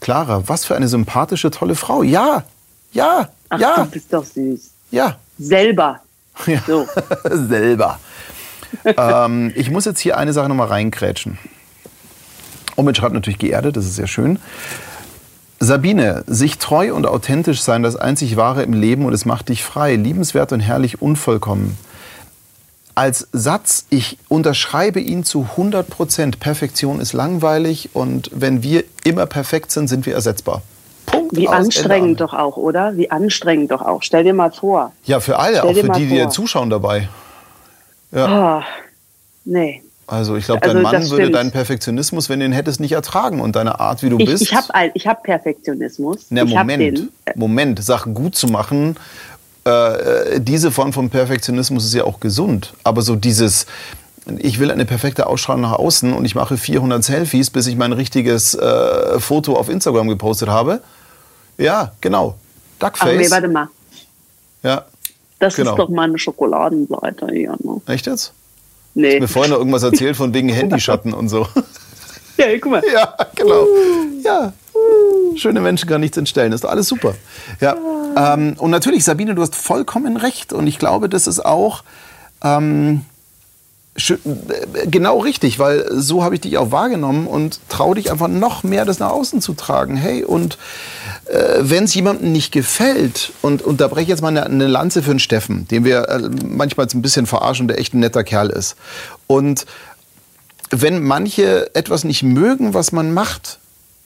Clara, 0.00 0.44
was 0.46 0.64
für 0.64 0.76
eine 0.76 0.86
sympathische, 0.86 1.50
tolle 1.50 1.74
Frau. 1.74 2.02
Ja, 2.02 2.44
ja, 2.92 3.28
Ach, 3.48 3.58
ja. 3.58 3.84
Du 3.84 3.90
bist 3.90 4.12
doch 4.12 4.24
süß. 4.24 4.70
Ja. 4.90 5.16
Selber. 5.38 6.00
Ja. 6.46 6.62
So. 6.66 6.86
Selber 7.30 7.98
ähm, 8.84 9.52
ich 9.54 9.70
muss 9.70 9.84
jetzt 9.84 10.00
hier 10.00 10.16
eine 10.16 10.32
Sache 10.32 10.48
nochmal 10.48 10.68
reinkrätschen. 10.68 11.38
Omid 12.76 12.96
schreibt 12.96 13.14
natürlich 13.14 13.38
geerdet, 13.38 13.76
das 13.76 13.84
ist 13.84 13.96
sehr 13.96 14.06
schön. 14.06 14.38
Sabine, 15.60 16.24
sich 16.26 16.58
treu 16.58 16.92
und 16.92 17.06
authentisch 17.06 17.62
sein, 17.62 17.84
das 17.84 17.94
einzig 17.94 18.36
Wahre 18.36 18.64
im 18.64 18.72
Leben 18.72 19.04
und 19.04 19.12
es 19.12 19.24
macht 19.24 19.48
dich 19.48 19.62
frei, 19.62 19.94
liebenswert 19.94 20.52
und 20.52 20.60
herrlich 20.60 21.00
unvollkommen. 21.00 21.78
Als 22.94 23.28
Satz, 23.32 23.86
ich 23.88 24.18
unterschreibe 24.28 25.00
ihn 25.00 25.24
zu 25.24 25.46
100 25.52 25.88
Prozent. 25.88 26.40
Perfektion 26.40 27.00
ist 27.00 27.12
langweilig 27.12 27.90
und 27.94 28.28
wenn 28.34 28.62
wir 28.62 28.84
immer 29.04 29.26
perfekt 29.26 29.70
sind, 29.70 29.88
sind 29.88 30.04
wir 30.04 30.14
ersetzbar. 30.14 30.62
Punkt. 31.06 31.36
Wie 31.36 31.48
anstrengend 31.48 32.20
doch 32.20 32.34
auch, 32.34 32.56
oder? 32.56 32.96
Wie 32.96 33.10
anstrengend 33.10 33.70
doch 33.70 33.82
auch. 33.82 34.02
Stell 34.02 34.24
dir 34.24 34.34
mal 34.34 34.50
vor. 34.50 34.92
Ja, 35.04 35.20
für 35.20 35.38
alle, 35.38 35.58
Stell 35.58 35.70
auch 35.70 35.74
für 35.74 35.88
die, 35.90 36.08
die 36.08 36.14
dir 36.16 36.28
zuschauen 36.28 36.70
dabei. 36.70 37.08
Ja. 38.12 38.60
Oh, 38.60 38.62
nee. 39.44 39.82
Also 40.06 40.36
ich 40.36 40.44
glaube, 40.44 40.60
dein 40.60 40.76
also, 40.76 40.82
Mann 40.82 41.10
würde 41.10 41.30
deinen 41.30 41.52
Perfektionismus, 41.52 42.28
wenn 42.28 42.40
du 42.40 42.46
ihn 42.46 42.52
hättest, 42.52 42.80
nicht 42.80 42.92
ertragen 42.92 43.40
und 43.40 43.56
deine 43.56 43.80
Art, 43.80 44.02
wie 44.02 44.10
du 44.10 44.18
ich, 44.18 44.26
bist. 44.26 44.42
Ich 44.42 44.54
habe 44.54 44.68
ich 44.94 45.06
hab 45.06 45.22
Perfektionismus. 45.22 46.26
Na, 46.28 46.44
Moment, 46.44 47.08
Moment, 47.34 47.82
Sachen 47.82 48.12
gut 48.12 48.34
zu 48.34 48.48
machen. 48.48 48.96
Äh, 49.64 50.40
diese 50.40 50.70
Form 50.70 50.92
von 50.92 51.08
Perfektionismus 51.08 51.86
ist 51.86 51.94
ja 51.94 52.04
auch 52.04 52.20
gesund. 52.20 52.74
Aber 52.84 53.00
so 53.00 53.16
dieses, 53.16 53.66
ich 54.38 54.58
will 54.58 54.70
eine 54.70 54.84
perfekte 54.84 55.26
Ausstrahlung 55.26 55.62
nach 55.62 55.72
außen 55.78 56.12
und 56.12 56.24
ich 56.24 56.34
mache 56.34 56.56
400 56.56 57.02
Selfies, 57.02 57.50
bis 57.50 57.66
ich 57.66 57.76
mein 57.76 57.92
richtiges 57.92 58.54
äh, 58.54 59.18
Foto 59.20 59.56
auf 59.56 59.68
Instagram 59.68 60.08
gepostet 60.08 60.48
habe. 60.48 60.82
Ja, 61.58 61.92
genau. 62.00 62.34
Duckface. 62.80 63.08
Aber 63.08 63.18
nee, 63.18 63.30
warte 63.30 63.48
mal. 63.48 63.68
Ja. 64.62 64.84
Das 65.42 65.56
genau. 65.56 65.72
ist 65.72 65.78
doch 65.78 65.88
meine 65.88 66.18
Schokoladenseite 66.18 67.26
hier. 67.32 67.56
Ne? 67.58 67.80
Echt 67.88 68.06
jetzt? 68.06 68.32
Nee. 68.94 69.08
Du 69.08 69.14
hast 69.14 69.20
mir 69.22 69.28
vorhin 69.28 69.50
noch 69.50 69.58
irgendwas 69.58 69.82
erzählt 69.82 70.16
von 70.16 70.32
wegen 70.32 70.48
Handyschatten 70.60 71.12
und 71.12 71.28
so. 71.28 71.46
Ja, 72.38 72.46
guck 72.58 72.72
mal. 72.72 72.82
Ja, 72.90 73.14
genau. 73.34 73.66
Ja. 74.24 74.54
Schöne 75.36 75.60
Menschen 75.60 75.86
kann 75.86 76.00
nichts 76.00 76.16
entstellen. 76.16 76.50
Ist 76.52 76.64
doch 76.64 76.70
alles 76.70 76.88
super. 76.88 77.14
Ja. 77.60 77.76
Ähm, 78.16 78.54
und 78.56 78.70
natürlich, 78.70 79.04
Sabine, 79.04 79.34
du 79.34 79.42
hast 79.42 79.54
vollkommen 79.54 80.16
recht. 80.16 80.54
Und 80.54 80.66
ich 80.66 80.78
glaube, 80.78 81.10
das 81.10 81.26
ist 81.26 81.44
auch 81.44 81.84
ähm, 82.42 83.02
genau 84.90 85.18
richtig, 85.18 85.58
weil 85.58 85.86
so 85.90 86.24
habe 86.24 86.36
ich 86.36 86.40
dich 86.40 86.56
auch 86.56 86.70
wahrgenommen 86.70 87.26
und 87.26 87.60
traue 87.68 87.96
dich 87.96 88.10
einfach 88.10 88.28
noch 88.28 88.62
mehr, 88.62 88.86
das 88.86 88.98
nach 88.98 89.10
außen 89.10 89.42
zu 89.42 89.52
tragen. 89.52 89.96
Hey, 89.96 90.24
und 90.24 90.56
äh, 91.26 91.58
wenn 91.60 91.84
es 91.84 91.94
jemandem 91.94 92.32
nicht 92.32 92.52
gefällt, 92.52 93.32
und, 93.42 93.62
und 93.62 93.80
da 93.80 93.88
breche 93.88 94.02
ich 94.02 94.08
jetzt 94.08 94.22
mal 94.22 94.28
eine, 94.28 94.44
eine 94.44 94.66
Lanze 94.66 95.02
für 95.02 95.10
den 95.10 95.18
Steffen, 95.18 95.68
den 95.68 95.84
wir 95.84 96.08
äh, 96.08 96.30
manchmal 96.46 96.86
ein 96.92 97.02
bisschen 97.02 97.26
verarschen, 97.26 97.68
der 97.68 97.78
echt 97.78 97.94
ein 97.94 98.00
netter 98.00 98.24
Kerl 98.24 98.50
ist. 98.50 98.76
Und 99.26 99.66
wenn 100.70 101.02
manche 101.02 101.74
etwas 101.74 102.04
nicht 102.04 102.22
mögen, 102.22 102.74
was 102.74 102.92
man 102.92 103.12
macht, 103.12 103.58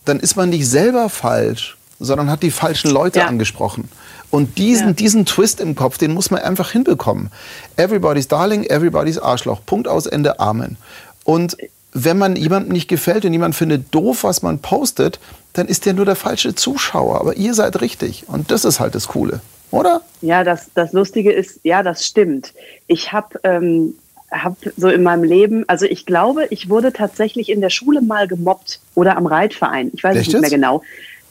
dann 0.04 0.20
ist 0.20 0.36
man 0.36 0.50
nicht 0.50 0.68
selber 0.68 1.08
falsch, 1.08 1.76
sondern 2.00 2.30
hat 2.30 2.42
die 2.42 2.50
falschen 2.50 2.90
Leute 2.90 3.20
ja. 3.20 3.26
angesprochen. 3.26 3.88
Und 4.30 4.58
diesen, 4.58 4.88
ja. 4.88 4.92
diesen 4.92 5.24
Twist 5.24 5.60
im 5.60 5.76
Kopf, 5.76 5.98
den 5.98 6.12
muss 6.12 6.30
man 6.30 6.40
einfach 6.42 6.70
hinbekommen. 6.70 7.30
Everybody's 7.76 8.28
Darling, 8.28 8.64
everybody's 8.64 9.18
Arschloch. 9.18 9.60
Punkt 9.64 9.88
aus 9.88 10.06
Ende. 10.06 10.40
Amen. 10.40 10.76
Und 11.24 11.56
wenn 12.04 12.18
man 12.18 12.36
jemandem 12.36 12.72
nicht 12.72 12.88
gefällt 12.88 13.24
und 13.24 13.32
jemand 13.32 13.54
findet 13.54 13.94
doof, 13.94 14.24
was 14.24 14.42
man 14.42 14.58
postet, 14.58 15.18
dann 15.54 15.66
ist 15.66 15.86
der 15.86 15.94
nur 15.94 16.04
der 16.04 16.16
falsche 16.16 16.54
Zuschauer. 16.54 17.20
Aber 17.20 17.36
ihr 17.36 17.54
seid 17.54 17.80
richtig. 17.80 18.24
Und 18.28 18.50
das 18.50 18.66
ist 18.66 18.80
halt 18.80 18.94
das 18.94 19.08
Coole, 19.08 19.40
oder? 19.70 20.02
Ja, 20.20 20.44
das, 20.44 20.70
das 20.74 20.92
Lustige 20.92 21.32
ist, 21.32 21.60
ja, 21.62 21.82
das 21.82 22.04
stimmt. 22.04 22.52
Ich 22.86 23.12
habe 23.12 23.40
ähm, 23.44 23.94
hab 24.30 24.56
so 24.76 24.88
in 24.88 25.02
meinem 25.02 25.24
Leben, 25.24 25.64
also 25.68 25.86
ich 25.86 26.04
glaube, 26.04 26.46
ich 26.50 26.68
wurde 26.68 26.92
tatsächlich 26.92 27.48
in 27.48 27.62
der 27.62 27.70
Schule 27.70 28.02
mal 28.02 28.28
gemobbt 28.28 28.80
oder 28.94 29.16
am 29.16 29.26
Reitverein. 29.26 29.90
Ich 29.94 30.04
weiß 30.04 30.16
Echt 30.16 30.32
nicht 30.32 30.40
mehr 30.40 30.50
genau. 30.50 30.82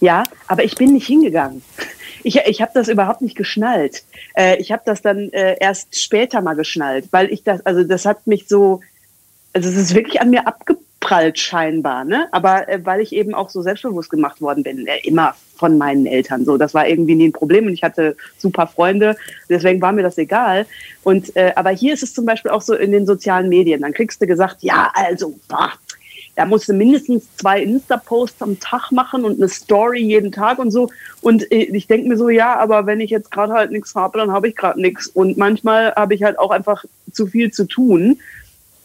Ja, 0.01 0.23
aber 0.47 0.63
ich 0.63 0.75
bin 0.75 0.93
nicht 0.93 1.07
hingegangen. 1.07 1.61
Ich, 2.27 2.37
ich 2.37 2.59
habe 2.59 2.71
das 2.73 2.87
überhaupt 2.87 3.21
nicht 3.21 3.37
geschnallt. 3.37 4.01
Äh, 4.33 4.57
ich 4.57 4.71
habe 4.71 4.81
das 4.83 5.03
dann 5.03 5.29
äh, 5.31 5.57
erst 5.59 6.01
später 6.01 6.41
mal 6.41 6.55
geschnallt, 6.55 7.05
weil 7.11 7.31
ich 7.31 7.43
das, 7.43 7.63
also 7.67 7.83
das 7.83 8.03
hat 8.07 8.25
mich 8.25 8.47
so, 8.47 8.81
also 9.55 9.69
es 9.69 9.77
ist 9.77 9.95
wirklich 9.95 10.19
an 10.21 10.29
mir 10.29 10.45
abgeprallt 10.45 11.39
scheinbar, 11.39 12.03
ne? 12.03 12.27
Aber 12.31 12.67
äh, 12.67 12.85
weil 12.85 12.99
ich 12.99 13.13
eben 13.13 13.33
auch 13.33 13.49
so 13.49 13.61
selbstbewusst 13.61 14.09
gemacht 14.09 14.41
worden 14.41 14.63
bin, 14.63 14.85
äh, 14.85 14.99
immer 15.03 15.33
von 15.55 15.77
meinen 15.77 16.05
Eltern. 16.05 16.43
So, 16.43 16.57
das 16.57 16.73
war 16.73 16.87
irgendwie 16.87 17.15
nie 17.15 17.29
ein 17.29 17.31
Problem 17.31 17.65
und 17.65 17.73
ich 17.73 17.81
hatte 17.81 18.17
super 18.37 18.67
Freunde, 18.67 19.15
deswegen 19.49 19.81
war 19.81 19.93
mir 19.93 20.03
das 20.03 20.17
egal. 20.17 20.65
Und 21.03 21.33
äh, 21.37 21.53
aber 21.55 21.69
hier 21.69 21.93
ist 21.93 22.03
es 22.03 22.13
zum 22.13 22.25
Beispiel 22.25 22.51
auch 22.51 22.61
so 22.61 22.75
in 22.75 22.91
den 22.91 23.05
sozialen 23.05 23.47
Medien. 23.47 23.81
Dann 23.81 23.93
kriegst 23.93 24.21
du 24.21 24.27
gesagt, 24.27 24.57
ja, 24.59 24.91
also, 24.93 25.33
boah, 25.47 25.71
da 26.35 26.45
musst 26.45 26.67
du 26.67 26.73
mindestens 26.73 27.33
zwei 27.37 27.61
Insta-Posts 27.61 28.41
am 28.41 28.59
Tag 28.59 28.91
machen 28.91 29.23
und 29.23 29.37
eine 29.37 29.47
Story 29.47 30.01
jeden 30.01 30.33
Tag 30.33 30.59
und 30.59 30.71
so. 30.71 30.89
Und 31.21 31.49
äh, 31.49 31.63
ich 31.63 31.87
denke 31.87 32.09
mir 32.09 32.17
so, 32.17 32.27
ja, 32.27 32.57
aber 32.57 32.87
wenn 32.87 32.99
ich 32.99 33.09
jetzt 33.09 33.31
gerade 33.31 33.53
halt 33.53 33.71
nichts 33.71 33.95
habe, 33.95 34.19
dann 34.19 34.33
habe 34.33 34.49
ich 34.49 34.55
gerade 34.57 34.81
nichts. 34.81 35.07
Und 35.07 35.37
manchmal 35.37 35.93
habe 35.95 36.13
ich 36.13 36.23
halt 36.23 36.37
auch 36.39 36.51
einfach 36.51 36.83
zu 37.13 37.27
viel 37.27 37.51
zu 37.51 37.65
tun, 37.65 38.19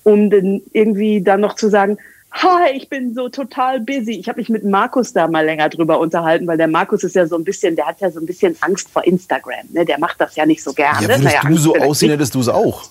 um 0.04 0.30
dann 0.30 0.62
irgendwie 0.72 1.22
dann 1.22 1.40
noch 1.40 1.54
zu 1.54 1.68
sagen, 1.68 1.98
Hi, 2.32 2.70
ich 2.74 2.88
bin 2.88 3.12
so 3.14 3.28
total 3.28 3.80
busy. 3.80 4.12
Ich 4.12 4.28
habe 4.28 4.38
mich 4.38 4.48
mit 4.48 4.64
Markus 4.64 5.12
da 5.12 5.26
mal 5.26 5.44
länger 5.44 5.68
drüber 5.68 5.98
unterhalten, 5.98 6.46
weil 6.46 6.56
der 6.56 6.68
Markus 6.68 7.02
ist 7.02 7.16
ja 7.16 7.26
so 7.26 7.36
ein 7.36 7.42
bisschen, 7.42 7.74
der 7.74 7.86
hat 7.86 8.00
ja 8.00 8.10
so 8.10 8.20
ein 8.20 8.26
bisschen 8.26 8.56
Angst 8.60 8.88
vor 8.88 9.04
Instagram. 9.04 9.66
Ne? 9.72 9.84
Der 9.84 9.98
macht 9.98 10.20
das 10.20 10.36
ja 10.36 10.46
nicht 10.46 10.62
so 10.62 10.72
gerne. 10.72 11.02
Ja, 11.02 11.08
würdest 11.08 11.24
naja, 11.24 11.40
du 11.44 11.56
so 11.56 11.74
aussehen, 11.74 12.10
hättest 12.10 12.34
du 12.34 12.40
es 12.40 12.48
auch. 12.48 12.84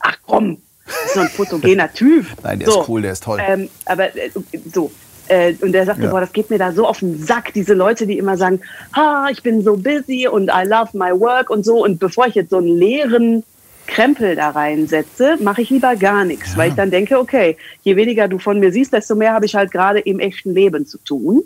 Ach 0.00 0.16
komm, 0.26 0.58
ist 1.04 1.14
so 1.14 1.20
ein 1.20 1.28
fotogener 1.28 1.92
Typ. 1.94 2.26
Nein, 2.42 2.58
der 2.58 2.68
so, 2.68 2.80
ist 2.80 2.88
cool, 2.88 3.02
der 3.02 3.12
ist 3.12 3.22
toll. 3.22 3.40
Ähm, 3.46 3.68
aber 3.84 4.16
äh, 4.16 4.30
so. 4.72 4.90
Äh, 5.28 5.54
und 5.60 5.70
der 5.70 5.86
sagte, 5.86 6.02
ja. 6.02 6.10
boah, 6.10 6.20
das 6.20 6.32
geht 6.32 6.50
mir 6.50 6.58
da 6.58 6.72
so 6.72 6.84
auf 6.84 6.98
den 6.98 7.24
Sack, 7.24 7.52
diese 7.54 7.74
Leute, 7.74 8.08
die 8.08 8.18
immer 8.18 8.36
sagen, 8.36 8.60
ha, 8.96 9.28
ich 9.30 9.44
bin 9.44 9.62
so 9.62 9.76
busy 9.76 10.26
und 10.26 10.48
I 10.48 10.66
love 10.66 10.90
my 10.94 11.12
work 11.12 11.50
und 11.50 11.64
so. 11.64 11.84
Und 11.84 12.00
bevor 12.00 12.26
ich 12.26 12.34
jetzt 12.34 12.50
so 12.50 12.56
einen 12.56 12.76
leeren 12.76 13.44
Krempel 13.90 14.36
da 14.36 14.50
reinsetze, 14.50 15.36
mache 15.40 15.62
ich 15.62 15.70
lieber 15.70 15.96
gar 15.96 16.24
nichts, 16.24 16.52
ja. 16.52 16.58
weil 16.58 16.70
ich 16.70 16.76
dann 16.76 16.90
denke, 16.90 17.18
okay, 17.18 17.56
je 17.82 17.96
weniger 17.96 18.28
du 18.28 18.38
von 18.38 18.60
mir 18.60 18.72
siehst, 18.72 18.92
desto 18.92 19.16
mehr 19.16 19.32
habe 19.32 19.46
ich 19.46 19.54
halt 19.54 19.72
gerade 19.72 19.98
im 19.98 20.20
echten 20.20 20.54
Leben 20.54 20.86
zu 20.86 20.98
tun. 20.98 21.42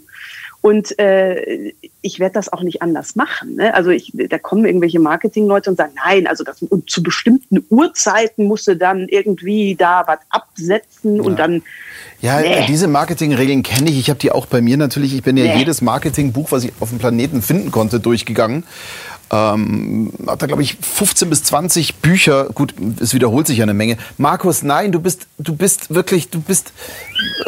Und 0.60 0.98
äh, 0.98 1.74
ich 2.00 2.20
werde 2.20 2.32
das 2.32 2.50
auch 2.50 2.62
nicht 2.62 2.80
anders 2.80 3.16
machen. 3.16 3.56
Ne? 3.56 3.74
Also 3.74 3.90
ich, 3.90 4.12
da 4.14 4.38
kommen 4.38 4.64
irgendwelche 4.64 4.98
Marketingleute 4.98 5.68
und 5.68 5.76
sagen, 5.76 5.92
nein, 6.02 6.26
also 6.26 6.42
das, 6.42 6.62
und 6.62 6.88
zu 6.88 7.02
bestimmten 7.02 7.62
Uhrzeiten 7.68 8.46
musst 8.46 8.66
du 8.66 8.74
dann 8.74 9.06
irgendwie 9.08 9.74
da 9.74 10.04
was 10.06 10.20
absetzen 10.30 11.16
ja. 11.16 11.22
und 11.22 11.38
dann. 11.38 11.62
Ja, 12.22 12.40
nee. 12.40 12.64
diese 12.66 12.88
Marketingregeln 12.88 13.62
kenne 13.62 13.90
ich. 13.90 13.98
Ich 13.98 14.08
habe 14.08 14.18
die 14.18 14.32
auch 14.32 14.46
bei 14.46 14.62
mir 14.62 14.78
natürlich. 14.78 15.14
Ich 15.14 15.22
bin 15.22 15.36
ja 15.36 15.44
nee. 15.44 15.58
jedes 15.58 15.82
Marketingbuch, 15.82 16.50
was 16.50 16.64
ich 16.64 16.72
auf 16.80 16.88
dem 16.88 16.98
Planeten 16.98 17.42
finden 17.42 17.70
konnte, 17.70 18.00
durchgegangen. 18.00 18.64
Ähm, 19.30 20.12
hat 20.26 20.42
da, 20.42 20.46
glaube 20.46 20.62
ich, 20.62 20.76
15 20.80 21.30
bis 21.30 21.42
20 21.44 21.96
Bücher. 21.96 22.46
Gut, 22.54 22.74
es 23.00 23.14
wiederholt 23.14 23.46
sich 23.46 23.58
ja 23.58 23.62
eine 23.62 23.74
Menge. 23.74 23.96
Markus, 24.18 24.62
nein, 24.62 24.92
du 24.92 25.00
bist, 25.00 25.26
du 25.38 25.56
bist 25.56 25.94
wirklich, 25.94 26.28
du 26.28 26.40
bist 26.40 26.72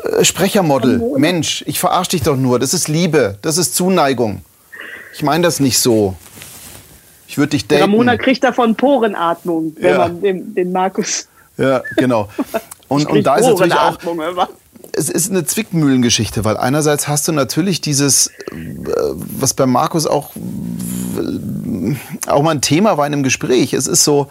äh, 0.05 0.25
Sprechermodel. 0.25 1.03
Mensch, 1.17 1.63
ich 1.67 1.79
verarsche 1.79 2.13
dich 2.13 2.23
doch 2.23 2.37
nur. 2.37 2.59
Das 2.59 2.75
ist 2.75 2.89
Liebe, 2.89 3.39
das 3.43 3.59
ist 3.59 3.75
Zuneigung. 3.75 4.43
Ich 5.15 5.23
meine 5.23 5.45
das 5.45 5.61
nicht 5.61 5.79
so. 5.79 6.17
Ich 7.29 7.39
würde 7.39 7.51
dich 7.51 7.67
daten. 7.67 7.83
Ramona 7.83 8.17
kriegt 8.17 8.43
davon 8.43 8.75
Porenatmung, 8.75 9.77
wenn 9.79 9.91
ja. 9.91 9.99
man 9.99 10.21
den, 10.21 10.55
den 10.55 10.73
Markus. 10.73 11.29
Ja, 11.57 11.83
genau. 11.97 12.29
Und, 12.89 13.09
und 13.09 13.25
da 13.25 13.35
ist 13.35 13.47
natürlich 13.47 13.75
auch 13.75 13.99
es 14.97 15.11
ist 15.11 15.31
eine 15.31 15.45
Zwickmühlengeschichte, 15.45 16.45
weil 16.45 16.57
einerseits 16.57 17.07
hast 17.07 17.29
du 17.29 17.33
natürlich 17.33 17.81
dieses, 17.83 18.29
äh, 18.29 18.33
was 18.53 19.53
bei 19.53 19.67
Markus 19.67 20.07
auch, 20.07 20.31
auch 22.27 22.43
mal 22.43 22.53
ein 22.53 22.63
Thema 22.63 22.97
war 22.97 23.07
in 23.07 23.13
einem 23.13 23.23
Gespräch. 23.23 23.75
Es 23.75 23.87
ist 23.87 24.05
so, 24.05 24.29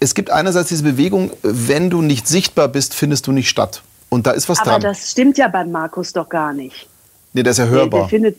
es 0.00 0.14
gibt 0.14 0.30
einerseits 0.30 0.70
diese 0.70 0.82
Bewegung, 0.82 1.30
wenn 1.42 1.90
du 1.90 2.00
nicht 2.00 2.26
sichtbar 2.26 2.68
bist, 2.68 2.94
findest 2.94 3.26
du 3.26 3.32
nicht 3.32 3.48
statt. 3.48 3.82
Und 4.08 4.26
da 4.26 4.30
ist 4.30 4.48
was 4.48 4.58
Aber 4.60 4.70
dran. 4.70 4.74
Aber 4.76 4.88
das 4.88 5.10
stimmt 5.10 5.36
ja 5.36 5.48
bei 5.48 5.64
Markus 5.64 6.12
doch 6.14 6.28
gar 6.28 6.54
nicht. 6.54 6.88
Nee, 7.34 7.42
der 7.42 7.50
ist 7.50 7.58
ja 7.58 7.66
hörbar. 7.66 8.08
Der, 8.08 8.08
der 8.08 8.08
findet, 8.08 8.36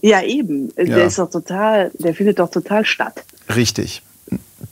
ja, 0.00 0.22
eben. 0.22 0.72
Ja. 0.76 0.84
Der 0.84 1.06
ist 1.06 1.18
doch 1.18 1.30
total, 1.30 1.90
der 1.94 2.14
findet 2.14 2.38
doch 2.38 2.50
total 2.50 2.84
statt. 2.84 3.24
Richtig. 3.54 4.02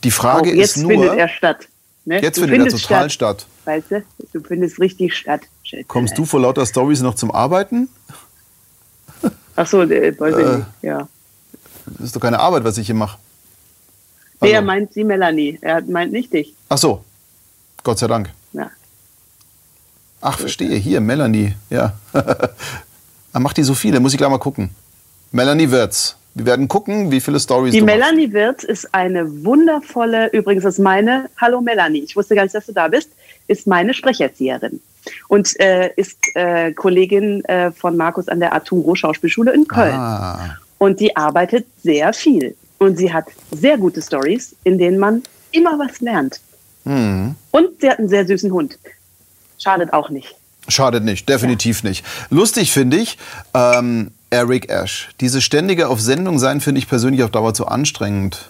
Die 0.03 0.11
Frage 0.11 0.51
Auch 0.51 0.55
jetzt 0.55 0.77
ist 0.77 0.83
nur. 0.83 0.91
Findet 0.91 1.17
er 1.17 1.27
statt. 1.27 1.67
Ne? 2.05 2.21
Jetzt 2.21 2.37
du 2.37 2.41
findet 2.47 2.59
er 2.59 2.77
total 2.77 3.09
statt. 3.09 3.41
statt. 3.41 3.45
Weißt 3.65 3.91
du? 3.91 4.03
Du 4.31 4.41
findest 4.41 4.79
richtig 4.79 5.13
statt. 5.13 5.41
Kommst 5.87 6.17
du 6.17 6.25
vor 6.25 6.39
lauter 6.41 6.65
Stories 6.65 7.01
noch 7.01 7.15
zum 7.15 7.31
Arbeiten? 7.31 7.89
Ach 9.55 9.67
so, 9.67 9.81
äh, 9.81 10.17
weiß 10.17 10.35
äh, 10.35 10.41
ich 10.41 10.57
nicht. 10.57 10.67
Ja. 10.81 11.07
Das 11.85 12.05
ist 12.07 12.15
doch 12.15 12.21
keine 12.21 12.39
Arbeit, 12.39 12.63
was 12.63 12.77
ich 12.77 12.85
hier 12.85 12.95
mache. 12.95 13.17
Also. 14.39 14.45
Nee, 14.45 14.51
er 14.51 14.57
also- 14.57 14.67
meint 14.67 14.93
sie 14.93 15.03
Melanie. 15.03 15.57
Er 15.61 15.81
meint 15.81 16.11
nicht 16.11 16.31
dich. 16.33 16.53
Ach 16.69 16.77
so. 16.77 17.03
Gott 17.83 17.99
sei 17.99 18.07
Dank. 18.07 18.29
Ja. 18.53 18.69
Ach, 20.21 20.37
verstehe. 20.37 20.75
Hier, 20.75 21.01
Melanie. 21.01 21.55
Ja. 21.69 21.93
er 22.13 23.39
macht 23.39 23.57
die 23.57 23.63
so 23.63 23.73
viele. 23.73 23.99
Muss 23.99 24.13
ich 24.13 24.17
gleich 24.17 24.29
mal 24.29 24.37
gucken. 24.37 24.69
Melanie 25.31 25.71
Wirtz. 25.71 26.15
Wir 26.37 26.45
werden 26.45 26.67
gucken, 26.67 27.09
wie 27.09 27.19
viele 27.19 27.39
Stories 27.39 27.73
Die 27.73 27.81
Melanie 27.81 28.31
Wirtz 28.31 28.63
ist 28.63 28.93
eine 28.93 29.43
wundervolle, 29.43 30.29
übrigens 30.33 30.65
ist 30.65 30.77
meine, 30.77 31.31
hallo 31.37 31.61
Melanie, 31.61 32.03
ich 32.03 32.15
wusste 32.15 32.35
gar 32.35 32.43
nicht, 32.43 32.53
dass 32.53 32.67
du 32.67 32.73
da 32.73 32.87
bist, 32.87 33.09
ist 33.47 33.65
meine 33.65 33.95
Sprecherzieherin. 33.95 34.79
Und 35.27 35.59
äh, 35.59 35.91
ist 35.95 36.17
äh, 36.35 36.71
Kollegin 36.73 37.43
äh, 37.45 37.71
von 37.71 37.97
Markus 37.97 38.27
an 38.27 38.39
der 38.39 38.53
Arturo 38.53 38.95
Schauspielschule 38.95 39.53
in 39.53 39.67
Köln. 39.67 39.95
Ah. 39.95 40.57
Und 40.77 40.99
die 40.99 41.15
arbeitet 41.15 41.65
sehr 41.83 42.13
viel. 42.13 42.55
Und 42.77 42.97
sie 42.97 43.11
hat 43.11 43.25
sehr 43.51 43.77
gute 43.77 44.01
Stories, 44.01 44.55
in 44.63 44.77
denen 44.77 44.99
man 44.99 45.23
immer 45.51 45.79
was 45.79 45.99
lernt. 45.99 46.39
Mhm. 46.83 47.35
Und 47.51 47.81
sie 47.81 47.89
hat 47.89 47.99
einen 47.99 48.09
sehr 48.09 48.25
süßen 48.25 48.51
Hund. 48.51 48.77
Schadet 49.57 49.93
auch 49.93 50.09
nicht. 50.09 50.35
Schadet 50.67 51.03
nicht, 51.03 51.27
definitiv 51.29 51.83
nicht. 51.83 52.05
Lustig 52.29 52.71
finde 52.71 52.97
ich, 52.97 53.17
ähm, 53.53 54.11
Eric 54.29 54.69
Ash. 54.69 55.09
Diese 55.21 55.41
ständige 55.41 55.87
auf 55.87 56.01
Sendung 56.01 56.39
sein 56.39 56.61
finde 56.61 56.79
ich 56.79 56.89
persönlich 56.89 57.23
auf 57.23 57.31
Dauer 57.31 57.53
zu 57.53 57.67
anstrengend. 57.67 58.49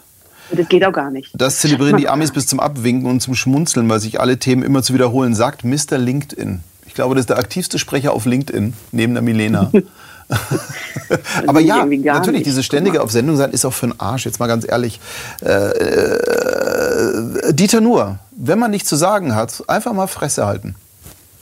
Das 0.51 0.67
geht 0.69 0.85
auch 0.85 0.93
gar 0.93 1.11
nicht. 1.11 1.31
Das 1.33 1.59
zelebrieren 1.59 1.97
die 1.97 2.07
Amis 2.09 2.31
bis 2.31 2.47
zum 2.47 2.59
Abwinken 2.59 3.09
und 3.09 3.21
zum 3.21 3.35
Schmunzeln, 3.35 3.89
weil 3.89 3.99
sich 3.99 4.19
alle 4.19 4.37
Themen 4.37 4.63
immer 4.63 4.83
zu 4.83 4.93
wiederholen, 4.93 5.35
sagt 5.35 5.63
Mr. 5.63 5.97
LinkedIn. 5.97 6.61
Ich 6.85 6.93
glaube, 6.93 7.15
das 7.15 7.23
ist 7.23 7.29
der 7.29 7.37
aktivste 7.37 7.79
Sprecher 7.79 8.13
auf 8.13 8.25
LinkedIn, 8.25 8.73
neben 8.91 9.13
der 9.13 9.23
Milena. 9.23 9.71
Aber 11.47 11.59
ja, 11.61 11.85
natürlich, 11.85 12.39
nicht. 12.39 12.45
diese 12.47 12.63
ständige 12.63 13.01
auf 13.01 13.11
Sendung 13.11 13.37
sein 13.37 13.51
ist 13.51 13.65
auch 13.65 13.73
für 13.73 13.87
den 13.87 13.99
Arsch, 13.99 14.25
jetzt 14.25 14.39
mal 14.39 14.47
ganz 14.47 14.65
ehrlich. 14.67 14.99
Äh, 15.41 15.49
äh, 15.51 17.53
Dieter 17.53 17.79
Nuhr, 17.81 18.19
wenn 18.31 18.59
man 18.59 18.71
nichts 18.71 18.89
zu 18.89 18.95
sagen 18.97 19.35
hat, 19.35 19.63
einfach 19.67 19.93
mal 19.93 20.07
Fresse 20.07 20.45
halten. 20.45 20.75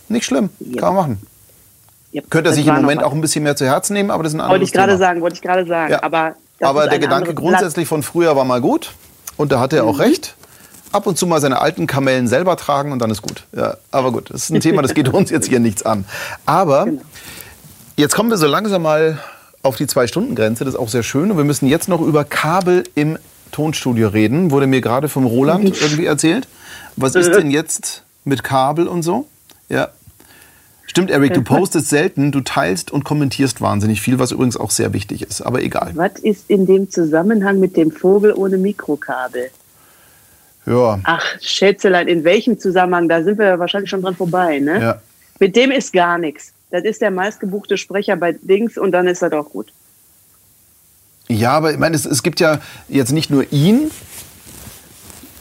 Nicht 0.08 0.26
schlimm, 0.26 0.50
Ja. 0.60 0.82
kann 0.82 0.94
man 0.94 1.04
machen. 1.04 1.22
Ja, 2.12 2.22
Könnte 2.30 2.52
er 2.52 2.54
sich 2.54 2.68
im 2.68 2.76
Moment 2.76 3.04
auch 3.04 3.12
ein 3.12 3.22
bisschen 3.22 3.44
mehr 3.44 3.56
zu 3.56 3.66
Herzen 3.66 3.94
nehmen, 3.94 4.12
aber 4.12 4.22
das 4.24 4.34
ist 4.34 4.38
ein 4.38 4.42
anderes 4.42 4.52
Wollte 4.60 4.66
ich 4.66 4.74
gerade 4.74 4.98
sagen, 4.98 5.22
wollte 5.22 5.36
ich 5.36 5.42
gerade 5.42 5.66
sagen. 5.66 5.94
Ja. 5.94 6.04
Aber, 6.04 6.36
das 6.60 6.70
Aber 6.70 6.88
der 6.88 7.00
Gedanke 7.00 7.34
grundsätzlich 7.34 7.88
von 7.88 8.04
früher 8.04 8.36
war 8.36 8.46
mal 8.46 8.62
gut 8.62 8.92
und 9.38 9.52
da 9.52 9.60
hatte 9.60 9.78
er 9.78 9.84
Mhm. 9.84 9.90
auch 9.90 10.00
recht. 10.00 10.36
Ab 10.92 11.08
und 11.08 11.18
zu 11.18 11.28
mal 11.28 11.42
seine 11.42 11.60
alten 11.60 11.88
Kamellen 11.88 12.28
selber 12.28 12.56
tragen 12.56 12.92
und 12.94 13.00
dann 13.00 13.12
ist 13.12 13.22
gut. 13.22 13.44
Ja, 13.54 13.76
aber 13.92 14.12
gut, 14.14 14.30
das 14.30 14.44
ist 14.44 14.50
ein 14.52 14.62
Thema, 14.62 14.82
das 14.82 14.94
geht 14.94 15.10
uns 15.10 15.30
jetzt 15.30 15.48
hier 15.50 15.60
nichts 15.60 15.84
an. 15.86 16.06
Aber 16.46 16.86
Genau. 16.86 17.02
jetzt 17.98 18.16
kommen 18.16 18.30
wir 18.30 18.38
so 18.38 18.48
langsam 18.48 18.84
mal 18.84 19.18
auf 19.62 19.76
die 19.76 19.88
Zwei-Stunden-Grenze. 19.88 20.64
Das 20.64 20.76
ist 20.76 20.80
auch 20.80 20.88
sehr 20.90 21.04
schön. 21.04 21.32
Und 21.32 21.38
wir 21.38 21.44
müssen 21.44 21.68
jetzt 21.68 21.90
noch 21.90 22.00
über 22.00 22.24
Kabel 22.24 22.84
im 22.96 23.18
Tonstudio 23.52 24.08
reden. 24.10 24.52
Wurde 24.52 24.68
mir 24.68 24.80
gerade 24.80 25.10
vom 25.10 25.26
Roland 25.26 25.66
irgendwie 25.82 26.06
erzählt. 26.06 26.48
Was 26.96 27.16
ist 27.16 27.28
denn 27.36 27.52
jetzt 27.52 28.04
mit 28.24 28.44
Kabel 28.44 28.88
und 28.88 29.02
so? 29.04 29.28
Ja. 29.68 29.90
Stimmt, 30.96 31.12
Eric, 31.12 31.34
du 31.34 31.44
postest 31.44 31.90
selten, 31.90 32.32
du 32.32 32.40
teilst 32.40 32.90
und 32.90 33.04
kommentierst 33.04 33.60
wahnsinnig 33.60 34.00
viel, 34.00 34.18
was 34.18 34.32
übrigens 34.32 34.56
auch 34.56 34.72
sehr 34.72 34.94
wichtig 34.94 35.24
ist. 35.24 35.42
Aber 35.42 35.62
egal. 35.62 35.92
Was 35.96 36.20
ist 36.20 36.50
in 36.50 36.66
dem 36.66 36.90
Zusammenhang 36.90 37.60
mit 37.60 37.76
dem 37.76 37.92
Vogel 37.92 38.32
ohne 38.32 38.58
Mikrokabel? 38.58 39.50
Ja. 40.66 41.02
Ach, 41.04 41.26
Schätzelein, 41.42 42.08
in 42.08 42.24
welchem 42.24 42.58
Zusammenhang? 42.60 43.10
Da 43.10 43.24
sind 43.24 43.38
wir 43.38 43.46
ja 43.46 43.60
wahrscheinlich 43.60 43.90
schon 43.90 44.04
dran 44.04 44.16
vorbei, 44.16 44.60
ne? 44.60 44.82
Ja. 44.82 45.02
Mit 45.38 45.58
dem 45.58 45.72
ist 45.72 45.92
gar 45.92 46.18
nichts. 46.18 46.54
Das 46.72 46.86
ist 46.86 47.02
der 47.02 47.12
meistgebuchte 47.12 47.78
Sprecher 47.78 48.16
bei 48.16 48.32
Dings 48.32 48.78
und 48.78 48.94
dann 48.94 49.06
ist 49.08 49.22
das 49.22 49.34
auch 49.34 49.50
gut. 49.50 49.74
Ja, 51.28 51.52
aber 51.52 51.74
ich 51.74 51.78
meine, 51.78 51.98
es, 51.98 52.06
es 52.06 52.24
gibt 52.24 52.40
ja 52.40 52.62
jetzt 52.88 53.12
nicht 53.12 53.30
nur 53.30 53.52
ihn, 53.52 53.92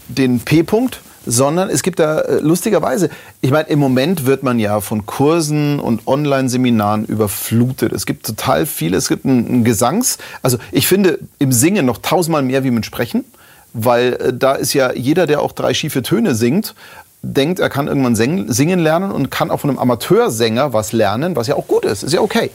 den 0.08 0.40
P-Punkt, 0.40 1.00
sondern 1.26 1.70
es 1.70 1.82
gibt 1.82 1.98
da 1.98 2.20
äh, 2.20 2.40
lustigerweise, 2.40 3.10
ich 3.40 3.50
meine, 3.50 3.68
im 3.68 3.78
Moment 3.78 4.26
wird 4.26 4.42
man 4.42 4.58
ja 4.58 4.80
von 4.80 5.06
Kursen 5.06 5.80
und 5.80 6.06
Online-Seminaren 6.06 7.04
überflutet. 7.04 7.92
Es 7.92 8.06
gibt 8.06 8.26
total 8.26 8.66
viele, 8.66 8.96
es 8.96 9.08
gibt 9.08 9.24
ein, 9.24 9.60
ein 9.60 9.64
Gesangs-, 9.64 10.18
also 10.42 10.58
ich 10.72 10.86
finde 10.86 11.18
im 11.38 11.52
Singen 11.52 11.86
noch 11.86 11.98
tausendmal 11.98 12.42
mehr 12.42 12.64
wie 12.64 12.70
mit 12.70 12.86
Sprechen, 12.86 13.24
weil 13.72 14.14
äh, 14.14 14.32
da 14.32 14.54
ist 14.54 14.74
ja 14.74 14.92
jeder, 14.92 15.26
der 15.26 15.40
auch 15.40 15.52
drei 15.52 15.74
schiefe 15.74 16.02
Töne 16.02 16.34
singt, 16.34 16.74
denkt, 17.22 17.58
er 17.58 17.70
kann 17.70 17.88
irgendwann 17.88 18.16
singen, 18.16 18.52
singen 18.52 18.78
lernen 18.78 19.10
und 19.10 19.30
kann 19.30 19.50
auch 19.50 19.60
von 19.60 19.70
einem 19.70 19.78
Amateursänger 19.78 20.72
was 20.72 20.92
lernen, 20.92 21.36
was 21.36 21.46
ja 21.46 21.56
auch 21.56 21.66
gut 21.66 21.84
ist, 21.84 22.02
ist 22.02 22.12
ja 22.12 22.20
okay. 22.20 22.50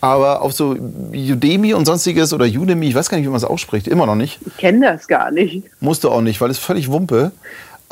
Aber 0.00 0.42
auf 0.42 0.52
so 0.52 0.70
Udemy 1.12 1.74
und 1.74 1.86
sonstiges 1.86 2.32
oder 2.32 2.44
Udemy, 2.44 2.88
ich 2.88 2.94
weiß 2.94 3.08
gar 3.08 3.18
nicht, 3.18 3.24
wie 3.24 3.30
man 3.30 3.36
es 3.36 3.44
ausspricht, 3.44 3.86
immer 3.86 4.04
noch 4.04 4.16
nicht. 4.16 4.40
Ich 4.44 4.56
kenne 4.56 4.92
das 4.92 5.06
gar 5.06 5.30
nicht. 5.30 5.62
Musst 5.78 6.02
du 6.02 6.10
auch 6.10 6.22
nicht, 6.22 6.40
weil 6.40 6.50
es 6.50 6.58
völlig 6.58 6.90
Wumpe. 6.90 7.30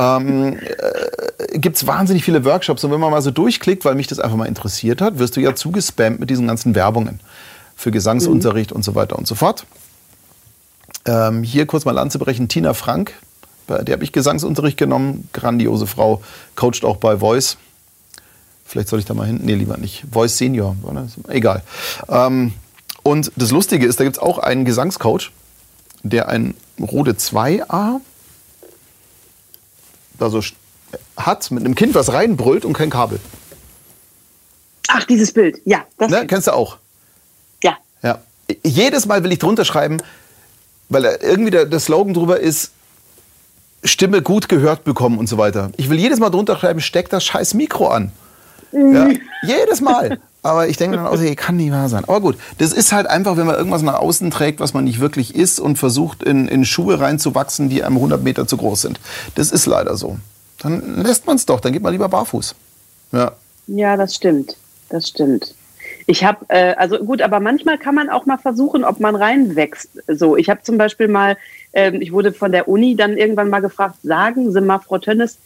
Ähm, 0.00 0.58
äh, 0.58 1.58
Gibt 1.58 1.76
es 1.76 1.86
wahnsinnig 1.86 2.24
viele 2.24 2.44
Workshops 2.44 2.84
und 2.84 2.90
wenn 2.90 3.00
man 3.00 3.10
mal 3.10 3.20
so 3.20 3.30
durchklickt, 3.30 3.84
weil 3.84 3.94
mich 3.94 4.06
das 4.06 4.18
einfach 4.18 4.36
mal 4.36 4.46
interessiert 4.46 5.00
hat, 5.02 5.18
wirst 5.18 5.36
du 5.36 5.40
ja 5.40 5.54
zugespammt 5.54 6.20
mit 6.20 6.30
diesen 6.30 6.46
ganzen 6.46 6.74
Werbungen 6.74 7.20
für 7.76 7.90
Gesangsunterricht 7.90 8.72
und 8.72 8.84
so 8.84 8.94
weiter 8.94 9.18
und 9.18 9.26
so 9.26 9.34
fort. 9.34 9.66
Ähm, 11.06 11.42
hier 11.42 11.66
kurz 11.66 11.84
mal 11.84 11.98
anzubrechen, 11.98 12.48
Tina 12.48 12.72
Frank, 12.72 13.14
bei 13.66 13.82
der 13.82 13.94
habe 13.94 14.04
ich 14.04 14.12
Gesangsunterricht 14.12 14.76
genommen, 14.76 15.28
grandiose 15.32 15.86
Frau, 15.86 16.22
coacht 16.56 16.84
auch 16.84 16.96
bei 16.96 17.18
Voice. 17.18 17.56
Vielleicht 18.64 18.88
soll 18.88 19.00
ich 19.00 19.04
da 19.04 19.14
mal 19.14 19.26
hin? 19.26 19.40
Nee, 19.42 19.54
lieber 19.54 19.76
nicht. 19.76 20.04
Voice 20.10 20.38
Senior, 20.38 20.76
oder? 20.82 21.08
Egal. 21.28 21.62
Ähm, 22.08 22.52
und 23.02 23.32
das 23.36 23.50
Lustige 23.50 23.86
ist, 23.86 23.98
da 23.98 24.04
gibt 24.04 24.16
es 24.16 24.22
auch 24.22 24.38
einen 24.38 24.64
Gesangscoach, 24.64 25.32
der 26.02 26.28
ein 26.28 26.54
Rode 26.78 27.12
2a 27.12 28.00
da 30.20 30.30
so 30.30 30.40
hat, 31.16 31.50
mit 31.50 31.64
einem 31.64 31.74
Kind, 31.74 31.94
was 31.94 32.12
reinbrüllt 32.12 32.64
und 32.64 32.72
kein 32.72 32.90
Kabel. 32.90 33.20
Ach, 34.88 35.04
dieses 35.04 35.32
Bild. 35.32 35.60
Ja, 35.64 35.84
das. 35.98 36.10
Ne? 36.10 36.26
Kennst 36.26 36.48
du 36.48 36.52
auch? 36.52 36.78
Ja. 37.62 37.76
Ja. 38.02 38.20
Jedes 38.64 39.06
Mal 39.06 39.22
will 39.22 39.32
ich 39.32 39.38
drunter 39.38 39.64
schreiben, 39.64 39.98
weil 40.88 41.04
irgendwie 41.04 41.50
der, 41.50 41.66
der 41.66 41.80
Slogan 41.80 42.14
drüber 42.14 42.40
ist, 42.40 42.72
Stimme 43.82 44.20
gut 44.20 44.48
gehört 44.48 44.84
bekommen 44.84 45.18
und 45.18 45.28
so 45.28 45.38
weiter. 45.38 45.70
Ich 45.76 45.88
will 45.88 45.98
jedes 45.98 46.18
Mal 46.18 46.30
drunter 46.30 46.58
schreiben, 46.58 46.80
steck 46.80 47.08
das 47.08 47.24
scheiß 47.24 47.54
Mikro 47.54 47.88
an. 47.88 48.12
Ja, 48.72 49.08
jedes 49.42 49.80
Mal. 49.80 50.20
Aber 50.42 50.68
ich 50.68 50.76
denke 50.76 50.96
dann 50.96 51.06
auch, 51.06 51.20
ey, 51.20 51.36
kann 51.36 51.56
nicht 51.56 51.70
wahr 51.70 51.88
sein. 51.88 52.04
Aber 52.04 52.20
gut, 52.20 52.36
das 52.58 52.72
ist 52.72 52.92
halt 52.92 53.06
einfach, 53.06 53.36
wenn 53.36 53.46
man 53.46 53.56
irgendwas 53.56 53.82
nach 53.82 53.98
außen 53.98 54.30
trägt, 54.30 54.60
was 54.60 54.72
man 54.72 54.84
nicht 54.84 55.00
wirklich 55.00 55.34
ist 55.34 55.60
und 55.60 55.76
versucht, 55.76 56.22
in, 56.22 56.48
in 56.48 56.64
Schuhe 56.64 56.98
reinzuwachsen, 56.98 57.68
die 57.68 57.84
einem 57.84 57.96
100 57.96 58.22
Meter 58.22 58.46
zu 58.46 58.56
groß 58.56 58.82
sind. 58.82 59.00
Das 59.34 59.52
ist 59.52 59.66
leider 59.66 59.96
so. 59.96 60.18
Dann 60.60 61.02
lässt 61.02 61.26
man 61.26 61.36
es 61.36 61.46
doch, 61.46 61.60
dann 61.60 61.72
geht 61.72 61.82
man 61.82 61.92
lieber 61.92 62.08
barfuß. 62.08 62.54
Ja. 63.12 63.32
Ja, 63.66 63.96
das 63.96 64.14
stimmt. 64.14 64.56
Das 64.88 65.08
stimmt. 65.08 65.54
Ich 66.06 66.24
habe, 66.24 66.44
äh, 66.48 66.74
also 66.74 66.98
gut, 66.98 67.22
aber 67.22 67.40
manchmal 67.40 67.78
kann 67.78 67.94
man 67.94 68.10
auch 68.10 68.26
mal 68.26 68.38
versuchen, 68.38 68.84
ob 68.84 68.98
man 69.00 69.14
reinwächst. 69.14 69.90
So, 70.08 70.36
ich 70.36 70.50
habe 70.50 70.62
zum 70.62 70.78
Beispiel 70.78 71.08
mal, 71.08 71.36
ähm, 71.72 72.00
ich 72.00 72.12
wurde 72.12 72.32
von 72.32 72.52
der 72.52 72.68
Uni 72.68 72.96
dann 72.96 73.16
irgendwann 73.16 73.48
mal 73.48 73.60
gefragt, 73.60 73.96
sagen 74.02 74.50
Sie 74.50 74.60
mal, 74.60 74.78
Frau 74.80 74.98
Tönnes, 74.98 75.38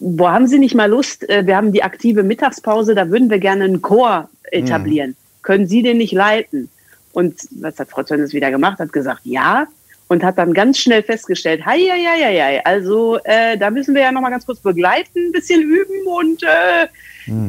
wo 0.00 0.28
haben 0.28 0.46
Sie 0.46 0.58
nicht 0.58 0.74
mal 0.74 0.90
Lust? 0.90 1.28
Äh, 1.28 1.46
wir 1.46 1.56
haben 1.56 1.72
die 1.72 1.82
aktive 1.82 2.22
Mittagspause, 2.22 2.94
da 2.94 3.10
würden 3.10 3.30
wir 3.30 3.38
gerne 3.38 3.64
einen 3.64 3.82
Chor 3.82 4.28
etablieren. 4.50 5.14
Können 5.42 5.66
Sie 5.66 5.82
den 5.82 5.98
nicht 5.98 6.12
leiten? 6.12 6.68
Und 7.12 7.36
was 7.60 7.78
hat 7.78 7.90
Frau 7.90 8.02
Tönnes 8.02 8.32
wieder 8.32 8.50
gemacht? 8.50 8.78
Hat 8.78 8.92
gesagt, 8.92 9.20
ja. 9.24 9.66
Und 10.08 10.24
hat 10.24 10.38
dann 10.38 10.54
ganz 10.54 10.78
schnell 10.78 11.04
festgestellt, 11.04 11.64
hei, 11.64 11.78
hei, 11.78 12.04
hei, 12.04 12.40
hei, 12.40 12.66
also 12.66 13.18
äh, 13.22 13.56
da 13.56 13.70
müssen 13.70 13.94
wir 13.94 14.02
ja 14.02 14.10
noch 14.10 14.20
mal 14.20 14.30
ganz 14.30 14.44
kurz 14.44 14.58
begleiten, 14.58 15.28
ein 15.28 15.30
bisschen 15.30 15.62
üben 15.62 16.04
und 16.04 16.42
äh, 16.42 16.88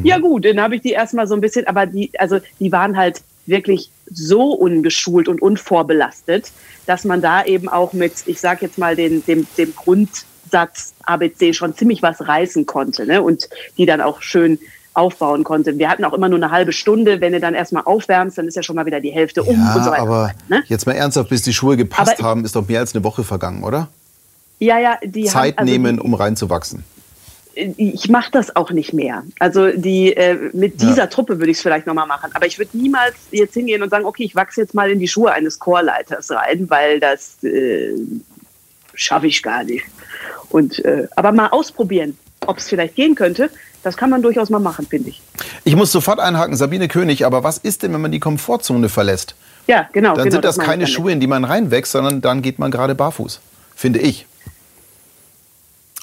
ja 0.04 0.20
gut, 0.20 0.46
dann 0.46 0.62
habe 0.62 0.76
ich 0.76 0.84
die 0.84 0.92
erstmal 0.92 1.26
so 1.26 1.34
ein 1.34 1.42
bisschen, 1.42 1.66
aber 1.66 1.88
die, 1.88 2.12
also 2.20 2.38
die 2.60 2.72
waren 2.72 2.98
halt 2.98 3.22
wirklich 3.48 3.90
so 4.06 4.52
ungeschult 4.52 5.28
und 5.28 5.42
unvorbelastet, 5.42 6.52
dass 6.86 7.04
man 7.04 7.22
da 7.22 7.44
eben 7.44 7.68
auch 7.68 7.94
mit, 7.94 8.14
ich 8.28 8.40
sag 8.40 8.62
jetzt 8.62 8.78
mal, 8.78 8.96
den, 8.96 9.26
dem, 9.26 9.48
dem 9.58 9.76
Grundsatz 10.56 10.94
ABC 11.04 11.54
schon 11.54 11.76
ziemlich 11.76 12.02
was 12.04 12.28
reißen 12.28 12.66
konnte 12.66 13.06
ne? 13.06 13.22
und 13.22 13.50
die 13.78 13.86
dann 13.86 14.02
auch 14.02 14.22
schön 14.22 14.60
aufbauen 14.94 15.46
konnte. 15.46 15.78
Wir 15.78 15.90
hatten 15.90 16.04
auch 16.04 16.14
immer 16.14 16.28
nur 16.28 16.38
eine 16.38 16.52
halbe 16.52 16.74
Stunde, 16.74 17.22
wenn 17.22 17.32
du 17.32 17.40
dann 17.40 17.54
erstmal 17.54 17.84
aufwärmst, 17.86 18.38
dann 18.38 18.48
ist 18.48 18.56
ja 18.56 18.64
schon 18.64 18.76
mal 18.76 18.86
wieder 18.86 19.00
die 19.00 19.12
Hälfte 19.12 19.42
um 19.44 19.56
und 19.56 19.74
so 19.74 19.80
Ja, 19.80 19.92
weiter. 19.92 20.02
aber 20.02 20.32
ne? 20.50 20.64
jetzt 20.68 20.86
mal 20.86 20.92
ernsthaft, 20.94 21.30
bis 21.30 21.44
die 21.44 21.54
Schuhe 21.54 21.78
gepasst 21.78 22.20
Aber- 22.20 22.28
haben, 22.28 22.44
ist 22.46 22.56
doch 22.56 22.68
mehr 22.68 22.82
als 22.82 22.94
eine 22.94 23.04
Woche 23.06 23.24
vergangen, 23.24 23.64
oder? 23.64 23.88
Ja, 24.60 24.78
ja, 24.80 24.98
die 25.04 25.24
Zeit 25.24 25.58
haben, 25.58 25.60
also 25.68 25.72
nehmen, 25.72 26.00
um 26.00 26.14
reinzuwachsen. 26.14 26.84
ich 27.56 28.10
mache 28.10 28.32
das 28.32 28.54
auch 28.56 28.72
nicht 28.72 28.92
mehr. 28.94 29.24
Also 29.40 29.72
die 29.72 30.14
äh, 30.16 30.50
mit 30.54 30.82
Ja. 30.82 30.90
dieser 30.90 31.10
Truppe 31.10 31.40
würde 31.40 31.52
ich 31.52 31.58
es 31.58 31.64
vielleicht 31.64 31.88
nochmal 31.88 32.06
machen. 32.08 32.30
Aber 32.34 32.46
ich 32.46 32.58
würde 32.60 32.78
niemals 32.78 33.16
jetzt 33.32 33.54
hingehen 33.54 33.82
und 33.82 33.90
sagen, 33.90 34.06
okay, 34.06 34.24
ich 34.24 34.36
wachse 34.36 34.62
jetzt 34.62 34.74
mal 34.74 34.92
in 34.92 35.00
die 35.00 35.08
Schuhe 35.08 35.32
eines 35.32 35.58
Chorleiters 35.60 36.30
rein, 36.32 36.70
weil 36.70 37.00
das 37.00 37.42
äh, 37.44 37.94
schaffe 38.94 39.28
ich 39.28 39.42
gar 39.44 39.64
nicht. 39.64 39.86
Und 40.50 40.84
äh, 40.86 41.08
aber 41.16 41.32
mal 41.32 41.48
ausprobieren, 41.48 42.18
ob 42.46 42.58
es 42.58 42.68
vielleicht 42.68 42.96
gehen 42.96 43.16
könnte, 43.16 43.50
das 43.84 43.98
kann 43.98 44.10
man 44.10 44.22
durchaus 44.22 44.50
mal 44.50 44.60
machen, 44.60 44.86
finde 44.88 45.10
ich. 45.10 45.22
Ich 45.64 45.76
muss 45.76 45.92
sofort 45.92 46.20
einhaken, 46.20 46.56
Sabine 46.56 46.88
König, 46.88 47.26
aber 47.26 47.44
was 47.44 47.58
ist 47.58 47.84
denn, 47.84 47.94
wenn 47.94 48.02
man 48.02 48.12
die 48.12 48.20
Komfortzone 48.20 48.90
verlässt? 48.90 49.36
Ja, 49.68 49.88
genau. 49.92 50.16
Dann 50.16 50.26
genau, 50.26 50.36
sind 50.36 50.46
das 50.46 50.58
ich 50.58 50.64
keine. 50.64 50.88
Schuhe, 50.88 51.12
in 51.12 51.20
die 51.20 51.28
man 51.28 51.44
reinwächst, 51.44 51.92
sondern 51.92 52.22
dann 52.22 52.42
geht 52.42 52.60
man 52.60 52.72
gerade 52.72 52.96
barfuß, 52.96 53.40
finde 53.76 54.00
ich. 54.00 54.26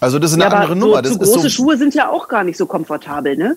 Also 0.01 0.19
das 0.19 0.31
ist 0.31 0.35
eine 0.41 0.45
Ja, 0.45 0.51
andere 0.51 0.75
so, 0.75 0.87
Nummer. 0.87 1.03
Das 1.03 1.13
zu 1.13 1.19
große 1.19 1.41
so, 1.41 1.49
Schuhe 1.49 1.77
sind 1.77 1.95
ja 1.95 2.09
auch 2.09 2.29
gar 2.29 2.45
nicht 2.45 2.57
so 2.57 2.67
komfortabel, 2.67 3.37
ne? 3.37 3.57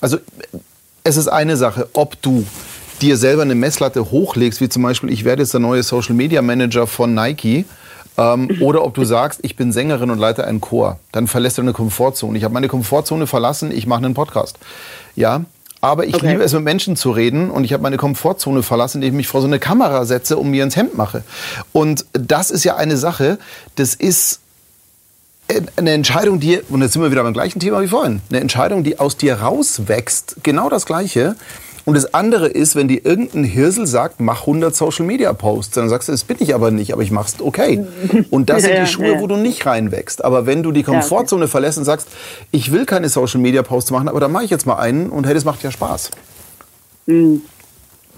Also 0.00 0.18
es 1.04 1.16
ist 1.16 1.28
eine 1.28 1.56
Sache, 1.56 1.88
ob 1.94 2.20
du 2.22 2.46
dir 2.98 3.16
selber 3.16 3.42
eine 3.42 3.54
Messlatte 3.54 4.10
hochlegst, 4.10 4.60
wie 4.60 4.68
zum 4.68 4.82
Beispiel, 4.82 5.10
ich 5.10 5.24
werde 5.24 5.42
jetzt 5.42 5.52
der 5.52 5.60
neue 5.60 5.82
Social 5.82 6.14
Media 6.14 6.42
Manager 6.42 6.86
von 6.86 7.14
Nike 7.14 7.64
Ähm, 8.16 8.50
oder 8.60 8.84
ob 8.84 8.94
du 8.94 9.04
sagst, 9.04 9.40
ich 9.42 9.54
bin 9.54 9.72
Sängerin 9.72 10.10
und 10.10 10.18
leite 10.18 10.44
einen 10.44 10.60
Chor. 10.60 10.98
Dann 11.12 11.28
verlässt 11.28 11.58
du 11.58 11.62
eine 11.62 11.72
Komfortzone. 11.72 12.36
Ich 12.36 12.44
habe 12.44 12.52
meine 12.52 12.68
Komfortzone 12.68 13.28
verlassen, 13.28 13.70
ich 13.70 13.86
mache 13.86 14.04
einen 14.04 14.14
Podcast. 14.14 14.58
Ja, 15.14 15.44
aber 15.80 16.06
ich 16.06 16.16
okay. 16.16 16.30
liebe 16.30 16.42
es, 16.42 16.52
mit 16.52 16.64
Menschen 16.64 16.96
zu 16.96 17.12
reden 17.12 17.50
und 17.50 17.64
ich 17.64 17.72
habe 17.72 17.82
meine 17.82 17.96
Komfortzone 17.96 18.62
verlassen, 18.62 18.98
indem 18.98 19.14
ich 19.14 19.16
mich 19.18 19.28
vor 19.28 19.40
so 19.40 19.46
eine 19.46 19.60
Kamera 19.60 20.04
setze 20.04 20.36
und 20.36 20.50
mir 20.50 20.64
ins 20.64 20.74
Hemd 20.74 20.96
mache. 20.96 21.22
Und 21.72 22.06
das 22.12 22.50
ist 22.50 22.64
ja 22.64 22.76
eine 22.76 22.96
Sache, 22.96 23.38
das 23.76 23.94
ist 23.94 24.40
eine 25.76 25.92
Entscheidung, 25.92 26.40
die, 26.40 26.60
und 26.68 26.82
jetzt 26.82 26.92
sind 26.92 27.02
wir 27.02 27.10
wieder 27.10 27.22
beim 27.22 27.32
gleichen 27.32 27.60
Thema 27.60 27.80
wie 27.80 27.88
vorhin, 27.88 28.20
eine 28.28 28.40
Entscheidung, 28.40 28.84
die 28.84 28.98
aus 28.98 29.16
dir 29.16 29.36
rauswächst, 29.40 30.36
genau 30.42 30.68
das 30.68 30.84
Gleiche. 30.84 31.36
Und 31.88 31.94
das 31.94 32.12
andere 32.12 32.48
ist, 32.48 32.76
wenn 32.76 32.86
dir 32.86 33.06
irgendein 33.06 33.44
Hirsel 33.44 33.86
sagt, 33.86 34.20
mach 34.20 34.40
100 34.42 34.76
Social 34.76 35.06
Media 35.06 35.32
Posts, 35.32 35.76
dann 35.76 35.88
sagst 35.88 36.08
du, 36.08 36.12
das 36.12 36.22
bin 36.22 36.36
ich 36.38 36.54
aber 36.54 36.70
nicht, 36.70 36.92
aber 36.92 37.00
ich 37.00 37.10
mach's 37.10 37.36
okay. 37.40 37.82
Und 38.28 38.50
das 38.50 38.64
sind 38.64 38.78
die 38.82 38.86
Schuhe, 38.86 39.20
wo 39.20 39.26
du 39.26 39.36
nicht 39.36 39.64
reinwächst. 39.64 40.22
Aber 40.22 40.44
wenn 40.44 40.62
du 40.62 40.70
die 40.70 40.82
Komfortzone 40.82 41.48
verlässt 41.48 41.78
und 41.78 41.84
sagst, 41.84 42.08
ich 42.50 42.72
will 42.72 42.84
keine 42.84 43.08
Social 43.08 43.40
Media 43.40 43.62
Posts 43.62 43.92
machen, 43.92 44.10
aber 44.10 44.20
dann 44.20 44.30
mache 44.32 44.44
ich 44.44 44.50
jetzt 44.50 44.66
mal 44.66 44.76
einen 44.76 45.08
und 45.08 45.24
hey, 45.24 45.32
das 45.32 45.46
macht 45.46 45.62
ja 45.62 45.70
Spaß. 45.70 46.10
Mhm. 47.06 47.40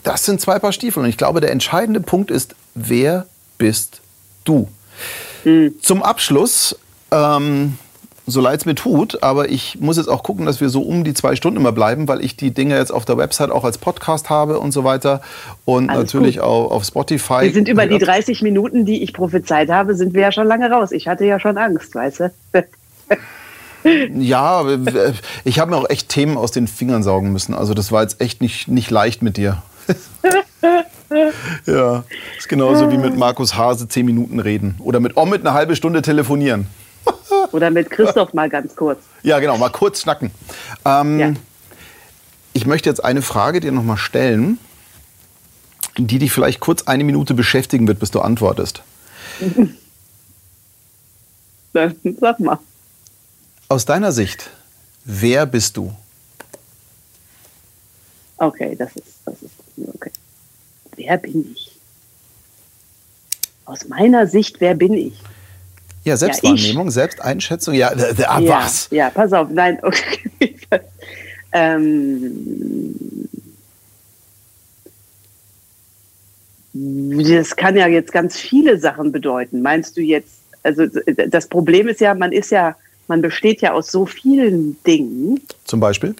Das 0.02 0.24
sind 0.24 0.40
zwei 0.40 0.59
Paar 0.59 0.72
Stiefel. 0.72 1.05
Und 1.05 1.09
ich 1.09 1.16
glaube, 1.16 1.40
der 1.40 1.52
entscheidende 1.52 2.01
Punkt 2.01 2.32
ist, 2.32 2.56
wer 2.74 3.26
bist 3.56 4.01
du? 4.42 4.66
Mhm. 5.44 5.76
Zum 5.80 6.02
Abschluss 6.02 6.76
ähm, 7.12 7.78
so 8.31 8.40
leid 8.40 8.61
es 8.61 8.66
mir 8.66 8.74
tut, 8.74 9.23
aber 9.23 9.48
ich 9.51 9.78
muss 9.81 9.97
jetzt 9.97 10.09
auch 10.09 10.23
gucken, 10.23 10.47
dass 10.47 10.61
wir 10.61 10.69
so 10.69 10.82
um 10.82 11.05
die 11.05 11.15
zwei 11.15 11.36
Stunden 11.36 11.59
immer 11.59 11.73
bleiben, 11.73 12.09
weil 12.09 12.24
ich 12.24 12.36
die 12.36 12.52
Dinge 12.52 12.77
jetzt 12.77 12.90
auf 12.90 13.05
der 13.05 13.16
Website 13.16 13.51
auch 13.51 13.65
als 13.65 13.78
Podcast 13.78 14.31
habe 14.31 14.59
und 14.59 14.73
so 14.73 14.85
weiter 14.85 15.20
und 15.65 15.90
Alles 15.90 16.12
natürlich 16.12 16.36
gut. 16.36 16.44
auch 16.44 16.70
auf 16.70 16.85
Spotify. 16.85 17.43
Wir 17.43 17.52
sind 17.52 17.69
über 17.69 17.86
die 17.86 17.98
30 17.98 18.43
Minuten, 18.43 18.85
die 18.85 19.02
ich 19.02 19.12
prophezeit 19.12 19.70
habe, 19.70 19.94
sind 19.94 20.15
wir 20.15 20.23
ja 20.23 20.32
schon 20.32 20.47
lange 20.47 20.70
raus. 20.70 20.93
Ich 20.93 21.09
hatte 21.09 21.24
ja 21.24 21.39
schon 21.40 21.59
Angst, 21.59 21.94
weißt 21.94 22.20
du? 22.20 22.32
ja, 24.15 24.65
ich 25.44 25.59
habe 25.59 25.70
mir 25.70 25.77
auch 25.77 25.89
echt 25.89 26.09
Themen 26.09 26.36
aus 26.36 26.51
den 26.51 26.66
Fingern 26.66 27.02
saugen 27.02 27.32
müssen. 27.32 27.55
Also 27.55 27.74
das 27.74 27.93
war 27.93 28.02
jetzt 28.02 28.20
echt 28.20 28.40
nicht, 28.40 28.69
nicht 28.69 28.90
leicht 28.90 29.23
mit 29.23 29.36
dir. 29.36 29.62
ja, 31.66 32.05
ist 32.39 32.48
genauso 32.48 32.90
wie 32.90 32.98
mit 32.98 33.16
Markus 33.16 33.57
Hase 33.57 33.89
zehn 33.89 34.07
Minuten 34.07 34.39
reden 34.39 34.77
oder 34.78 35.01
mit 35.01 35.16
Omid 35.16 35.40
eine 35.40 35.55
halbe 35.55 35.77
Stunde 35.77 36.02
telefonieren. 36.02 36.66
Oder 37.52 37.70
mit 37.70 37.90
Christoph 37.90 38.32
mal 38.35 38.48
ganz 38.48 38.74
kurz. 38.77 39.01
Ja, 39.22 39.39
genau, 39.39 39.59
mal 39.59 39.70
kurz 39.70 40.02
schnacken. 40.02 40.31
Ähm, 40.85 41.18
ja. 41.18 41.32
Ich 42.52 42.66
möchte 42.66 42.89
jetzt 42.89 43.05
eine 43.05 43.22
Frage 43.22 43.60
dir 43.60 43.72
nochmal 43.72 43.97
stellen, 43.97 44.59
die 45.97 46.18
dich 46.18 46.32
vielleicht 46.32 46.60
kurz 46.60 46.82
eine 46.82 47.05
Minute 47.05 47.35
beschäftigen 47.35 47.86
wird, 47.86 48.01
bis 48.01 48.10
du 48.10 48.20
antwortest. 48.20 48.82
Sag 51.72 52.40
mal. 52.40 52.59
Aus 53.68 53.85
deiner 53.85 54.10
Sicht, 54.10 54.51
wer 55.05 55.47
bist 55.47 55.77
du? 55.77 55.94
Okay, 58.36 58.74
das 58.77 58.97
ist, 58.97 59.06
das 59.24 59.43
ist 59.43 59.52
okay. 59.94 60.10
Wer 60.97 61.18
bin 61.18 61.52
ich? 61.52 61.78
Aus 63.64 63.86
meiner 63.86 64.27
Sicht, 64.27 64.60
wer 64.60 64.74
bin 64.74 64.94
ich? 64.94 65.22
Ja, 66.05 66.16
Selbstwahrnehmung, 66.16 66.86
ja, 66.86 66.93
Selbsteinschätzung, 66.93 67.74
ja, 67.74 67.89
ah, 67.89 68.40
ja, 68.40 68.48
was? 68.48 68.89
Ja, 68.90 69.10
pass 69.10 69.32
auf, 69.32 69.48
nein, 69.51 69.78
okay. 69.82 70.56
ähm, 71.52 73.28
das 76.72 77.55
kann 77.55 77.77
ja 77.77 77.86
jetzt 77.86 78.12
ganz 78.12 78.36
viele 78.36 78.78
Sachen 78.78 79.12
bedeuten. 79.12 79.60
Meinst 79.60 79.97
du 79.97 80.01
jetzt, 80.01 80.40
also 80.62 80.86
das 81.28 81.48
Problem 81.48 81.89
ist 81.89 82.01
ja, 82.01 82.14
man 82.14 82.32
ist 82.32 82.51
ja, 82.51 82.77
man 83.09 83.20
besteht 83.20 83.60
ja 83.60 83.72
aus 83.72 83.90
so 83.90 84.06
vielen 84.06 84.82
Dingen. 84.85 85.40
Zum 85.64 85.81
Beispiel? 85.81 86.14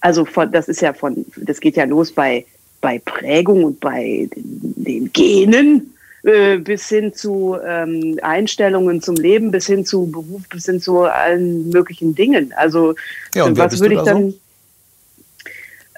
Also 0.00 0.24
von, 0.24 0.52
das 0.52 0.68
ist 0.68 0.80
ja 0.80 0.92
von, 0.92 1.24
das 1.36 1.60
geht 1.60 1.76
ja 1.76 1.84
los 1.84 2.12
bei, 2.12 2.44
bei 2.80 2.98
Prägung 3.00 3.64
und 3.64 3.80
bei 3.80 4.28
den, 4.34 4.74
den 4.76 5.12
Genen 5.12 5.94
äh, 6.22 6.58
bis 6.58 6.88
hin 6.88 7.14
zu 7.14 7.56
ähm, 7.66 8.18
Einstellungen 8.22 9.00
zum 9.00 9.16
Leben, 9.16 9.50
bis 9.50 9.66
hin 9.66 9.86
zu 9.86 10.06
Beruf, 10.06 10.48
bis 10.48 10.66
hin 10.66 10.80
zu 10.80 11.02
allen 11.02 11.70
möglichen 11.70 12.14
Dingen. 12.14 12.52
Also 12.56 12.94
ja, 13.34 13.44
und 13.44 13.56
was 13.56 13.80
würde 13.80 13.94
ich 13.94 14.00
da 14.02 14.12
dann? 14.12 14.30
So? 14.30 14.38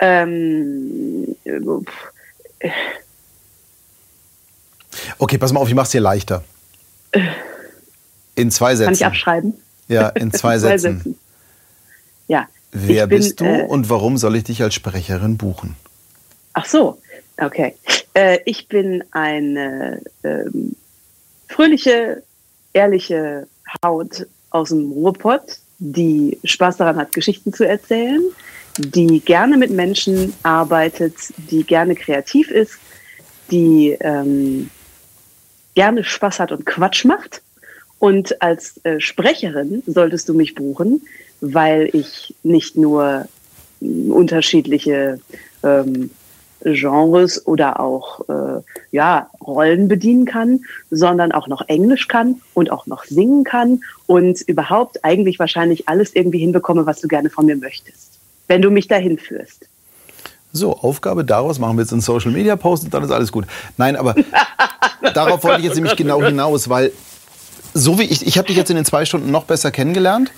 Ähm, 0.01 1.37
okay, 5.19 5.39
pass 5.39 5.53
mal 5.53 5.61
auf, 5.61 5.69
ich 5.69 5.75
mach's 5.75 5.91
dir 5.91 6.01
leichter. 6.01 6.43
In 8.35 8.51
zwei 8.51 8.75
Sätzen. 8.75 8.87
Kann 8.87 8.95
ich 8.95 9.07
abschreiben? 9.07 9.55
Ja, 9.89 10.09
in 10.15 10.33
zwei, 10.33 10.59
zwei 10.59 10.79
Sätzen. 10.79 10.97
Sätzen. 10.99 11.19
Ja. 12.29 12.49
Wer 12.73 13.07
bin, 13.07 13.19
bist 13.19 13.41
du 13.41 13.45
äh, 13.45 13.67
und 13.67 13.91
warum 13.91 14.17
soll 14.17 14.37
ich 14.37 14.45
dich 14.45 14.63
als 14.63 14.75
Sprecherin 14.75 15.37
buchen? 15.37 15.77
Ach 16.55 16.65
so, 16.65 16.99
okay. 17.47 17.75
Äh, 18.15 18.39
ich 18.45 18.69
bin 18.69 19.05
eine 19.13 20.03
ähm, 20.25 20.77
fröhliche, 21.49 22.23
ehrliche 22.73 23.47
Haut 23.85 24.27
aus 24.51 24.69
dem 24.71 24.93
Ruhrpott, 24.93 25.59
die 25.79 26.39
Spaß 26.45 26.77
daran 26.77 26.97
hat, 26.97 27.13
Geschichten 27.13 27.53
zu 27.53 27.67
erzählen, 27.67 28.23
die 28.79 29.21
gerne 29.21 29.57
mit 29.57 29.71
Menschen 29.71 30.33
arbeitet, 30.43 31.15
die 31.37 31.65
gerne 31.65 31.95
kreativ 31.95 32.51
ist, 32.51 32.79
die 33.51 33.97
ähm, 34.01 34.71
gerne 35.75 36.05
Spaß 36.05 36.41
hat 36.41 36.53
und 36.53 36.67
Quatsch 36.67 37.05
macht. 37.05 37.43
Und 37.99 38.43
als 38.43 38.81
äh, 38.85 39.01
Sprecherin 39.01 39.83
solltest 39.87 40.29
du 40.29 40.35
mich 40.35 40.55
buchen, 40.55 41.03
weil 41.41 41.89
ich 41.93 42.35
nicht 42.43 42.77
nur 42.77 43.29
unterschiedliche 43.81 45.21
ähm, 45.63 46.11
Genres 46.65 47.47
oder 47.47 47.81
auch 47.81 48.29
äh, 48.29 48.63
ja, 48.91 49.29
Rollen 49.45 49.89
bedienen 49.89 50.25
kann, 50.25 50.61
sondern 50.91 51.33
auch 51.33 51.49
noch 51.49 51.69
Englisch 51.69 52.09
kann 52.09 52.41
und 52.55 52.71
auch 52.71 52.87
noch 52.87 53.05
singen 53.05 53.45
kann 53.45 53.81
und 54.07 54.41
überhaupt 54.43 55.05
eigentlich 55.05 55.39
wahrscheinlich 55.39 55.89
alles 55.89 56.15
irgendwie 56.15 56.39
hinbekomme, 56.39 56.87
was 56.87 57.01
du 57.01 57.09
gerne 57.09 57.31
von 57.31 57.47
mir 57.47 57.57
möchtest, 57.57 58.19
wenn 58.49 58.63
du 58.63 58.71
mich 58.71 58.89
dahin 58.89 59.19
führst. 59.19 59.67
So, 60.53 60.77
Aufgabe 60.77 61.25
daraus 61.25 61.59
machen 61.59 61.77
wir 61.77 61.83
jetzt 61.83 61.93
einen 61.93 62.03
Social 62.03 62.31
Media 62.31 62.57
Post 62.57 62.85
und 62.85 62.95
dann 62.95 63.03
ist 63.03 63.11
alles 63.11 63.33
gut. 63.33 63.47
Nein, 63.79 63.97
aber 63.97 64.15
darauf 65.15 65.43
wollte 65.45 65.61
ich 65.61 65.67
jetzt 65.67 65.77
nämlich 65.77 65.97
genau 65.97 66.23
hinaus, 66.23 66.69
weil 66.69 66.93
so 67.75 67.99
wie 67.99 68.05
ich, 68.05 68.27
ich 68.27 68.37
habe 68.37 68.49
dich 68.49 68.57
jetzt 68.57 68.69
in 68.69 68.77
den 68.77 68.85
zwei 68.85 69.07
Stunden 69.07 69.31
noch 69.31 69.45
besser 69.45 69.71
kennengelernt 69.71 70.31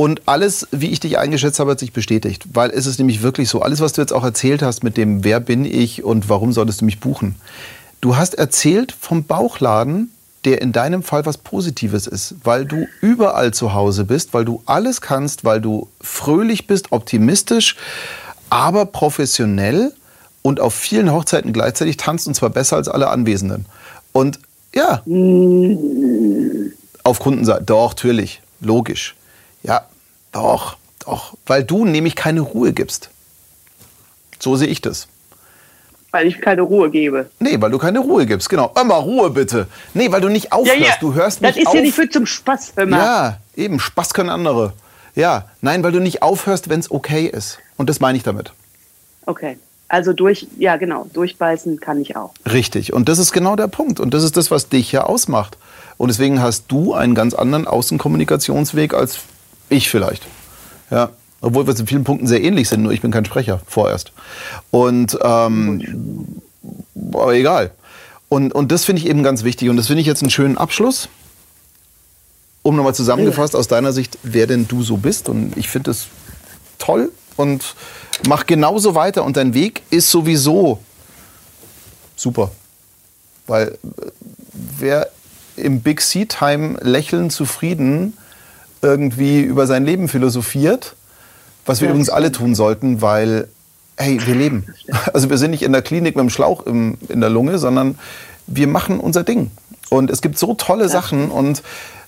und 0.00 0.22
alles, 0.24 0.66
wie 0.70 0.88
ich 0.88 1.00
dich 1.00 1.18
eingeschätzt 1.18 1.60
habe, 1.60 1.72
hat 1.72 1.78
sich 1.78 1.92
bestätigt. 1.92 2.46
Weil 2.54 2.70
es 2.70 2.86
ist 2.86 2.98
nämlich 2.98 3.20
wirklich 3.20 3.50
so, 3.50 3.60
alles, 3.60 3.80
was 3.82 3.92
du 3.92 4.00
jetzt 4.00 4.14
auch 4.14 4.24
erzählt 4.24 4.62
hast 4.62 4.82
mit 4.82 4.96
dem, 4.96 5.24
wer 5.24 5.40
bin 5.40 5.66
ich 5.66 6.02
und 6.02 6.30
warum 6.30 6.54
solltest 6.54 6.80
du 6.80 6.86
mich 6.86 7.00
buchen. 7.00 7.34
Du 8.00 8.16
hast 8.16 8.32
erzählt 8.32 8.96
vom 8.98 9.24
Bauchladen, 9.24 10.10
der 10.46 10.62
in 10.62 10.72
deinem 10.72 11.02
Fall 11.02 11.26
was 11.26 11.36
Positives 11.36 12.06
ist, 12.06 12.36
weil 12.44 12.64
du 12.64 12.86
überall 13.02 13.52
zu 13.52 13.74
Hause 13.74 14.06
bist, 14.06 14.32
weil 14.32 14.46
du 14.46 14.62
alles 14.64 15.02
kannst, 15.02 15.44
weil 15.44 15.60
du 15.60 15.86
fröhlich 16.00 16.66
bist, 16.66 16.92
optimistisch, 16.92 17.76
aber 18.48 18.86
professionell 18.86 19.92
und 20.40 20.60
auf 20.60 20.72
vielen 20.72 21.12
Hochzeiten 21.12 21.52
gleichzeitig 21.52 21.98
tanzt 21.98 22.26
und 22.26 22.32
zwar 22.32 22.48
besser 22.48 22.76
als 22.76 22.88
alle 22.88 23.10
Anwesenden. 23.10 23.66
Und 24.12 24.40
ja, 24.74 25.02
auf 27.04 27.18
Kundenseite, 27.18 27.64
doch, 27.64 27.90
natürlich, 27.90 28.40
logisch. 28.62 29.14
Ja, 29.62 29.86
doch, 30.32 30.76
doch. 31.04 31.34
Weil 31.46 31.64
du 31.64 31.84
nämlich 31.84 32.16
keine 32.16 32.40
Ruhe 32.40 32.72
gibst. 32.72 33.10
So 34.38 34.56
sehe 34.56 34.68
ich 34.68 34.80
das. 34.80 35.08
Weil 36.12 36.26
ich 36.26 36.40
keine 36.40 36.62
Ruhe 36.62 36.90
gebe. 36.90 37.30
Nee, 37.38 37.60
weil 37.60 37.70
du 37.70 37.78
keine 37.78 38.00
Ruhe 38.00 38.26
gibst, 38.26 38.48
genau. 38.48 38.72
Immer 38.80 38.96
Ruhe 38.96 39.30
bitte. 39.30 39.68
Nee, 39.94 40.10
weil 40.10 40.20
du 40.20 40.28
nicht 40.28 40.52
aufhörst. 40.52 40.80
Ja, 40.80 40.88
ja. 40.88 40.94
Du 41.00 41.14
hörst 41.14 41.42
das 41.42 41.54
nicht 41.54 41.66
Das 41.66 41.72
ist 41.72 41.74
ja 41.74 41.82
nicht 41.82 41.94
für 41.94 42.08
zum 42.08 42.26
Spaß 42.26 42.72
immer. 42.76 42.96
Ja, 42.96 43.38
eben. 43.54 43.78
Spaß 43.78 44.12
können 44.12 44.30
andere. 44.30 44.72
Ja, 45.14 45.46
nein, 45.60 45.82
weil 45.82 45.92
du 45.92 46.00
nicht 46.00 46.22
aufhörst, 46.22 46.68
wenn 46.68 46.80
es 46.80 46.90
okay 46.90 47.26
ist. 47.26 47.58
Und 47.76 47.88
das 47.90 48.00
meine 48.00 48.16
ich 48.16 48.24
damit. 48.24 48.52
Okay. 49.26 49.58
Also 49.88 50.12
durch, 50.12 50.46
ja 50.58 50.76
genau, 50.76 51.06
durchbeißen 51.12 51.80
kann 51.80 52.00
ich 52.00 52.16
auch. 52.16 52.32
Richtig. 52.50 52.92
Und 52.92 53.08
das 53.08 53.18
ist 53.18 53.32
genau 53.32 53.56
der 53.56 53.66
Punkt. 53.66 53.98
Und 53.98 54.14
das 54.14 54.22
ist 54.22 54.36
das, 54.36 54.50
was 54.50 54.68
dich 54.68 54.92
ja 54.92 55.04
ausmacht. 55.04 55.58
Und 55.96 56.08
deswegen 56.08 56.40
hast 56.40 56.66
du 56.68 56.94
einen 56.94 57.14
ganz 57.14 57.34
anderen 57.34 57.66
Außenkommunikationsweg 57.66 58.94
als 58.94 59.18
ich 59.70 59.88
vielleicht. 59.88 60.26
Ja. 60.90 61.10
Obwohl 61.40 61.66
wir 61.66 61.78
in 61.78 61.86
vielen 61.86 62.04
Punkten 62.04 62.26
sehr 62.26 62.42
ähnlich 62.42 62.68
sind, 62.68 62.82
nur 62.82 62.92
ich 62.92 63.00
bin 63.00 63.10
kein 63.10 63.24
Sprecher 63.24 63.60
vorerst. 63.66 64.12
Und 64.70 65.18
ähm, 65.22 66.42
aber 67.12 67.34
egal. 67.34 67.70
Und, 68.28 68.54
und 68.54 68.70
das 68.70 68.84
finde 68.84 69.02
ich 69.02 69.08
eben 69.08 69.22
ganz 69.22 69.42
wichtig. 69.42 69.68
Und 69.70 69.76
das 69.76 69.86
finde 69.86 70.02
ich 70.02 70.06
jetzt 70.06 70.22
einen 70.22 70.30
schönen 70.30 70.58
Abschluss. 70.58 71.08
Um 72.62 72.76
nochmal 72.76 72.94
zusammengefasst, 72.94 73.56
aus 73.56 73.68
deiner 73.68 73.92
Sicht, 73.92 74.18
wer 74.22 74.46
denn 74.46 74.68
du 74.68 74.82
so 74.82 74.98
bist. 74.98 75.28
Und 75.28 75.56
ich 75.56 75.68
finde 75.70 75.90
es 75.92 76.08
toll 76.78 77.10
und 77.36 77.74
mach 78.28 78.46
genauso 78.46 78.94
weiter. 78.94 79.24
Und 79.24 79.36
dein 79.36 79.54
Weg 79.54 79.82
ist 79.90 80.10
sowieso 80.10 80.78
super. 82.16 82.50
Weil 83.46 83.68
äh, 83.68 84.10
wer 84.52 85.08
im 85.56 85.80
Big 85.80 86.00
Sea 86.02 86.26
Time 86.26 86.78
lächelnd 86.82 87.32
zufrieden 87.32 88.16
irgendwie 88.82 89.40
über 89.40 89.66
sein 89.66 89.84
Leben 89.84 90.08
philosophiert, 90.08 90.94
was 91.66 91.80
wir 91.80 91.86
Ja, 91.86 91.92
übrigens 91.92 92.10
alle 92.10 92.32
tun 92.32 92.54
sollten, 92.54 93.02
weil, 93.02 93.48
hey, 93.96 94.20
wir 94.24 94.34
leben. 94.34 94.66
Also 95.12 95.30
wir 95.30 95.38
sind 95.38 95.50
nicht 95.50 95.62
in 95.62 95.72
der 95.72 95.82
Klinik 95.82 96.16
mit 96.16 96.22
dem 96.22 96.30
Schlauch 96.30 96.66
im, 96.66 96.96
in 97.08 97.20
der 97.20 97.30
Lunge, 97.30 97.58
sondern 97.58 97.98
wir 98.46 98.66
machen 98.66 99.00
unser 99.00 99.24
Ding. 99.24 99.50
Und 99.90 100.10
es 100.10 100.22
gibt 100.22 100.38
so 100.38 100.54
tolle 100.54 100.88
Sachen 100.88 101.30
und 101.30 101.62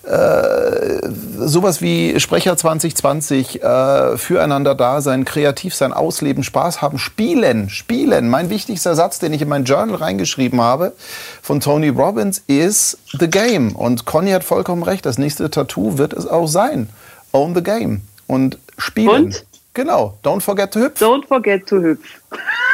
äh, 0.04 1.08
sowas 1.38 1.80
wie 1.80 2.18
Sprecher 2.18 2.56
2020, 2.56 3.62
äh, 3.62 4.16
füreinander 4.16 4.74
da 4.74 5.00
sein, 5.00 5.24
kreativ 5.24 5.74
sein, 5.74 5.92
ausleben, 5.92 6.42
Spaß 6.42 6.82
haben, 6.82 6.98
spielen, 6.98 7.70
spielen. 7.70 8.28
Mein 8.28 8.50
wichtigster 8.50 8.96
Satz, 8.96 9.20
den 9.20 9.32
ich 9.32 9.42
in 9.42 9.48
mein 9.48 9.64
Journal 9.64 9.96
reingeschrieben 9.96 10.60
habe 10.60 10.92
von 11.40 11.60
Tony 11.60 11.88
Robbins 11.88 12.42
ist 12.46 12.98
The 13.18 13.28
Game. 13.30 13.76
Und 13.76 14.04
Conny 14.04 14.30
hat 14.30 14.42
vollkommen 14.42 14.82
recht, 14.82 15.06
das 15.06 15.18
nächste 15.18 15.50
Tattoo 15.50 15.98
wird 15.98 16.12
es 16.12 16.26
auch 16.26 16.48
sein. 16.48 16.88
Own 17.32 17.54
the 17.54 17.62
Game. 17.62 18.02
Und 18.26 18.58
spielen. 18.78 19.26
Und? 19.26 19.46
Genau, 19.74 20.18
don't 20.24 20.40
forget 20.40 20.72
to 20.72 20.80
hüpf. 20.80 21.00
Don't 21.00 21.26
forget 21.26 21.66
to 21.66 21.76
hüpf. 21.76 22.00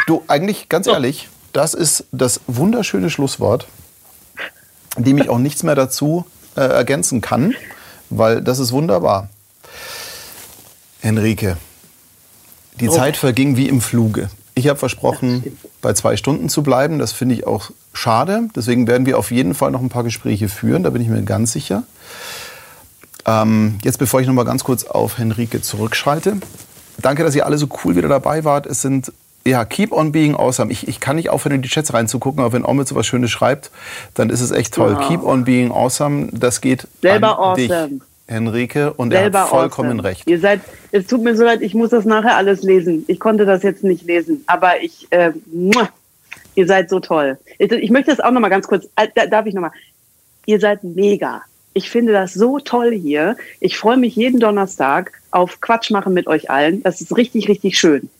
Du, 0.06 0.24
eigentlich, 0.26 0.68
ganz 0.68 0.86
ehrlich, 0.86 1.28
das 1.52 1.74
ist 1.74 2.06
das 2.10 2.40
wunderschöne 2.46 3.10
Schlusswort, 3.10 3.66
dem 4.96 5.18
ich 5.18 5.28
auch 5.28 5.38
nichts 5.38 5.62
mehr 5.62 5.74
dazu 5.74 6.24
äh, 6.56 6.60
ergänzen 6.60 7.20
kann, 7.20 7.54
weil 8.10 8.40
das 8.42 8.58
ist 8.58 8.72
wunderbar. 8.72 9.28
Henrike, 11.00 11.56
die 12.80 12.88
Oh. 12.88 12.92
Zeit 12.92 13.16
verging 13.16 13.56
wie 13.56 13.68
im 13.68 13.80
Fluge. 13.80 14.30
Ich 14.54 14.66
habe 14.68 14.78
versprochen, 14.78 15.56
bei 15.80 15.92
zwei 15.92 16.16
Stunden 16.16 16.48
zu 16.48 16.64
bleiben. 16.64 16.98
Das 16.98 17.12
finde 17.12 17.36
ich 17.36 17.46
auch 17.46 17.70
schade. 17.92 18.48
Deswegen 18.56 18.88
werden 18.88 19.06
wir 19.06 19.16
auf 19.16 19.30
jeden 19.30 19.54
Fall 19.54 19.70
noch 19.70 19.80
ein 19.80 19.88
paar 19.88 20.02
Gespräche 20.02 20.48
führen. 20.48 20.82
Da 20.82 20.90
bin 20.90 21.00
ich 21.00 21.08
mir 21.08 21.22
ganz 21.22 21.52
sicher. 21.52 21.84
Ähm, 23.24 23.78
jetzt, 23.84 23.98
bevor 23.98 24.20
ich 24.20 24.26
noch 24.26 24.34
mal 24.34 24.44
ganz 24.44 24.64
kurz 24.64 24.82
auf 24.84 25.18
Henrike 25.18 25.62
zurückschalte. 25.62 26.38
Danke, 27.00 27.22
dass 27.22 27.36
ihr 27.36 27.46
alle 27.46 27.56
so 27.58 27.68
cool 27.84 27.94
wieder 27.94 28.08
dabei 28.08 28.42
wart. 28.42 28.66
Es 28.66 28.82
sind, 28.82 29.12
ja, 29.48 29.64
keep 29.64 29.92
on 29.92 30.12
being 30.12 30.34
awesome. 30.34 30.70
Ich, 30.70 30.86
ich 30.88 31.00
kann 31.00 31.16
nicht 31.16 31.30
aufhören, 31.30 31.56
in 31.56 31.62
die 31.62 31.68
Chats 31.68 31.92
reinzugucken, 31.92 32.40
aber 32.40 32.52
wenn 32.52 32.64
Omid 32.64 32.86
so 32.88 32.94
was 32.94 33.06
Schönes 33.06 33.30
schreibt, 33.30 33.70
dann 34.14 34.30
ist 34.30 34.40
es 34.40 34.50
echt 34.50 34.74
toll. 34.74 34.96
Wow. 34.96 35.08
Keep 35.08 35.22
on 35.24 35.44
being 35.44 35.70
awesome. 35.72 36.28
Das 36.32 36.60
geht 36.60 36.86
Selber 37.02 37.38
an 37.38 37.56
dich, 37.56 37.72
awesome. 37.72 38.00
Henrike. 38.26 38.92
Und 38.94 39.10
Selber 39.12 39.38
er 39.38 39.42
hat 39.44 39.50
vollkommen 39.50 39.90
awesome. 40.00 40.04
recht. 40.04 40.22
Ihr 40.26 40.38
seid, 40.38 40.60
es 40.92 41.06
tut 41.06 41.22
mir 41.22 41.34
so 41.36 41.44
leid, 41.44 41.62
ich 41.62 41.74
muss 41.74 41.90
das 41.90 42.04
nachher 42.04 42.36
alles 42.36 42.62
lesen. 42.62 43.04
Ich 43.08 43.18
konnte 43.20 43.46
das 43.46 43.62
jetzt 43.62 43.82
nicht 43.84 44.04
lesen, 44.06 44.44
aber 44.46 44.80
ich, 44.82 45.06
äh, 45.10 45.32
muah, 45.52 45.88
ihr 46.54 46.66
seid 46.66 46.90
so 46.90 47.00
toll. 47.00 47.38
Ich, 47.58 47.70
ich 47.72 47.90
möchte 47.90 48.10
das 48.10 48.20
auch 48.20 48.30
noch 48.30 48.40
mal 48.40 48.48
ganz 48.50 48.66
kurz, 48.66 48.86
äh, 48.96 49.08
da- 49.14 49.26
darf 49.26 49.46
ich 49.46 49.54
noch 49.54 49.62
mal? 49.62 49.72
Ihr 50.46 50.60
seid 50.60 50.84
mega. 50.84 51.42
Ich 51.74 51.90
finde 51.90 52.12
das 52.12 52.34
so 52.34 52.58
toll 52.58 52.92
hier. 52.92 53.36
Ich 53.60 53.76
freue 53.78 53.96
mich 53.96 54.16
jeden 54.16 54.40
Donnerstag 54.40 55.12
auf 55.30 55.60
Quatsch 55.60 55.90
machen 55.90 56.12
mit 56.14 56.26
euch 56.26 56.50
allen. 56.50 56.82
Das 56.82 57.00
ist 57.00 57.16
richtig, 57.16 57.48
richtig 57.48 57.78
schön. 57.78 58.10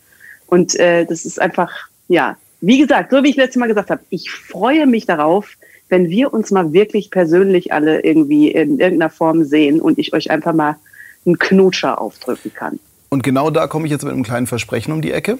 Und 0.48 0.74
äh, 0.76 1.04
das 1.04 1.24
ist 1.24 1.40
einfach, 1.40 1.70
ja, 2.08 2.36
wie 2.60 2.78
gesagt, 2.78 3.12
so 3.12 3.22
wie 3.22 3.30
ich 3.30 3.36
letztes 3.36 3.60
Mal 3.60 3.68
gesagt 3.68 3.90
habe, 3.90 4.02
ich 4.10 4.30
freue 4.30 4.86
mich 4.86 5.06
darauf, 5.06 5.56
wenn 5.88 6.10
wir 6.10 6.32
uns 6.34 6.50
mal 6.50 6.72
wirklich 6.72 7.10
persönlich 7.10 7.72
alle 7.72 8.00
irgendwie 8.00 8.50
in 8.50 8.80
irgendeiner 8.80 9.10
Form 9.10 9.44
sehen 9.44 9.80
und 9.80 9.98
ich 9.98 10.12
euch 10.12 10.30
einfach 10.30 10.52
mal 10.52 10.76
einen 11.24 11.38
Knutscher 11.38 12.00
aufdrücken 12.00 12.52
kann. 12.52 12.80
Und 13.10 13.22
genau 13.22 13.50
da 13.50 13.66
komme 13.66 13.86
ich 13.86 13.92
jetzt 13.92 14.04
mit 14.04 14.12
einem 14.12 14.22
kleinen 14.22 14.46
Versprechen 14.46 14.92
um 14.92 15.02
die 15.02 15.12
Ecke. 15.12 15.38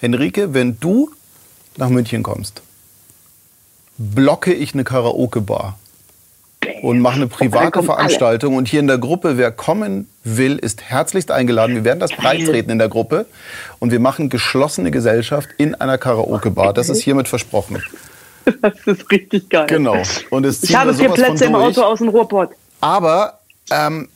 Henrike, 0.00 0.54
wenn 0.54 0.78
du 0.80 1.10
nach 1.76 1.88
München 1.88 2.22
kommst, 2.22 2.62
blocke 3.98 4.52
ich 4.52 4.74
eine 4.74 4.84
Karaoke-Bar 4.84 5.78
und 6.82 7.00
mache 7.00 7.16
eine 7.16 7.26
private 7.26 7.70
kommen 7.70 7.88
alle. 7.88 7.96
Veranstaltung. 7.96 8.56
Und 8.56 8.68
hier 8.68 8.80
in 8.80 8.86
der 8.86 8.98
Gruppe, 8.98 9.38
wer 9.38 9.50
kommen 9.50 10.08
will, 10.24 10.58
ist 10.58 10.82
herzlichst 10.82 11.30
eingeladen. 11.30 11.74
Wir 11.74 11.84
werden 11.84 12.00
das 12.00 12.12
breittreten 12.12 12.70
in 12.70 12.78
der 12.78 12.88
Gruppe. 12.88 13.26
Und 13.78 13.92
wir 13.92 14.00
machen 14.00 14.28
geschlossene 14.28 14.90
Gesellschaft 14.90 15.48
in 15.58 15.74
einer 15.74 15.98
Karaoke-Bar. 15.98 16.72
Das 16.72 16.88
ist 16.88 17.02
hiermit 17.02 17.28
versprochen. 17.28 17.82
Das 18.60 18.74
ist 18.86 19.08
richtig 19.12 19.50
geil. 19.50 19.68
Genau. 19.68 20.02
Und 20.30 20.44
es 20.44 20.64
Ich 20.64 20.74
habe 20.74 20.92
vier 20.94 21.10
Plätze 21.10 21.44
im. 21.44 21.54
Auto 21.54 21.80
aus 21.82 22.00
dem 22.00 22.08
Ruhrpott. 22.08 22.50
Aber 22.80 23.38
ähm, 23.70 24.08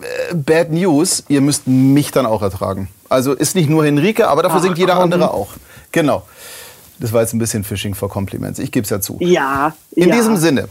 äh, 0.00 0.34
Bad 0.34 0.70
News, 0.70 1.24
ihr 1.26 1.40
müsst 1.40 1.66
mich 1.66 2.12
dann 2.12 2.24
auch 2.24 2.42
ertragen. 2.42 2.88
Also 3.08 3.32
ist 3.32 3.56
nicht 3.56 3.68
nur 3.68 3.84
Henrike, 3.84 4.28
aber 4.28 4.44
dafür 4.44 4.58
Ach, 4.58 4.62
singt 4.62 4.78
jeder 4.78 4.96
andere 4.96 5.32
auch. 5.32 5.54
Genau. 5.90 6.22
Das 7.00 7.12
war 7.12 7.22
jetzt 7.22 7.32
ein 7.32 7.40
bisschen 7.40 7.64
Fishing 7.64 7.94
for 7.94 8.08
Compliments. 8.08 8.60
Ich 8.60 8.70
gebe 8.70 8.84
es 8.84 8.90
ja 8.90 9.00
zu. 9.00 9.16
Ja. 9.20 9.74
In 9.90 10.10
ja. 10.10 10.14
diesem 10.14 10.36
Sinne, 10.36 10.68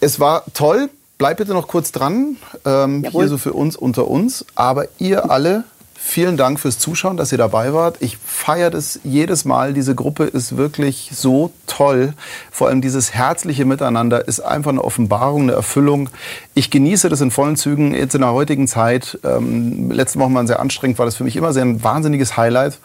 es 0.00 0.20
war 0.20 0.44
toll. 0.54 0.90
Bleibt 1.18 1.38
bitte 1.38 1.52
noch 1.52 1.68
kurz 1.68 1.92
dran. 1.92 2.36
Ähm, 2.64 3.04
hier 3.10 3.28
so 3.28 3.38
für 3.38 3.52
uns 3.52 3.76
unter 3.76 4.08
uns. 4.08 4.44
Aber 4.54 4.86
ihr 4.98 5.30
alle, 5.30 5.64
vielen 5.94 6.36
Dank 6.36 6.60
fürs 6.60 6.78
Zuschauen, 6.78 7.16
dass 7.16 7.32
ihr 7.32 7.38
dabei 7.38 7.72
wart. 7.72 7.96
Ich 8.00 8.18
feiere 8.18 8.70
das 8.70 9.00
jedes 9.02 9.46
Mal. 9.46 9.72
Diese 9.72 9.94
Gruppe 9.94 10.24
ist 10.24 10.58
wirklich 10.58 11.10
so 11.14 11.52
toll. 11.66 12.12
Vor 12.50 12.68
allem 12.68 12.82
dieses 12.82 13.14
herzliche 13.14 13.64
Miteinander 13.64 14.28
ist 14.28 14.40
einfach 14.40 14.70
eine 14.70 14.84
Offenbarung, 14.84 15.42
eine 15.42 15.52
Erfüllung. 15.52 16.10
Ich 16.54 16.70
genieße 16.70 17.08
das 17.08 17.22
in 17.22 17.30
vollen 17.30 17.56
Zügen 17.56 17.94
jetzt 17.94 18.14
in 18.14 18.20
der 18.20 18.32
heutigen 18.32 18.68
Zeit. 18.68 19.18
Ähm, 19.24 19.90
letzte 19.90 20.18
Woche 20.18 20.30
mal 20.30 20.46
sehr 20.46 20.60
anstrengend, 20.60 20.98
war 20.98 21.06
das 21.06 21.16
für 21.16 21.24
mich 21.24 21.36
immer 21.36 21.54
sehr 21.54 21.64
ein 21.64 21.82
wahnsinniges 21.82 22.36
Highlight. 22.36 22.78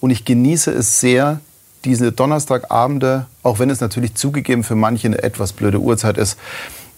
Und 0.00 0.10
ich 0.10 0.24
genieße 0.24 0.70
es 0.70 1.00
sehr, 1.00 1.40
diese 1.88 2.12
Donnerstagabende, 2.12 3.26
auch 3.42 3.58
wenn 3.58 3.70
es 3.70 3.80
natürlich 3.80 4.14
zugegeben 4.14 4.62
für 4.62 4.74
manche 4.74 5.08
eine 5.08 5.22
etwas 5.22 5.54
blöde 5.54 5.80
Uhrzeit 5.80 6.18
ist. 6.18 6.38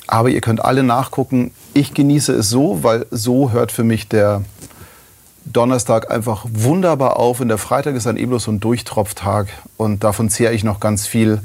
Aber 0.09 0.31
ihr 0.31 0.41
könnt 0.41 0.65
alle 0.65 0.83
nachgucken. 0.83 1.53
Ich 1.75 1.95
genieße 1.95 2.33
es 2.33 2.51
so, 2.51 2.83
weil 2.83 3.07
so 3.13 3.53
hört 3.53 3.71
für 3.71 3.85
mich 3.85 4.09
der 4.09 4.43
Donnerstag 5.45 6.11
einfach 6.11 6.45
wunderbar 6.53 7.19
auf. 7.19 7.39
Und 7.39 7.47
der 7.47 7.59
Freitag 7.59 7.95
ist 7.95 8.07
dann 8.07 8.17
eben 8.17 8.31
bloß 8.31 8.45
so 8.45 8.51
ein 8.51 8.59
Durchtropftag. 8.59 9.47
Und 9.77 10.03
davon 10.03 10.29
zehre 10.29 10.53
ich 10.55 10.65
noch 10.65 10.81
ganz 10.81 11.07
viel. 11.07 11.41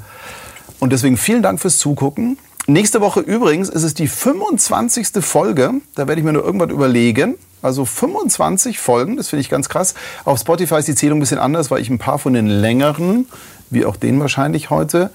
Und 0.80 0.92
deswegen 0.92 1.16
vielen 1.16 1.44
Dank 1.44 1.60
fürs 1.60 1.78
Zugucken. 1.78 2.40
Nächste 2.68 3.00
Woche 3.00 3.20
übrigens 3.20 3.70
ist 3.70 3.84
es 3.84 3.94
die 3.94 4.08
25. 4.08 5.24
Folge. 5.24 5.72
Da 5.94 6.08
werde 6.08 6.20
ich 6.20 6.26
mir 6.26 6.34
nur 6.34 6.44
irgendwas 6.44 6.72
überlegen. 6.72 7.36
Also 7.62 7.86
25 7.86 8.80
Folgen, 8.80 9.18
das 9.18 9.30
finde 9.30 9.42
ich 9.42 9.50
ganz 9.50 9.70
krass. 9.70 9.94
Auf 10.24 10.40
Spotify 10.40 10.80
ist 10.80 10.88
die 10.88 10.96
Zählung 10.96 11.18
ein 11.18 11.22
bisschen 11.22 11.38
anders, 11.38 11.70
weil 11.70 11.82
ich 11.82 11.90
ein 11.90 12.00
paar 12.00 12.18
von 12.18 12.34
den 12.34 12.48
längeren, 12.48 13.28
wie 13.70 13.86
auch 13.86 13.96
den 13.96 14.20
wahrscheinlich 14.20 14.72
heute, 14.72 15.12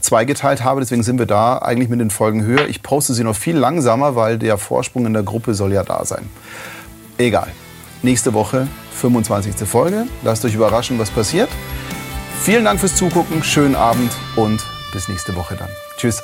zweigeteilt 0.00 0.62
habe. 0.62 0.80
Deswegen 0.80 1.02
sind 1.02 1.18
wir 1.18 1.26
da 1.26 1.58
eigentlich 1.58 1.88
mit 1.88 2.00
den 2.00 2.10
Folgen 2.10 2.44
höher. 2.44 2.68
Ich 2.68 2.82
poste 2.82 3.12
sie 3.12 3.24
noch 3.24 3.36
viel 3.36 3.56
langsamer, 3.56 4.14
weil 4.14 4.38
der 4.38 4.58
Vorsprung 4.58 5.06
in 5.06 5.12
der 5.14 5.22
Gruppe 5.24 5.54
soll 5.54 5.72
ja 5.72 5.82
da 5.82 6.04
sein. 6.04 6.28
Egal. 7.18 7.48
Nächste 8.02 8.34
Woche 8.34 8.68
25. 9.00 9.68
Folge. 9.68 10.06
Lasst 10.22 10.44
euch 10.44 10.54
überraschen, 10.54 10.98
was 10.98 11.10
passiert. 11.10 11.48
Vielen 12.42 12.64
Dank 12.64 12.78
fürs 12.78 12.94
Zugucken, 12.94 13.42
schönen 13.42 13.74
Abend 13.74 14.12
und 14.36 14.60
bis 14.92 15.08
nächste 15.08 15.34
Woche 15.34 15.56
dann. 15.56 15.68
Tschüss. 15.96 16.22